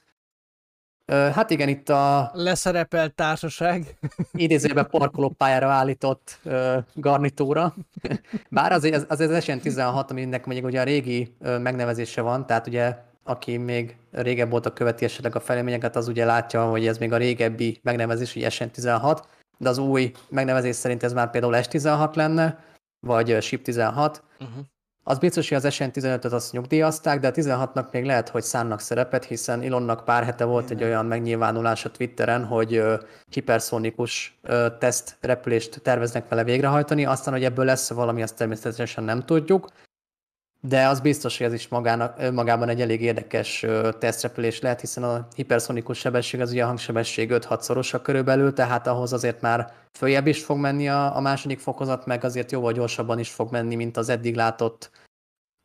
Hát 1.05 1.49
igen, 1.49 1.69
itt 1.69 1.89
a 1.89 2.31
Leszerepelt 2.33 3.13
társaság. 3.13 3.97
idézőben 4.33 4.87
parkolópályára 4.89 5.69
állított 5.69 6.39
ö, 6.43 6.77
garnitúra. 6.93 7.75
Bár 8.49 8.71
azért 8.71 8.95
az, 8.95 9.05
az, 9.07 9.19
az 9.19 9.43
SN16, 9.45 10.09
aminek 10.09 10.45
mondjuk 10.45 10.67
ugye 10.67 10.81
a 10.81 10.83
régi 10.83 11.35
ö, 11.39 11.57
megnevezése 11.57 12.21
van, 12.21 12.45
tehát 12.45 12.67
ugye 12.67 12.95
aki 13.23 13.57
még 13.57 13.95
régebb 14.11 14.53
óta 14.53 14.73
követi 14.73 15.05
esetleg 15.05 15.35
a 15.35 15.39
fejleményeket, 15.39 15.95
az 15.95 16.07
ugye 16.07 16.25
látja, 16.25 16.69
hogy 16.69 16.87
ez 16.87 16.97
még 16.97 17.11
a 17.13 17.17
régebbi 17.17 17.79
megnevezés, 17.83 18.33
hogy 18.33 18.45
SN16, 18.47 19.19
de 19.57 19.69
az 19.69 19.77
új 19.77 20.11
megnevezés 20.29 20.75
szerint 20.75 21.03
ez 21.03 21.13
már 21.13 21.29
például 21.29 21.53
S16 21.57 22.15
lenne, 22.15 22.63
vagy 22.99 23.41
SIP 23.41 23.63
16. 23.63 24.23
Uh-huh. 24.39 24.65
Az 25.05 25.17
biztos, 25.17 25.49
hogy 25.49 25.57
az 25.57 25.75
SN15-öt 25.77 26.31
azt 26.31 26.51
nyugdíjazták, 26.51 27.19
de 27.19 27.27
a 27.27 27.31
16-nak 27.31 27.91
még 27.91 28.05
lehet, 28.05 28.29
hogy 28.29 28.43
szánnak 28.43 28.79
szerepet, 28.79 29.25
hiszen 29.25 29.61
Elonnak 29.61 30.05
pár 30.05 30.23
hete 30.23 30.43
volt 30.43 30.69
egy 30.69 30.83
olyan 30.83 31.05
megnyilvánulás 31.05 31.85
a 31.85 31.91
Twitteren, 31.91 32.45
hogy 32.45 32.75
ö, 32.75 32.95
hiperszonikus 33.29 34.39
ö, 34.41 34.67
teszt 34.79 35.17
repülést 35.21 35.81
terveznek 35.81 36.29
vele 36.29 36.43
végrehajtani, 36.43 37.05
aztán, 37.05 37.33
hogy 37.33 37.43
ebből 37.43 37.65
lesz 37.65 37.89
valami, 37.89 38.21
azt 38.21 38.35
természetesen 38.35 39.03
nem 39.03 39.21
tudjuk, 39.21 39.67
de 40.67 40.87
az 40.87 40.99
biztos, 40.99 41.37
hogy 41.37 41.47
ez 41.47 41.53
is 41.53 41.67
magának, 41.67 42.15
önmagában 42.19 42.69
egy 42.69 42.81
elég 42.81 43.01
érdekes 43.01 43.65
tesztrepülés 43.99 44.61
lehet, 44.61 44.79
hiszen 44.79 45.03
a 45.03 45.27
hiperszonikus 45.35 45.97
sebesség 45.97 46.41
az 46.41 46.51
ugye 46.51 46.63
a 46.63 46.67
hangsebesség 46.67 47.29
5-6 47.33 47.59
szorosa 47.59 48.01
körülbelül, 48.01 48.53
tehát 48.53 48.87
ahhoz 48.87 49.13
azért 49.13 49.41
már 49.41 49.73
följebb 49.91 50.27
is 50.27 50.43
fog 50.43 50.57
menni 50.57 50.89
a, 50.89 51.15
a 51.15 51.19
második 51.19 51.59
fokozat, 51.59 52.05
meg 52.05 52.23
azért 52.23 52.51
jóval 52.51 52.71
gyorsabban 52.71 53.19
is 53.19 53.29
fog 53.29 53.51
menni, 53.51 53.75
mint 53.75 53.97
az 53.97 54.09
eddig 54.09 54.35
látott 54.35 54.91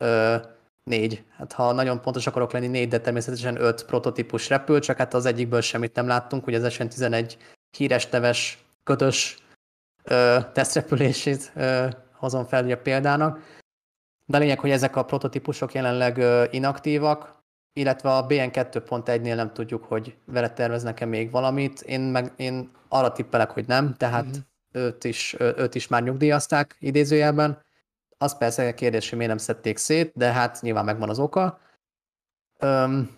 ö, 0.04 0.36
négy. 0.84 1.24
Hát 1.36 1.52
ha 1.52 1.72
nagyon 1.72 2.00
pontos 2.00 2.26
akarok 2.26 2.52
lenni, 2.52 2.66
négy, 2.66 2.88
de 2.88 3.00
természetesen 3.00 3.60
öt 3.60 3.84
prototípus 3.84 4.48
repül, 4.48 4.80
csak 4.80 4.96
hát 4.96 5.14
az 5.14 5.26
egyikből 5.26 5.60
semmit 5.60 5.94
nem 5.94 6.06
láttunk, 6.06 6.46
ugye 6.46 6.58
az 6.58 6.76
SN11 6.78 7.34
híres 7.76 8.08
neves 8.08 8.64
kötös 8.84 9.38
ö, 10.04 10.38
tesztrepülését 10.52 11.52
ö, 11.54 11.86
hozom 12.12 12.44
fel 12.44 12.64
ugye 12.64 12.76
példának. 12.76 13.57
De 14.28 14.36
a 14.36 14.40
lényeg, 14.40 14.60
hogy 14.60 14.70
ezek 14.70 14.96
a 14.96 15.04
prototípusok 15.04 15.72
jelenleg 15.72 16.24
inaktívak, 16.54 17.36
illetve 17.72 18.10
a 18.16 18.26
BN 18.26 18.50
2.1-nél 18.52 19.34
nem 19.34 19.52
tudjuk, 19.52 19.84
hogy 19.84 20.16
vele 20.24 20.50
terveznek-e 20.50 21.04
még 21.04 21.30
valamit. 21.30 21.80
Én 21.80 22.00
meg 22.00 22.32
én 22.36 22.70
arra 22.88 23.12
tippelek, 23.12 23.50
hogy 23.50 23.66
nem, 23.66 23.94
tehát 23.94 24.24
Mhm. 24.24 24.36
őt, 24.72 25.04
is, 25.04 25.36
őt 25.38 25.74
is 25.74 25.88
már 25.88 26.02
nyugdíjazták 26.02 26.76
idézőjelben. 26.80 27.62
Az 28.18 28.38
persze 28.38 28.68
a 28.68 28.74
kérdés, 28.74 29.08
hogy 29.08 29.18
miért 29.18 29.32
nem 29.32 29.42
szedték 29.42 29.76
szét, 29.76 30.12
de 30.14 30.32
hát 30.32 30.60
nyilván 30.60 30.84
megvan 30.84 31.08
az 31.08 31.18
oka. 31.18 31.58
Öm, 32.58 33.10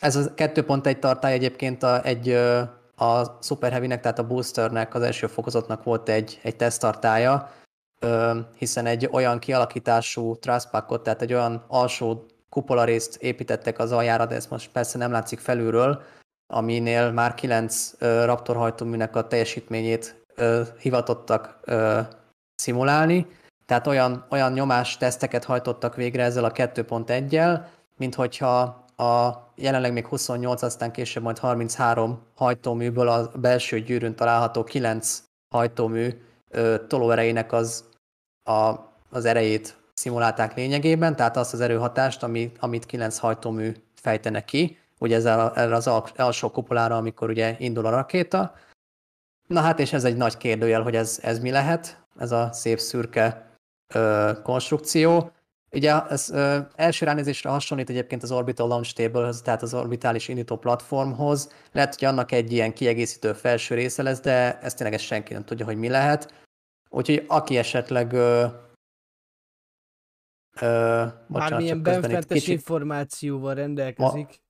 ez 0.00 0.16
a 0.16 0.34
2.1 0.34 0.98
tartály 0.98 1.32
egyébként 1.32 1.82
a, 1.82 2.04
egy, 2.04 2.28
a 2.96 3.42
Super 3.42 3.70
Heavy-nek, 3.72 4.00
tehát 4.00 4.18
a 4.18 4.26
Boosternek, 4.26 4.94
az 4.94 5.02
első 5.02 5.26
fokozatnak 5.26 5.82
volt 5.82 6.08
egy, 6.08 6.40
egy 6.42 6.56
teszttartája, 6.56 7.50
hiszen 8.58 8.86
egy 8.86 9.08
olyan 9.12 9.38
kialakítású 9.38 10.36
trusspackot, 10.36 11.02
tehát 11.02 11.22
egy 11.22 11.32
olyan 11.32 11.64
alsó 11.68 12.26
kupola 12.48 12.84
részt 12.84 13.16
építettek 13.16 13.78
az 13.78 13.92
aljára, 13.92 14.26
de 14.26 14.34
ez 14.34 14.46
most 14.46 14.70
persze 14.70 14.98
nem 14.98 15.10
látszik 15.10 15.38
felülről, 15.38 16.02
aminél 16.46 17.10
már 17.10 17.34
9 17.34 17.92
ö, 17.98 18.24
Raptor 18.24 18.56
hajtóműnek 18.56 19.16
a 19.16 19.26
teljesítményét 19.26 20.22
hivatottak 20.78 21.60
szimulálni, 22.54 23.26
tehát 23.66 23.86
olyan, 23.86 24.26
olyan 24.30 24.52
nyomás 24.52 24.96
teszteket 24.96 25.44
hajtottak 25.44 25.96
végre 25.96 26.22
ezzel 26.22 26.44
a 26.44 26.52
2.1-jel, 26.52 27.64
mint 27.96 28.14
hogyha 28.14 28.84
a 28.96 29.30
jelenleg 29.54 29.92
még 29.92 30.06
28, 30.06 30.62
aztán 30.62 30.92
később 30.92 31.22
majd 31.22 31.38
33 31.38 32.22
hajtóműből 32.34 33.08
a 33.08 33.30
belső 33.34 33.80
gyűrűn 33.80 34.14
található 34.14 34.64
9 34.64 35.22
hajtómű 35.54 36.10
tolóerejének 36.88 37.52
az, 37.52 37.84
a, 38.44 38.74
az 39.10 39.24
erejét 39.24 39.76
szimulálták 39.94 40.54
lényegében, 40.54 41.16
tehát 41.16 41.36
azt 41.36 41.52
az 41.52 41.60
erőhatást, 41.60 42.22
ami, 42.22 42.52
amit 42.58 42.86
9 42.86 43.18
hajtómű 43.18 43.72
fejtenek 43.94 44.44
ki, 44.44 44.78
ugye 44.98 45.16
ezzel 45.16 45.52
erre 45.54 45.74
az 45.74 45.86
al- 45.86 46.18
alsó 46.18 46.50
kupolára, 46.50 46.96
amikor 46.96 47.30
ugye 47.30 47.56
indul 47.58 47.86
a 47.86 47.90
rakéta. 47.90 48.54
Na 49.46 49.60
hát, 49.60 49.80
és 49.80 49.92
ez 49.92 50.04
egy 50.04 50.16
nagy 50.16 50.36
kérdőjel, 50.36 50.82
hogy 50.82 50.96
ez, 50.96 51.18
ez 51.22 51.38
mi 51.38 51.50
lehet, 51.50 52.02
ez 52.18 52.32
a 52.32 52.52
szép 52.52 52.78
szürke 52.78 53.46
ö, 53.94 54.32
konstrukció. 54.42 55.30
Ugye 55.72 56.02
ez 56.08 56.30
ö, 56.30 56.58
első 56.76 57.04
ránézésre 57.04 57.50
hasonlít 57.50 57.90
egyébként 57.90 58.22
az 58.22 58.32
Orbital 58.32 58.68
Launch 58.68 58.94
table 58.94 59.32
tehát 59.42 59.62
az 59.62 59.74
orbitális 59.74 60.28
indító 60.28 60.56
platformhoz. 60.56 61.52
Lehet, 61.72 61.94
hogy 61.94 62.08
annak 62.08 62.32
egy 62.32 62.52
ilyen 62.52 62.72
kiegészítő 62.72 63.32
felső 63.32 63.74
része 63.74 64.02
lesz, 64.02 64.20
de 64.20 64.58
ezt 64.58 64.76
tényleg 64.76 64.94
ezt 64.94 65.04
senki 65.04 65.32
nem 65.32 65.44
tudja, 65.44 65.64
hogy 65.64 65.76
mi 65.76 65.88
lehet. 65.88 66.43
Úgyhogy 66.94 67.24
aki 67.28 67.56
esetleg 67.56 68.12
ö, 68.12 68.46
ö, 70.60 71.04
bocsánat, 71.26 71.50
Bármilyen 71.50 71.82
benfentes 71.82 72.24
kicsit 72.28 72.48
információval 72.48 73.54
rendelkezik. 73.54 74.42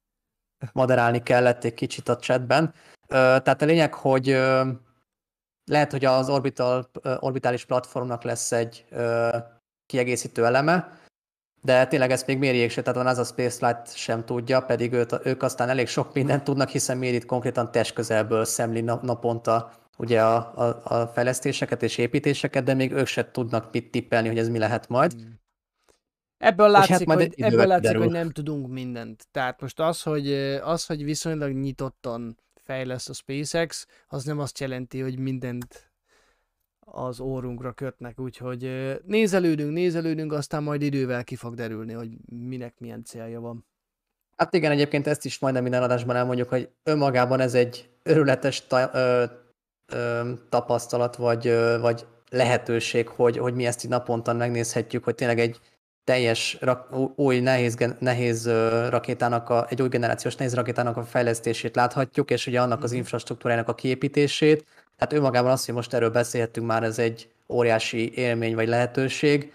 moderálni 0.73 1.23
kellett 1.23 1.65
egy 1.65 1.75
kicsit 1.75 2.09
a 2.09 2.17
chatben. 2.17 2.75
Ö, 3.09 3.17
Tehát 3.17 3.63
a 3.63 3.65
lényeg, 3.65 3.95
hogy 3.95 4.29
ö, 4.29 4.71
lehet, 5.65 5.91
hogy 5.91 6.05
az 6.05 6.29
orbital, 6.29 6.91
ö, 7.03 7.17
orbitális 7.19 7.65
platformnak 7.65 8.23
lesz 8.23 8.53
egy 8.53 8.85
ö, 8.91 9.39
kiegészítő 9.87 10.45
eleme, 10.45 10.99
de 11.63 11.87
tényleg 11.87 12.11
ezt 12.11 12.27
még 12.27 12.39
mérjék 12.39 12.71
se, 12.71 12.83
tehát 12.83 13.07
az 13.07 13.19
a 13.19 13.25
Spaceflight 13.25 13.97
sem 13.97 14.25
tudja, 14.25 14.61
pedig 14.61 14.93
őt, 14.93 15.27
ők 15.27 15.43
aztán 15.43 15.69
elég 15.69 15.89
sok 15.89 16.15
mindent 16.15 16.45
tudnak, 16.45 16.69
hiszen 16.69 16.99
mérit 16.99 17.25
konkrétan 17.25 17.71
testközelből 17.71 18.45
szemli 18.45 18.81
nap, 18.81 19.03
naponta 19.03 19.84
ugye 19.97 20.23
a, 20.23 20.53
a, 20.57 20.81
a 20.85 21.07
fejlesztéseket 21.07 21.83
és 21.83 21.99
építéseket, 21.99 22.65
de 22.65 22.75
még 22.75 22.93
ők 22.93 23.07
se 23.07 23.31
tudnak 23.31 23.73
mit 23.73 23.91
tippelni, 23.91 24.29
hogy 24.29 24.39
ez 24.39 24.49
mi 24.49 24.59
lehet 24.59 24.89
majd. 24.89 25.13
Ebből 26.39 26.69
És 26.69 26.75
hát 26.77 26.89
látszik, 26.89 27.07
majd 27.07 27.19
hogy, 27.19 27.35
ebből 27.37 27.67
látszik 27.67 27.97
hogy 27.97 28.11
nem 28.11 28.31
tudunk 28.31 28.69
mindent. 28.69 29.27
Tehát 29.31 29.61
most 29.61 29.81
az, 29.81 30.03
hogy, 30.03 30.33
az, 30.63 30.87
hogy 30.87 31.05
viszonylag 31.05 31.53
nyitottan 31.53 32.39
fejleszt 32.55 33.09
a 33.09 33.13
SpaceX, 33.13 33.87
az 34.09 34.25
nem 34.25 34.39
azt 34.39 34.59
jelenti, 34.59 35.01
hogy 35.01 35.19
mindent 35.19 35.93
az 36.81 37.21
órunkra 37.21 37.73
kötnek, 37.73 38.19
úgyhogy 38.19 38.71
nézelődünk, 39.05 39.73
nézelődünk, 39.73 40.33
aztán 40.33 40.63
majd 40.63 40.83
idővel 40.83 41.25
ki 41.25 41.37
fog 41.37 41.55
derülni, 41.55 41.93
hogy 41.93 42.09
minek 42.27 42.79
milyen 42.79 43.05
célja 43.05 43.41
van. 43.41 43.67
Hát 44.37 44.55
igen, 44.55 44.71
egyébként 44.71 45.07
ezt 45.07 45.25
is 45.25 45.39
majdnem 45.39 45.63
minden 45.63 45.83
adásban 45.83 46.17
elmondjuk, 46.17 46.49
hogy 46.49 46.69
önmagában 46.83 47.41
ez 47.41 47.55
egy 47.55 47.91
örületes 48.03 48.67
ta, 48.67 48.91
ö, 48.93 49.25
ö, 49.93 50.31
tapasztalat, 50.49 51.17
vagy, 51.17 51.47
ö, 51.47 51.79
vagy 51.81 52.07
lehetőség, 52.31 53.09
hogy, 53.09 53.39
hogy 53.39 53.55
mi 53.55 53.67
ezt 53.67 53.85
így 53.85 53.91
naponta 53.91 54.33
megnézhetjük, 54.33 55.05
hogy 55.05 55.15
tényleg 55.15 55.39
egy 55.39 55.61
teljes 56.05 56.57
rak, 56.61 56.89
új 57.17 57.41
nehéz, 57.41 57.77
nehéz 57.99 58.47
rakétának, 58.89 59.49
a, 59.49 59.67
egy 59.69 59.83
új 59.83 59.89
generációs 59.89 60.35
nehéz 60.35 60.55
rakétának 60.55 60.97
a 60.97 61.05
fejlesztését 61.05 61.77
láthatjuk, 61.77 62.31
és 62.31 62.47
ugye 62.47 62.61
annak 62.61 62.83
az 62.83 62.93
infrastruktúrájának 62.93 63.69
a 63.69 63.75
kiépítését. 63.75 64.65
Tehát 64.97 65.13
önmagában 65.13 65.51
azt, 65.51 65.65
hogy 65.65 65.75
most 65.75 65.95
erről 65.95 66.11
beszélhetünk 66.11 66.67
már, 66.67 66.83
ez 66.83 66.99
egy 66.99 67.29
óriási 67.49 68.15
élmény 68.15 68.55
vagy 68.55 68.69
lehetőség, 68.69 69.53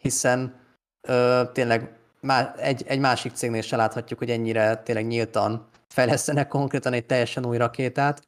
hiszen 0.00 0.60
ö, 1.08 1.42
tényleg 1.52 1.98
má, 2.20 2.54
egy, 2.56 2.84
egy 2.86 2.98
másik 2.98 3.32
cégnél 3.32 3.62
se 3.62 3.76
láthatjuk, 3.76 4.18
hogy 4.18 4.30
ennyire 4.30 4.76
tényleg 4.76 5.06
nyíltan 5.06 5.68
fejlesztenek 5.88 6.48
konkrétan 6.48 6.92
egy 6.92 7.06
teljesen 7.06 7.46
új 7.46 7.56
rakétát. 7.56 8.27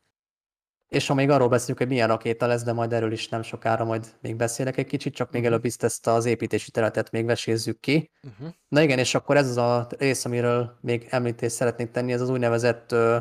És 0.90 1.06
ha 1.06 1.14
még 1.14 1.30
arról 1.30 1.48
beszélünk, 1.48 1.78
hogy 1.78 1.88
milyen 1.88 2.08
rakéta 2.08 2.46
lesz, 2.46 2.62
de 2.62 2.72
majd 2.72 2.92
erről 2.92 3.12
is 3.12 3.28
nem 3.28 3.42
sokára 3.42 3.84
majd 3.84 4.06
még 4.20 4.36
beszélek 4.36 4.76
egy 4.76 4.86
kicsit, 4.86 5.14
csak 5.14 5.30
még 5.30 5.44
előbb 5.44 5.64
is 5.64 5.74
ezt 5.78 6.06
az 6.06 6.24
építési 6.24 6.70
területet 6.70 7.10
még 7.10 7.24
vesézzük 7.24 7.80
ki. 7.80 8.10
Uh-huh. 8.22 8.54
Na 8.68 8.80
igen, 8.80 8.98
és 8.98 9.14
akkor 9.14 9.36
ez 9.36 9.48
az 9.48 9.56
a 9.56 9.86
rész, 9.98 10.24
amiről 10.24 10.78
még 10.80 11.06
említést 11.10 11.54
szeretnék 11.54 11.90
tenni, 11.90 12.12
ez 12.12 12.20
az 12.20 12.28
úgynevezett 12.28 12.92
ö, 12.92 13.16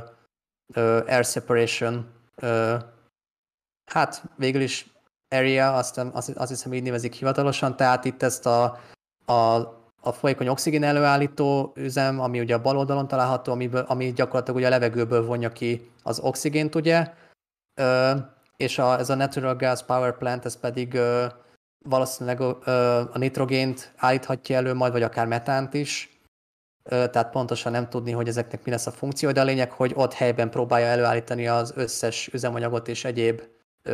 ö, 0.74 1.02
air 1.08 1.26
separation, 1.26 2.12
ö, 2.36 2.76
hát 3.92 4.24
végül 4.36 4.62
is 4.62 4.94
area, 5.30 5.74
azt, 5.74 5.98
azt, 5.98 6.30
azt 6.30 6.50
hiszem 6.50 6.74
így 6.74 6.84
nevezik 6.84 7.14
hivatalosan, 7.14 7.76
tehát 7.76 8.06
itt 8.06 8.24
ezt 8.24 8.46
a, 8.46 8.80
a, 9.26 9.34
a 10.02 10.12
folyékony 10.12 10.48
oxigén 10.48 10.84
előállító 10.84 11.72
üzem, 11.76 12.20
ami 12.20 12.40
ugye 12.40 12.56
a 12.56 12.62
bal 12.62 12.78
oldalon 12.78 13.08
található, 13.08 13.52
amiből, 13.52 13.86
ami 13.88 14.14
gyakorlatilag 14.14 14.60
ugye 14.60 14.68
a 14.68 14.70
levegőből 14.70 15.26
vonja 15.26 15.50
ki 15.50 15.92
az 16.04 16.20
oxigént, 16.20 16.76
ugye, 16.76 17.14
és 18.58 18.80
a, 18.80 19.00
ez 19.00 19.10
a 19.10 19.16
Natural 19.16 19.56
Gas 19.56 19.84
Power 19.84 20.18
Plant, 20.18 20.46
ez 20.46 20.60
pedig 20.60 21.00
valószínűleg 21.84 22.42
a 23.12 23.18
nitrogént 23.18 23.94
állíthatja 23.98 24.56
elő, 24.56 24.74
majd 24.74 24.92
vagy 24.92 25.04
akár 25.04 25.28
metánt 25.28 25.74
is, 25.74 26.20
tehát 26.84 27.30
pontosan 27.30 27.72
nem 27.72 27.90
tudni, 27.90 28.12
hogy 28.12 28.28
ezeknek 28.28 28.64
mi 28.64 28.72
lesz 28.72 28.88
a 28.88 28.92
funkció, 28.92 29.32
de 29.32 29.42
a 29.42 29.44
lényeg, 29.44 29.72
hogy 29.72 29.92
ott 29.96 30.14
helyben 30.14 30.50
próbálja 30.50 30.88
előállítani 30.88 31.48
az 31.48 31.74
összes 31.76 32.30
üzemanyagot 32.34 32.88
és 32.88 33.06
egyéb 33.06 33.42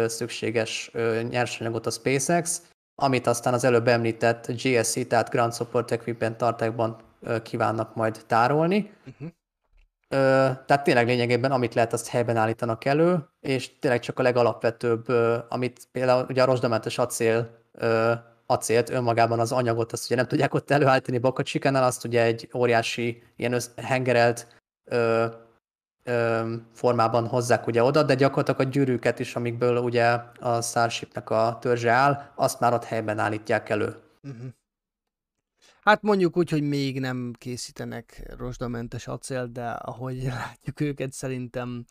szükséges 0.08 0.92
nyersanyagot 1.30 1.86
a 1.86 1.92
SpaceX, 1.92 2.62
amit 2.96 3.28
aztán 3.28 3.54
az 3.54 3.64
előbb 3.64 3.88
említett 3.88 4.52
GSC, 4.52 5.08
tehát 5.08 5.30
Ground 5.30 5.54
Support 5.54 5.92
Equipment 5.92 6.38
tartályban 6.38 6.98
ö, 7.22 7.42
kívánnak 7.42 7.96
majd 7.96 8.24
tárolni. 8.28 8.92
Uh-huh. 9.08 9.30
Ö, 10.08 10.18
tehát 10.66 10.84
tényleg 10.84 11.08
lényegében, 11.08 11.52
amit 11.52 11.74
lehet, 11.74 11.94
azt 11.94 12.08
helyben 12.08 12.38
állítanak 12.38 12.86
elő, 12.86 13.30
és 13.40 13.80
tényleg 13.80 14.00
csak 14.00 14.20
a 14.20 14.22
legalapvetőbb, 14.22 15.10
ö, 15.10 15.38
amit 15.50 15.88
például 15.92 16.26
ugye 16.30 16.42
a 16.42 16.46
rozsdamentes 16.46 16.98
acél, 16.98 17.50
ö, 17.72 18.14
acélt 18.46 18.90
önmagában 18.90 19.40
az 19.40 19.52
anyagot, 19.52 19.92
azt 19.92 20.06
ugye 20.06 20.16
nem 20.16 20.28
tudják 20.28 20.54
ott 20.54 20.72
előállítani 20.72 21.18
Bakacsikánál, 21.18 21.84
azt 21.84 22.06
ugye 22.06 22.22
egy 22.22 22.50
óriási 22.56 23.24
ilyen 23.36 23.62
hengerelt 23.76 24.48
ö, 24.84 25.26
ö, 26.04 26.54
formában 26.74 27.28
hozzák 27.28 27.68
ugye 27.68 27.84
oda, 27.84 28.04
de 28.04 28.16
gyakorlatilag 28.16 28.60
a 28.60 28.72
gyűrűket 28.72 29.20
is, 29.20 29.36
amikből 29.36 29.78
ugye 29.78 30.06
a 30.40 30.62
Starshipnek 30.62 31.30
a 31.30 31.58
törzse 31.62 31.92
áll, 31.92 32.32
azt 32.36 32.60
már 32.60 32.74
ott 32.74 32.84
helyben 32.84 33.20
állítják 33.20 33.70
elő. 33.70 33.96
Uh-huh. 34.24 34.48
Hát 35.86 36.02
mondjuk 36.02 36.38
úgy, 36.38 36.50
hogy 36.50 36.64
még 36.64 37.00
nem 37.00 37.34
készítenek 37.38 38.34
rozsdamentes 38.38 39.08
acélt, 39.08 39.52
de 39.52 39.66
ahogy 39.70 40.24
látjuk 40.40 40.80
őket 40.80 41.12
szerintem, 41.12 41.86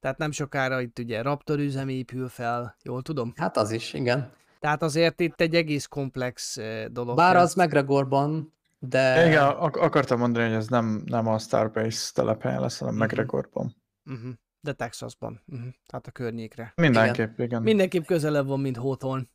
tehát 0.00 0.18
nem 0.18 0.30
sokára 0.30 0.80
itt 0.80 0.98
ugye 0.98 1.22
Raptor 1.22 1.58
üzem 1.58 1.88
épül 1.88 2.28
fel, 2.28 2.76
jól 2.82 3.02
tudom? 3.02 3.32
Hát 3.36 3.56
az 3.56 3.70
is, 3.70 3.92
igen. 3.92 4.32
Tehát 4.60 4.82
azért 4.82 5.20
itt 5.20 5.40
egy 5.40 5.54
egész 5.54 5.86
komplex 5.86 6.58
dolog. 6.90 7.16
Bár 7.16 7.32
kell. 7.32 7.42
az 7.42 7.54
McGregorban, 7.54 8.54
de... 8.78 9.26
Igen, 9.26 9.42
ak- 9.44 9.76
akartam 9.76 10.18
mondani, 10.18 10.46
hogy 10.46 10.56
ez 10.56 10.66
nem, 10.68 11.02
nem 11.04 11.26
a 11.26 11.38
Starbase 11.38 12.10
telephelyen 12.14 12.60
lesz, 12.60 12.78
hanem 12.78 12.94
Mhm. 12.94 13.02
McGregorban. 13.02 13.76
Uh-huh. 14.04 14.30
De 14.60 14.72
Texasban, 14.72 15.42
uh-huh. 15.46 15.68
tehát 15.86 16.06
a 16.06 16.10
környékre. 16.10 16.72
Mindenképp, 16.76 17.32
igen. 17.32 17.46
igen. 17.46 17.62
Mindenképp 17.62 18.04
közelebb 18.04 18.46
van, 18.46 18.60
mint 18.60 18.76
Hawthorne, 18.76 19.26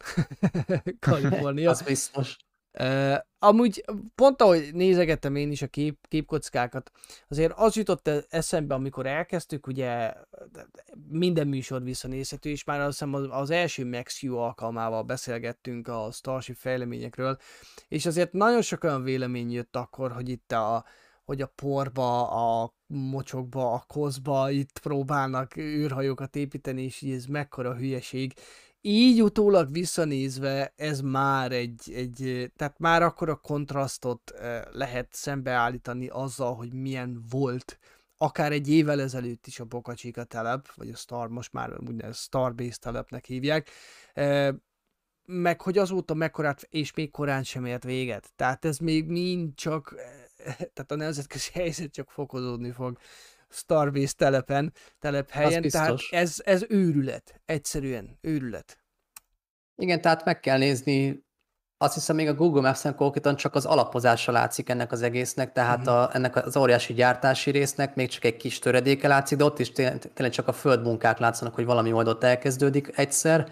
Kalifornia. 1.00 1.70
Az 1.70 1.82
biztos. 1.82 2.38
Uh, 2.80 3.18
amúgy 3.40 3.86
pont 4.16 4.42
ahogy 4.42 4.70
nézegettem 4.74 5.36
én 5.36 5.52
is 5.52 5.62
a 5.62 5.68
kép, 5.68 6.08
képkockákat, 6.08 6.92
azért 7.30 7.54
az 7.56 7.76
jutott 7.76 8.08
eszembe, 8.30 8.74
amikor 8.74 9.06
elkezdtük, 9.06 9.68
ugye 9.68 10.14
minden 11.10 11.48
műsor 11.48 11.84
visszanézhető, 11.84 12.50
és 12.50 12.64
már 12.64 12.80
azt 12.80 12.90
hiszem 12.90 13.14
az, 13.14 13.28
az 13.30 13.50
első 13.50 13.86
MaxU 13.86 14.36
alkalmával 14.36 15.04
beszélgettünk 15.04 15.88
a 15.88 16.10
Starship 16.12 16.56
fejleményekről, 16.56 17.38
és 17.88 18.06
azért 18.06 18.32
nagyon 18.32 18.62
sok 18.62 18.84
olyan 18.84 19.04
vélemény 19.04 19.52
jött 19.52 19.76
akkor, 19.76 20.12
hogy 20.12 20.30
itt 20.30 20.52
a, 20.52 20.86
hogy 21.26 21.42
a 21.42 21.52
porba, 21.56 22.30
a 22.30 22.74
mocsokba, 22.88 23.74
a 23.74 23.84
koszba 23.88 24.50
itt 24.50 24.80
próbálnak 24.80 25.58
űrhajókat 25.58 26.36
építeni, 26.36 26.84
és 26.84 27.02
ez 27.02 27.26
mekkora 27.26 27.76
hülyeség. 27.76 28.34
Így 28.86 29.22
utólag 29.22 29.72
visszanézve 29.72 30.74
ez 30.76 31.02
már 31.02 31.52
egy, 31.52 31.92
egy 31.94 32.52
tehát 32.56 32.80
már 32.80 33.02
akkor 33.02 33.30
a 33.30 33.36
kontrasztot 33.36 34.32
eh, 34.32 34.62
lehet 34.72 35.08
szembeállítani 35.12 36.08
azzal, 36.08 36.56
hogy 36.56 36.74
milyen 36.74 37.24
volt 37.30 37.80
akár 38.18 38.52
egy 38.52 38.70
évvel 38.70 39.02
ezelőtt 39.02 39.48
is 39.48 39.60
a 39.60 39.66
Boca 39.66 39.96
Chica 39.96 40.24
telep, 40.24 40.74
vagy 40.76 40.90
a 40.90 40.96
Star, 40.96 41.30
most 41.30 41.54
már 41.54 41.80
úgynevezett 41.80 42.16
Starbase 42.22 42.78
telepnek 42.80 43.26
hívják, 43.26 43.70
meg 45.26 45.62
hogy 45.62 45.78
azóta 45.78 46.14
mekkorát, 46.14 46.68
és 46.70 46.94
még 46.94 47.12
korán 47.12 47.44
sem 47.44 47.66
ért 47.66 47.84
véget. 47.84 48.32
Tehát 48.36 48.66
ez 48.66 48.78
még 48.78 49.06
mind 49.06 49.56
csak, 49.56 49.96
tehát 50.74 50.92
a 50.92 50.96
nemzetközi 50.96 51.50
helyzet 51.54 51.92
csak 51.92 52.12
fokozódni 52.12 52.72
fog 52.72 52.98
Starbase 53.54 54.14
telepen, 54.18 54.74
telephelyen, 55.00 55.62
tehát 55.62 56.00
ez, 56.10 56.36
ez 56.44 56.66
őrület, 56.70 57.42
egyszerűen 57.46 58.18
őrület. 58.22 58.78
Igen, 59.76 60.02
tehát 60.02 60.26
meg 60.26 60.40
kell 60.40 60.58
nézni, 60.58 61.26
azt 61.78 61.94
hiszem 61.94 62.16
még 62.16 62.28
a 62.28 62.34
Google 62.34 62.62
Maps-en 62.62 62.96
konkrétan 62.96 63.36
csak 63.36 63.56
az 63.56 63.66
alapozása 63.66 64.32
látszik 64.32 64.70
ennek 64.70 64.92
az 64.92 65.02
egésznek, 65.02 65.52
tehát 65.52 65.80
uh-huh. 65.80 65.96
a, 65.96 66.10
ennek 66.14 66.46
az 66.46 66.58
óriási 66.58 66.94
gyártási 66.94 67.52
résznek 67.52 67.96
még 67.96 68.10
csak 68.10 68.24
egy 68.24 68.38
kis 68.38 68.60
töredéke 68.60 69.08
látszik, 69.08 69.38
de 69.38 69.44
ott 69.44 69.60
is 69.60 69.72
tényleg, 69.72 69.98
tényleg 70.14 70.36
csak 70.36 70.48
a 70.48 70.54
földmunkák 70.54 71.18
látszanak, 71.18 71.56
hogy 71.56 71.66
valami 71.66 71.92
majd 71.92 72.08
ott 72.08 72.24
elkezdődik 72.24 72.98
egyszer, 72.98 73.52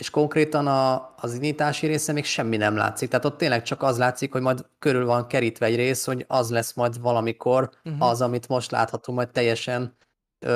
és 0.00 0.10
konkrétan 0.10 0.66
a, 0.66 1.14
az 1.16 1.34
indítási 1.34 1.86
része 1.86 2.12
még 2.12 2.24
semmi 2.24 2.56
nem 2.56 2.76
látszik. 2.76 3.08
Tehát 3.08 3.24
ott 3.24 3.38
tényleg 3.38 3.62
csak 3.62 3.82
az 3.82 3.98
látszik, 3.98 4.32
hogy 4.32 4.40
majd 4.40 4.66
körül 4.78 5.06
van 5.06 5.26
kerítve 5.26 5.66
egy 5.66 5.76
rész, 5.76 6.04
hogy 6.04 6.24
az 6.28 6.50
lesz 6.50 6.74
majd 6.74 7.00
valamikor 7.00 7.70
uh-huh. 7.84 8.08
az, 8.08 8.20
amit 8.20 8.48
most 8.48 8.70
láthatunk, 8.70 9.18
majd 9.18 9.30
teljesen 9.30 9.96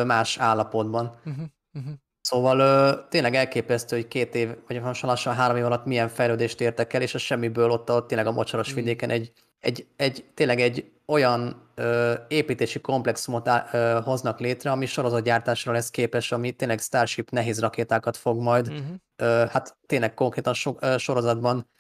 más 0.06 0.38
állapotban. 0.38 1.04
Uh-huh. 1.24 1.44
Uh-huh. 1.72 1.92
Szóval 2.20 2.58
ö, 2.58 2.92
tényleg 3.08 3.34
elképesztő, 3.34 3.96
hogy 3.96 4.08
két 4.08 4.34
év, 4.34 4.56
vagy 4.68 4.80
most 4.80 5.02
lassan 5.02 5.34
három 5.34 5.56
év 5.56 5.64
alatt 5.64 5.84
milyen 5.84 6.08
fejlődést 6.08 6.60
értek 6.60 6.92
el, 6.92 7.02
és 7.02 7.14
a 7.14 7.18
semmiből 7.18 7.70
ott, 7.70 7.90
ott 7.90 8.08
tényleg 8.08 8.26
a 8.26 8.32
mocsaras 8.32 8.68
uh-huh. 8.68 8.82
vidéken 8.82 9.10
egy, 9.10 9.32
egy, 9.64 9.86
egy, 9.96 10.24
tényleg 10.34 10.60
egy 10.60 10.92
olyan 11.06 11.70
ö, 11.74 12.14
építési 12.28 12.80
komplexumot 12.80 13.48
á, 13.48 13.68
ö, 13.72 14.00
hoznak 14.02 14.40
létre, 14.40 14.70
ami 14.70 14.86
sorozatgyártásra 14.86 15.72
lesz 15.72 15.90
képes, 15.90 16.32
ami 16.32 16.52
tényleg 16.52 16.80
Starship 16.80 17.30
nehéz 17.30 17.60
rakétákat 17.60 18.16
fog 18.16 18.40
majd, 18.40 18.68
uh-huh. 18.68 18.84
ö, 19.16 19.44
hát 19.50 19.76
tényleg 19.86 20.14
konkrétan 20.14 20.54
so, 20.54 20.74
ö, 20.78 20.98
sorozatban 20.98 21.70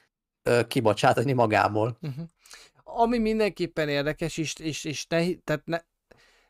ö, 0.42 0.66
kibocsátani 0.66 1.32
magából. 1.32 1.98
Uh-huh. 2.00 2.24
Ami 2.84 3.18
mindenképpen 3.18 3.88
érdekes, 3.88 4.36
és, 4.36 4.54
és, 4.58 4.84
és 4.84 5.06
ne, 5.06 5.34
tehát 5.44 5.62
ne, 5.64 5.78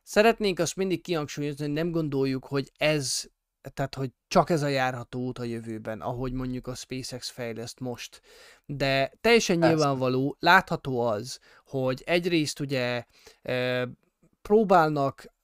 szeretnénk 0.02 0.59
azt 0.59 0.77
mindig 0.77 1.02
kihangsúlyozni, 1.02 1.65
hogy 1.65 1.74
nem 1.74 1.90
gondoljuk, 1.90 2.47
hogy 2.47 2.70
ez 2.77 3.24
tehát 3.73 3.95
hogy 3.95 4.12
csak 4.28 4.51
ez 4.51 4.62
a 4.62 4.69
járható 4.69 5.20
út 5.20 5.39
a 5.39 5.45
jövőben, 5.45 6.01
ahogy 6.01 6.32
mondjuk 6.32 6.66
a 6.66 6.74
SpaceX 6.74 7.31
fejleszt 7.31 7.81
most. 7.81 8.20
De 8.66 9.12
teljesen 9.20 9.59
Persze. 9.59 9.74
nyilvánvaló, 9.74 10.36
látható 10.39 11.01
az, 11.01 11.39
hogy 11.66 12.03
egyrészt 12.07 12.61
ugye 12.61 13.05
e, 13.43 13.89
próbálnak 14.43 15.35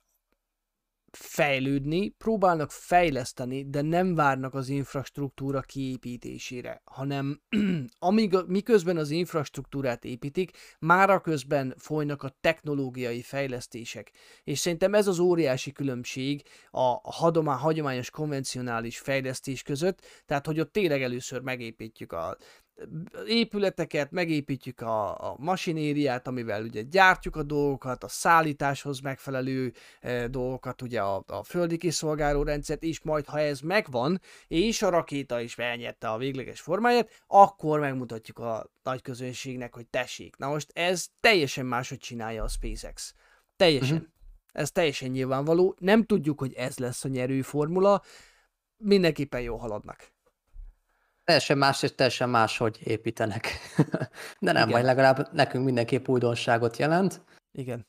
fejlődni, 1.11 2.09
próbálnak 2.09 2.70
fejleszteni, 2.70 3.70
de 3.70 3.82
nem 3.82 4.15
várnak 4.15 4.55
az 4.55 4.69
infrastruktúra 4.69 5.61
kiépítésére, 5.61 6.82
hanem 6.85 7.41
amíg, 7.99 8.37
miközben 8.47 8.97
az 8.97 9.11
infrastruktúrát 9.11 10.05
építik, 10.05 10.51
mára 10.78 11.20
közben 11.20 11.74
folynak 11.78 12.23
a 12.23 12.37
technológiai 12.41 13.23
fejlesztések. 13.23 14.12
És 14.45 14.59
szerintem 14.59 14.95
ez 14.95 15.07
az 15.07 15.19
óriási 15.19 15.73
különbség 15.73 16.43
a 16.70 17.11
hadomá, 17.11 17.55
hagyományos 17.55 18.11
konvencionális 18.11 18.99
fejlesztés 18.99 19.62
között, 19.62 20.07
tehát 20.27 20.47
hogy 20.47 20.61
ott 20.61 20.73
tényleg 20.73 21.03
először 21.03 21.41
megépítjük 21.41 22.12
a 22.12 22.37
épületeket, 23.27 24.11
megépítjük 24.11 24.81
a, 24.81 25.31
a 25.31 25.36
masinériát, 25.39 26.27
amivel 26.27 26.62
ugye 26.62 26.82
gyártjuk 26.82 27.36
a 27.36 27.43
dolgokat, 27.43 28.05
a 28.05 28.09
szállításhoz 28.09 29.01
megfelelő 29.01 29.73
e, 30.01 30.28
dolgokat, 30.28 30.82
ugye 30.82 31.01
a, 31.01 31.24
a 31.27 31.43
földi 31.43 31.77
kiszolgáló 31.77 32.43
rendszert, 32.43 32.82
és 32.82 33.01
majd 33.02 33.27
ha 33.27 33.40
ez 33.40 33.61
megvan, 33.61 34.20
és 34.48 34.82
a 34.82 34.89
rakéta 34.89 35.40
is 35.40 35.59
elnyerte 35.59 36.11
a 36.11 36.19
végleges 36.19 36.61
formáját, 36.61 37.23
akkor 37.27 37.81
megmutatjuk 37.81 38.39
a 38.39 38.70
nagy 38.82 39.02
közönségnek, 39.02 39.74
hogy 39.74 39.86
tessék. 39.86 40.36
Na 40.36 40.48
most 40.48 40.70
ez 40.74 41.07
teljesen 41.20 41.66
máshogy 41.66 41.98
csinálja 41.98 42.43
a 42.43 42.48
SpaceX. 42.48 43.15
Teljesen. 43.57 43.97
Uh-huh. 43.97 44.11
Ez 44.52 44.70
teljesen 44.70 45.11
nyilvánvaló. 45.11 45.77
Nem 45.78 46.05
tudjuk, 46.05 46.39
hogy 46.39 46.52
ez 46.52 46.78
lesz 46.78 47.05
a 47.05 47.09
nyerőformula. 47.09 48.02
Mindenképpen 48.77 49.40
jól 49.40 49.59
haladnak. 49.59 50.12
Teljesen 51.31 51.59
más 51.59 51.82
és 51.82 51.94
teljesen 51.94 52.28
más, 52.28 52.59
hogy 52.59 52.78
építenek. 52.85 53.48
De 54.40 54.52
nem, 54.52 54.69
vagy 54.69 54.82
legalább 54.82 55.28
nekünk 55.32 55.65
mindenképp 55.65 56.09
újdonságot 56.09 56.77
jelent. 56.77 57.20
Igen. 57.52 57.86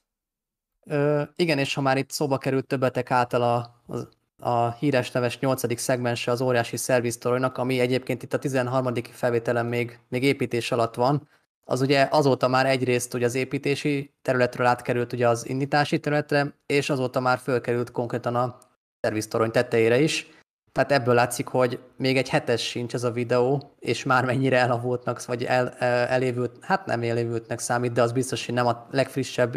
Ö, 0.85 1.21
igen, 1.35 1.57
és 1.57 1.73
ha 1.73 1.81
már 1.81 1.97
itt 1.97 2.11
szóba 2.11 2.37
került 2.37 2.67
többetek 2.67 3.11
által 3.11 3.41
a, 3.41 3.81
a, 3.93 4.49
a 4.49 4.71
híres 4.71 5.11
neves 5.11 5.39
nyolcadik 5.39 5.77
szegmense 5.77 6.31
az 6.31 6.41
óriási 6.41 6.77
szerviztoronynak, 6.77 7.57
ami 7.57 7.79
egyébként 7.79 8.23
itt 8.23 8.33
a 8.33 8.39
13. 8.39 8.93
felvételen 9.11 9.65
még, 9.65 9.99
még 10.09 10.23
építés 10.23 10.71
alatt 10.71 10.95
van, 10.95 11.27
az 11.65 11.81
ugye 11.81 12.07
azóta 12.11 12.47
már 12.47 12.65
egyrészt 12.65 13.13
ugye 13.13 13.25
az 13.25 13.35
építési 13.35 14.13
területről 14.21 14.67
átkerült 14.67 15.13
ugye 15.13 15.27
az 15.27 15.49
indítási 15.49 15.99
területre, 15.99 16.53
és 16.65 16.89
azóta 16.89 17.19
már 17.19 17.37
fölkerült 17.37 17.91
konkrétan 17.91 18.35
a 18.35 18.57
szerviztorony 18.99 19.51
tetejére 19.51 19.99
is, 19.99 20.27
tehát 20.71 20.91
ebből 20.91 21.13
látszik, 21.13 21.47
hogy 21.47 21.79
még 21.97 22.17
egy 22.17 22.29
hetes 22.29 22.61
sincs 22.61 22.93
ez 22.93 23.03
a 23.03 23.11
videó, 23.11 23.75
és 23.79 24.03
már 24.03 24.25
mennyire 24.25 24.57
elavultnak, 24.57 25.25
vagy 25.25 25.43
el, 25.43 25.69
elévült, 26.07 26.57
hát 26.61 26.85
nem 26.85 27.01
elévültnek 27.01 27.59
számít, 27.59 27.91
de 27.91 28.01
az 28.01 28.11
biztos, 28.11 28.45
hogy 28.45 28.55
nem 28.55 28.67
a 28.67 28.87
legfrissebb 28.91 29.55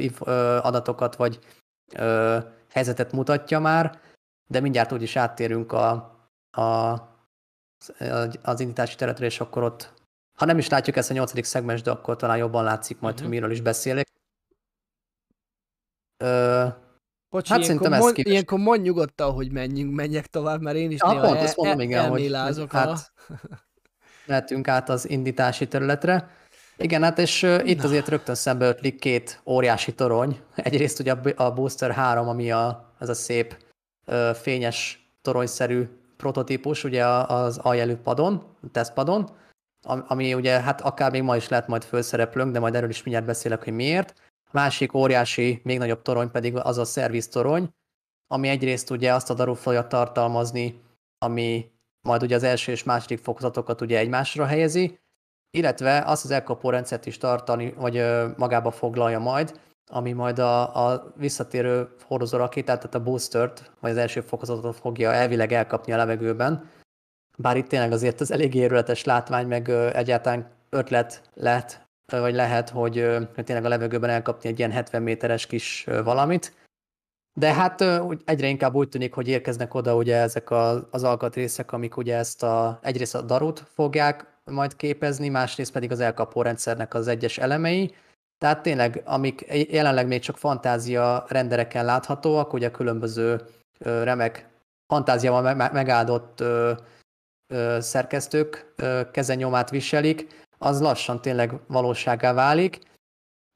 adatokat 0.63 1.17
vagy 1.17 1.39
ö, 1.95 2.39
helyzetet 2.71 3.13
mutatja 3.13 3.61
már, 3.61 4.01
de 4.47 4.61
mindjárt 4.61 4.93
úgyis 4.93 5.17
áttérünk 5.17 5.73
a, 5.73 5.91
a, 6.51 6.63
az 8.43 8.61
indítási 8.61 8.97
területre, 8.97 9.25
és 9.25 9.41
akkor 9.41 9.63
ott, 9.63 9.93
ha 10.39 10.45
nem 10.45 10.59
is 10.59 10.69
látjuk 10.69 10.97
ezt 10.97 11.11
a 11.11 11.15
nyolcadik 11.15 11.45
szegmens, 11.45 11.83
de 11.83 11.91
akkor 11.91 12.17
talán 12.17 12.37
jobban 12.37 12.65
látszik 12.65 13.01
majd, 13.01 13.15
uh-huh. 13.15 13.31
miről 13.31 13.51
is 13.51 13.61
beszélek. 13.61 14.09
Ö, 16.17 16.67
Bocs, 17.35 17.49
hát 17.49 17.61
ilyenkor, 17.61 17.89
mond, 17.89 18.15
képes... 18.15 18.33
ilyenkor 18.33 18.59
mond 18.59 18.83
nyugodtan, 18.83 19.33
hogy 19.33 19.53
menjünk, 19.53 19.95
menjek 19.95 20.27
tovább, 20.27 20.61
mert 20.61 20.77
én 20.77 20.91
is 20.91 21.01
ja, 21.05 21.13
néha 21.13 21.27
pont, 21.27 21.39
el, 21.39 21.53
mondom, 21.57 21.81
igen, 21.81 22.09
hogy, 22.09 22.37
hogy 22.57 22.67
hát, 22.71 23.13
mehetünk 24.27 24.69
át 24.69 24.89
az 24.89 25.09
indítási 25.09 25.69
területre. 25.69 26.31
Igen, 26.77 27.03
hát 27.03 27.19
és 27.19 27.43
uh, 27.43 27.69
itt 27.69 27.85
azért 27.85 28.09
rögtön 28.09 28.35
szembe 28.35 28.67
ötlik 28.67 28.99
két 28.99 29.41
óriási 29.47 29.95
torony. 29.95 30.41
Egyrészt 30.55 31.01
ugye 31.01 31.13
a 31.37 31.53
Booster 31.53 31.91
3, 31.91 32.29
ami 32.29 32.51
a, 32.51 32.95
ez 32.99 33.09
a 33.09 33.15
szép 33.15 33.57
uh, 34.07 34.31
fényes 34.31 35.09
toronyszerű 35.23 35.89
prototípus, 36.17 36.85
ugye 36.85 37.07
az 37.07 37.59
aljelű 37.59 37.95
padon, 37.95 38.43
tesztpadon, 38.73 39.29
ami 39.83 40.35
ugye 40.35 40.61
hát 40.61 40.81
akár 40.81 41.11
még 41.11 41.23
ma 41.23 41.37
is 41.37 41.49
lehet 41.49 41.69
majd 41.69 41.85
fölszereplőnk, 41.85 42.53
de 42.53 42.59
majd 42.59 42.75
erről 42.75 42.91
is 42.91 43.03
mindjárt 43.03 43.27
beszélek, 43.27 43.65
hogy 43.65 43.73
miért 43.73 44.15
másik 44.55 44.95
óriási, 44.95 45.61
még 45.65 45.79
nagyobb 45.79 46.03
torony 46.03 46.31
pedig 46.31 46.57
az 46.57 46.79
a 46.79 46.85
szerviztorony, 46.85 47.69
ami 48.27 48.49
egyrészt 48.49 48.91
ugye 48.91 49.15
azt 49.15 49.31
a 49.31 49.35
darú 49.35 49.55
fogja 49.55 49.87
tartalmazni, 49.87 50.83
ami 51.19 51.71
majd 52.07 52.23
ugye 52.23 52.35
az 52.35 52.43
első 52.43 52.73
és 52.73 52.83
második 52.83 53.19
fokozatokat 53.19 53.81
ugye 53.81 53.99
egymásra 53.99 54.47
helyezi, 54.47 54.99
illetve 55.51 56.03
azt 56.07 56.25
az 56.25 56.31
elkapó 56.31 56.71
rendszert 56.71 57.07
is 57.07 57.19
tartani, 57.19 57.73
vagy 57.73 58.05
magába 58.37 58.71
foglalja 58.71 59.19
majd, 59.19 59.61
ami 59.91 60.13
majd 60.13 60.39
a, 60.39 60.87
a 60.87 61.13
visszatérő 61.17 61.95
hordozó 62.03 62.37
rakétát, 62.37 62.77
tehát 62.77 62.95
a 62.95 63.03
boostert, 63.03 63.73
vagy 63.81 63.91
az 63.91 63.97
első 63.97 64.21
fokozatot 64.21 64.77
fogja 64.77 65.13
elvileg 65.13 65.53
elkapni 65.53 65.93
a 65.93 65.97
levegőben. 65.97 66.71
Bár 67.39 67.57
itt 67.57 67.69
tényleg 67.69 67.93
azért 67.93 68.21
az 68.21 68.31
elég 68.31 68.55
érületes 68.55 69.05
látvány, 69.05 69.47
meg 69.47 69.69
egyáltalán 69.69 70.51
ötlet 70.71 71.31
lett 71.35 71.84
vagy 72.07 72.35
lehet, 72.35 72.71
hogy, 72.71 73.07
hogy 73.35 73.45
tényleg 73.45 73.65
a 73.65 73.69
levegőben 73.69 74.11
elkapni 74.11 74.49
egy 74.49 74.59
ilyen 74.59 74.71
70 74.71 75.03
méteres 75.03 75.47
kis 75.47 75.85
valamit. 76.05 76.53
De 77.41 77.53
hát 77.53 77.85
egyre 78.25 78.47
inkább 78.47 78.75
úgy 78.75 78.89
tűnik, 78.89 79.15
hogy 79.15 79.29
érkeznek 79.29 79.75
oda 79.75 79.97
ugye 79.97 80.17
ezek 80.17 80.51
az 80.91 81.05
alkatrészek, 81.05 81.73
amik 81.73 81.97
ugye 81.97 82.17
ezt 82.17 82.43
a, 82.43 82.79
egyrészt 82.83 83.15
a 83.15 83.23
darut 83.23 83.59
fogják 83.59 84.27
majd 84.45 84.77
képezni, 84.77 85.29
másrészt 85.29 85.73
pedig 85.73 85.91
az 85.91 86.01
elkapó 86.01 86.43
rendszernek 86.43 86.95
az 86.95 87.09
egyes 87.09 87.39
elemei. 87.39 87.95
Tehát 88.39 88.63
tényleg, 88.63 89.03
amik 89.05 89.47
jelenleg 89.71 90.07
még 90.07 90.21
csak 90.21 90.37
fantázia 90.37 91.25
rendereken 91.29 91.85
láthatóak, 91.85 92.53
ugye 92.53 92.71
különböző 92.71 93.41
remek 93.79 94.49
fantáziával 94.87 95.55
megáldott 95.55 96.43
szerkesztők 97.79 98.75
kezenyomát 99.13 99.71
viselik, 99.71 100.44
az 100.65 100.81
lassan 100.81 101.21
tényleg 101.21 101.61
valóságá 101.67 102.33
válik, 102.33 102.79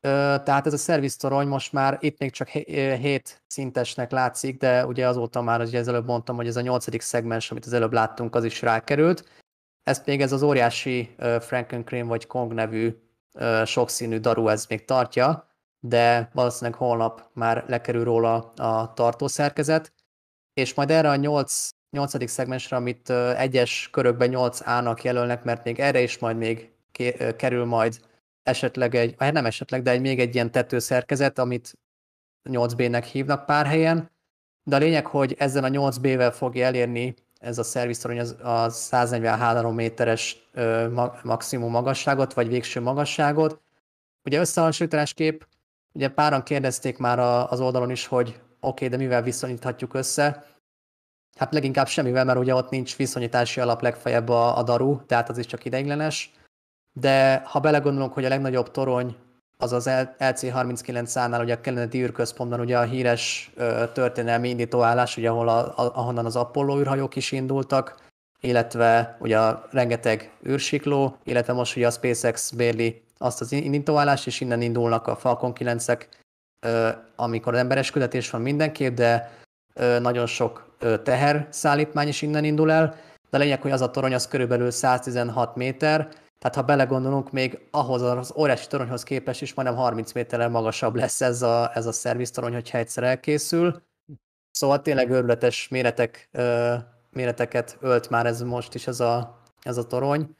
Tehát 0.00 0.66
ez 0.66 0.72
a 0.72 0.76
szerviztorony 0.76 1.46
most 1.46 1.72
már 1.72 1.98
itt 2.00 2.18
még 2.18 2.30
csak 2.30 2.48
7 2.48 3.42
szintesnek 3.46 4.10
látszik, 4.10 4.58
de 4.58 4.86
ugye 4.86 5.08
azóta 5.08 5.42
már, 5.42 5.60
ugye 5.60 5.78
az 5.78 5.88
előbb 5.88 6.06
mondtam, 6.06 6.36
hogy 6.36 6.46
ez 6.46 6.56
a 6.56 6.60
nyolcadik 6.60 7.00
szegmens, 7.00 7.50
amit 7.50 7.66
az 7.66 7.72
előbb 7.72 7.92
láttunk, 7.92 8.34
az 8.34 8.44
is 8.44 8.62
rákerült. 8.62 9.24
Ezt 9.82 10.06
még 10.06 10.20
ez 10.20 10.32
az 10.32 10.42
óriási 10.42 11.14
Frankencrane 11.40 12.04
vagy 12.04 12.26
Kong 12.26 12.52
nevű 12.52 12.96
sokszínű 13.64 14.18
daru 14.18 14.48
ez 14.48 14.66
még 14.66 14.84
tartja, 14.84 15.48
de 15.80 16.30
valószínűleg 16.32 16.78
holnap 16.78 17.30
már 17.32 17.64
lekerül 17.66 18.04
róla 18.04 18.52
a 18.56 18.92
tartószerkezet, 18.94 19.92
és 20.52 20.74
majd 20.74 20.90
erre 20.90 21.10
a 21.10 21.16
8 21.16 21.68
nyolcadik 21.90 22.28
szegmensre, 22.28 22.76
amit 22.76 23.10
egyes 23.36 23.88
körökben 23.92 24.28
8 24.28 24.66
A-nak 24.66 25.04
jelölnek, 25.04 25.44
mert 25.44 25.64
még 25.64 25.80
erre 25.80 26.00
is 26.00 26.18
majd 26.18 26.36
még 26.36 26.76
kerül 27.36 27.64
majd 27.64 28.00
esetleg 28.42 28.94
egy, 28.94 29.14
hát 29.18 29.32
nem 29.32 29.46
esetleg, 29.46 29.82
de 29.82 29.90
egy, 29.90 30.00
még 30.00 30.20
egy 30.20 30.34
ilyen 30.34 30.50
tetőszerkezet, 30.50 31.38
amit 31.38 31.78
8B-nek 32.50 33.08
hívnak 33.12 33.46
pár 33.46 33.66
helyen, 33.66 34.10
de 34.64 34.76
a 34.76 34.78
lényeg, 34.78 35.06
hogy 35.06 35.34
ezzel 35.38 35.64
a 35.64 35.68
8B-vel 35.68 36.32
fogja 36.34 36.66
elérni 36.66 37.14
ez 37.38 37.58
a 37.58 37.62
szerviztorony 37.62 38.20
az, 38.20 38.36
a 38.42 38.68
143 38.68 39.74
méteres 39.74 40.48
ö, 40.52 40.88
maximum 41.22 41.70
magasságot, 41.70 42.32
vagy 42.32 42.48
végső 42.48 42.80
magasságot. 42.80 43.60
Ugye 44.24 44.40
összehasonlításképp, 44.40 45.40
ugye 45.92 46.08
páran 46.08 46.42
kérdezték 46.42 46.98
már 46.98 47.18
a, 47.18 47.50
az 47.50 47.60
oldalon 47.60 47.90
is, 47.90 48.06
hogy 48.06 48.28
oké, 48.28 48.40
okay, 48.60 48.88
de 48.88 48.96
mivel 48.96 49.22
viszonyíthatjuk 49.22 49.94
össze, 49.94 50.46
Hát 51.38 51.52
leginkább 51.52 51.86
semmivel, 51.86 52.24
mert 52.24 52.38
ugye 52.38 52.54
ott 52.54 52.70
nincs 52.70 52.96
viszonyítási 52.96 53.60
alap 53.60 53.82
legfeljebb 53.82 54.28
a, 54.28 54.58
a 54.58 54.62
daru, 54.62 55.06
tehát 55.06 55.28
az 55.28 55.38
is 55.38 55.46
csak 55.46 55.64
ideiglenes. 55.64 56.32
De 57.00 57.42
ha 57.44 57.60
belegondolunk, 57.60 58.12
hogy 58.12 58.24
a 58.24 58.28
legnagyobb 58.28 58.70
torony 58.70 59.16
az 59.56 59.72
az 59.72 59.86
LC39-nál, 60.18 61.42
ugye 61.42 61.54
a 61.54 61.60
Kennedy 61.60 62.02
űrközpontban 62.02 62.60
ugye 62.60 62.78
a 62.78 62.82
híres 62.82 63.50
történelmi 63.92 64.48
indítóállás, 64.48 65.16
ugye 65.16 65.28
ahol 65.28 65.48
a, 65.48 65.72
ahonnan 65.76 66.26
az 66.26 66.36
Apollo 66.36 66.78
űrhajók 66.78 67.16
is 67.16 67.32
indultak, 67.32 67.96
illetve 68.40 69.16
ugye 69.20 69.38
a 69.38 69.66
rengeteg 69.70 70.32
űrsikló, 70.46 71.16
illetve 71.24 71.52
most 71.52 71.76
ugye 71.76 71.86
a 71.86 71.90
SpaceX 71.90 72.50
bérli 72.50 73.02
azt 73.18 73.40
az 73.40 73.52
indítóállást, 73.52 74.26
és 74.26 74.40
innen 74.40 74.62
indulnak 74.62 75.06
a 75.06 75.16
Falcon 75.16 75.52
9-ek, 75.54 76.02
amikor 77.16 77.54
emberes 77.54 77.90
küldetés 77.90 78.30
van 78.30 78.40
mindenképp, 78.40 78.94
de 78.94 79.38
nagyon 80.00 80.26
sok 80.26 80.76
teher 81.02 81.46
szállítmány 81.50 82.08
is 82.08 82.22
innen 82.22 82.44
indul 82.44 82.70
el, 82.70 82.96
de 83.30 83.36
a 83.36 83.40
lényeg, 83.40 83.62
hogy 83.62 83.70
az 83.70 83.80
a 83.80 83.90
torony 83.90 84.14
az 84.14 84.28
körülbelül 84.28 84.70
116 84.70 85.56
méter, 85.56 86.08
tehát 86.38 86.56
ha 86.56 86.62
belegondolunk, 86.62 87.32
még 87.32 87.68
ahhoz 87.70 88.02
az 88.02 88.32
óriási 88.36 88.66
toronyhoz 88.66 89.02
képest 89.02 89.42
is 89.42 89.54
majdnem 89.54 89.78
30 89.78 90.12
méterrel 90.12 90.48
magasabb 90.48 90.94
lesz 90.94 91.20
ez 91.20 91.42
a, 91.42 91.70
ez 91.74 91.86
a 91.86 91.92
szerviztorony, 91.92 92.52
hogyha 92.52 92.78
egyszer 92.78 93.04
elkészül. 93.04 93.82
Szóval 94.50 94.82
tényleg 94.82 95.10
őrületes 95.10 95.68
méretek, 95.68 96.28
méreteket 97.10 97.76
ölt 97.80 98.10
már 98.10 98.26
ez 98.26 98.42
most 98.42 98.74
is 98.74 98.86
ez 98.86 99.00
a, 99.00 99.42
ez 99.62 99.76
a 99.76 99.86
torony. 99.86 100.36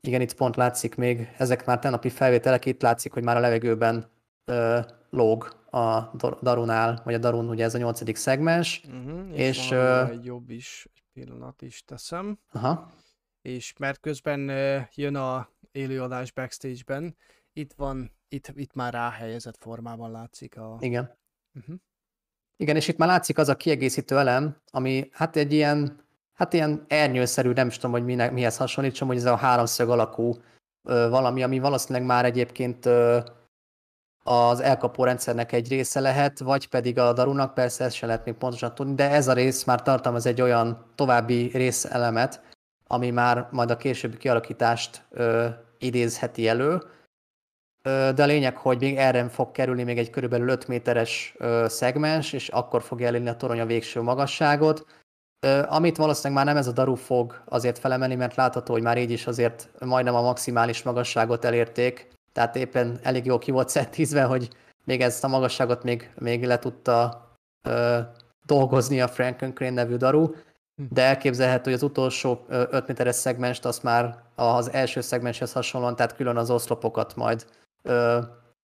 Igen, 0.00 0.20
itt 0.20 0.34
pont 0.34 0.56
látszik 0.56 0.94
még, 0.94 1.34
ezek 1.38 1.66
már 1.66 1.78
tenapi 1.78 2.08
felvételek, 2.08 2.64
itt 2.64 2.82
látszik, 2.82 3.12
hogy 3.12 3.22
már 3.22 3.36
a 3.36 3.40
levegőben 3.40 4.10
ö, 4.44 4.80
lóg 5.10 5.64
a 5.70 6.10
Darunál, 6.42 7.00
vagy 7.04 7.14
a 7.14 7.18
Darun, 7.18 7.48
ugye 7.48 7.64
ez 7.64 7.74
a 7.74 7.78
nyolcadik 7.78 8.16
szegmens. 8.16 8.82
Uh-huh, 8.86 9.38
és 9.38 9.58
és 9.58 9.70
uh, 9.70 10.08
egy 10.08 10.24
jobb 10.24 10.50
is, 10.50 10.88
egy 10.94 11.02
pillanat 11.12 11.62
is 11.62 11.84
teszem. 11.84 12.38
Aha. 12.52 12.90
És 13.46 13.72
mert 13.78 14.00
közben 14.00 14.40
jön 14.94 15.16
a 15.16 15.48
élőadás 15.72 16.32
backstage-ben, 16.32 17.16
itt 17.52 17.72
van, 17.72 18.12
itt, 18.28 18.52
itt 18.54 18.74
már 18.74 18.92
ráhelyezett 18.92 19.56
formában 19.56 20.10
látszik 20.10 20.58
a... 20.58 20.76
Igen. 20.80 21.16
Uh-huh. 21.54 21.76
Igen, 22.56 22.76
és 22.76 22.88
itt 22.88 22.96
már 22.96 23.08
látszik 23.08 23.38
az 23.38 23.48
a 23.48 23.56
kiegészítő 23.56 24.18
elem, 24.18 24.56
ami 24.70 25.08
hát 25.12 25.36
egy 25.36 25.52
ilyen, 25.52 26.04
hát 26.32 26.52
ilyen 26.52 26.84
ernyőszerű, 26.88 27.52
nem 27.52 27.66
is 27.66 27.74
tudom, 27.74 27.90
hogy 27.90 28.04
minek, 28.04 28.32
mihez 28.32 28.56
hasonlítsam, 28.56 29.08
hogy 29.08 29.16
ez 29.16 29.24
a 29.24 29.36
háromszög 29.36 29.88
alakú 29.88 30.34
ö, 30.88 31.08
valami, 31.08 31.42
ami 31.42 31.58
valószínűleg 31.58 32.06
már 32.06 32.24
egyébként 32.24 32.86
ö, 32.86 33.20
az 34.22 34.60
elkapó 34.60 35.04
rendszernek 35.04 35.52
egy 35.52 35.68
része 35.68 36.00
lehet, 36.00 36.38
vagy 36.38 36.68
pedig 36.68 36.98
a 36.98 37.12
darunak, 37.12 37.54
persze 37.54 37.84
ezt 37.84 37.96
se 37.96 38.06
lehet 38.06 38.24
még 38.24 38.34
pontosan 38.34 38.74
tudni, 38.74 38.94
de 38.94 39.10
ez 39.10 39.28
a 39.28 39.32
rész 39.32 39.64
már 39.64 39.82
tartalmaz 39.82 40.26
egy 40.26 40.40
olyan 40.40 40.92
további 40.94 41.50
részelemet, 41.52 42.53
ami 42.94 43.10
már 43.10 43.48
majd 43.50 43.70
a 43.70 43.76
későbbi 43.76 44.16
kialakítást 44.16 45.02
ö, 45.10 45.48
idézheti 45.78 46.48
elő. 46.48 46.82
Ö, 47.82 48.10
de 48.14 48.22
a 48.22 48.26
lényeg, 48.26 48.56
hogy 48.56 48.80
még 48.80 48.96
erre 48.96 49.28
fog 49.28 49.50
kerülni 49.50 49.82
még 49.82 49.98
egy 49.98 50.10
körülbelül 50.10 50.48
5 50.48 50.68
méteres 50.68 51.34
ö, 51.38 51.64
szegmens, 51.68 52.32
és 52.32 52.48
akkor 52.48 52.82
fog 52.82 53.02
elérni 53.02 53.28
a 53.28 53.36
torony 53.36 53.60
a 53.60 53.66
végső 53.66 54.00
magasságot. 54.00 54.86
Ö, 55.46 55.62
amit 55.68 55.96
valószínűleg 55.96 56.44
már 56.44 56.54
nem 56.54 56.62
ez 56.62 56.68
a 56.68 56.72
daru 56.72 56.94
fog 56.94 57.42
azért 57.44 57.78
felemelni, 57.78 58.14
mert 58.14 58.36
látható, 58.36 58.72
hogy 58.72 58.82
már 58.82 58.98
így 58.98 59.10
is 59.10 59.26
azért 59.26 59.70
majdnem 59.78 60.14
a 60.14 60.22
maximális 60.22 60.82
magasságot 60.82 61.44
elérték, 61.44 62.08
tehát 62.32 62.56
éppen 62.56 62.98
elég 63.02 63.24
jó 63.24 63.38
ki 63.38 63.50
volt 63.50 63.68
szettízve, 63.68 64.22
hogy 64.22 64.48
még 64.84 65.00
ezt 65.00 65.24
a 65.24 65.28
magasságot 65.28 65.82
még, 65.82 66.10
még 66.18 66.44
le 66.44 66.58
tudta 66.58 67.26
ö, 67.68 67.98
dolgozni 68.46 69.00
a 69.00 69.08
Frankencrane 69.08 69.70
nevű 69.70 69.96
daru. 69.96 70.34
De 70.74 71.02
elképzelhető, 71.02 71.62
hogy 71.62 71.72
az 71.72 71.82
utolsó 71.82 72.44
5 72.48 72.86
méteres 72.86 73.14
szegmest 73.14 73.64
azt 73.64 73.82
már 73.82 74.22
az 74.34 74.72
első 74.72 75.00
szegmenshez 75.00 75.52
hasonlóan, 75.52 75.96
tehát 75.96 76.16
külön 76.16 76.36
az 76.36 76.50
oszlopokat 76.50 77.16
majd 77.16 77.46
ö, 77.82 78.20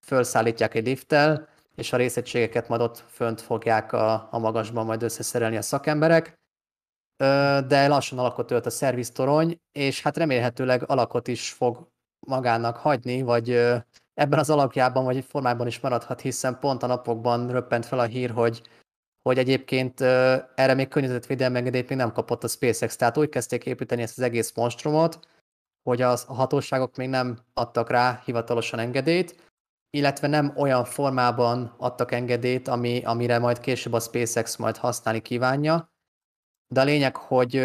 felszállítják 0.07 0.75
egy 0.75 0.87
lifttel, 0.87 1.49
és 1.75 1.93
a 1.93 1.97
részegységeket 1.97 2.69
majd 2.69 2.81
ott 2.81 3.05
fönt 3.09 3.41
fogják 3.41 3.93
a, 3.93 4.29
a 4.31 4.39
magasban 4.39 4.87
majd 4.87 5.03
összeszerelni 5.03 5.57
a 5.57 5.63
szakemberek. 5.63 6.39
Ö, 7.17 7.59
de 7.67 7.87
lassan 7.87 8.19
alakot 8.19 8.51
ölt 8.51 8.67
a 8.67 8.71
szerviztorony, 8.71 9.61
és 9.73 10.03
hát 10.03 10.17
remélhetőleg 10.17 10.91
alakot 10.91 11.29
is 11.29 11.53
fog 11.53 11.89
magának 12.27 12.77
hagyni, 12.77 13.23
vagy 13.23 13.51
ebben 14.15 14.39
az 14.39 14.51
alakjában, 14.51 15.05
vagy 15.05 15.25
formában 15.25 15.67
is 15.67 15.81
maradhat, 15.81 16.21
hiszen 16.21 16.59
pont 16.59 16.83
a 16.83 16.87
napokban 16.87 17.51
röppent 17.51 17.87
fel 17.87 17.99
a 17.99 18.05
hír, 18.05 18.31
hogy, 18.31 18.63
hogy 19.23 19.39
egyébként 19.39 20.01
erre 20.01 20.75
még 20.75 20.89
környezetvédelmi 20.89 21.57
engedélyt 21.57 21.89
még 21.89 21.99
nem 21.99 22.13
kapott 22.13 22.45
a 22.45 22.49
SpaceX, 22.49 22.97
tehát 22.97 23.19
úgy 23.19 23.29
kezdték 23.29 23.67
építeni 23.67 24.03
ezt 24.03 24.19
az 24.19 24.25
egész 24.25 24.53
monstrumot, 24.55 25.19
hogy 25.83 26.03
a 26.03 26.17
hatóságok 26.27 26.97
még 26.97 27.09
nem 27.09 27.39
adtak 27.55 27.91
rá 27.91 28.23
hivatalosan 28.25 28.79
engedélyt, 28.79 29.49
illetve 29.91 30.27
nem 30.27 30.53
olyan 30.57 30.85
formában 30.85 31.75
adtak 31.79 32.13
engedélyt, 32.13 32.69
ami, 32.69 33.03
amire 33.05 33.39
majd 33.39 33.61
később 33.61 33.93
a 33.93 34.01
SpaceX 34.01 34.57
majd 34.57 34.77
használni 34.77 35.21
kívánja. 35.21 35.93
De 36.75 36.81
a 36.81 36.85
lényeg, 36.85 37.17
hogy 37.17 37.57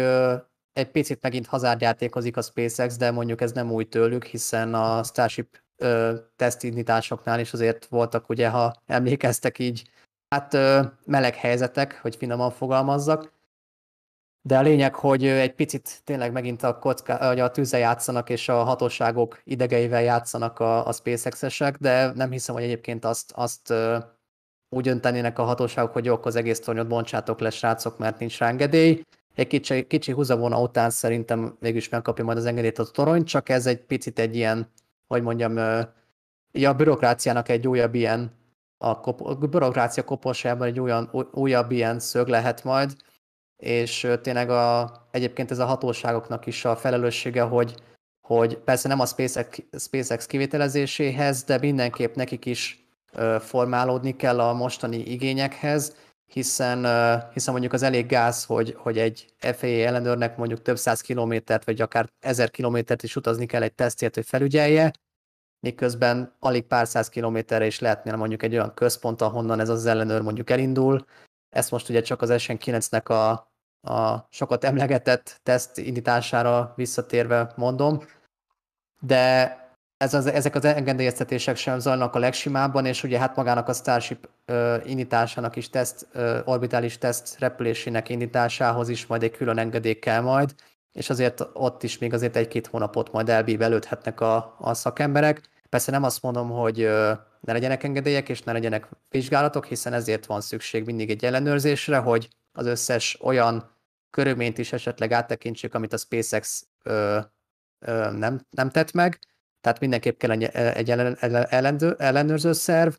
egy 0.72 0.90
picit 0.90 1.22
megint 1.22 1.46
hazárdjátékozik 1.46 2.36
a 2.36 2.42
SpaceX, 2.42 2.96
de 2.96 3.10
mondjuk 3.10 3.40
ez 3.40 3.52
nem 3.52 3.72
új 3.72 3.84
tőlük, 3.84 4.24
hiszen 4.24 4.74
a 4.74 5.02
Starship 5.02 5.62
tesztindításoknál 6.36 7.40
is 7.40 7.52
azért 7.52 7.86
voltak, 7.86 8.28
ugye, 8.28 8.48
ha 8.48 8.82
emlékeztek 8.86 9.58
így, 9.58 9.88
hát 10.28 10.56
meleg 11.04 11.34
helyzetek, 11.34 12.00
hogy 12.02 12.16
finoman 12.16 12.50
fogalmazzak, 12.50 13.34
de 14.46 14.58
a 14.58 14.62
lényeg, 14.62 14.94
hogy 14.94 15.26
egy 15.26 15.54
picit 15.54 16.00
tényleg 16.04 16.32
megint 16.32 16.62
a, 16.62 16.78
kocka, 16.78 17.18
vagy 17.18 17.40
a 17.40 17.50
tűzzel 17.50 17.80
játszanak, 17.80 18.30
és 18.30 18.48
a 18.48 18.62
hatóságok 18.62 19.40
idegeivel 19.44 20.02
játszanak 20.02 20.60
a, 20.60 20.86
a 20.86 20.92
SpaceX-esek, 20.92 21.76
de 21.76 22.12
nem 22.14 22.30
hiszem, 22.30 22.54
hogy 22.54 22.64
egyébként 22.64 23.04
azt, 23.04 23.32
azt 23.34 23.74
úgy 24.68 24.88
öntenének 24.88 25.38
a 25.38 25.42
hatóságok, 25.42 25.92
hogy 25.92 26.04
jó, 26.04 26.18
az 26.22 26.36
egész 26.36 26.60
tornyot 26.60 26.86
bontsátok 26.86 27.40
le, 27.40 27.50
srácok, 27.50 27.98
mert 27.98 28.18
nincs 28.18 28.38
rá 28.38 28.48
engedély. 28.48 29.02
Egy 29.34 29.46
kicsi, 29.46 29.86
kicsi 29.86 30.12
húzavona 30.12 30.60
után 30.60 30.90
szerintem 30.90 31.56
végülis 31.60 31.88
megkapja 31.88 32.24
majd 32.24 32.38
az 32.38 32.46
engedélyt 32.46 32.78
a 32.78 32.84
torony, 32.84 33.24
csak 33.24 33.48
ez 33.48 33.66
egy 33.66 33.80
picit 33.80 34.18
egy 34.18 34.36
ilyen, 34.36 34.72
hogy 35.06 35.22
mondjam, 35.22 35.56
a 36.64 36.72
bürokráciának 36.72 37.48
egy 37.48 37.68
újabb 37.68 37.94
ilyen, 37.94 38.32
a, 38.90 39.00
kop, 39.00 39.20
a 39.20 39.34
bürokrácia 39.34 40.04
koporsában 40.04 40.66
egy 40.66 40.80
olyan, 40.80 41.28
újabb 41.32 41.70
ilyen 41.70 41.98
szög 41.98 42.28
lehet 42.28 42.64
majd, 42.64 42.96
és 43.56 44.08
tényleg 44.22 44.50
a, 44.50 44.92
egyébként 45.10 45.50
ez 45.50 45.58
a 45.58 45.64
hatóságoknak 45.64 46.46
is 46.46 46.64
a 46.64 46.76
felelőssége, 46.76 47.42
hogy, 47.42 47.74
hogy 48.20 48.56
persze 48.56 48.88
nem 48.88 49.00
a 49.00 49.06
SpaceX, 49.06 49.58
SpaceX 49.78 50.26
kivitelezéséhez, 50.26 51.44
de 51.44 51.58
mindenképp 51.58 52.14
nekik 52.14 52.44
is 52.44 52.88
formálódni 53.40 54.16
kell 54.16 54.40
a 54.40 54.52
mostani 54.52 54.96
igényekhez, 54.96 55.96
hiszen, 56.26 56.78
hiszen 57.32 57.52
mondjuk 57.52 57.72
az 57.72 57.82
elég 57.82 58.06
gáz, 58.06 58.44
hogy, 58.44 58.74
hogy 58.78 58.98
egy 58.98 59.26
FAA 59.38 59.68
ellenőrnek 59.68 60.36
mondjuk 60.36 60.62
több 60.62 60.78
száz 60.78 61.00
kilométert, 61.00 61.64
vagy 61.64 61.80
akár 61.80 62.08
ezer 62.20 62.50
kilométert 62.50 63.02
is 63.02 63.16
utazni 63.16 63.46
kell 63.46 63.62
egy 63.62 63.74
tesztért, 63.74 64.14
hogy 64.14 64.26
felügyelje, 64.26 64.92
miközben 65.60 66.34
alig 66.38 66.66
pár 66.66 66.86
száz 66.86 67.08
kilométerre 67.08 67.66
is 67.66 67.78
lehetne 67.78 68.16
mondjuk 68.16 68.42
egy 68.42 68.52
olyan 68.52 68.74
központ, 68.74 69.20
ahonnan 69.20 69.60
ez 69.60 69.68
az 69.68 69.86
ellenőr 69.86 70.20
mondjuk 70.20 70.50
elindul. 70.50 71.06
Ezt 71.50 71.70
most 71.70 71.88
ugye 71.88 72.00
csak 72.00 72.22
az 72.22 72.30
SN9-nek 72.32 73.04
a, 73.04 73.30
a 73.90 74.26
sokat 74.30 74.64
emlegetett 74.64 75.40
teszt 75.42 75.78
indítására 75.78 76.72
visszatérve 76.76 77.52
mondom, 77.56 78.02
de 79.00 79.54
ez 79.96 80.14
az, 80.14 80.26
ezek 80.26 80.54
az 80.54 80.64
engedélyeztetések 80.64 81.56
sem 81.56 81.78
zajlanak 81.78 82.14
a 82.14 82.18
legsimábban, 82.18 82.86
és 82.86 83.02
ugye 83.02 83.18
hát 83.18 83.36
magának 83.36 83.68
a 83.68 83.72
Starship 83.72 84.28
uh, 84.46 84.82
indításának 84.84 85.56
is 85.56 85.70
teszt, 85.70 86.06
uh, 86.14 86.38
orbitális 86.44 86.98
teszt 86.98 87.38
repülésének 87.38 88.08
indításához 88.08 88.88
is 88.88 89.06
majd 89.06 89.22
egy 89.22 89.30
külön 89.30 89.58
engedély 89.58 89.98
kell 89.98 90.20
majd, 90.20 90.54
és 90.96 91.10
azért 91.10 91.44
ott 91.52 91.82
is 91.82 91.98
még 91.98 92.12
azért 92.12 92.36
egy-két 92.36 92.66
hónapot 92.66 93.12
majd 93.12 93.28
elbívelődhetnek 93.28 94.20
a, 94.20 94.56
a 94.58 94.74
szakemberek. 94.74 95.40
Persze 95.68 95.90
nem 95.90 96.02
azt 96.02 96.22
mondom, 96.22 96.50
hogy 96.50 96.76
ne 97.40 97.52
legyenek 97.52 97.82
engedélyek, 97.82 98.28
és 98.28 98.42
ne 98.42 98.52
legyenek 98.52 98.88
vizsgálatok, 99.08 99.64
hiszen 99.66 99.92
ezért 99.92 100.26
van 100.26 100.40
szükség 100.40 100.84
mindig 100.84 101.10
egy 101.10 101.24
ellenőrzésre, 101.24 101.96
hogy 101.96 102.28
az 102.52 102.66
összes 102.66 103.18
olyan 103.22 103.70
körülményt 104.10 104.58
is 104.58 104.72
esetleg 104.72 105.12
áttekintsük, 105.12 105.74
amit 105.74 105.92
a 105.92 105.96
SpaceX 105.96 106.66
ö, 106.82 107.18
ö, 107.86 108.10
nem, 108.10 108.40
nem 108.50 108.70
tett 108.70 108.92
meg, 108.92 109.18
tehát 109.60 109.80
mindenképp 109.80 110.18
kell 110.18 110.30
egy 110.30 110.90
ellenőrző, 110.90 111.94
ellenőrző 111.98 112.52
szerv, 112.52 112.92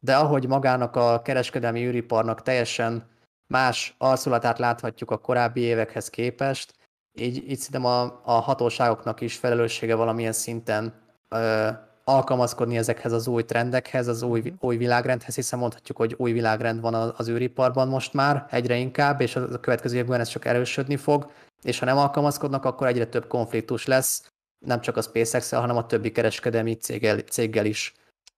de 0.00 0.16
ahogy 0.16 0.46
magának 0.46 0.96
a 0.96 1.22
kereskedelmi 1.22 1.86
űriparnak 1.86 2.42
teljesen 2.42 3.08
más 3.46 3.94
arculatát 3.98 4.58
láthatjuk 4.58 5.10
a 5.10 5.18
korábbi 5.18 5.60
évekhez 5.60 6.10
képest, 6.10 6.78
így, 7.14 7.50
így 7.50 7.58
szerintem 7.58 7.90
a, 7.90 8.20
a 8.24 8.32
hatóságoknak 8.32 9.20
is 9.20 9.36
felelőssége 9.36 9.94
valamilyen 9.94 10.32
szinten 10.32 10.92
ö, 11.28 11.68
alkalmazkodni 12.04 12.76
ezekhez 12.76 13.12
az 13.12 13.26
új 13.26 13.44
trendekhez, 13.44 14.08
az 14.08 14.22
új, 14.22 14.52
új 14.60 14.76
világrendhez, 14.76 15.34
hiszen 15.34 15.58
mondhatjuk, 15.58 15.96
hogy 15.96 16.14
új 16.18 16.32
világrend 16.32 16.80
van 16.80 16.94
az 16.94 17.28
űriparban 17.28 17.88
most 17.88 18.12
már 18.12 18.46
egyre 18.50 18.76
inkább, 18.76 19.20
és 19.20 19.36
a 19.36 19.60
következő 19.60 19.96
évben 19.96 20.20
ez 20.20 20.28
csak 20.28 20.44
erősödni 20.44 20.96
fog, 20.96 21.30
és 21.62 21.78
ha 21.78 21.84
nem 21.84 21.96
alkalmazkodnak, 21.96 22.64
akkor 22.64 22.86
egyre 22.86 23.06
több 23.06 23.26
konfliktus 23.26 23.86
lesz, 23.86 24.30
nem 24.66 24.80
csak 24.80 24.96
a 24.96 25.02
spacex 25.02 25.50
hanem 25.50 25.76
a 25.76 25.86
többi 25.86 26.12
kereskedelmi 26.12 26.74
céggel, 26.74 27.18
céggel 27.18 27.66
is. 27.66 27.94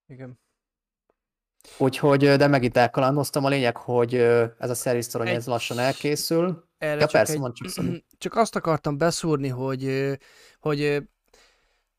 Igen. 0.07 0.39
Úgyhogy, 1.77 2.27
de 2.27 2.47
megint 2.47 2.77
elkalandoztam. 2.77 3.45
A 3.45 3.49
lényeg, 3.49 3.77
hogy 3.77 4.15
ez 4.15 4.69
a 4.69 4.75
szerviztorony 4.75 5.27
ez 5.27 5.45
lassan 5.45 5.79
elkészül. 5.79 6.69
Erre 6.77 6.93
ja, 6.93 6.99
csak 6.99 7.11
persze, 7.11 7.33
egy, 7.33 7.39
mond 7.39 7.53
csak, 7.53 7.85
csak 8.17 8.35
azt 8.35 8.55
akartam 8.55 8.97
beszúrni, 8.97 9.47
hogy, 9.47 10.13
hogy 10.59 11.03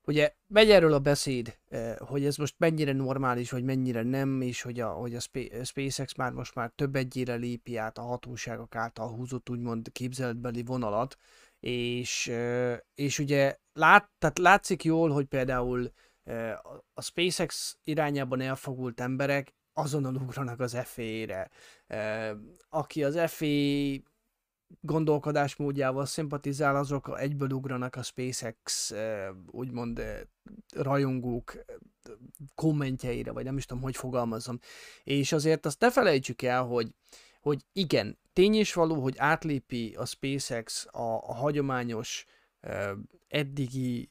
ugye 0.06 0.34
megy 0.46 0.70
erről 0.70 0.92
a 0.92 0.98
beszéd, 0.98 1.58
hogy 1.98 2.24
ez 2.24 2.36
most 2.36 2.54
mennyire 2.58 2.92
normális, 2.92 3.50
vagy 3.50 3.64
mennyire 3.64 4.02
nem, 4.02 4.40
és 4.40 4.62
hogy 4.62 4.80
a, 4.80 4.88
hogy 4.88 5.14
a 5.14 5.20
SpaceX 5.64 6.14
már 6.14 6.32
most 6.32 6.54
már 6.54 6.72
több 6.74 6.96
egyére 6.96 7.34
lépi 7.34 7.76
át 7.76 7.98
a 7.98 8.02
hatóságok 8.02 8.74
által 8.74 9.08
húzott 9.08 9.50
úgymond 9.50 9.92
képzeletbeli 9.92 10.62
vonalat, 10.62 11.16
és, 11.60 12.32
és 12.94 13.18
ugye 13.18 13.56
lát, 13.72 14.10
tehát 14.18 14.38
látszik 14.38 14.84
jól, 14.84 15.10
hogy 15.10 15.24
például 15.24 15.92
a 16.92 17.02
SpaceX 17.02 17.76
irányában 17.84 18.40
elfogult 18.40 19.00
emberek 19.00 19.54
azonnal 19.72 20.14
ugranak 20.14 20.60
az 20.60 20.76
FA-re. 20.84 21.50
Aki 22.68 23.04
az 23.04 23.30
FA 23.30 23.46
gondolkodásmódjával 24.80 26.06
szimpatizál, 26.06 26.76
azok 26.76 27.16
egyből 27.20 27.50
ugranak 27.50 27.96
a 27.96 28.02
SpaceX 28.02 28.92
úgymond 29.50 30.02
rajongók 30.74 31.64
kommentjeire, 32.54 33.32
vagy 33.32 33.44
nem 33.44 33.56
is 33.56 33.66
tudom, 33.66 33.82
hogy 33.82 33.96
fogalmazom. 33.96 34.58
És 35.04 35.32
azért 35.32 35.66
azt 35.66 35.80
ne 35.80 35.90
felejtsük 35.90 36.42
el, 36.42 36.62
hogy, 36.64 36.94
hogy 37.40 37.64
igen, 37.72 38.18
tény 38.32 38.54
is 38.54 38.72
való, 38.72 39.02
hogy 39.02 39.14
átlépi 39.18 39.94
a 39.94 40.06
SpaceX 40.06 40.86
a, 40.90 41.28
a 41.28 41.34
hagyományos 41.34 42.24
eddigi 43.28 44.10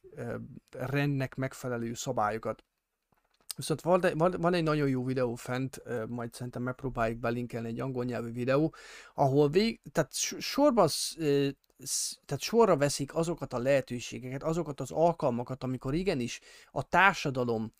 rendnek 0.69 1.35
megfelelő 1.35 1.93
szabályokat. 1.93 2.63
Viszont 3.55 3.81
van, 3.81 4.53
egy 4.53 4.63
nagyon 4.63 4.87
jó 4.87 5.05
videó 5.05 5.35
fent, 5.35 5.81
majd 6.07 6.33
szerintem 6.33 6.61
megpróbáljuk 6.61 7.19
belinkelni 7.19 7.67
egy 7.67 7.79
angol 7.79 8.05
nyelvű 8.05 8.31
videó, 8.31 8.73
ahol 9.13 9.49
vég, 9.49 9.81
tehát 9.91 10.13
sorban 10.39 10.87
tehát 12.25 12.43
sorra 12.43 12.77
veszik 12.77 13.15
azokat 13.15 13.53
a 13.53 13.59
lehetőségeket, 13.59 14.43
azokat 14.43 14.79
az 14.79 14.91
alkalmakat, 14.91 15.63
amikor 15.63 15.93
igenis 15.93 16.39
a 16.71 16.87
társadalom 16.87 17.73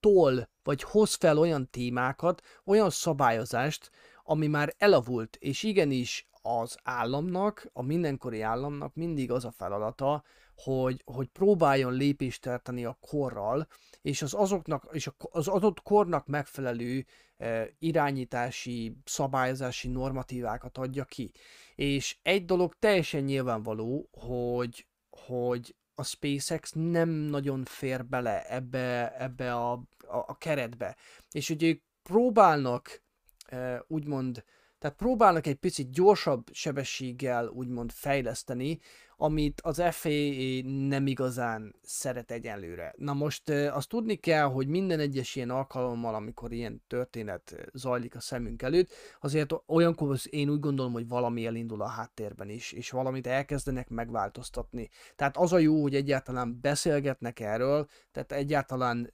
tol, 0.00 0.48
vagy 0.62 0.82
hoz 0.82 1.14
fel 1.14 1.38
olyan 1.38 1.70
témákat, 1.70 2.42
olyan 2.64 2.90
szabályozást, 2.90 3.90
ami 4.24 4.46
már 4.46 4.74
elavult, 4.78 5.36
és 5.36 5.62
igenis 5.62 6.28
az 6.42 6.78
államnak, 6.82 7.70
a 7.72 7.82
mindenkori 7.82 8.40
államnak 8.40 8.94
mindig 8.94 9.30
az 9.30 9.44
a 9.44 9.50
feladata, 9.50 10.22
hogy, 10.56 11.02
hogy 11.04 11.28
próbáljon 11.28 11.92
lépést 11.92 12.42
tartani 12.42 12.84
a 12.84 12.98
korral, 13.00 13.66
és 14.02 14.22
az 14.22 14.34
azoknak, 14.34 14.88
és 14.92 15.10
az 15.18 15.48
adott 15.48 15.82
kornak 15.82 16.26
megfelelő 16.26 17.06
e, 17.36 17.68
irányítási, 17.78 18.96
szabályozási 19.04 19.88
normatívákat 19.88 20.78
adja 20.78 21.04
ki. 21.04 21.32
És 21.74 22.18
egy 22.22 22.44
dolog 22.44 22.74
teljesen 22.78 23.22
nyilvánvaló, 23.22 24.08
hogy, 24.12 24.86
hogy 25.10 25.76
a 25.94 26.04
SpaceX 26.04 26.72
nem 26.74 27.08
nagyon 27.08 27.64
fér 27.64 28.06
bele 28.06 28.48
ebbe, 28.48 29.16
ebbe 29.18 29.54
a, 29.54 29.72
a, 29.72 30.16
a 30.26 30.36
keretbe. 30.38 30.96
És 31.30 31.48
hogy 31.48 31.62
ők 31.62 31.82
próbálnak 32.02 33.02
e, 33.46 33.84
úgymond 33.88 34.44
tehát 34.82 34.96
próbálnak 34.96 35.46
egy 35.46 35.56
picit 35.56 35.90
gyorsabb 35.90 36.46
sebességgel 36.52 37.48
úgymond 37.48 37.90
fejleszteni, 37.92 38.80
amit 39.22 39.60
az 39.60 39.82
FAA 39.90 40.62
nem 40.64 41.06
igazán 41.06 41.74
szeret 41.82 42.30
egyenlőre. 42.30 42.94
Na 42.96 43.12
most 43.12 43.50
azt 43.50 43.88
tudni 43.88 44.16
kell, 44.16 44.44
hogy 44.44 44.66
minden 44.66 45.00
egyes 45.00 45.36
ilyen 45.36 45.50
alkalommal, 45.50 46.14
amikor 46.14 46.52
ilyen 46.52 46.82
történet 46.86 47.70
zajlik 47.72 48.14
a 48.14 48.20
szemünk 48.20 48.62
előtt, 48.62 48.92
azért 49.20 49.52
olyankor 49.66 50.18
én 50.30 50.48
úgy 50.48 50.60
gondolom, 50.60 50.92
hogy 50.92 51.08
valami 51.08 51.46
elindul 51.46 51.82
a 51.82 51.86
háttérben 51.86 52.48
is, 52.48 52.72
és 52.72 52.90
valamit 52.90 53.26
elkezdenek 53.26 53.88
megváltoztatni. 53.88 54.88
Tehát 55.16 55.36
az 55.36 55.52
a 55.52 55.58
jó, 55.58 55.82
hogy 55.82 55.94
egyáltalán 55.94 56.58
beszélgetnek 56.60 57.40
erről, 57.40 57.86
tehát 58.10 58.32
egyáltalán 58.32 59.12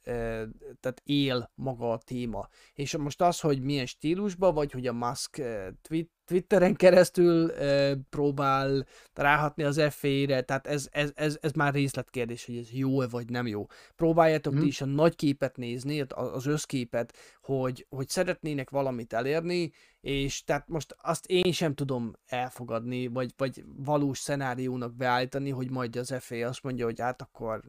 tehát 0.79 1.01
él 1.03 1.51
maga 1.55 1.91
a 1.91 1.97
téma. 1.97 2.47
És 2.73 2.97
most 2.97 3.21
az, 3.21 3.39
hogy 3.39 3.61
milyen 3.61 3.85
stílusban, 3.85 4.53
vagy 4.53 4.71
hogy 4.71 4.87
a 4.87 4.93
Musk 4.93 5.41
tweet 5.81 6.09
Twitteren 6.29 6.75
keresztül 6.75 7.51
e, 7.51 7.95
próbál 8.09 8.85
ráhatni 9.13 9.63
az 9.63 9.81
FA-re, 9.89 10.41
tehát 10.41 10.67
ez, 10.67 10.87
ez, 10.91 11.11
ez, 11.15 11.37
ez 11.41 11.51
már 11.51 11.73
részletkérdés, 11.73 12.45
hogy 12.45 12.57
ez 12.57 12.71
jó-e 12.71 13.07
vagy 13.07 13.29
nem 13.29 13.47
jó. 13.47 13.65
Próbáljátok 13.95 14.53
mm. 14.53 14.59
ti 14.59 14.67
is 14.67 14.81
a 14.81 14.85
nagy 14.85 15.15
képet 15.15 15.57
nézni, 15.57 16.01
az 16.01 16.45
összképet, 16.45 17.13
hogy, 17.41 17.85
hogy 17.89 18.09
szeretnének 18.09 18.69
valamit 18.69 19.13
elérni, 19.13 19.71
és 20.01 20.43
tehát 20.43 20.67
most 20.67 20.95
azt 21.01 21.25
én 21.25 21.51
sem 21.51 21.73
tudom 21.73 22.13
elfogadni, 22.25 23.07
vagy, 23.07 23.33
vagy 23.37 23.63
valós 23.65 24.19
szenáriónak 24.19 24.95
beállítani, 24.95 25.49
hogy 25.49 25.69
majd 25.69 25.95
az 25.95 26.15
FA 26.19 26.35
azt 26.35 26.63
mondja, 26.63 26.85
hogy 26.85 26.99
hát 26.99 27.21
akkor 27.21 27.61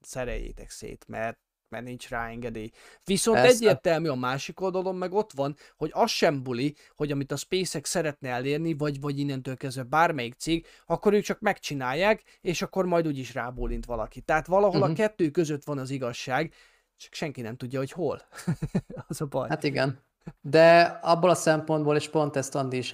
szereljétek 0.00 0.70
szét, 0.70 1.04
mert 1.08 1.43
mert 1.74 1.86
nincs 1.86 2.08
rá 2.08 2.28
engedély. 2.28 2.70
Viszont 3.04 3.38
Ezt 3.38 3.54
egyértelmű 3.54 4.08
a 4.08 4.14
másik 4.14 4.60
oldalon 4.60 4.94
meg 4.94 5.12
ott 5.12 5.32
van, 5.32 5.56
hogy 5.76 5.90
az 5.94 6.10
sem 6.10 6.42
buli, 6.42 6.74
hogy 6.96 7.10
amit 7.10 7.32
a 7.32 7.36
SpaceX 7.36 7.90
szeretne 7.90 8.28
elérni, 8.28 8.74
vagy, 8.74 9.00
vagy 9.00 9.18
innentől 9.18 9.56
kezdve 9.56 9.82
bármelyik 9.82 10.34
cég, 10.34 10.66
akkor 10.86 11.12
ők 11.12 11.22
csak 11.22 11.40
megcsinálják, 11.40 12.22
és 12.40 12.62
akkor 12.62 12.86
majd 12.86 13.06
úgyis 13.06 13.34
rábólint 13.34 13.86
valaki. 13.86 14.20
Tehát 14.20 14.46
valahol 14.46 14.80
uh-huh. 14.80 14.84
a 14.84 14.92
mhm. 14.92 15.00
kettő 15.00 15.30
között 15.30 15.64
van 15.64 15.78
az 15.78 15.90
igazság, 15.90 16.52
csak 16.96 17.14
senki 17.14 17.40
nem 17.40 17.56
tudja, 17.56 17.78
hogy 17.78 17.90
hol. 17.90 18.22
az 19.08 19.20
a 19.20 19.26
baj. 19.26 19.48
Hát 19.48 19.64
igen. 19.64 20.02
De 20.40 20.80
abból 21.02 21.30
a 21.30 21.34
szempontból, 21.34 21.96
és 21.96 22.08
pont 22.08 22.36
ezt 22.36 22.54
Andi 22.54 22.76
is 22.76 22.92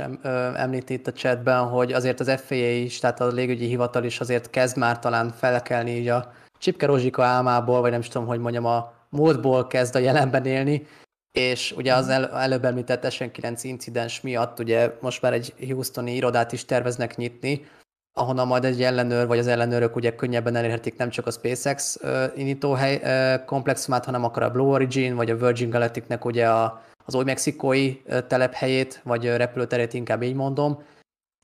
említi 0.55 0.95
itt 0.95 1.07
a 1.07 1.13
chatben, 1.13 1.69
hogy 1.69 1.93
azért 1.93 2.21
az 2.21 2.41
FAA 2.41 2.57
is, 2.57 2.99
tehát 2.99 3.21
a 3.21 3.27
légügyi 3.27 3.67
hivatal 3.67 4.05
is 4.05 4.21
azért 4.21 4.51
kezd 4.51 4.77
már 4.77 4.99
talán 4.99 5.31
felkelni 5.31 5.91
így 5.91 6.09
a 6.09 6.33
Csipke 6.61 6.87
Rozsika 6.87 7.25
álmából, 7.25 7.81
vagy 7.81 7.91
nem 7.91 8.01
is 8.01 8.09
tudom, 8.09 8.27
hogy 8.27 8.39
mondjam, 8.39 8.65
a 8.65 8.93
múltból 9.09 9.67
kezd 9.67 9.95
a 9.95 9.99
jelenben 9.99 10.45
élni, 10.45 10.87
és 11.33 11.73
ugye 11.77 11.95
az 11.95 12.09
el, 12.09 12.31
előbb 12.31 12.65
említett 12.65 13.07
SN9 13.09 13.61
incidens 13.63 14.21
miatt 14.21 14.59
ugye 14.59 14.97
most 15.01 15.23
már 15.23 15.33
egy 15.33 15.55
Houstoni 15.71 16.15
irodát 16.15 16.53
is 16.53 16.65
terveznek 16.65 17.17
nyitni, 17.17 17.67
ahonnan 18.13 18.47
majd 18.47 18.65
egy 18.65 18.83
ellenőr, 18.83 19.27
vagy 19.27 19.39
az 19.39 19.47
ellenőrök 19.47 19.97
ugye 19.97 20.15
könnyebben 20.15 20.57
elérhetik 20.57 20.97
nem 20.97 21.11
csak 21.11 21.27
a 21.27 21.31
SpaceX 21.31 21.97
uh, 22.03 22.25
indítóhely 22.35 23.01
komplexumát, 23.45 24.05
hanem 24.05 24.25
akár 24.25 24.43
a 24.43 24.51
Blue 24.51 24.67
Origin, 24.67 25.15
vagy 25.15 25.31
a 25.31 25.37
Virgin 25.37 25.71
Galacticnek 25.71 26.25
ugye 26.25 26.49
a, 26.49 26.83
az 27.05 27.15
oly 27.15 27.25
mexikói 27.25 28.01
uh, 28.05 28.27
telephelyét, 28.27 29.01
vagy 29.05 29.27
uh, 29.27 29.37
repülőterét 29.37 29.95
inkább 29.95 30.23
így 30.23 30.35
mondom, 30.35 30.83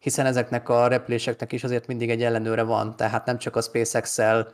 hiszen 0.04 0.26
ezeknek 0.26 0.68
a 0.68 0.86
repüléseknek 0.86 1.52
is 1.52 1.64
azért 1.64 1.86
mindig 1.86 2.10
egy 2.10 2.22
ellenőre 2.22 2.62
van, 2.62 2.96
tehát 2.96 3.26
nem 3.26 3.38
csak 3.38 3.56
a 3.56 3.62
SpaceX-el 3.62 4.52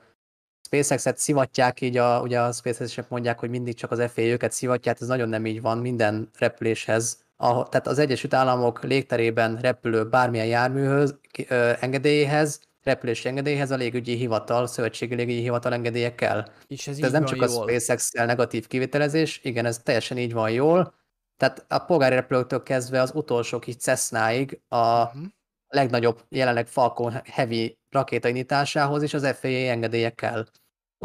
SpaceX-et 0.72 1.18
szivatják, 1.18 1.80
így 1.80 1.96
a, 1.96 2.20
ugye 2.20 2.40
a 2.40 2.52
SpaceX-esek 2.52 3.08
mondják, 3.08 3.38
hogy 3.38 3.50
mindig 3.50 3.74
csak 3.74 3.90
az 3.90 4.02
FAA 4.12 4.24
őket 4.24 4.52
szivatják, 4.52 5.00
ez 5.00 5.06
nagyon 5.06 5.28
nem 5.28 5.46
így 5.46 5.60
van 5.60 5.78
minden 5.78 6.30
repüléshez. 6.38 7.24
A, 7.36 7.68
tehát 7.68 7.86
az 7.86 7.98
Egyesült 7.98 8.34
Államok 8.34 8.82
légterében 8.82 9.56
repülő 9.60 10.08
bármilyen 10.08 10.46
járműhöz, 10.46 11.18
ö, 11.48 11.72
engedélyéhez 11.80 12.60
repülési 12.82 13.28
engedélyhez 13.28 13.70
a 13.70 13.76
légügyi 13.76 14.14
hivatal, 14.16 14.66
szövetségi 14.66 15.14
légügyi 15.14 15.40
hivatal 15.40 15.72
engedélye 15.72 16.14
kell. 16.14 16.48
És 16.66 16.86
ez, 16.86 16.98
ez 16.98 17.12
nem 17.12 17.24
csak 17.24 17.36
jól. 17.36 17.46
a 17.46 17.50
SpaceX-el 17.70 18.26
negatív 18.26 18.66
kivitelezés, 18.66 19.40
igen, 19.42 19.64
ez 19.66 19.78
teljesen 19.78 20.18
így 20.18 20.32
van 20.32 20.50
jól. 20.50 20.94
Tehát 21.36 21.64
a 21.68 21.78
polgári 21.78 22.14
repülőktől 22.14 22.62
kezdve 22.62 23.00
az 23.00 23.10
utolsó 23.14 23.58
kis 23.58 23.76
Cessnáig 23.76 24.60
a 24.68 25.04
Mhm. 25.04 25.24
legnagyobb 25.68 26.20
jelenleg 26.28 26.66
Falcon 26.66 27.12
Heavy 27.24 27.78
rakétaindításához 27.90 29.02
is 29.02 29.14
az 29.14 29.26
FAA 29.40 29.50
engedélye 29.70 30.10
kell. 30.10 30.46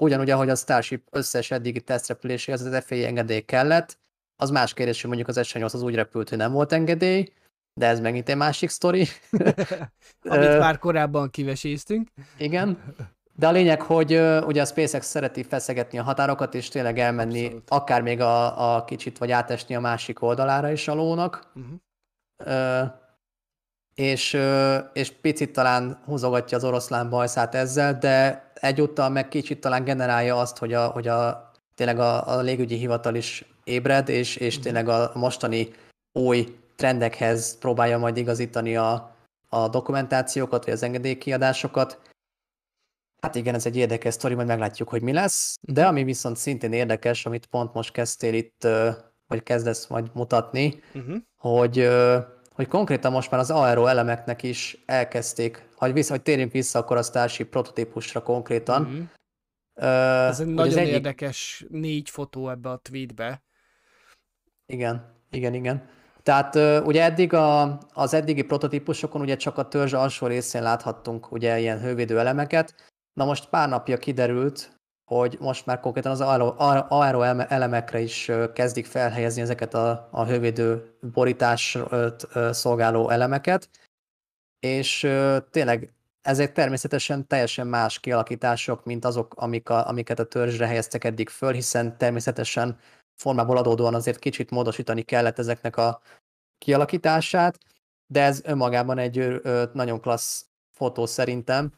Ugyanúgy, 0.01 0.29
ahogy 0.29 0.49
a 0.49 0.55
Starship 0.55 1.07
összes 1.11 1.51
eddigi 1.51 1.81
tesztrepüléséhez 1.81 2.61
az 2.61 2.83
FAA 2.85 3.05
engedély 3.05 3.41
kellett, 3.41 3.97
az 4.35 4.49
más 4.49 4.73
kérdés, 4.73 5.01
hogy 5.01 5.09
mondjuk 5.09 5.37
az 5.37 5.47
S8 5.47 5.73
az 5.73 5.81
úgy 5.81 5.95
repült, 5.95 6.29
hogy 6.29 6.37
nem 6.37 6.51
volt 6.51 6.71
engedély, 6.71 7.33
de 7.73 7.87
ez 7.87 7.99
megint 7.99 8.29
egy 8.29 8.35
másik 8.35 8.69
sztori. 8.69 9.07
Amit 10.21 10.57
már 10.59 10.77
korábban 10.77 11.29
kiveséztünk. 11.29 12.07
Igen. 12.37 12.95
De 13.33 13.47
a 13.47 13.51
lényeg, 13.51 13.81
hogy 13.81 14.11
ugye 14.45 14.61
a 14.61 14.65
SpaceX 14.65 15.07
szereti 15.07 15.43
feszegetni 15.43 15.97
a 15.97 16.03
határokat, 16.03 16.53
és 16.53 16.69
tényleg 16.69 16.99
elmenni 16.99 17.43
Abszolút. 17.43 17.69
akár 17.69 18.01
még 18.01 18.21
a, 18.21 18.75
a 18.75 18.83
kicsit, 18.83 19.17
vagy 19.17 19.31
átesni 19.31 19.75
a 19.75 19.79
másik 19.79 20.21
oldalára 20.21 20.71
is 20.71 20.87
a 20.87 20.93
lónak. 20.93 21.51
Uh-huh. 21.55 21.73
Ö, 22.43 22.83
és, 23.95 24.37
és 24.93 25.11
picit 25.11 25.53
talán 25.53 26.01
húzogatja 26.05 26.57
az 26.57 26.63
oroszlán 26.63 27.09
bajszát 27.09 27.55
ezzel, 27.55 27.97
de 27.97 28.46
egyúttal 28.61 29.09
meg 29.09 29.27
kicsit 29.27 29.61
talán 29.61 29.83
generálja 29.83 30.39
azt, 30.39 30.57
hogy 30.57 30.73
a, 30.73 30.87
hogy 30.87 31.07
a 31.07 31.51
tényleg 31.75 31.99
a, 31.99 32.27
a 32.27 32.41
légügyi 32.41 32.75
hivatal 32.75 33.15
is 33.15 33.45
ébred, 33.63 34.09
és, 34.09 34.35
és 34.35 34.59
tényleg 34.59 34.89
a 34.89 35.11
mostani 35.13 35.73
új 36.11 36.57
trendekhez 36.75 37.57
próbálja 37.57 37.97
majd 37.97 38.17
igazítani 38.17 38.75
a, 38.75 39.15
a 39.49 39.67
dokumentációkat, 39.67 40.65
vagy 40.65 40.73
az 40.73 40.83
engedélykiadásokat. 40.83 41.99
Hát 43.21 43.35
igen, 43.35 43.55
ez 43.55 43.65
egy 43.65 43.75
érdekes 43.75 44.13
sztori, 44.13 44.33
majd 44.33 44.47
meglátjuk, 44.47 44.89
hogy 44.89 45.01
mi 45.01 45.13
lesz. 45.13 45.57
De 45.61 45.87
ami 45.87 46.03
viszont 46.03 46.37
szintén 46.37 46.73
érdekes, 46.73 47.25
amit 47.25 47.45
pont 47.45 47.73
most 47.73 47.91
kezdtél 47.91 48.33
itt, 48.33 48.67
vagy 49.27 49.43
kezdesz 49.43 49.87
majd 49.87 50.09
mutatni, 50.13 50.81
Uh-huh. 50.93 51.17
hogy, 51.37 51.89
hogy 52.57 52.67
konkrétan 52.67 53.11
most 53.11 53.31
már 53.31 53.39
az 53.39 53.51
aero 53.51 53.85
elemeknek 53.85 54.43
is 54.43 54.83
elkezdték, 54.85 55.69
hogy, 55.75 55.93
vissza, 55.93 56.11
hogy 56.11 56.21
térjünk 56.21 56.51
vissza 56.51 56.79
a 56.79 57.03
Starship 57.03 57.49
prototípusra 57.49 58.21
konkrétan. 58.23 58.81
Uh-huh. 58.81 59.03
Ö, 59.73 59.85
Ez 60.27 60.39
egy 60.39 60.47
nagyon 60.47 60.77
egyik- 60.77 60.93
érdekes 60.93 61.65
négy 61.69 62.09
fotó 62.09 62.49
ebbe 62.49 62.69
a 62.69 62.77
tweetbe. 62.77 63.43
Igen, 64.65 65.13
igen, 65.31 65.53
igen. 65.53 65.89
Tehát 66.23 66.55
ö, 66.55 66.81
ugye 66.81 67.03
eddig 67.03 67.33
a, 67.33 67.79
az 67.93 68.13
eddigi 68.13 68.41
prototípusokon 68.41 69.21
ugye 69.21 69.35
csak 69.35 69.57
a 69.57 69.67
törzs 69.67 69.93
alsó 69.93 70.27
részén 70.27 70.61
láthattunk 70.61 71.31
ugye 71.31 71.59
ilyen 71.59 71.79
hővédő 71.79 72.19
elemeket. 72.19 72.75
Na 73.13 73.25
most 73.25 73.49
pár 73.49 73.69
napja 73.69 73.97
kiderült, 73.97 74.76
hogy 75.07 75.37
most 75.39 75.65
már 75.65 75.79
konkrétan 75.79 76.11
az 76.11 76.21
aero, 76.21 76.53
aero 76.89 77.21
eleme- 77.21 77.51
elemekre 77.51 77.99
is 77.99 78.31
kezdik 78.53 78.85
felhelyezni 78.85 79.41
ezeket 79.41 79.73
a, 79.73 80.07
a 80.11 80.25
hővédő 80.25 80.97
borítás 81.13 81.77
szolgáló 82.51 83.09
elemeket, 83.09 83.69
és 84.59 84.99
tényleg 85.49 85.93
ezek 86.21 86.51
természetesen 86.51 87.27
teljesen 87.27 87.67
más 87.67 87.99
kialakítások, 87.99 88.85
mint 88.85 89.05
azok, 89.05 89.33
amik 89.35 89.69
a, 89.69 89.87
amiket 89.87 90.19
a 90.19 90.25
törzsre 90.25 90.67
helyeztek 90.67 91.03
eddig 91.03 91.29
föl, 91.29 91.53
hiszen 91.53 91.97
természetesen 91.97 92.79
formából 93.15 93.57
adódóan 93.57 93.93
azért 93.93 94.19
kicsit 94.19 94.51
módosítani 94.51 95.01
kellett 95.01 95.39
ezeknek 95.39 95.77
a 95.77 96.01
kialakítását, 96.57 97.57
de 98.07 98.23
ez 98.23 98.41
önmagában 98.43 98.97
egy 98.97 99.41
nagyon 99.73 100.01
klassz 100.01 100.45
fotó 100.71 101.05
szerintem, 101.05 101.73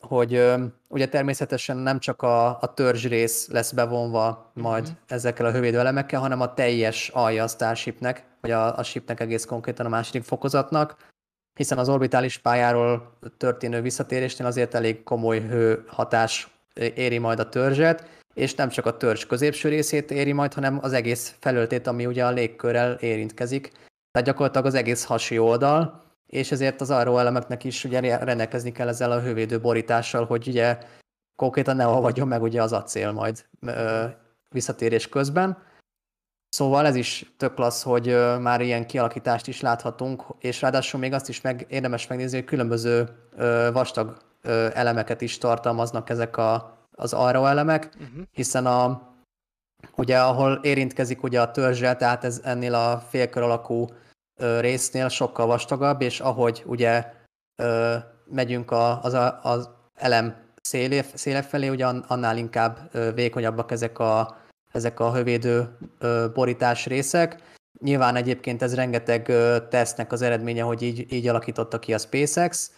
hogy 0.00 0.54
ugye 0.88 1.08
természetesen 1.08 1.76
nem 1.76 1.98
csak 1.98 2.22
a, 2.22 2.46
a 2.60 2.74
törzs 2.74 3.06
rész 3.06 3.48
lesz 3.48 3.72
bevonva 3.72 4.50
majd 4.54 4.82
Mhm. 4.84 4.92
ezekkel 5.06 5.46
a 5.46 5.50
hővédő 5.50 5.78
elemekkel, 5.78 6.20
hanem 6.20 6.40
a 6.40 6.54
teljes 6.54 7.08
alja 7.08 7.42
a 7.44 7.48
Starshipnek, 7.48 8.24
vagy 8.40 8.50
a, 8.50 8.78
a 8.78 8.82
shipnek 8.82 9.20
egész 9.20 9.44
konkrétan 9.44 9.86
a 9.86 9.88
második 9.88 10.22
fokozatnak, 10.22 10.96
hiszen 11.54 11.78
az 11.78 11.88
orbitális 11.88 12.38
pályáról 12.38 13.12
történő 13.36 13.80
visszatérésnél 13.80 14.46
azért 14.46 14.74
elég 14.74 15.02
komoly 15.02 15.40
hőhatás 15.40 16.48
éri 16.94 17.18
majd 17.18 17.38
a 17.38 17.48
törzset, 17.48 18.04
és 18.34 18.54
nem 18.54 18.68
csak 18.68 18.86
a 18.86 18.96
törzs 18.96 19.26
középső 19.26 19.68
részét 19.68 20.10
éri 20.10 20.32
majd, 20.32 20.54
hanem 20.54 20.78
az 20.82 20.92
egész 20.92 21.34
felöltét, 21.40 21.86
ami 21.86 22.06
ugye 22.06 22.24
a 22.26 22.30
légkörrel 22.30 22.92
érintkezik. 22.92 23.72
Tehát 24.10 24.28
gyakorlatilag 24.28 24.66
az 24.66 24.74
egész 24.74 25.04
hasi 25.04 25.38
oldal, 25.38 26.02
és 26.32 26.52
ezért 26.52 26.80
az 26.80 26.90
arról 26.90 27.20
elemeknek 27.20 27.64
is 27.64 27.84
ugye 27.84 28.16
rendelkezni 28.16 28.72
kell 28.72 28.88
ezzel 28.88 29.12
a 29.12 29.20
hővédő 29.20 29.60
borítással, 29.60 30.24
hogy 30.26 30.48
ugye 30.48 30.78
konkrétan 31.36 31.76
ne 31.76 31.86
olvadjon 31.86 32.28
meg 32.28 32.42
ugye 32.42 32.62
az 32.62 32.72
acél 32.72 33.12
majd 33.12 33.44
ö, 33.60 34.04
visszatérés 34.48 35.08
közben. 35.08 35.58
Szóval 36.48 36.86
ez 36.86 36.94
is 36.94 37.32
tök 37.36 37.54
klassz, 37.54 37.82
hogy 37.82 38.08
ö, 38.08 38.38
már 38.38 38.60
ilyen 38.60 38.86
kialakítást 38.86 39.46
is 39.46 39.60
láthatunk, 39.60 40.24
és 40.38 40.60
ráadásul 40.60 41.00
még 41.00 41.12
azt 41.12 41.28
is 41.28 41.40
meg, 41.40 41.66
érdemes 41.68 42.06
megnézni, 42.06 42.36
hogy 42.38 42.46
különböző 42.46 43.08
ö, 43.36 43.68
vastag 43.72 44.16
ö, 44.42 44.68
elemeket 44.74 45.20
is 45.20 45.38
tartalmaznak 45.38 46.10
ezek 46.10 46.36
a, 46.36 46.78
az 46.90 47.12
arra 47.12 47.48
elemek, 47.48 47.88
Uh-huh. 48.00 48.24
hiszen 48.32 48.66
a, 48.66 49.02
ugye 49.96 50.20
ahol 50.20 50.60
érintkezik 50.62 51.22
ugye 51.22 51.40
a 51.40 51.50
törzsel, 51.50 51.96
tehát 51.96 52.24
ez 52.24 52.40
ennél 52.44 52.74
a 52.74 52.98
félkör 53.08 53.42
alakú 53.42 53.86
résznél 54.38 55.08
sokkal 55.08 55.46
vastagabb, 55.46 56.00
és 56.02 56.20
ahogy 56.20 56.62
ugye 56.66 57.12
ö, 57.62 57.94
megyünk 58.30 58.70
a, 58.70 59.02
az, 59.02 59.14
a, 59.14 59.40
az 59.42 59.68
elem 59.94 60.36
szélé, 60.62 61.00
széle 61.14 61.42
felé, 61.42 61.68
ugye 61.68 61.86
an- 61.86 62.04
annál 62.08 62.36
inkább 62.36 62.90
vékonyabbak 63.14 63.70
ezek 63.70 63.98
a, 63.98 64.36
ezek 64.72 65.00
a 65.00 65.14
hövédő 65.14 65.76
ö, 65.98 66.26
borítás 66.34 66.86
részek. 66.86 67.42
Nyilván 67.80 68.16
egyébként 68.16 68.62
ez 68.62 68.74
rengeteg 68.74 69.28
ö, 69.28 69.56
tesztnek 69.68 70.12
az 70.12 70.22
eredménye, 70.22 70.62
hogy 70.62 70.82
így, 70.82 71.12
így 71.12 71.28
alakította 71.28 71.78
ki 71.78 71.94
a 71.94 71.98
SpaceX. 71.98 72.77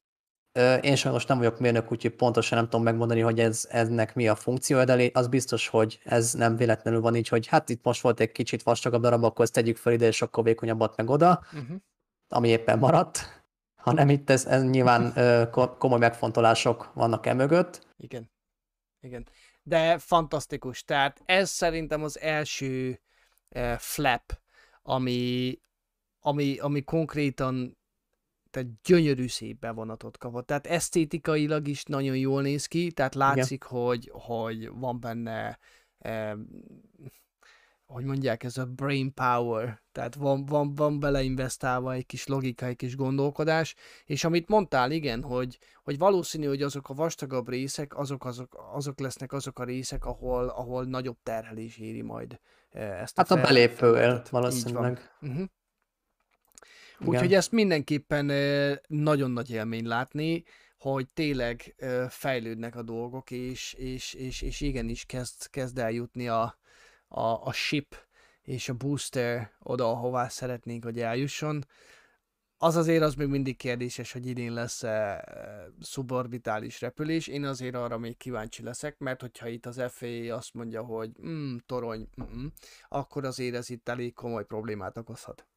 Én 0.81 0.97
sajnos 0.97 1.27
nem 1.27 1.39
vagyok 1.39 1.59
mérnök, 1.59 1.93
úgyhogy 1.93 2.14
pontosan 2.14 2.59
nem 2.59 2.68
tudom 2.68 2.82
megmondani, 2.82 3.20
hogy 3.20 3.40
ez, 3.40 3.66
ennek 3.70 4.14
mi 4.14 4.28
a 4.28 4.35
funkciója, 4.35 4.85
de 4.85 5.10
az 5.12 5.28
biztos, 5.28 5.68
hogy 5.68 6.01
ez 6.05 6.32
nem 6.32 6.56
véletlenül 6.56 7.01
van 7.01 7.16
így, 7.16 7.28
hogy 7.28 7.47
hát 7.47 7.68
itt 7.68 7.85
most 7.85 8.02
volt 8.02 8.20
egy 8.20 8.32
kicsit 8.32 8.62
vastagabb 8.62 9.02
darab, 9.02 9.24
akkor 9.24 9.44
ezt 9.44 9.52
tegyük 9.52 9.77
fel 9.77 9.93
ide, 9.93 10.06
és 10.06 10.22
akkor 10.22 10.44
vékonyabbat 10.44 10.97
meg 10.97 11.10
oda, 11.10 11.44
Uh-huh. 11.52 11.77
ami 12.28 12.48
éppen 12.48 12.78
maradt. 12.78 13.43
Hanem 13.74 14.09
itt 14.09 14.31
ez, 14.31 14.47
ez 14.47 14.62
nyilván 14.62 15.12
komoly 15.78 15.98
megfontolások 15.98 16.90
vannak 16.94 17.27
e 17.27 17.35
mögött. 17.35 17.86
Igen. 17.97 18.31
Igen. 19.01 19.28
De 19.62 19.98
fantasztikus. 19.98 20.85
Tehát 20.85 21.22
ez 21.24 21.51
szerintem 21.51 22.02
az 22.02 22.20
első 22.20 23.01
uh, 23.48 23.72
flap, 23.72 24.40
ami, 24.82 25.59
ami, 26.20 26.59
ami 26.59 26.82
konkrétan 26.82 27.78
tehát 28.51 28.68
gyönyörű 28.82 29.28
szép 29.28 29.59
bevonatot 29.59 30.18
kapott. 30.18 30.47
Tehát 30.47 30.66
esztétikailag 30.66 31.68
is 31.68 31.85
nagyon 31.85 32.16
jól 32.16 32.43
néz 32.43 32.66
ki, 32.66 32.93
tehát 32.93 33.14
látszik, 33.14 33.62
hogy, 33.62 34.10
hogy 34.12 34.70
van 34.72 35.01
benne 35.01 35.59
eh, 35.98 36.32
hogy 37.93 38.05
mondják, 38.05 38.43
ez 38.43 38.56
a 38.56 38.66
brain 38.66 39.14
power, 39.14 39.82
tehát 39.93 40.14
van, 40.14 40.44
van, 40.47 40.74
van 40.74 41.01
beleinvestálva 41.01 41.93
egy 41.93 42.06
kis 42.06 42.27
logika, 42.27 42.66
egy 42.66 42.77
kis 42.77 42.97
gondolkodás, 42.97 43.74
és 44.05 44.24
amit 44.24 44.48
mondtál, 44.48 44.90
igen, 44.90 45.22
hogy, 45.22 45.59
hogy 45.82 45.98
valószínű, 45.98 46.47
hogy 46.47 46.62
azok 46.62 46.89
a 46.89 46.94
vastagabb 46.94 47.48
részek, 47.48 47.98
azok, 47.98 48.24
azok, 48.24 48.70
azok 48.72 49.01
lesznek 49.01 49.32
azok 49.32 49.59
a 49.59 49.64
részek, 49.64 50.05
ahol, 50.05 50.48
ahol 50.48 50.85
nagyobb 50.85 51.16
terhelés 51.22 51.78
éri 51.78 52.02
majd 52.02 52.40
eh, 52.70 53.01
ezt 53.01 53.18
a 53.18 53.20
Hát 53.20 53.31
a 53.31 53.35
fel-. 53.35 53.47
Így 54.05 54.31
van. 54.31 54.40
valószínűleg. 54.40 55.10
Uh-huh. 55.20 55.48
Úgyhogy 57.05 57.35
ezt 57.35 57.52
mindenképpen 57.52 58.31
nagyon 58.86 59.31
nagy 59.31 59.51
élmény 59.51 59.86
látni, 59.86 60.44
hogy 60.78 61.09
tényleg 61.09 61.74
fejlődnek 62.09 62.77
a 62.77 62.82
dolgok, 62.82 63.31
és, 63.31 63.72
és, 63.72 64.14
és, 64.14 64.43
és 64.43 64.60
igenis 64.60 65.05
kezd, 65.05 65.51
kezd 65.51 65.78
eljutni 65.78 66.28
a, 66.28 66.59
a, 67.09 67.22
a 67.22 67.52
ship 67.52 67.97
és 68.43 68.68
a 68.68 68.74
booster 68.74 69.52
oda, 69.59 69.90
ahová 69.90 70.28
szeretnénk, 70.28 70.85
hogy 70.85 71.01
eljusson. 71.01 71.64
Az 72.56 72.77
azért 72.77 73.02
az 73.02 73.14
még 73.14 73.28
mindig 73.28 73.56
kérdéses, 73.56 74.12
hogy 74.12 74.27
idén 74.27 74.52
lesz-e 74.52 75.24
ö, 75.35 75.85
suborbitális 75.85 76.81
repülés. 76.81 77.27
Én 77.27 77.44
azért 77.44 77.74
arra 77.74 77.98
még 77.98 78.16
kíváncsi 78.16 78.62
leszek, 78.62 78.98
mert 78.98 79.20
hogyha 79.20 79.48
itt 79.48 79.66
az 79.66 79.82
FAA 79.89 80.36
azt 80.36 80.55
mondja, 80.55 80.82
hogy 80.82 81.10
mm, 81.27 81.56
torony, 81.66 82.09
mm, 82.22 82.47
akkor 82.89 83.24
azért 83.24 83.55
ez 83.55 83.70
itt 83.70 83.89
elég 83.89 84.14
komoly 84.14 84.44
problémát 84.44 84.97
okozhat. 84.97 85.49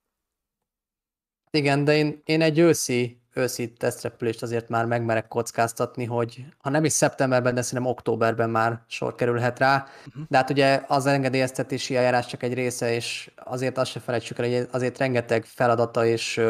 Igen, 1.57 1.83
de 1.83 1.95
én, 1.95 2.21
én 2.25 2.41
egy 2.41 2.59
őszi, 2.59 3.21
őszi 3.33 3.73
tesztrepülést 3.73 4.41
azért 4.41 4.69
már 4.69 4.85
megmerek 4.85 5.27
kockáztatni, 5.27 6.05
hogy 6.05 6.45
ha 6.57 6.69
nem 6.69 6.85
is 6.85 6.93
szeptemberben, 6.93 7.53
de 7.53 7.61
szerintem 7.61 7.91
októberben 7.91 8.49
már 8.49 8.83
sor 8.87 9.15
kerülhet 9.15 9.59
rá. 9.59 9.87
Mhm. 10.05 10.23
De 10.27 10.37
hát 10.37 10.49
ugye 10.49 10.83
az 10.87 11.05
engedélyeztetési 11.05 11.95
eljárás 11.95 12.25
csak 12.25 12.43
egy 12.43 12.53
része, 12.53 12.93
és 12.93 13.31
azért 13.35 13.77
azt 13.77 13.91
se 13.91 13.99
felejtsük 13.99 14.39
el, 14.39 14.49
hogy 14.49 14.67
azért 14.71 14.97
rengeteg 14.97 15.45
feladata 15.45 16.05
és 16.05 16.41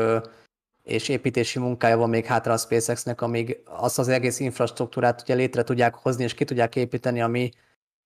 és 0.83 1.09
építési 1.09 1.59
munkája 1.59 1.97
van 1.97 2.09
még 2.09 2.25
hátra 2.25 2.53
a 2.53 2.57
SpaceX-nek, 2.57 3.21
amíg 3.21 3.61
azt 3.65 3.99
az 3.99 4.07
egész 4.07 4.39
infrastruktúrát 4.39 5.21
ugye 5.21 5.33
létre 5.33 5.63
tudják 5.63 5.95
hozni, 5.95 6.23
és 6.23 6.33
ki 6.33 6.43
tudják 6.43 6.75
építeni, 6.75 7.21
ami, 7.21 7.49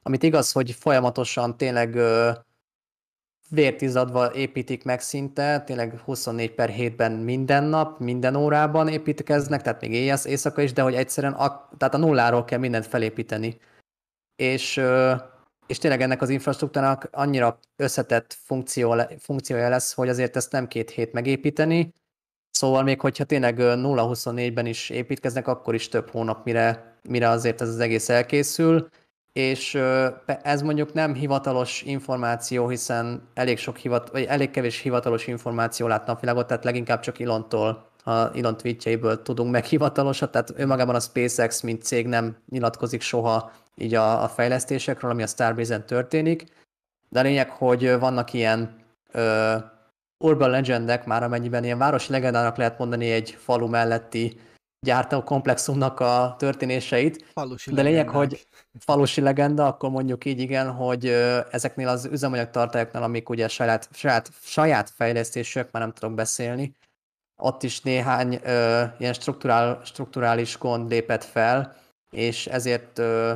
amit 0.02 0.24
igaz, 0.24 0.52
hogy 0.52 0.72
folyamatosan 0.72 1.58
tényleg 1.58 1.96
ö, 1.96 2.32
vértizadva 3.50 4.34
építik 4.34 4.84
meg 4.84 5.02
szinte, 5.02 5.60
tényleg 5.60 6.00
24 6.00 6.52
per 6.52 6.74
7-ben 6.78 7.12
minden 7.12 7.64
nap, 7.64 8.00
minden 8.00 8.36
órában 8.36 8.88
építkeznek, 8.88 9.62
tehát 9.62 9.82
még 9.82 9.94
éjjel, 9.94 10.18
éjszaka 10.26 10.62
is, 10.62 10.74
de 10.74 10.82
hogy 10.82 10.96
egyszerűen 10.96 11.34
a, 11.34 11.70
tehát 11.78 11.94
a 11.94 11.98
nulláról 11.98 12.46
kell 12.46 12.60
mindent 12.60 12.86
felépíteni. 12.86 13.58
És, 14.36 14.82
és 15.68 15.78
tényleg 15.78 16.02
ennek 16.02 16.22
az 16.22 16.30
infrastruktúrának 16.30 17.08
annyira 17.12 17.60
összetett 17.76 18.38
funkció, 18.40 18.96
funkciója 19.20 19.70
lesz, 19.70 19.94
hogy 19.94 20.10
azért 20.10 20.36
ezt 20.36 20.52
nem 20.52 20.68
két 20.68 20.90
hét 20.90 21.14
megépíteni, 21.14 21.94
Szóval 22.58 22.84
még 22.84 23.02
hogyha 23.02 23.24
tényleg 23.24 23.56
0-24-ben 23.60 24.66
is 24.66 24.90
építkeznek, 24.90 25.48
akkor 25.48 25.74
is 25.74 25.90
több 25.90 26.10
hónap, 26.10 26.46
mire, 26.46 26.98
mire 27.10 27.30
azért 27.30 27.62
ez 27.62 27.70
az 27.70 27.80
egész 27.80 28.10
elkészül, 28.10 28.90
és 29.38 29.80
ez 30.42 30.62
mondjuk 30.62 30.94
nem 30.94 31.14
hivatalos 31.14 31.82
információ, 31.82 32.68
hiszen 32.68 33.30
elég, 33.34 33.58
sok 33.58 33.78
hivat, 33.78 34.10
vagy 34.10 34.24
elég 34.24 34.52
kevés 34.52 34.80
hivatalos 34.80 35.28
információ 35.28 35.88
lát 35.88 36.06
napvilágot, 36.06 36.48
tehát 36.48 36.64
leginkább 36.64 37.00
csak 37.00 37.20
Ilontól, 37.20 37.90
a 38.04 38.30
Ilon 38.34 38.58
tweetjeiből 38.58 39.22
tudunk 39.22 39.52
meg 39.52 39.64
hivatalosat, 39.64 40.32
tehát 40.32 40.54
önmagában 40.56 40.96
a 40.96 41.00
SpaceX, 41.00 41.62
mint 41.62 41.84
cég 41.84 42.08
nem 42.08 42.38
nyilatkozik 42.50 43.02
soha 43.02 43.52
így 43.76 43.94
a, 43.94 44.24
a 44.24 44.28
fejlesztésekről, 44.28 45.12
ami 45.12 45.24
a 45.24 45.28
Starbase-en 45.28 45.86
történik, 45.86 46.46
de 47.10 47.20
a 47.20 47.24
lényeg, 47.24 47.50
hogy 47.50 48.00
vannak 48.00 48.34
ilyen 48.34 48.76
ö, 49.12 49.56
urban 50.18 50.50
legendek, 50.50 51.06
már 51.06 51.24
amennyiben 51.24 51.64
ilyen 51.64 51.78
városi 51.78 52.12
legendának 52.12 52.58
lehet 52.58 52.78
mondani 52.78 53.12
egy 53.12 53.38
falu 53.40 53.68
melletti 53.68 54.40
gyártó 54.80 55.24
komplexumnak 55.24 56.00
a 56.00 56.36
történéseit. 56.38 57.26
Falusi 57.34 57.74
De 57.74 57.82
lényeg, 57.82 58.06
legendák. 58.06 58.30
hogy 58.30 58.48
falusi 58.80 59.22
legenda, 59.22 59.68
akkor 59.68 59.90
mondjuk 59.90 60.26
így 60.26 60.40
igen, 60.40 60.72
hogy 60.72 61.06
ezeknél 61.52 61.88
az 61.88 62.06
üzemanyag 62.06 62.50
tartályoknál, 62.50 63.04
amik 63.04 63.30
ugye 63.30 63.48
saját, 63.48 63.90
saját, 63.94 64.30
saját 64.42 64.90
fejlesztések, 64.90 65.72
már 65.72 65.82
nem 65.84 65.94
tudok 65.94 66.16
beszélni, 66.16 66.76
ott 67.42 67.64
is 67.64 67.82
néhány 67.82 68.40
ö, 68.44 68.84
ilyen 68.98 69.14
strukturál, 69.14 69.82
strukturális 69.84 70.58
gond 70.58 70.90
lépett 70.90 71.24
fel, 71.24 71.76
és 72.10 72.48
ezért, 72.48 73.00
ö, 73.00 73.34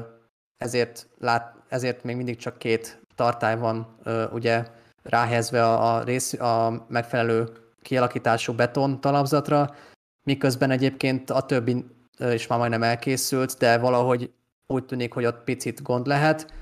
ezért, 0.57 1.07
lát, 1.19 1.55
ezért 1.69 2.03
még 2.03 2.15
mindig 2.15 2.37
csak 2.37 2.57
két 2.57 3.01
tartály 3.15 3.57
van 3.57 3.95
ö, 4.03 4.27
ugye 4.27 4.65
ráhelyezve 5.03 5.65
a, 5.65 5.95
a, 5.95 6.03
rész, 6.03 6.33
a 6.33 6.85
megfelelő 6.87 7.49
kialakítású 7.81 8.53
beton 8.53 9.01
talapzatra, 9.01 9.75
miközben 10.23 10.71
egyébként 10.71 11.29
a 11.29 11.41
többi 11.41 11.85
is 12.33 12.47
már 12.47 12.59
majdnem 12.59 12.83
elkészült, 12.83 13.57
de 13.57 13.77
valahogy 13.77 14.31
úgy 14.67 14.85
tűnik, 14.85 15.13
hogy 15.13 15.25
ott 15.25 15.43
picit 15.43 15.81
gond 15.81 16.07
lehet, 16.07 16.53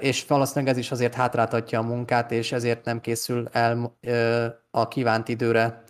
és 0.00 0.26
valószínűleg 0.26 0.72
ez 0.74 0.78
is 0.78 0.90
azért 0.90 1.14
hátráltatja 1.14 1.78
a 1.78 1.82
munkát, 1.82 2.30
és 2.30 2.52
ezért 2.52 2.84
nem 2.84 3.00
készül 3.00 3.48
el 3.52 3.98
a 4.70 4.88
kívánt 4.88 5.28
időre 5.28 5.84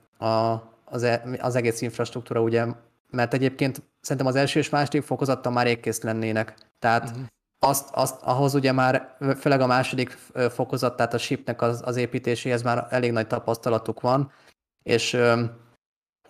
az, 0.84 1.02
e, 1.02 1.22
az 1.40 1.54
egész 1.54 1.80
infrastruktúra, 1.80 2.42
ugye, 2.42 2.66
mert 3.10 3.34
egyébként 3.34 3.82
szerintem 4.00 4.26
az 4.26 4.36
első 4.36 4.58
és 4.58 4.70
második 4.70 5.02
fokozattal 5.02 5.52
már 5.52 5.66
égkész 5.66 6.02
lennének. 6.02 6.54
Tehát 6.78 7.08
uh-huh 7.08 7.26
azt, 7.64 7.88
azt, 7.92 8.22
ahhoz 8.22 8.54
ugye 8.54 8.72
már, 8.72 9.16
főleg 9.38 9.60
a 9.60 9.66
második 9.66 10.18
fokozat, 10.50 10.96
tehát 10.96 11.14
a 11.14 11.18
shipnek 11.18 11.62
az, 11.62 11.82
az 11.84 11.96
építéséhez 11.96 12.62
már 12.62 12.86
elég 12.90 13.12
nagy 13.12 13.26
tapasztalatuk 13.26 14.00
van, 14.00 14.32
és 14.82 15.18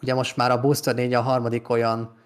ugye 0.03 0.15
most 0.15 0.37
már 0.37 0.51
a 0.51 0.61
Booster 0.61 0.95
4 0.95 1.15
a 1.15 1.21
harmadik 1.21 1.69
olyan 1.69 2.21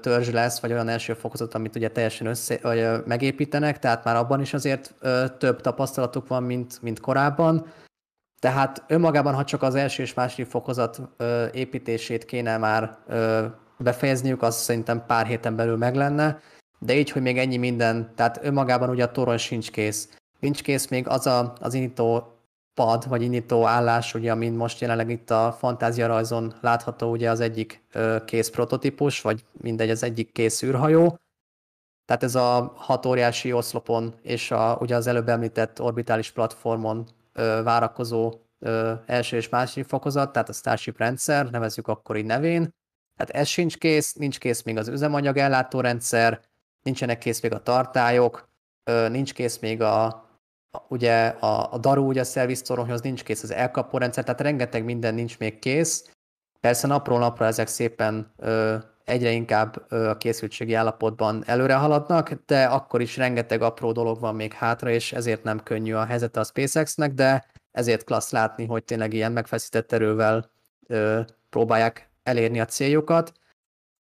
törzs 0.00 0.30
lesz, 0.30 0.60
vagy 0.60 0.72
olyan 0.72 0.88
első 0.88 1.14
fokozat, 1.14 1.54
amit 1.54 1.76
ugye 1.76 1.90
teljesen 1.90 2.26
össze, 2.26 2.58
vagy, 2.62 3.06
megépítenek, 3.06 3.78
tehát 3.78 4.04
már 4.04 4.16
abban 4.16 4.40
is 4.40 4.54
azért 4.54 4.94
több 5.38 5.60
tapasztalatuk 5.60 6.28
van, 6.28 6.42
mint, 6.42 6.82
mint 6.82 7.00
korábban. 7.00 7.66
Tehát 8.40 8.84
önmagában, 8.88 9.34
ha 9.34 9.44
csak 9.44 9.62
az 9.62 9.74
első 9.74 10.02
és 10.02 10.14
második 10.14 10.46
fokozat 10.46 11.00
építését 11.52 12.24
kéne 12.24 12.56
már 12.56 12.98
ö, 13.06 13.46
befejezniük, 13.78 14.42
az 14.42 14.56
szerintem 14.56 15.06
pár 15.06 15.26
héten 15.26 15.56
belül 15.56 15.76
meg 15.76 15.94
lenne 15.94 16.40
de 16.84 16.94
így, 16.94 17.10
hogy 17.10 17.22
még 17.22 17.38
ennyi 17.38 17.56
minden, 17.56 18.12
tehát 18.14 18.38
önmagában 18.42 18.88
ugye 18.88 19.04
a 19.04 19.10
torony 19.10 19.36
sincs 19.36 19.70
kész. 19.70 20.08
Nincs 20.38 20.62
kész 20.62 20.88
még 20.88 21.08
az 21.08 21.26
a, 21.26 21.52
az 21.60 21.74
indító 21.74 22.36
pad, 22.74 23.08
vagy 23.08 23.22
indító 23.22 23.66
állás, 23.66 24.14
ugye, 24.14 24.32
amin 24.32 24.52
most 24.52 24.80
jelenleg 24.80 25.10
itt 25.10 25.30
a 25.30 25.56
fantázia 25.58 26.06
rajzon 26.06 26.54
látható 26.60 27.10
ugye 27.10 27.30
az 27.30 27.40
egyik 27.40 27.84
ö, 27.92 28.16
kész 28.24 28.50
prototípus, 28.50 29.20
vagy 29.20 29.44
mindegy, 29.52 29.90
az 29.90 30.02
egyik 30.02 30.32
kész 30.32 30.62
űrhajó. 30.62 31.18
Tehát 32.04 32.22
ez 32.22 32.34
a 32.34 32.72
hat 32.76 33.06
óriási 33.06 33.52
oszlopon 33.52 34.14
és 34.22 34.50
a, 34.50 34.76
ugye 34.80 34.96
az 34.96 35.06
előbb 35.06 35.28
említett 35.28 35.80
orbitális 35.80 36.30
platformon 36.30 37.06
ö, 37.32 37.60
várakozó 37.64 38.32
ö, 38.58 38.92
első 39.06 39.36
és 39.36 39.48
második 39.48 39.88
fokozat, 39.88 40.32
tehát 40.32 40.48
a 40.48 40.52
Starship 40.52 40.98
rendszer, 40.98 41.50
nevezzük 41.50 41.88
akkor 41.88 42.16
így 42.16 42.24
nevén. 42.24 42.74
Tehát 43.16 43.42
ez 43.42 43.48
sincs 43.48 43.78
kész, 43.78 44.12
nincs 44.12 44.38
kész 44.38 44.62
még 44.62 44.76
az 44.76 44.88
üzemanyag 44.88 45.36
ellátórendszer, 45.36 46.40
nincsenek 46.82 47.18
kész 47.18 47.40
még 47.40 47.52
a 47.52 47.62
tartályok, 47.62 48.48
nincs 49.08 49.34
kész 49.34 49.58
még 49.58 49.82
a 49.82 50.24
ugye 50.88 51.26
a, 51.26 51.72
a 51.72 51.78
daru, 51.78 52.06
ugye 52.06 52.20
a 52.20 52.24
szerviztoronyhoz 52.24 53.00
nincs 53.00 53.22
kész 53.22 53.42
az 53.42 53.50
elkapó 53.50 53.98
rendszer, 53.98 54.24
tehát 54.24 54.40
rengeteg 54.40 54.84
minden 54.84 55.14
nincs 55.14 55.38
még 55.38 55.58
kész. 55.58 56.10
Persze 56.60 56.86
napról 56.86 57.18
napra 57.18 57.46
ezek 57.46 57.66
szépen 57.66 58.32
ö, 58.36 58.76
egyre 59.04 59.30
inkább 59.30 59.84
ö, 59.88 60.08
a 60.08 60.16
készültségi 60.16 60.74
állapotban 60.74 61.42
előre 61.46 61.74
haladnak, 61.74 62.32
de 62.46 62.64
akkor 62.64 63.00
is 63.00 63.16
rengeteg 63.16 63.62
apró 63.62 63.92
dolog 63.92 64.20
van 64.20 64.34
még 64.34 64.52
hátra, 64.52 64.90
és 64.90 65.12
ezért 65.12 65.42
nem 65.42 65.62
könnyű 65.62 65.94
a 65.94 66.04
helyzete 66.04 66.40
a 66.40 66.44
SpaceX-nek, 66.44 67.12
de 67.12 67.46
ezért 67.70 68.04
klassz 68.04 68.30
látni, 68.30 68.66
hogy 68.66 68.84
tényleg 68.84 69.12
ilyen 69.12 69.32
megfeszített 69.32 69.92
erővel 69.92 70.50
ö, 70.86 71.20
próbálják 71.50 72.10
elérni 72.22 72.60
a 72.60 72.64
céljukat. 72.64 73.32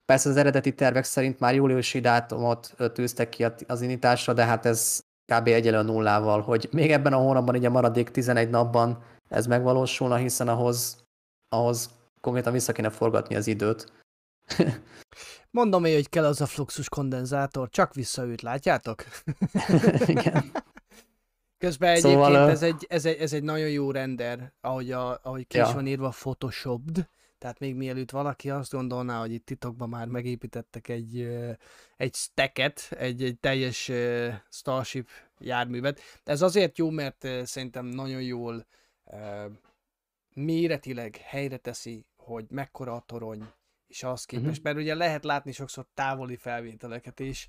Persze 0.06 0.30
az 0.30 0.38
eredeti 0.38 0.74
tervek 0.74 1.04
szerint 1.04 1.40
már 1.40 1.56
júliusi 1.56 2.00
dátumot 2.00 2.76
tűztek 2.94 3.30
ki 3.30 3.46
az 3.68 3.82
indításra, 3.82 4.34
de 4.34 4.46
hát 4.46 4.66
ez 4.66 5.04
kb. 5.32 5.48
egyelő 5.48 5.78
a 5.78 5.82
nullával, 5.82 6.42
hogy 6.42 6.70
még 6.72 6.92
ebben 6.92 7.14
a 7.14 7.18
hónapban, 7.18 7.56
így 7.56 7.66
a 7.66 7.70
maradék 7.70 8.10
11 8.10 8.50
napban 8.50 9.04
ez 9.30 9.48
megvalósulna, 9.48 10.16
hiszen 10.16 10.48
ahhoz, 10.48 11.04
ahhoz 11.50 11.90
konkrétan 12.22 12.54
vissza 12.54 12.72
kéne 12.72 12.90
forgatni 12.90 13.36
az 13.36 13.48
időt. 13.48 13.92
Mondom 15.52 15.86
én, 15.86 15.94
hogy 15.94 16.10
kell 16.10 16.26
az 16.26 16.42
a 16.42 16.46
fluxus 16.46 16.90
kondenzátor, 16.90 17.70
csak 17.70 17.94
visszaüt, 17.94 18.42
látjátok? 18.42 19.04
Igen. 20.06 20.52
Közben 21.58 21.90
egyébként 21.90 22.14
szóval, 22.14 22.50
ez, 22.50 22.62
egy, 22.62 22.86
ez, 22.90 23.06
egy, 23.06 23.18
ez 23.18 23.34
egy 23.34 23.44
nagyon 23.44 23.70
jó 23.70 23.92
render, 23.92 24.54
ahogy, 24.62 24.92
a, 24.92 25.20
ahogy 25.24 25.48
ki 25.48 25.58
ja. 25.58 25.66
is 25.68 25.74
van 25.74 25.88
írva 25.88 26.10
Photoshopd, 26.10 27.08
tehát 27.42 27.60
még 27.60 27.76
mielőtt 27.76 28.12
valaki 28.12 28.50
azt 28.50 28.72
gondolná, 28.72 29.20
hogy 29.20 29.32
itt 29.32 29.46
titokban 29.46 29.90
már 29.90 30.08
megépítettek 30.08 30.88
egy, 30.88 31.38
egy 31.98 32.16
stacket, 32.16 32.88
egy, 32.90 33.24
egy 33.24 33.40
teljes 33.40 33.92
Starship 34.50 35.10
járművet. 35.40 36.00
Ez 36.24 36.42
azért 36.42 36.78
jó, 36.78 36.90
mert 36.90 37.28
szerintem 37.44 37.86
nagyon 37.86 38.22
jól 38.22 38.66
méretileg 40.34 41.16
helyre 41.16 41.58
teszi, 41.58 42.06
hogy 42.16 42.46
mekkora 42.50 42.94
a 42.94 43.04
torony, 43.06 43.48
és 43.88 44.04
az 44.04 44.26
képest, 44.26 44.50
uh-huh. 44.50 44.64
mert 44.64 44.78
ugye 44.78 44.96
lehet 44.96 45.24
látni 45.24 45.52
sokszor 45.52 45.86
távoli 45.94 46.36
felvételeket, 46.36 47.20
és 47.20 47.48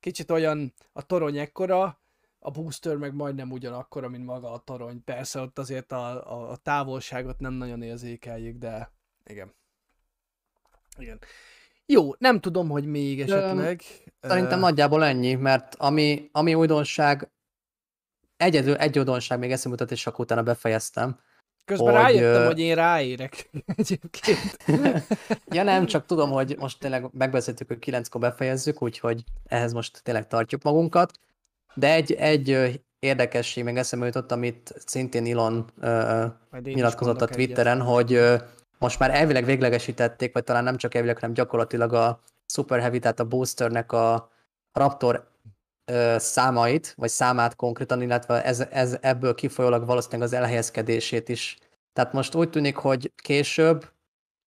kicsit 0.00 0.30
olyan 0.30 0.72
a 0.92 1.06
torony 1.06 1.38
ekkora, 1.38 2.00
a 2.38 2.50
booster 2.50 2.96
meg 2.96 3.14
majdnem 3.14 3.50
ugyanakkora, 3.50 4.08
mint 4.08 4.24
maga 4.24 4.52
a 4.52 4.58
torony. 4.58 5.04
Persze 5.04 5.40
ott 5.40 5.58
azért 5.58 5.92
a, 5.92 6.32
a, 6.32 6.50
a 6.50 6.56
távolságot 6.56 7.38
nem 7.38 7.52
nagyon 7.52 7.82
érzékeljük, 7.82 8.58
de 8.58 8.92
igen. 9.26 9.54
Igen. 10.98 11.18
Jó, 11.86 12.14
nem 12.18 12.40
tudom, 12.40 12.68
hogy 12.68 12.86
még 12.86 13.20
esetleg... 13.20 13.82
Szerintem 14.20 14.58
uh... 14.58 14.64
nagyjából 14.64 15.04
ennyi, 15.04 15.34
mert 15.34 15.74
ami, 15.74 16.28
ami 16.32 16.54
újdonság, 16.54 17.30
egyedül 18.36 18.74
egy 18.74 18.98
újdonság 18.98 19.38
még 19.38 19.52
eszembe 19.52 19.76
jutott, 19.78 19.96
és 19.96 20.06
akkor 20.06 20.20
utána 20.24 20.42
befejeztem. 20.42 21.18
Közben 21.64 21.94
hogy, 21.94 22.02
rájöttem, 22.02 22.46
hogy 22.46 22.58
én 22.58 22.74
ráérek 22.74 23.50
egyébként. 23.76 24.56
ja 25.56 25.62
nem, 25.62 25.86
csak 25.86 26.06
tudom, 26.06 26.30
hogy 26.30 26.56
most 26.58 26.78
tényleg 26.78 27.08
megbeszéltük, 27.12 27.68
hogy 27.68 27.78
kilenckor 27.78 28.20
befejezzük, 28.20 28.82
úgyhogy 28.82 29.24
ehhez 29.44 29.72
most 29.72 30.02
tényleg 30.02 30.26
tartjuk 30.26 30.62
magunkat. 30.62 31.12
De 31.74 31.92
egy, 31.92 32.12
egy 32.12 32.80
érdekesség 32.98 33.64
még 33.64 33.76
eszembe 33.76 34.06
jutott, 34.06 34.32
amit 34.32 34.74
szintén 34.86 35.26
Elon 35.26 35.70
uh, 35.76 36.24
nyilatkozott 36.62 37.20
a 37.20 37.26
Twitteren, 37.26 37.80
egyet. 37.80 37.88
hogy 37.88 38.12
uh, 38.12 38.42
most 38.82 38.98
már 38.98 39.10
elvileg 39.14 39.44
véglegesítették, 39.44 40.32
vagy 40.32 40.44
talán 40.44 40.64
nem 40.64 40.76
csak 40.76 40.94
elvileg, 40.94 41.18
hanem 41.18 41.34
gyakorlatilag 41.34 41.92
a 41.92 42.20
Super 42.46 42.80
Heavy, 42.80 42.98
tehát 42.98 43.20
a 43.20 43.24
boosternek 43.24 43.92
a 43.92 44.30
Raptor 44.72 45.30
ö, 45.84 46.16
számait, 46.18 46.94
vagy 46.96 47.08
számát 47.08 47.56
konkrétan, 47.56 48.02
illetve 48.02 48.44
ez, 48.44 48.60
ez 48.70 48.96
ebből 49.00 49.34
kifolyólag 49.34 49.86
valószínűleg 49.86 50.26
az 50.26 50.32
elhelyezkedését 50.32 51.28
is. 51.28 51.58
Tehát 51.92 52.12
most 52.12 52.34
úgy 52.34 52.50
tűnik, 52.50 52.76
hogy 52.76 53.12
később 53.16 53.90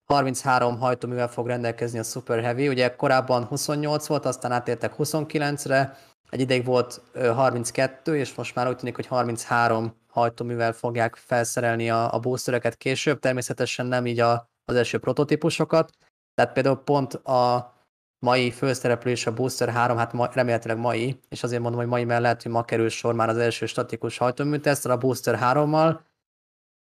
33 0.06 0.80
hajtóművel 0.80 1.28
fog 1.28 1.48
rendelkezni 1.48 2.00
a 2.00 2.04
Super 2.04 2.42
Heavy. 2.42 2.68
Ugye 2.68 2.96
korábban 2.96 3.44
28 3.44 4.08
volt, 4.08 4.26
aztán 4.26 4.52
átértek 4.52 4.94
29-re, 4.98 5.98
egy 6.30 6.40
ideig 6.40 6.66
volt 6.66 7.02
32, 7.36 8.18
és 8.18 8.36
most 8.36 8.56
már 8.56 8.68
úgy 8.68 8.76
tűnik, 8.76 8.96
hogy 8.96 9.08
33 9.08 9.96
hajtóművel 10.16 10.74
fogják 10.74 11.16
felszerelni 11.16 11.90
a, 11.90 12.14
a 12.14 12.20
boostereket 12.20 12.76
később, 12.76 13.20
természetesen 13.20 13.86
nem 13.86 14.06
így 14.06 14.20
a, 14.20 14.50
az 14.66 14.76
első 14.76 14.98
prototípusokat. 14.98 15.92
Tehát 16.34 16.54
például 16.54 16.84
pont 16.84 17.14
a 17.14 17.74
mai 18.20 18.52
főszereplő 18.52 19.14
a 19.26 19.32
Booster 19.32 19.70
3, 19.70 19.98
hát 19.98 20.14
ma, 20.14 20.30
remélhetőleg 20.34 20.78
mai, 20.78 21.20
és 21.30 21.44
azért 21.44 21.62
mondom, 21.62 21.80
hogy 21.80 21.90
mai 21.90 22.04
mellett, 22.04 22.42
hogy 22.42 22.52
ma 22.52 22.64
kerül 22.64 22.90
sor 22.90 23.14
már 23.14 23.30
az 23.30 23.38
első 23.38 23.66
statikus 23.66 24.18
hajtóműtesztre 24.18 24.92
a 24.92 24.98
Booster 24.98 25.40
3-mal, 25.42 26.00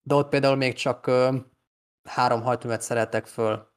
de 0.03 0.15
ott 0.15 0.29
például 0.29 0.57
még 0.57 0.75
csak 0.75 1.07
ö, 1.07 1.37
három 2.09 2.43
hajtóművet 2.43 2.83
szerettek 2.83 3.27
föl. 3.27 3.69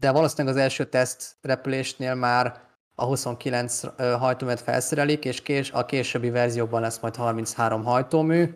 De 0.00 0.10
valószínűleg 0.10 0.56
az 0.56 0.62
első 0.62 0.84
teszt 0.84 1.36
repülésnél 1.40 2.14
már 2.14 2.62
a 2.94 3.04
29 3.04 3.80
hajtóművet 3.96 4.60
felszerelik, 4.60 5.24
és 5.24 5.42
kés, 5.42 5.70
a 5.70 5.84
későbbi 5.84 6.30
verziókban 6.30 6.80
lesz 6.80 7.00
majd 7.00 7.16
33 7.16 7.84
hajtómű, 7.84 8.54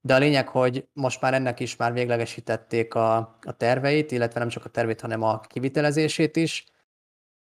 de 0.00 0.14
a 0.14 0.18
lényeg, 0.18 0.48
hogy 0.48 0.88
most 0.92 1.20
már 1.20 1.34
ennek 1.34 1.60
is 1.60 1.76
már 1.76 1.92
véglegesítették 1.92 2.94
a, 2.94 3.16
a 3.42 3.52
terveit, 3.56 4.10
illetve 4.10 4.40
nem 4.40 4.48
csak 4.48 4.64
a 4.64 4.68
tervét, 4.68 5.00
hanem 5.00 5.22
a 5.22 5.40
kivitelezését 5.40 6.36
is, 6.36 6.64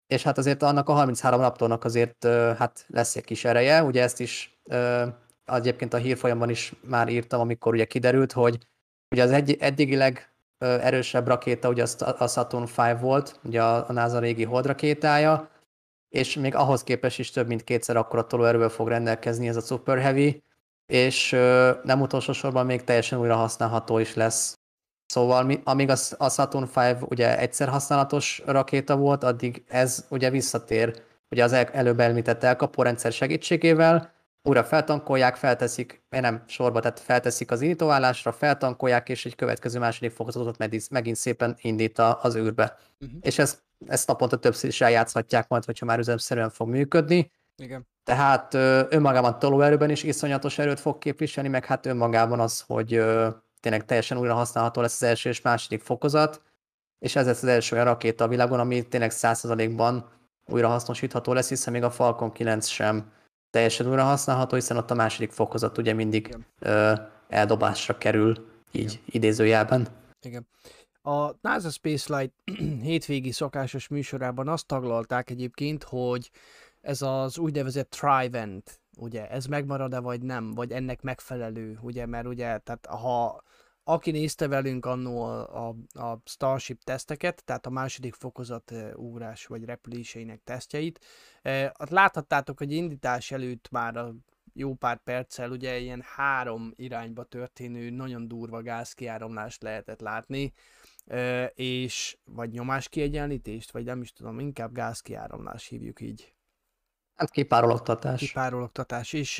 és 0.06 0.22
hát 0.22 0.38
azért 0.38 0.62
annak 0.62 0.88
a 0.88 0.92
33 0.92 1.40
Raptornak 1.40 1.84
azért 1.84 2.24
hát 2.56 2.84
lesz 2.88 3.16
egy 3.16 3.24
kis 3.24 3.44
ereje, 3.44 3.82
ugye 3.82 4.02
ezt 4.02 4.20
is 4.20 4.60
egyébként 5.44 5.94
a 5.94 5.96
hírfolyamban 5.96 6.50
is 6.50 6.72
már 6.82 7.08
írtam, 7.08 7.40
amikor 7.40 7.74
ugye 7.74 7.84
kiderült, 7.84 8.32
hogy 8.32 8.58
ugye 9.10 9.22
az 9.22 9.30
egy, 9.30 9.56
eddigileg 9.60 10.32
erősebb 10.58 11.26
rakéta 11.26 11.68
ugye 11.68 11.84
a 12.18 12.28
Saturn 12.28 12.64
V 12.76 13.00
volt, 13.00 13.40
ugye 13.44 13.62
a 13.62 13.92
NASA 13.92 14.18
régi 14.18 14.44
holdrakétája, 14.44 15.49
és 16.10 16.34
még 16.34 16.54
ahhoz 16.54 16.82
képest 16.84 17.18
is 17.18 17.30
több 17.30 17.46
mint 17.46 17.64
kétszer 17.64 17.96
akkora 17.96 18.26
tolóerővel 18.26 18.68
fog 18.68 18.88
rendelkezni 18.88 19.48
ez 19.48 19.56
a 19.56 19.60
Super 19.60 19.98
Heavy, 19.98 20.42
és 20.86 21.30
nem 21.82 22.00
utolsó 22.00 22.32
sorban 22.32 22.66
még 22.66 22.84
teljesen 22.84 23.18
újra 23.18 23.36
használható 23.36 23.98
is 23.98 24.14
lesz. 24.14 24.54
Szóval 25.06 25.50
amíg 25.64 25.90
a 26.18 26.28
Saturn 26.28 26.68
V 26.74 27.02
ugye 27.08 27.38
egyszer 27.38 27.68
használatos 27.68 28.42
rakéta 28.46 28.96
volt, 28.96 29.24
addig 29.24 29.64
ez 29.68 30.06
ugye 30.08 30.30
visszatér 30.30 31.02
ugye 31.30 31.44
az 31.44 31.52
előbb 31.52 32.00
említett 32.00 32.42
elkapórendszer 32.42 33.12
segítségével, 33.12 34.12
újra 34.42 34.64
feltankolják, 34.64 35.36
felteszik, 35.36 36.02
nem 36.08 36.42
sorba, 36.46 36.80
tehát 36.80 37.00
felteszik 37.00 37.50
az 37.50 37.60
indítóállásra, 37.60 38.32
feltankolják, 38.32 39.08
és 39.08 39.26
egy 39.26 39.34
következő 39.34 39.78
második 39.78 40.10
fokozatot 40.10 40.58
megint 40.90 41.16
szépen 41.16 41.56
indít 41.60 41.98
az 41.98 42.36
űrbe. 42.36 42.76
Uh-huh. 43.00 43.18
És 43.20 43.38
ezt, 43.38 43.62
ezt 43.86 44.06
naponta 44.06 44.36
többször 44.36 44.68
is 44.68 44.80
eljátszhatják 44.80 45.48
majd, 45.48 45.64
hogyha 45.64 45.86
már 45.86 45.98
üzemszerűen 45.98 46.50
fog 46.50 46.68
működni. 46.68 47.30
Igen. 47.56 47.88
Tehát 48.04 48.54
önmagában 48.92 49.38
tolóerőben 49.38 49.90
is 49.90 50.02
iszonyatos 50.02 50.58
erőt 50.58 50.80
fog 50.80 50.98
képviselni, 50.98 51.48
meg 51.48 51.64
hát 51.64 51.86
önmagában 51.86 52.40
az, 52.40 52.60
hogy 52.66 52.88
tényleg 53.60 53.84
teljesen 53.84 54.18
újra 54.18 54.34
használható 54.34 54.80
lesz 54.80 55.02
az 55.02 55.08
első 55.08 55.28
és 55.28 55.40
második 55.40 55.82
fokozat, 55.82 56.42
és 56.98 57.16
ez 57.16 57.26
lesz 57.26 57.42
az 57.42 57.48
első 57.48 57.74
olyan 57.74 57.86
rakéta 57.86 58.24
a 58.24 58.28
világon, 58.28 58.60
ami 58.60 58.88
tényleg 58.88 59.10
100%-ban 59.14 60.08
újra 60.46 60.68
hasznosítható 60.68 61.32
lesz, 61.32 61.48
hiszen 61.48 61.72
még 61.72 61.82
a 61.82 61.90
Falcon 61.90 62.32
9 62.32 62.66
sem 62.66 63.12
teljesen 63.50 63.88
újra 63.88 64.04
használható, 64.04 64.54
hiszen 64.54 64.76
ott 64.76 64.90
a 64.90 64.94
második 64.94 65.30
fokozat 65.30 65.78
ugye 65.78 65.92
mindig 65.92 66.36
ö, 66.58 66.92
eldobásra 67.28 67.98
kerül, 67.98 68.48
így 68.72 68.92
Igen. 68.92 69.04
idézőjelben. 69.06 69.86
Igen. 70.22 70.46
A 71.02 71.34
NASA 71.40 71.70
Spaceflight 71.70 72.32
hétvégi 72.82 73.30
szokásos 73.30 73.88
műsorában 73.88 74.48
azt 74.48 74.66
taglalták 74.66 75.30
egyébként, 75.30 75.82
hogy 75.84 76.30
ez 76.80 77.02
az 77.02 77.38
úgynevezett 77.38 77.90
Trivent, 77.90 78.80
ugye, 78.96 79.30
ez 79.30 79.46
megmarad-e 79.46 79.98
vagy 79.98 80.22
nem, 80.22 80.54
vagy 80.54 80.72
ennek 80.72 81.02
megfelelő, 81.02 81.78
ugye, 81.82 82.06
mert 82.06 82.26
ugye, 82.26 82.58
tehát 82.58 82.86
ha 82.86 83.42
aki 83.84 84.10
nézte 84.10 84.48
velünk 84.48 84.86
annó 84.86 85.22
a, 85.22 85.68
a, 85.68 85.76
a 86.00 86.20
Starship 86.24 86.84
teszteket, 86.84 87.44
tehát 87.44 87.66
a 87.66 87.70
második 87.70 88.14
fokozat 88.14 88.74
ugrás 88.94 89.46
vagy 89.46 89.64
repüléseinek 89.64 90.40
tesztjeit, 90.44 91.04
láthattátok, 91.76 92.58
hogy 92.58 92.72
indítás 92.72 93.30
előtt 93.30 93.68
már 93.70 93.96
a 93.96 94.14
jó 94.52 94.74
pár 94.74 95.02
perccel 95.02 95.50
ugye 95.50 95.78
ilyen 95.78 96.02
három 96.16 96.72
irányba 96.76 97.24
történő 97.24 97.90
nagyon 97.90 98.28
durva 98.28 98.62
gázkiáramlást 98.62 99.62
lehetett 99.62 100.00
látni, 100.00 100.52
és 101.54 102.18
vagy 102.24 102.50
nyomáskiegyenlítést, 102.50 103.70
vagy 103.70 103.84
nem 103.84 104.00
is 104.00 104.12
tudom, 104.12 104.38
inkább 104.38 104.72
gázkiáramlás 104.72 105.66
hívjuk 105.66 106.00
így. 106.00 106.34
Hát 107.14 107.30
kipárologtatás. 107.30 108.20
Kipárologtatás, 108.20 109.12
és, 109.12 109.38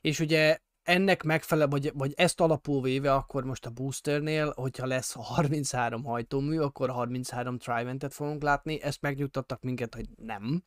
és 0.00 0.20
ugye 0.20 0.58
ennek 0.82 1.22
megfelel, 1.22 1.68
vagy, 1.68 1.90
vagy 1.94 2.12
ezt 2.16 2.40
alapul 2.40 2.82
véve, 2.82 3.14
akkor 3.14 3.44
most 3.44 3.66
a 3.66 3.70
boosternél, 3.70 4.52
hogyha 4.56 4.86
lesz 4.86 5.12
33 5.12 6.04
hajtómű, 6.04 6.58
akkor 6.58 6.90
33 6.90 7.58
Triventet 7.58 8.14
fogunk 8.14 8.42
látni, 8.42 8.82
ezt 8.82 9.00
megnyugtattak 9.00 9.62
minket, 9.62 9.94
hogy 9.94 10.08
nem. 10.16 10.62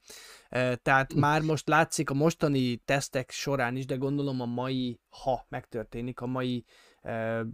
Tehát 0.82 1.14
már 1.14 1.42
most 1.42 1.68
látszik 1.68 2.10
a 2.10 2.14
mostani 2.14 2.76
tesztek 2.76 3.32
során 3.32 3.76
is, 3.76 3.86
de 3.86 3.96
gondolom 3.96 4.42
a 4.42 4.46
mai, 4.46 5.00
ha 5.10 5.46
megtörténik, 5.50 6.20
a 6.20 6.26
mai 6.26 6.66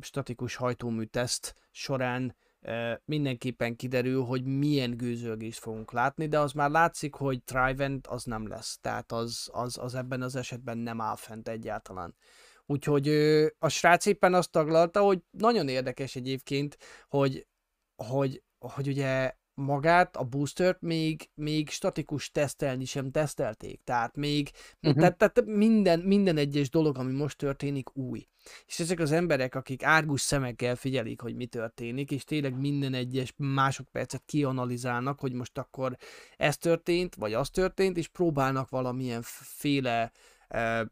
statikus 0.01 0.55
hajtómű 0.55 1.03
teszt 1.03 1.55
során 1.71 2.35
mindenképpen 3.05 3.75
kiderül, 3.75 4.23
hogy 4.23 4.43
milyen 4.43 4.97
gőzölgést 4.97 5.59
fogunk 5.59 5.91
látni, 5.91 6.27
de 6.27 6.39
az 6.39 6.51
már 6.51 6.69
látszik, 6.69 7.15
hogy 7.15 7.43
Trivent 7.43 8.07
az 8.07 8.23
nem 8.23 8.47
lesz, 8.47 8.77
tehát 8.81 9.11
az, 9.11 9.49
az, 9.51 9.77
az 9.77 9.95
ebben 9.95 10.21
az 10.21 10.35
esetben 10.35 10.77
nem 10.77 11.01
áll 11.01 11.15
fent 11.15 11.47
egyáltalán. 11.47 12.15
Úgyhogy 12.71 13.07
a 13.59 13.69
srác 13.69 14.05
éppen 14.05 14.33
azt 14.33 14.51
taglalta, 14.51 15.01
hogy 15.01 15.19
nagyon 15.31 15.67
érdekes 15.67 16.15
egyébként, 16.15 16.77
hogy, 17.07 17.47
hogy, 17.95 18.43
hogy 18.59 18.87
ugye 18.87 19.33
magát, 19.53 20.15
a 20.15 20.23
boostert 20.23 20.81
még, 20.81 21.29
még 21.33 21.69
statikus 21.69 22.31
tesztelni 22.31 22.85
sem 22.85 23.11
tesztelték. 23.11 23.81
Tehát 23.83 24.15
még 24.15 24.51
uh-huh. 24.81 24.99
tehát, 24.99 25.17
tehát 25.17 25.45
minden, 25.45 25.99
minden 25.99 26.37
egyes 26.37 26.69
dolog, 26.69 26.97
ami 26.97 27.11
most 27.11 27.37
történik, 27.37 27.95
új. 27.97 28.27
És 28.65 28.79
ezek 28.79 28.99
az 28.99 29.11
emberek, 29.11 29.55
akik 29.55 29.83
árgus 29.83 30.21
szemekkel 30.21 30.75
figyelik, 30.75 31.21
hogy 31.21 31.35
mi 31.35 31.45
történik, 31.45 32.11
és 32.11 32.23
tényleg 32.23 32.59
minden 32.59 32.93
egyes 32.93 33.33
másodpercet 33.37 34.23
kianalizálnak, 34.25 35.19
hogy 35.19 35.33
most 35.33 35.57
akkor 35.57 35.97
ez 36.37 36.57
történt, 36.57 37.15
vagy 37.15 37.33
az 37.33 37.49
történt, 37.49 37.97
és 37.97 38.07
próbálnak 38.07 38.69
valamilyen 38.69 39.21
féle 39.23 40.11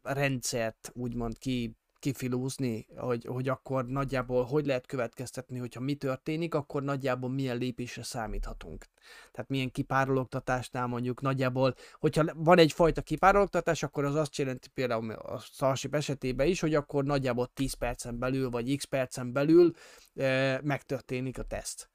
rendszert 0.02 0.90
úgymond 0.94 1.38
ki 1.38 1.80
kifilúzni, 2.00 2.86
hogy, 2.96 3.24
hogy 3.24 3.48
akkor 3.48 3.86
nagyjából 3.86 4.44
hogy 4.44 4.66
lehet 4.66 4.86
következtetni, 4.86 5.58
hogyha 5.58 5.80
mi 5.80 5.94
történik, 5.94 6.54
akkor 6.54 6.82
nagyjából 6.82 7.30
milyen 7.30 7.56
lépésre 7.56 8.02
számíthatunk. 8.02 8.84
Tehát 9.32 9.50
milyen 9.50 9.70
kipárologtatásnál 9.70 10.86
mondjuk 10.86 11.20
nagyjából, 11.20 11.74
hogyha 11.98 12.24
van 12.34 12.58
egyfajta 12.58 13.02
kipárologtatás, 13.02 13.82
akkor 13.82 14.04
az 14.04 14.14
azt 14.14 14.36
jelenti 14.36 14.68
például 14.68 15.10
a 15.10 15.38
Starship 15.38 15.94
esetében 15.94 16.46
is, 16.46 16.60
hogy 16.60 16.74
akkor 16.74 17.04
nagyjából 17.04 17.50
10 17.54 17.72
percen 17.72 18.18
belül, 18.18 18.50
vagy 18.50 18.76
x 18.76 18.84
percen 18.84 19.32
belül 19.32 19.72
e, 20.14 20.60
megtörténik 20.62 21.38
a 21.38 21.42
teszt. 21.42 21.90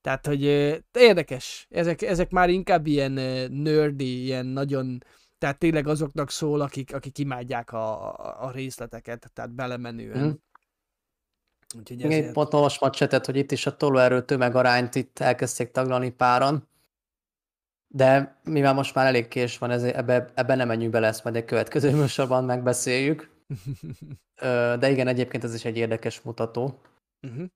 Tehát, 0.00 0.26
hogy 0.26 0.46
e, 0.46 0.84
érdekes, 0.92 1.66
ezek, 1.70 2.02
ezek 2.02 2.30
már 2.30 2.50
inkább 2.50 2.86
ilyen 2.86 3.16
e, 3.18 3.48
nerdy, 3.48 4.22
ilyen 4.22 4.46
nagyon 4.46 5.02
tehát 5.40 5.58
tényleg 5.58 5.86
azoknak 5.86 6.30
szól, 6.30 6.60
akik, 6.60 6.94
akik 6.94 7.18
imádják 7.18 7.72
a, 7.72 8.14
a 8.46 8.50
részleteket, 8.50 9.30
tehát 9.34 9.50
belemenően. 9.50 10.26
Mm. 10.26 10.30
Úgyhogy 11.78 12.02
ezért... 12.02 12.24
Én 12.24 12.32
pont 12.32 12.54
olvasmat 12.54 12.94
csetet, 12.94 13.26
hogy 13.26 13.36
itt 13.36 13.52
is 13.52 13.66
a 13.66 13.76
tolóerő 13.76 14.24
tömegarányt 14.24 14.94
itt 14.94 15.18
elkezdték 15.18 15.70
taglalni 15.70 16.10
páran, 16.10 16.68
de 17.86 18.40
mivel 18.44 18.74
most 18.74 18.94
már 18.94 19.06
elég 19.06 19.28
kés 19.28 19.58
van, 19.58 19.70
ezért 19.70 19.96
ebbe, 19.96 20.30
ebbe 20.34 20.54
nem 20.54 20.66
menjünk 20.66 20.92
bele, 20.92 21.06
ezt 21.06 21.24
majd 21.24 21.36
egy 21.36 21.44
következő 21.44 21.94
műsorban 22.00 22.44
megbeszéljük. 22.44 23.30
De 24.78 24.90
igen, 24.90 25.06
egyébként 25.06 25.44
ez 25.44 25.54
is 25.54 25.64
egy 25.64 25.76
érdekes 25.76 26.20
mutató. 26.20 26.80
Uh-huh. 27.22 27.46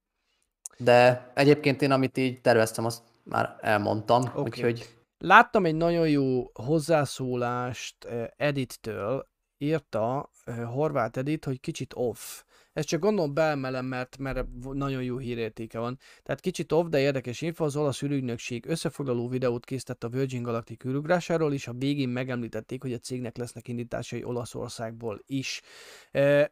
De 0.77 1.31
egyébként 1.35 1.83
én, 1.83 1.91
amit 1.91 2.17
így 2.17 2.41
terveztem, 2.41 2.85
azt 2.85 3.03
már 3.23 3.59
elmondtam, 3.61 4.23
okay. 4.23 4.43
úgyhogy 4.43 4.94
Láttam 5.19 5.65
egy 5.65 5.75
nagyon 5.75 6.09
jó 6.09 6.51
hozzászólást 6.53 8.09
Edittől, 8.37 9.33
írta 9.59 10.31
Horváth 10.67 11.19
Edit, 11.19 11.45
hogy 11.45 11.61
kicsit 11.61 11.93
off. 11.97 12.43
Ezt 12.73 12.89
csak 12.89 13.01
gondolom 13.01 13.35
beemelem, 13.35 13.85
mert, 13.85 14.19
mert 14.19 14.47
nagyon 14.73 15.03
jó 15.03 15.19
hírértéke 15.19 15.79
van. 15.79 15.99
Tehát 16.23 16.41
kicsit 16.41 16.73
off, 16.73 16.89
de 16.89 16.99
érdekes 16.99 17.41
info, 17.41 17.65
az 17.65 17.77
olasz 17.77 18.03
ürügynökség 18.03 18.67
összefoglaló 18.67 19.29
videót 19.29 19.65
készített 19.65 20.05
a 20.05 20.09
Virgin 20.09 20.43
Galactic 20.43 20.85
űrugrásáról, 20.85 21.53
és 21.53 21.69
a 21.69 21.73
végén 21.73 22.09
megemlítették, 22.09 22.83
hogy 22.83 22.93
a 22.93 22.99
cégnek 22.99 23.37
lesznek 23.37 23.69
indításai 23.69 24.25
Olaszországból 24.25 25.23
is. 25.27 25.63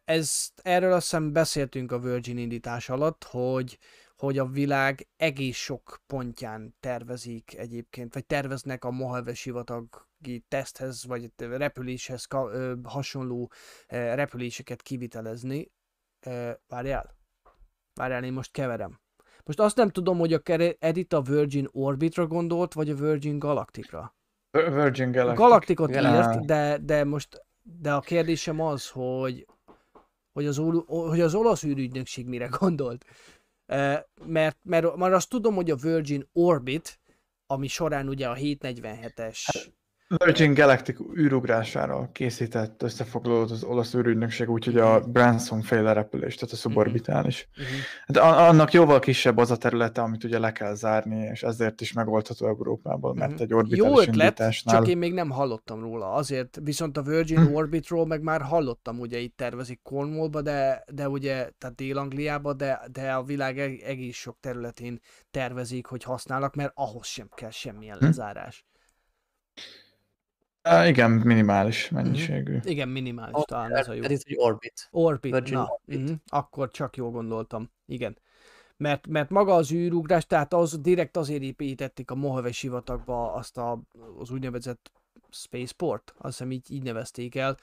Ez, 0.05 0.47
erről 0.55 0.93
azt 0.93 1.03
hiszem 1.03 1.33
beszéltünk 1.33 1.91
a 1.91 1.99
Virgin 1.99 2.37
indítás 2.37 2.89
alatt, 2.89 3.23
hogy, 3.23 3.77
hogy 4.15 4.37
a 4.37 4.45
világ 4.45 5.07
egész 5.15 5.57
sok 5.57 6.01
pontján 6.07 6.75
tervezik 6.79 7.57
egyébként, 7.57 8.13
vagy 8.13 8.25
terveznek 8.25 8.85
a 8.85 8.91
Mojave 8.91 9.33
sivatagi 9.33 10.45
teszthez, 10.47 11.05
vagy 11.05 11.31
repüléshez 11.37 12.25
ka- 12.25 12.53
ö, 12.53 12.73
hasonló 12.83 13.51
ö, 13.87 13.95
repüléseket 14.15 14.81
kivitelezni. 14.81 15.71
Ö, 16.25 16.51
Várjál? 16.67 17.15
Várjál, 17.93 18.23
én 18.23 18.33
most 18.33 18.51
keverem. 18.51 19.01
Most 19.43 19.59
azt 19.59 19.75
nem 19.75 19.89
tudom, 19.89 20.17
hogy 20.17 20.33
a 20.33 20.41
Edit 20.79 21.13
a 21.13 21.21
Virgin 21.21 21.67
Orbitra 21.71 22.27
gondolt, 22.27 22.73
vagy 22.73 22.89
a 22.89 22.95
Virgin 22.95 23.39
Galacticra. 23.39 24.15
Virgin 24.51 25.07
A 25.07 25.11
Galactic. 25.11 25.37
Galaktikot 25.37 25.91
Galactic. 25.91 26.35
írt, 26.35 26.45
de, 26.45 26.77
de 26.77 27.03
most, 27.03 27.45
de 27.61 27.93
a 27.93 27.99
kérdésem 27.99 28.59
az, 28.59 28.89
hogy, 28.89 29.45
hogy, 30.33 30.45
az, 30.45 30.61
hogy 30.85 31.21
az 31.21 31.35
olasz 31.35 31.63
űrügynökség 31.63 32.27
mire 32.27 32.47
gondolt. 32.59 33.05
Mert, 34.25 34.57
mert, 34.63 34.95
mert 34.95 35.13
azt 35.13 35.29
tudom, 35.29 35.55
hogy 35.55 35.71
a 35.71 35.75
Virgin 35.75 36.29
Orbit, 36.33 36.99
ami 37.47 37.67
során 37.67 38.07
ugye 38.07 38.29
a 38.29 38.35
747-es, 38.35 39.65
Virgin 40.17 40.53
Galactic 40.53 40.97
űrugrására 41.17 42.09
készített 42.11 42.83
összefoglalót 42.83 43.51
az 43.51 43.63
olasz 43.63 43.93
űrügynökség, 43.93 44.49
úgyhogy 44.49 44.77
a 44.77 44.99
Branson 44.99 45.61
féle 45.61 45.93
repülés, 45.93 46.35
tehát 46.35 46.53
a 46.53 46.57
szuborbitális. 46.57 47.47
uh-huh. 47.51 47.75
Hát 48.07 48.17
a- 48.17 48.47
annak 48.47 48.71
jóval 48.73 48.99
kisebb 48.99 49.37
az 49.37 49.51
a 49.51 49.57
területe, 49.57 50.01
amit 50.01 50.23
ugye 50.23 50.39
le 50.39 50.51
kell 50.51 50.73
zárni, 50.73 51.21
és 51.31 51.43
ezért 51.43 51.81
is 51.81 51.93
megoldható 51.93 52.47
Európából, 52.47 53.13
mert 53.13 53.31
Mhm. 53.31 53.41
egy 53.41 53.49
jó 53.49 53.57
orbitális 53.57 53.99
ötlet, 54.07 54.07
indításnál... 54.25 54.75
csak 54.75 54.87
én 54.87 54.97
még 54.97 55.13
nem 55.13 55.29
hallottam 55.29 55.81
róla. 55.81 56.11
Azért 56.11 56.59
viszont 56.63 56.97
a 56.97 57.01
Virgin 57.01 57.45
Hm. 57.45 57.53
Orbitról 57.55 58.05
meg 58.05 58.21
már 58.21 58.41
hallottam, 58.41 58.99
ugye 58.99 59.17
itt 59.17 59.37
tervezik 59.37 59.79
Cornwallba, 59.83 60.41
de, 60.41 60.83
de 60.91 61.09
ugye, 61.09 61.49
tehát 61.57 61.75
Dél-Angliába, 61.75 62.53
de, 62.53 62.81
de 62.91 63.11
a 63.13 63.23
világ 63.23 63.59
eg- 63.59 63.81
egész 63.81 64.15
sok 64.15 64.37
területén 64.39 64.99
tervezik, 65.31 65.85
hogy 65.85 66.03
használnak, 66.03 66.55
mert 66.55 66.71
ahhoz 66.75 67.05
sem 67.07 67.27
kell 67.35 67.49
semmilyen 67.49 67.97
lezárás. 67.99 68.65
Igen, 70.85 71.11
minimális 71.11 71.89
mennyiségű. 71.89 72.57
Igen, 72.63 72.89
minimális 72.89 73.43
talán 73.45 73.75
ez 73.75 73.87
a 73.87 73.93
jó. 73.93 74.01
Edit, 74.03 74.23
hogy 74.23 74.35
Orbit. 74.37 74.87
Orbit, 74.91 75.33
Virgin 75.33 75.57
na, 75.57 75.67
Orbit. 75.69 76.01
uh-huh, 76.01 76.17
akkor 76.27 76.69
csak 76.71 76.95
jól 76.95 77.11
gondoltam. 77.11 77.71
Igen. 77.85 78.17
Mert, 78.77 79.07
mert 79.07 79.29
maga 79.29 79.55
az 79.55 79.71
űrugrás, 79.71 80.25
tehát 80.25 80.53
az 80.53 80.79
direkt 80.79 81.17
azért 81.17 81.41
építették 81.41 82.11
a 82.11 82.15
Mojave 82.15 82.51
sivatagba 82.51 83.33
azt 83.33 83.57
a, 83.57 83.81
az 84.19 84.31
úgynevezett 84.31 84.91
Spaceport, 85.29 86.13
azt 86.17 86.37
hiszem 86.37 86.51
így, 86.51 86.71
így 86.71 86.83
nevezték 86.83 87.35
el. 87.35 87.57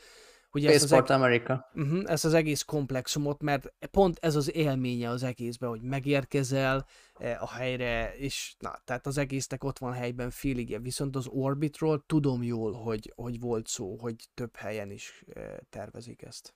Ugye 0.52 0.68
ezt 0.68 0.82
az, 0.82 0.88
Spaceport 0.88 1.10
America. 1.10 1.70
uh-huh, 1.74 2.02
ezt 2.10 2.24
az 2.24 2.34
egész 2.34 2.62
komplexumot, 2.62 3.42
mert 3.42 3.72
pont 3.90 4.18
ez 4.22 4.36
az 4.36 4.54
élménye 4.54 5.08
az 5.08 5.22
egészben, 5.22 5.68
hogy 5.68 5.82
megérkezel 5.82 6.86
eh, 7.14 7.42
a 7.42 7.48
helyre, 7.48 8.16
és 8.16 8.54
na, 8.58 8.80
tehát 8.84 9.06
az 9.06 9.18
egésznek 9.18 9.64
ott 9.64 9.78
van 9.78 9.92
helyben 9.92 10.30
féligje. 10.30 10.78
Viszont 10.78 11.16
az 11.16 11.26
Orbitról 11.26 12.04
tudom 12.06 12.42
jól, 12.42 12.72
hogy, 12.72 13.12
hogy 13.16 13.40
volt 13.40 13.66
szó, 13.66 13.96
hogy 13.96 14.14
több 14.34 14.56
helyen 14.56 14.90
is 14.90 15.24
eh, 15.34 15.56
tervezik 15.70 16.22
ezt. 16.22 16.54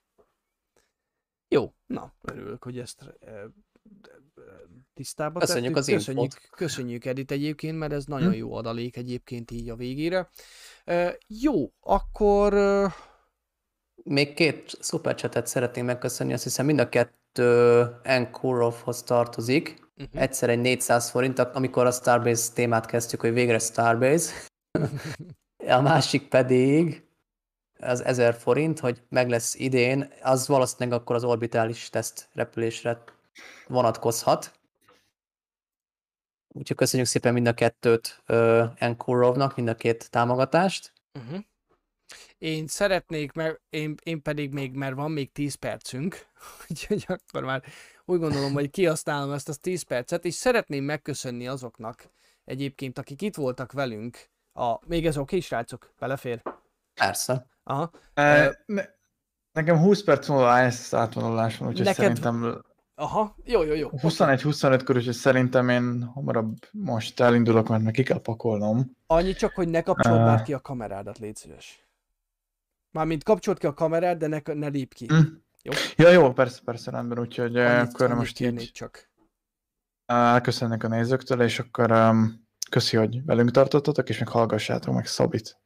Jó, 1.47 1.73
na, 1.85 2.13
örülök, 2.21 2.63
hogy 2.63 2.79
ezt 2.79 3.15
eh, 3.19 3.43
tisztába 4.93 5.39
Köszönjük 5.39 5.73
tettük. 5.73 5.95
az 5.95 6.07
infót. 6.07 6.15
köszönjük, 6.15 6.49
köszönjük 6.55 7.05
Edit 7.05 7.31
egyébként, 7.31 7.77
mert 7.77 7.93
ez 7.93 8.05
nagyon 8.05 8.31
Hm. 8.31 8.37
jó 8.37 8.53
adalék 8.53 8.97
egyébként 8.97 9.51
így 9.51 9.69
a 9.69 9.75
végére. 9.75 10.29
Jó, 11.27 11.73
akkor 11.79 12.53
Még 14.09 14.33
két 14.33 14.77
szupercsetet 14.79 15.47
szeretném 15.47 15.85
megköszönni, 15.85 16.33
azt 16.33 16.43
hiszem 16.43 16.65
mind 16.65 16.79
a 16.79 16.89
kettő 16.89 17.85
Enkurovhoz 18.03 19.03
tartozik. 19.03 19.89
uh-huh. 19.97 20.21
Egyszer 20.21 20.49
egy 20.49 20.59
400 20.61 21.09
forint, 21.09 21.39
amikor 21.39 21.85
a 21.85 21.91
Starbase 21.91 22.53
témát 22.53 22.85
kezdtük, 22.85 23.21
hogy 23.21 23.33
végre 23.33 23.59
Starbase. 23.59 24.33
A 25.67 25.81
másik 25.81 26.27
pedig 26.27 27.03
az 27.79 28.03
1000 28.03 28.33
forint, 28.33 28.79
hogy 28.79 29.03
meg 29.09 29.29
lesz 29.29 29.55
idén, 29.55 30.13
az 30.21 30.47
valószínűleg 30.47 30.99
akkor 30.99 31.15
az 31.15 31.23
orbitális 31.23 31.89
teszt 31.89 32.29
repülésre 32.33 33.03
vonatkozhat. 33.67 34.59
Úgyhogy 36.47 36.77
köszönjük 36.77 37.07
szépen 37.07 37.33
mind 37.33 37.47
a 37.47 37.53
kettőt 37.53 38.23
uh, 38.27 38.63
Enkurovnak, 38.75 39.55
mind 39.55 39.67
a 39.67 39.75
két 39.75 40.09
támogatást. 40.09 40.93
Uh-huh. 41.13 41.43
Én 42.45 42.67
szeretnék, 42.67 43.31
mert 43.31 43.61
én, 43.69 43.95
én 44.03 44.21
pedig 44.21 44.53
még, 44.53 44.73
mert 44.73 44.95
van 44.95 45.11
még 45.11 45.31
10 45.31 45.55
percünk, 45.55 46.27
úgyhogy 46.69 47.05
akkor 47.07 47.43
már 47.43 47.63
úgy 48.05 48.19
gondolom, 48.19 48.53
hogy 48.53 48.69
kihasználom 48.69 49.31
ezt 49.31 49.49
az 49.49 49.57
10 49.57 49.81
percet, 49.81 50.25
és 50.25 50.33
szeretném 50.33 50.83
megköszönni 50.83 51.47
azoknak 51.47 52.09
egyébként, 52.43 52.97
akik 52.97 53.21
itt 53.21 53.35
voltak 53.35 53.71
velünk. 53.71 54.29
A, 54.53 54.87
még 54.87 55.05
ez 55.05 55.17
oké, 55.17 55.39
srácok? 55.39 55.93
Belefér? 55.99 56.41
Persze. 56.93 57.47
Aha. 57.63 57.91
E, 58.13 58.57
ne, 58.65 58.83
nekem 59.51 59.77
20 59.77 60.03
perc 60.03 60.27
múlva 60.27 60.65
ISS 60.65 60.93
átvonulás 60.93 61.57
van, 61.57 61.67
úgyhogy 61.67 61.85
Neked- 61.85 62.03
szerintem 62.03 62.63
Aha, 62.95 63.35
jó, 63.43 63.63
jó, 63.63 63.73
jó. 63.73 63.89
21-25 63.91 64.81
körül, 64.85 65.01
úgyhogy 65.01 65.13
szerintem 65.13 65.69
én 65.69 66.03
hamarabb 66.03 66.57
most 66.71 67.19
elindulok, 67.19 67.67
mert 67.67 67.83
meg 67.83 67.93
ki 67.93 68.03
kell 68.03 68.21
pakolnom. 68.21 68.97
Annyi 69.07 69.33
csak, 69.33 69.53
hogy 69.53 69.67
ne 69.67 69.81
kapcsold 69.81 70.19
már 70.19 70.41
ki 70.41 70.53
a 70.53 70.61
kamerádat, 70.61 71.17
légy 71.17 71.35
szíves. 71.35 71.84
Mármint 72.95 73.23
kapcsold 73.23 73.57
ki 73.57 73.65
a 73.65 73.73
kamerát, 73.73 74.17
de 74.17 74.27
ne, 74.27 74.39
ne 74.53 74.67
lép 74.67 74.93
ki. 74.93 75.05
Hm. 75.05 75.21
Jó. 75.61 75.71
Ja, 75.95 76.09
jó, 76.09 76.33
persze, 76.33 76.59
persze, 76.65 76.91
rendben, 76.91 77.19
úgyhogy 77.19 77.57
Annyit, 77.57 77.69
Annyit, 77.77 77.93
akkor 77.93 78.05
annyit 78.05 78.17
most 78.17 78.39
így 78.39 78.71
csak. 78.73 79.09
elköszönnek 80.05 80.83
a 80.83 80.87
nézőktől, 80.87 81.41
és 81.41 81.59
akkor 81.59 81.91
um, 81.91 82.47
köszi, 82.69 82.97
hogy 82.97 83.25
velünk 83.25 83.51
tartottatok, 83.51 84.09
és 84.09 84.19
még 84.19 84.27
hallgassátok 84.27 84.93
meg 84.93 85.05
Szabit, 85.05 85.59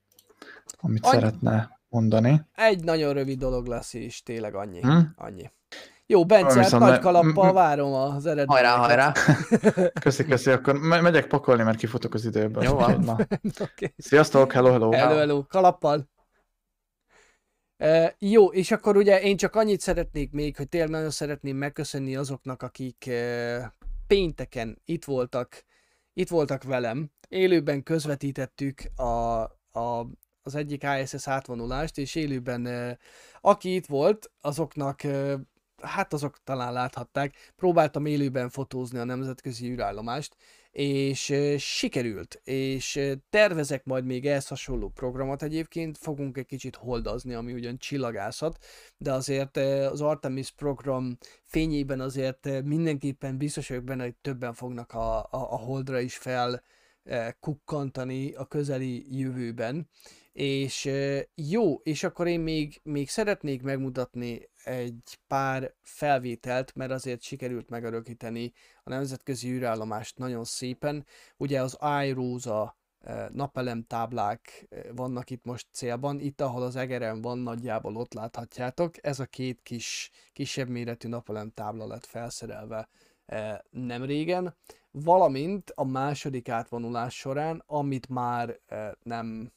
amit 0.77 1.05
Annyi- 1.05 1.15
szeretne 1.15 1.79
mondani. 1.89 2.41
Egy 2.55 2.83
nagyon 2.83 3.13
rövid 3.13 3.39
dolog 3.39 3.65
lesz, 3.67 3.93
és 3.93 4.23
tényleg 4.23 4.55
annyi. 4.55 4.81
Hm? 4.81 4.99
Annyi. 5.15 5.51
Jó, 6.05 6.25
Bence, 6.25 6.53
hát 6.53 6.63
Viszont 6.63 6.81
nagy 6.83 6.91
ne- 6.91 6.99
kalappal 6.99 7.49
m- 7.49 7.53
várom 7.53 7.93
az 7.93 8.25
eredményeket. 8.25 8.69
Hajrá, 8.71 8.75
hajrá! 8.77 9.11
Köszi, 10.03 10.25
köszi, 10.25 10.49
akkor 10.51 10.79
me- 10.79 11.01
megyek 11.01 11.27
pakolni, 11.27 11.63
mert 11.63 11.77
kifutok 11.77 12.13
az 12.13 12.25
időből. 12.25 12.63
Jó 12.63 12.73
van. 12.75 13.03
Okay. 13.59 13.93
Sziasztok, 13.97 14.51
hello, 14.51 14.71
hello. 14.71 14.91
Hello, 14.91 15.15
hello, 15.17 15.43
kalappal. 15.47 16.09
E, 17.79 18.15
jó, 18.19 18.45
és 18.47 18.71
akkor 18.71 18.97
ugye 18.97 19.21
én 19.21 19.37
csak 19.37 19.55
annyit 19.55 19.81
szeretnék 19.81 20.31
még, 20.31 20.57
hogy 20.57 20.69
tényleg 20.69 20.89
nagyon 20.89 21.09
szeretném 21.09 21.57
megköszönni 21.57 22.15
azoknak, 22.15 22.61
akik 22.61 23.07
e, 23.07 23.75
pénteken 24.07 24.81
itt 24.85 25.05
voltak, 25.05 25.63
itt 26.13 26.29
voltak 26.29 26.63
velem, 26.63 27.11
élőben 27.27 27.83
közvetítettük 27.83 28.81
a, 28.95 29.41
a, 29.71 30.07
az 30.41 30.55
egyik 30.55 30.85
ISS 31.01 31.27
átvonulást, 31.27 31.97
és 31.97 32.15
élőben 32.15 32.65
e, 32.65 32.97
aki 33.41 33.75
itt 33.75 33.85
volt, 33.85 34.31
azoknak 34.41 35.03
e, 35.03 35.39
hát 35.81 36.13
azok 36.13 36.43
talán 36.43 36.73
láthatták, 36.73 37.51
próbáltam 37.55 38.05
élőben 38.05 38.49
fotózni 38.49 38.99
a 38.99 39.03
nemzetközi 39.03 39.69
űrállomást, 39.69 40.35
és 40.79 41.33
sikerült, 41.57 42.41
és 42.43 42.99
tervezek 43.29 43.85
majd 43.85 44.05
még 44.05 44.25
ehhez 44.25 44.47
hasonló 44.47 44.89
programot 44.89 45.43
egyébként, 45.43 45.97
fogunk 45.97 46.37
egy 46.37 46.45
kicsit 46.45 46.75
holdazni, 46.75 47.33
ami 47.33 47.53
ugyan 47.53 47.77
csillagászat, 47.77 48.65
de 48.97 49.13
azért 49.13 49.57
az 49.91 50.01
Artemis 50.01 50.51
program 50.51 51.17
fényében 51.45 51.99
azért 51.99 52.63
mindenképpen 52.63 53.37
biztos 53.37 53.67
vagyok 53.67 53.83
benne, 53.83 54.03
hogy 54.03 54.15
többen 54.15 54.53
fognak 54.53 54.93
a, 54.93 55.17
a, 55.19 55.27
a 55.31 55.57
holdra 55.57 55.99
is 55.99 56.17
fel 56.17 56.63
kukkantani 57.39 58.33
a 58.33 58.45
közeli 58.45 59.17
jövőben, 59.19 59.89
és 60.31 60.89
jó, 61.35 61.75
és 61.75 62.03
akkor 62.03 62.27
én 62.27 62.39
még, 62.39 62.79
még 62.83 63.09
szeretnék 63.09 63.61
megmutatni 63.61 64.49
egy 64.69 65.19
pár 65.27 65.73
felvételt, 65.81 66.75
mert 66.75 66.91
azért 66.91 67.21
sikerült 67.21 67.69
megörökíteni 67.69 68.53
a 68.83 68.89
nemzetközi 68.89 69.49
űrállomást 69.49 70.17
nagyon 70.17 70.43
szépen. 70.43 71.05
Ugye 71.37 71.61
az 71.61 71.77
iRosa 72.03 72.77
eh, 72.99 73.27
napelem 73.29 73.83
táblák 73.83 74.65
eh, 74.69 74.83
vannak 74.95 75.29
itt 75.29 75.43
most 75.43 75.67
célban, 75.71 76.19
itt 76.19 76.41
ahol 76.41 76.61
az 76.63 76.75
egeren 76.75 77.21
van, 77.21 77.37
nagyjából 77.37 77.95
ott 77.95 78.13
láthatjátok. 78.13 79.05
Ez 79.05 79.19
a 79.19 79.25
két 79.25 79.61
kis, 79.61 80.11
kisebb 80.33 80.67
méretű 80.67 81.07
napelem 81.07 81.49
tábla 81.49 81.87
lett 81.87 82.05
felszerelve 82.05 82.89
eh, 83.25 83.57
nem 83.69 84.03
régen, 84.03 84.55
valamint 84.91 85.71
a 85.75 85.83
második 85.83 86.49
átvonulás 86.49 87.15
során, 87.15 87.63
amit 87.65 88.09
már 88.09 88.59
nem 89.03 89.51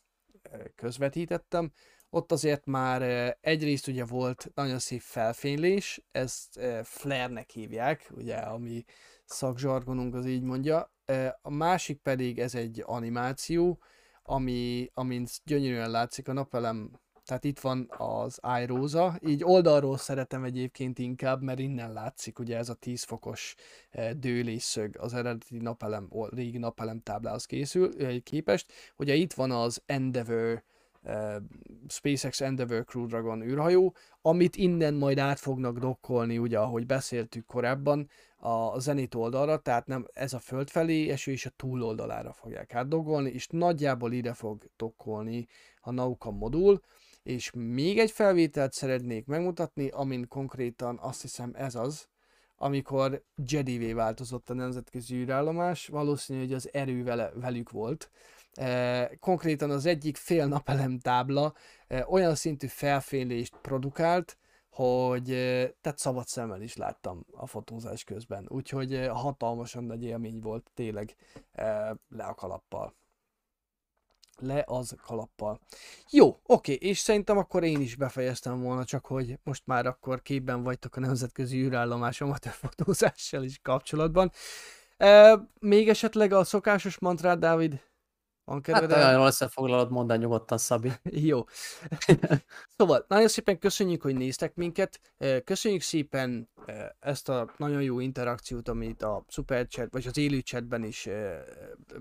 közvetítettem, 0.74 1.72
ott 2.14 2.32
azért 2.32 2.66
már 2.66 3.02
egyrészt 3.40 3.86
ugye 3.86 4.04
volt 4.04 4.50
nagyon 4.54 4.78
szép 4.78 5.00
felfénylés, 5.00 6.02
ezt 6.10 6.60
flare-nek 6.82 7.50
hívják, 7.50 8.10
ugye, 8.14 8.36
ami 8.36 8.84
szakzsargonunk 9.24 10.14
az 10.14 10.26
így 10.26 10.42
mondja. 10.42 10.92
A 11.42 11.50
másik 11.50 11.98
pedig 11.98 12.38
ez 12.38 12.54
egy 12.54 12.82
animáció, 12.86 13.78
ami, 14.22 14.90
amin 14.94 15.26
gyönyörűen 15.44 15.90
látszik 15.90 16.28
a 16.28 16.32
napelem 16.32 17.00
tehát 17.24 17.44
itt 17.44 17.60
van 17.60 17.90
az 17.96 18.40
iRosa, 18.62 19.18
így 19.26 19.44
oldalról 19.44 19.96
szeretem 19.96 20.44
egyébként 20.44 20.98
inkább, 20.98 21.42
mert 21.42 21.58
innen 21.58 21.92
látszik 21.92 22.38
ugye 22.38 22.56
ez 22.56 22.68
a 22.68 22.74
10 22.74 23.02
fokos 23.02 23.54
dőlésszög 24.16 24.96
az 24.98 25.14
eredeti 25.14 25.56
napelem, 25.56 26.08
régi 26.30 26.58
napelem 26.58 27.00
táblához 27.00 27.44
készül, 27.44 28.20
képest. 28.22 28.72
Ugye 28.96 29.14
itt 29.14 29.32
van 29.32 29.50
az 29.50 29.82
Endeavour 29.86 30.62
SpaceX 31.88 32.40
Endeavour 32.40 32.84
Crew 32.84 33.06
Dragon 33.06 33.42
űrhajó, 33.42 33.94
amit 34.22 34.56
innen 34.56 34.94
majd 34.94 35.18
át 35.18 35.38
fognak 35.38 35.78
dokkolni, 35.78 36.38
ugye 36.38 36.58
ahogy 36.58 36.86
beszéltük 36.86 37.46
korábban, 37.46 38.08
a 38.36 38.78
Zenit 38.78 39.14
oldalra, 39.14 39.58
tehát 39.58 39.86
nem 39.86 40.06
ez 40.12 40.32
a 40.32 40.38
föld 40.38 40.70
felé 40.70 41.08
eső 41.08 41.32
és 41.32 41.46
a 41.46 41.50
túloldalára 41.56 42.32
fogják 42.32 42.74
átdogolni, 42.74 43.30
és 43.30 43.46
nagyjából 43.46 44.12
ide 44.12 44.34
fog 44.34 44.70
dokkolni 44.76 45.46
a 45.80 45.90
Nauka 45.90 46.30
modul, 46.30 46.80
és 47.22 47.50
még 47.54 47.98
egy 47.98 48.10
felvételt 48.10 48.72
szeretnék 48.72 49.26
megmutatni, 49.26 49.88
amin 49.88 50.28
konkrétan 50.28 50.98
azt 51.02 51.22
hiszem 51.22 51.52
ez 51.54 51.74
az, 51.74 52.08
amikor 52.56 53.24
Jedivé 53.46 53.92
változott 53.92 54.50
a 54.50 54.54
nemzetközi 54.54 55.14
űrállomás, 55.14 55.86
valószínű, 55.86 56.38
hogy 56.38 56.52
az 56.52 56.68
erő 56.72 57.04
vele, 57.04 57.30
velük 57.34 57.70
volt. 57.70 58.10
Konkrétan 59.20 59.70
az 59.70 59.86
egyik 59.86 60.16
fél 60.16 60.46
napelem 60.46 60.98
tábla 60.98 61.54
olyan 62.06 62.34
szintű 62.34 62.66
felfénylést 62.66 63.56
produkált, 63.60 64.36
hogy 64.70 65.24
tehát 65.80 65.98
szabad 65.98 66.26
szemmel 66.26 66.62
is 66.62 66.76
láttam 66.76 67.26
a 67.32 67.46
fotózás 67.46 68.04
közben, 68.04 68.46
úgyhogy 68.48 69.08
hatalmasan 69.12 69.84
nagy 69.84 70.04
élmény 70.04 70.40
volt 70.40 70.70
tényleg 70.74 71.16
le 72.08 72.24
a 72.24 72.34
kalappal 72.34 72.94
le 74.42 74.64
az 74.66 74.94
kalappal. 75.02 75.60
Jó, 76.10 76.40
oké, 76.46 76.72
és 76.72 76.98
szerintem 76.98 77.38
akkor 77.38 77.64
én 77.64 77.80
is 77.80 77.96
befejeztem 77.96 78.62
volna, 78.62 78.84
csak 78.84 79.06
hogy 79.06 79.38
most 79.42 79.62
már 79.66 79.86
akkor 79.86 80.22
képben 80.22 80.62
vagytok 80.62 80.96
a 80.96 81.00
nemzetközi 81.00 81.62
űrállomás 81.62 82.20
amatőrfotózással 82.20 83.42
is 83.42 83.58
kapcsolatban. 83.62 84.32
Még 85.58 85.88
esetleg 85.88 86.32
a 86.32 86.44
szokásos 86.44 86.98
mantrát, 86.98 87.38
Dávid? 87.38 87.80
Van 88.44 88.62
kedved? 88.62 88.90
Hát 88.90 88.98
nagyon 88.98 89.18
jól 89.18 89.26
összefoglalod, 89.26 89.90
mondd 89.90 90.18
nyugodtan, 90.18 90.58
Szabi. 90.58 90.92
Jó. 91.30 91.44
szóval, 92.76 93.04
nagyon 93.08 93.28
szépen 93.28 93.58
köszönjük, 93.58 94.02
hogy 94.02 94.14
néztek 94.14 94.54
minket. 94.54 95.00
Köszönjük 95.44 95.82
szépen 95.82 96.48
ezt 97.00 97.28
a 97.28 97.54
nagyon 97.56 97.82
jó 97.82 98.00
interakciót, 98.00 98.68
amit 98.68 99.02
a 99.02 99.24
Super 99.28 99.66
Chat, 99.66 99.92
vagy 99.92 100.06
az 100.06 100.16
élő 100.16 100.40
chatben 100.40 100.84
is 100.84 101.08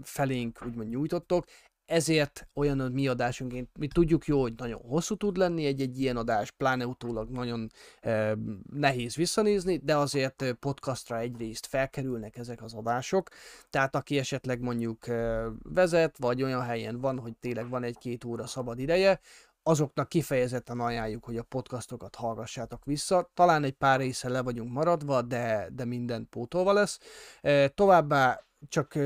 felénk 0.04 0.60
úgymond 0.66 0.90
nyújtottok 0.90 1.46
ezért 1.92 2.48
olyan 2.54 2.80
a 2.80 2.90
mi 2.90 3.08
adásunk, 3.08 3.68
mi 3.80 3.88
tudjuk 3.88 4.26
jó, 4.26 4.42
hogy 4.42 4.54
nagyon 4.58 4.82
hosszú 4.82 5.16
tud 5.16 5.38
lenni 5.38 5.66
egy-egy 5.66 6.00
ilyen 6.00 6.18
adás, 6.18 6.52
pláne 6.52 6.86
utólag 6.86 7.30
nagyon 7.30 7.72
e, 8.02 8.38
nehéz 8.74 9.16
visszanézni, 9.16 9.78
de 9.78 9.96
azért 9.96 10.56
podcastra 10.60 11.20
egyrészt 11.20 11.66
felkerülnek 11.66 12.38
ezek 12.38 12.64
az 12.64 12.74
adások, 12.74 13.30
tehát 13.70 13.96
aki 13.96 14.18
esetleg 14.18 14.62
mondjuk 14.62 15.08
e, 15.08 15.44
vezet, 15.64 16.18
vagy 16.18 16.44
olyan 16.44 16.64
helyen 16.64 17.00
van, 17.00 17.20
hogy 17.20 17.34
tényleg 17.40 17.70
van 17.70 17.84
egy-két 17.84 18.24
óra 18.24 18.48
szabad 18.48 18.80
ideje, 18.80 19.20
azoknak 19.64 20.10
kifejezetten 20.10 20.80
ajánljuk, 20.80 21.26
hogy 21.26 21.38
a 21.38 21.44
podcastokat 21.44 22.16
hallgassátok 22.16 22.86
vissza. 22.86 23.30
Talán 23.34 23.64
egy 23.64 23.74
pár 23.74 24.00
része 24.00 24.30
le 24.30 24.42
vagyunk 24.42 24.72
maradva, 24.72 25.22
de, 25.22 25.68
de 25.74 25.86
minden 25.86 26.28
pótolva 26.30 26.74
lesz. 26.74 27.00
E, 27.42 27.68
továbbá 27.68 28.44
csak, 28.70 28.98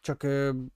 csak 0.00 0.26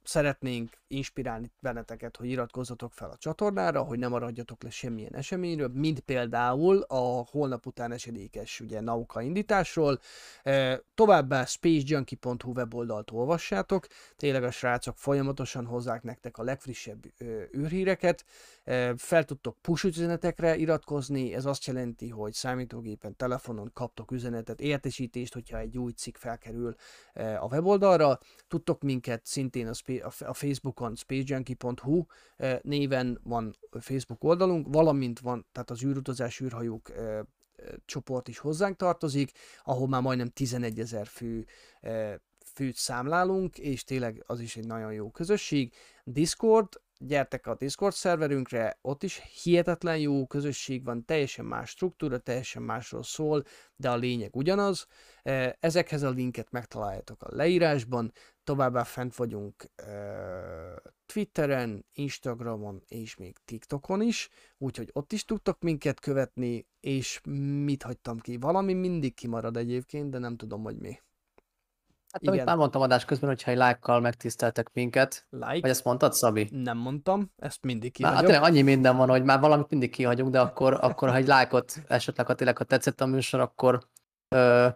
szeretnénk 0.02 0.79
inspirálni 0.90 1.50
benneteket, 1.60 2.16
hogy 2.16 2.28
iratkozzatok 2.28 2.92
fel 2.92 3.10
a 3.10 3.16
csatornára, 3.16 3.82
hogy 3.82 3.98
ne 3.98 4.08
maradjatok 4.08 4.62
le 4.62 4.70
semmilyen 4.70 5.14
eseményről, 5.14 5.70
mint 5.74 6.00
például 6.00 6.80
a 6.80 7.26
holnap 7.30 7.66
után 7.66 7.92
esedékes 7.92 8.60
ugye, 8.60 8.80
nauka 8.80 9.20
indításról. 9.20 9.98
Továbbá 10.94 11.44
spacejunkie.hu 11.44 12.52
weboldalt 12.52 13.10
olvassátok, 13.10 13.86
tényleg 14.16 14.44
a 14.44 14.50
srácok 14.50 14.98
folyamatosan 14.98 15.66
hozzák 15.66 16.02
nektek 16.02 16.38
a 16.38 16.42
legfrissebb 16.42 17.04
űrhíreket, 17.56 18.24
fel 18.96 19.24
tudtok 19.24 19.56
push 19.60 19.84
üzenetekre 19.84 20.56
iratkozni, 20.56 21.34
ez 21.34 21.44
azt 21.44 21.64
jelenti, 21.64 22.08
hogy 22.08 22.32
számítógépen, 22.32 23.16
telefonon 23.16 23.70
kaptok 23.72 24.10
üzenetet, 24.10 24.60
értesítést, 24.60 25.32
hogyha 25.34 25.58
egy 25.58 25.78
új 25.78 25.92
cikk 25.92 26.16
felkerül 26.16 26.74
a 27.14 27.46
weboldalra, 27.50 28.18
tudtok 28.48 28.82
minket 28.82 29.26
szintén 29.26 29.66
a, 29.66 30.12
a 30.18 30.34
Facebookon 31.06 32.06
néven 32.62 33.20
van 33.22 33.56
Facebook 33.80 34.24
oldalunk, 34.24 34.66
valamint 34.70 35.18
van, 35.18 35.46
tehát 35.52 35.70
az 35.70 35.84
űrutazás 35.84 36.40
űrhajók 36.40 36.92
csoport 37.84 38.28
is 38.28 38.38
hozzánk 38.38 38.76
tartozik, 38.76 39.32
ahol 39.64 39.88
már 39.88 40.02
majdnem 40.02 40.28
11 40.28 40.80
ezer 40.80 41.06
fő 41.06 41.46
főt 42.54 42.76
számlálunk, 42.76 43.58
és 43.58 43.84
tényleg 43.84 44.22
az 44.26 44.40
is 44.40 44.56
egy 44.56 44.66
nagyon 44.66 44.92
jó 44.92 45.10
közösség. 45.10 45.74
Discord, 46.04 46.68
gyertek 46.98 47.46
a 47.46 47.54
Discord 47.54 47.94
szerverünkre, 47.94 48.78
ott 48.82 49.02
is 49.02 49.22
hihetetlen 49.42 49.98
jó 49.98 50.26
közösség 50.26 50.84
van, 50.84 51.04
teljesen 51.04 51.44
más 51.44 51.70
struktúra, 51.70 52.18
teljesen 52.18 52.62
másról 52.62 53.02
szól, 53.02 53.44
de 53.76 53.90
a 53.90 53.96
lényeg 53.96 54.36
ugyanaz. 54.36 54.86
E, 55.22 55.56
ezekhez 55.60 56.02
a 56.02 56.10
linket 56.10 56.50
megtaláljátok 56.50 57.22
a 57.22 57.34
leírásban, 57.34 58.12
továbbá 58.50 58.82
fent 58.82 59.16
vagyunk 59.16 59.70
Twitteren, 61.06 61.84
Instagramon 61.92 62.82
és 62.88 63.16
még 63.16 63.36
TikTokon 63.44 64.02
is, 64.02 64.28
úgyhogy 64.58 64.90
ott 64.92 65.12
is 65.12 65.24
tudtok 65.24 65.60
minket 65.60 66.00
követni, 66.00 66.66
és 66.80 67.20
mit 67.64 67.82
hagytam 67.82 68.18
ki? 68.18 68.36
Valami 68.36 68.72
mindig 68.72 69.14
kimarad 69.14 69.56
egyébként, 69.56 70.10
de 70.10 70.18
nem 70.18 70.36
tudom, 70.36 70.62
hogy 70.62 70.76
mi. 70.76 71.00
Hát 72.12 72.22
Igen. 72.22 72.34
amit 72.34 72.44
már 72.44 72.56
mondtam 72.56 72.82
adás 72.82 73.04
közben, 73.04 73.28
hogyha 73.28 73.50
egy 73.50 73.56
lájkkal 73.56 74.00
megtiszteltek 74.00 74.70
minket. 74.72 75.26
Like? 75.30 75.60
Vagy 75.60 75.70
ezt 75.70 75.84
mondtad, 75.84 76.12
Szabi? 76.12 76.48
Nem 76.52 76.78
mondtam, 76.78 77.32
ezt 77.36 77.62
mindig 77.62 77.92
kihagyom. 77.92 78.16
Hát 78.16 78.26
tényleg 78.26 78.44
annyi 78.44 78.62
minden 78.62 78.96
van, 78.96 79.08
hogy 79.08 79.24
már 79.24 79.40
valamit 79.40 79.70
mindig 79.70 79.90
kihagyunk, 79.90 80.30
de 80.30 80.40
akkor, 80.40 80.78
akkor 80.80 81.08
ha 81.08 81.16
egy 81.16 81.26
lájkot 81.26 81.82
esetleg, 81.88 82.26
ha 82.26 82.34
tényleg 82.34 82.56
ha 82.56 82.64
tetszett 82.64 83.00
a 83.00 83.06
műsor, 83.06 83.40
akkor 83.40 83.88
ö, 84.28 84.68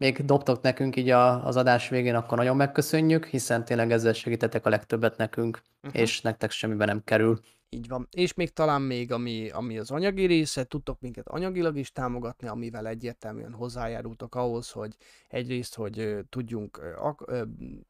még 0.00 0.24
dobtok 0.24 0.62
nekünk 0.62 0.96
így 0.96 1.08
a, 1.10 1.46
az 1.46 1.56
adás 1.56 1.88
végén, 1.88 2.14
akkor 2.14 2.38
nagyon 2.38 2.56
megköszönjük, 2.56 3.26
hiszen 3.26 3.64
tényleg 3.64 3.92
ezzel 3.92 4.12
segítetek 4.12 4.66
a 4.66 4.68
legtöbbet 4.68 5.16
nekünk, 5.16 5.62
uh-huh. 5.82 6.00
és 6.00 6.20
nektek 6.20 6.50
semmiben 6.50 6.86
nem 6.86 7.04
kerül. 7.04 7.40
Így 7.68 7.88
van. 7.88 8.08
És 8.10 8.34
még 8.34 8.50
talán 8.52 8.82
még, 8.82 9.12
ami, 9.12 9.50
ami 9.50 9.78
az 9.78 9.90
anyagi 9.90 10.24
része, 10.24 10.64
tudtok 10.64 11.00
minket 11.00 11.28
anyagilag 11.28 11.76
is 11.76 11.92
támogatni, 11.92 12.48
amivel 12.48 12.86
egyértelműen 12.86 13.52
hozzájárultok 13.52 14.34
ahhoz, 14.34 14.70
hogy 14.70 14.96
egyrészt, 15.28 15.74
hogy 15.74 16.18
tudjunk 16.28 16.80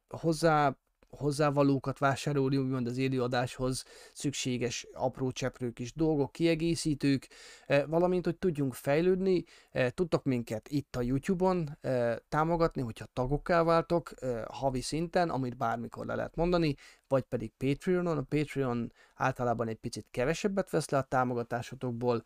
hozzá 0.08 0.76
hozzávalókat 1.10 1.98
vásárolni, 1.98 2.56
úgymond 2.56 2.86
az 2.86 2.96
élőadáshoz 2.96 3.84
szükséges 4.12 4.86
apró 4.92 5.30
cseprők 5.30 5.78
és 5.78 5.92
dolgok, 5.92 6.32
kiegészítők, 6.32 7.28
eh, 7.66 7.84
valamint, 7.86 8.24
hogy 8.24 8.36
tudjunk 8.36 8.74
fejlődni. 8.74 9.44
Eh, 9.70 9.90
tudtok 9.90 10.24
minket 10.24 10.68
itt 10.68 10.96
a 10.96 11.02
YouTube-on 11.02 11.78
eh, 11.80 12.16
támogatni, 12.28 12.82
hogyha 12.82 13.06
tagokká 13.12 13.62
váltok 13.62 14.12
havi 14.48 14.80
szinten, 14.80 15.30
amit 15.30 15.56
bármikor 15.56 16.06
le 16.06 16.14
lehet 16.14 16.36
mondani, 16.36 16.74
vagy 17.10 17.22
pedig 17.22 17.52
Patreonon. 17.56 18.18
A 18.18 18.22
Patreon 18.22 18.92
általában 19.14 19.68
egy 19.68 19.76
picit 19.76 20.06
kevesebbet 20.10 20.70
vesz 20.70 20.90
le 20.90 20.98
a 20.98 21.02
támogatásotokból, 21.02 22.24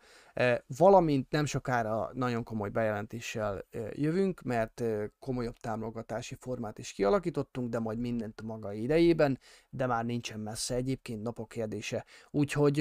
valamint 0.77 1.31
nem 1.31 1.45
sokára 1.45 2.09
nagyon 2.13 2.43
komoly 2.43 2.69
bejelentéssel 2.69 3.65
jövünk, 3.91 4.41
mert 4.41 4.83
komolyabb 5.19 5.57
támogatási 5.57 6.35
formát 6.39 6.79
is 6.79 6.91
kialakítottunk, 6.91 7.69
de 7.69 7.79
majd 7.79 7.99
mindent 7.99 8.39
a 8.39 8.43
maga 8.43 8.73
idejében, 8.73 9.39
de 9.69 9.85
már 9.85 10.05
nincsen 10.05 10.39
messze 10.39 10.75
egyébként 10.75 11.21
napok 11.21 11.49
kérdése. 11.49 12.05
Úgyhogy 12.31 12.79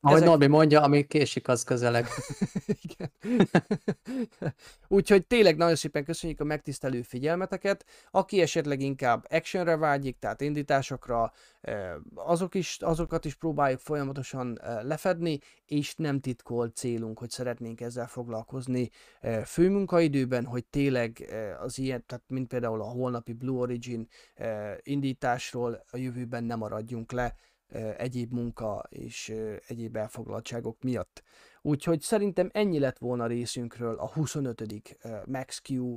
ahogy 0.00 0.16
Ezek... 0.16 0.28
Norbi 0.28 0.46
mondja, 0.46 0.82
ami 0.82 1.06
késik, 1.06 1.48
az 1.48 1.62
közeleg. 1.62 2.06
Igen. 2.82 3.12
Úgyhogy 4.88 5.26
tényleg 5.26 5.56
nagyon 5.56 5.74
szépen 5.74 6.04
köszönjük 6.04 6.40
a 6.40 6.44
megtisztelő 6.44 7.02
figyelmeteket. 7.02 7.84
Aki 8.10 8.40
esetleg 8.40 8.80
inkább 8.80 9.26
actionre 9.30 9.76
vágyik, 9.76 10.18
tehát 10.18 10.40
indításokra, 10.40 11.32
azok 12.14 12.54
is, 12.54 12.76
azokat 12.80 13.24
is 13.24 13.34
próbáljuk 13.34 13.80
folyamatosan 13.80 14.60
lefedni, 14.82 15.38
és 15.64 15.94
nem 15.94 16.20
titkolt 16.20 16.76
célunk, 16.76 17.18
hogy 17.18 17.30
szeretnénk 17.30 17.80
ezzel 17.80 18.06
foglalkozni 18.06 18.90
főmunkaidőben, 19.44 20.44
hogy 20.44 20.64
tényleg 20.64 21.34
az 21.60 21.78
ilyen, 21.78 22.04
tehát 22.06 22.24
mint 22.26 22.48
például 22.48 22.80
a 22.80 22.90
holnapi 22.90 23.32
Blue 23.32 23.58
Origin 23.58 24.08
indításról 24.82 25.84
a 25.90 25.96
jövőben 25.96 26.44
nem 26.44 26.58
maradjunk 26.58 27.12
le, 27.12 27.34
egyéb 27.96 28.32
munka 28.32 28.86
és 28.88 29.34
egyéb 29.66 29.96
elfoglaltságok 29.96 30.82
miatt. 30.82 31.22
Úgyhogy 31.62 32.00
szerintem 32.00 32.50
ennyi 32.52 32.78
lett 32.78 32.98
volna 32.98 33.26
részünkről 33.26 33.94
a 33.94 34.12
25. 34.12 34.62
Max 35.26 35.62
Q 35.68 35.96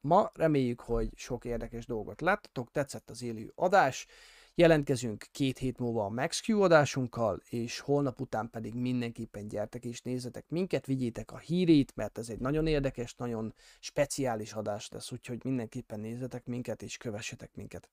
ma. 0.00 0.30
Reméljük, 0.34 0.80
hogy 0.80 1.08
sok 1.14 1.44
érdekes 1.44 1.86
dolgot 1.86 2.20
láttatok, 2.20 2.70
tetszett 2.70 3.10
az 3.10 3.22
élő 3.22 3.52
adás. 3.54 4.06
Jelentkezünk 4.54 5.24
két 5.32 5.58
hét 5.58 5.78
múlva 5.78 6.04
a 6.04 6.08
MaxQ 6.08 6.62
adásunkkal, 6.62 7.42
és 7.48 7.80
holnap 7.80 8.20
után 8.20 8.50
pedig 8.50 8.74
mindenképpen 8.74 9.48
gyertek 9.48 9.84
és 9.84 10.00
nézzetek 10.00 10.48
minket, 10.48 10.86
vigyétek 10.86 11.32
a 11.32 11.38
hírét, 11.38 11.92
mert 11.94 12.18
ez 12.18 12.28
egy 12.28 12.38
nagyon 12.38 12.66
érdekes, 12.66 13.14
nagyon 13.14 13.54
speciális 13.80 14.52
adás 14.52 14.88
lesz, 14.88 15.12
úgyhogy 15.12 15.44
mindenképpen 15.44 16.00
nézzetek 16.00 16.46
minket, 16.46 16.82
és 16.82 16.96
kövessetek 16.96 17.54
minket. 17.54 17.90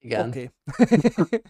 Igen. 0.00 0.28
Oké. 0.28 0.50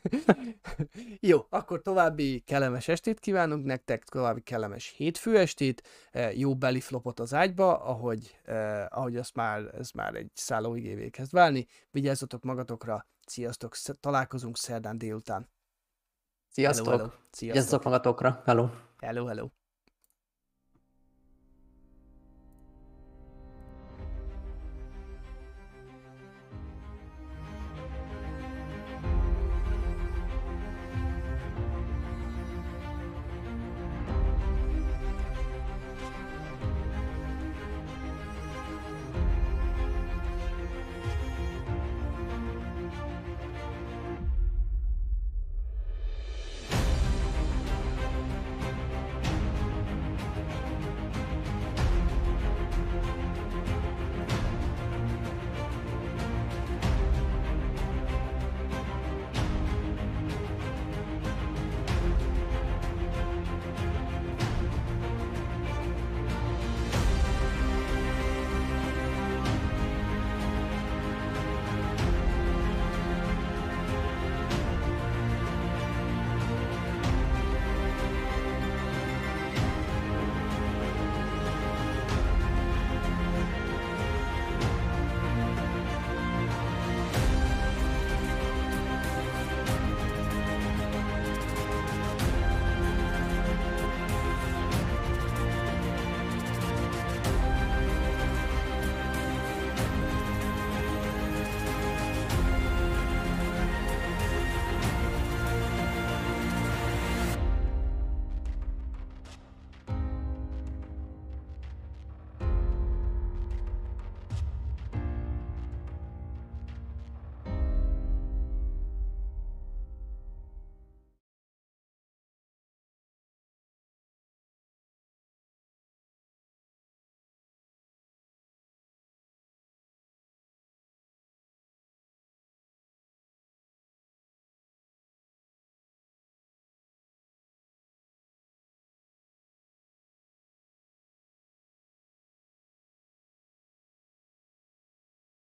Jó, 1.30 1.46
akkor 1.48 1.82
további 1.82 2.40
kellemes 2.40 2.88
estét 2.88 3.20
kívánunk 3.20 3.64
nektek, 3.64 4.04
további 4.04 4.40
kellemes 4.40 4.94
hétfő 4.96 5.38
estét, 5.38 5.88
eh, 6.10 6.38
jó 6.38 6.56
beliflopot 6.56 7.20
az 7.20 7.34
ágyba, 7.34 7.84
ahogy, 7.84 8.38
eh, 8.44 8.86
ahogy 8.88 9.16
azt 9.16 9.34
már, 9.34 9.74
ez 9.74 9.90
már 9.90 10.14
egy 10.14 10.30
szállóigévé 10.34 11.10
kezd 11.10 11.32
válni. 11.32 11.66
Vigyázzatok 11.90 12.42
magatokra, 12.42 13.06
sziasztok, 13.26 13.74
sz- 13.74 14.00
találkozunk 14.00 14.56
szerdán 14.56 14.98
délután. 14.98 15.50
Sziasztok! 16.48 16.86
Hello, 16.86 16.98
hello. 16.98 17.10
Sziasztok. 17.30 17.40
Vigyázzatok 17.40 17.84
magatokra. 17.84 18.42
Hello! 18.44 18.68
Hello, 18.98 19.26
hello. 19.26 19.48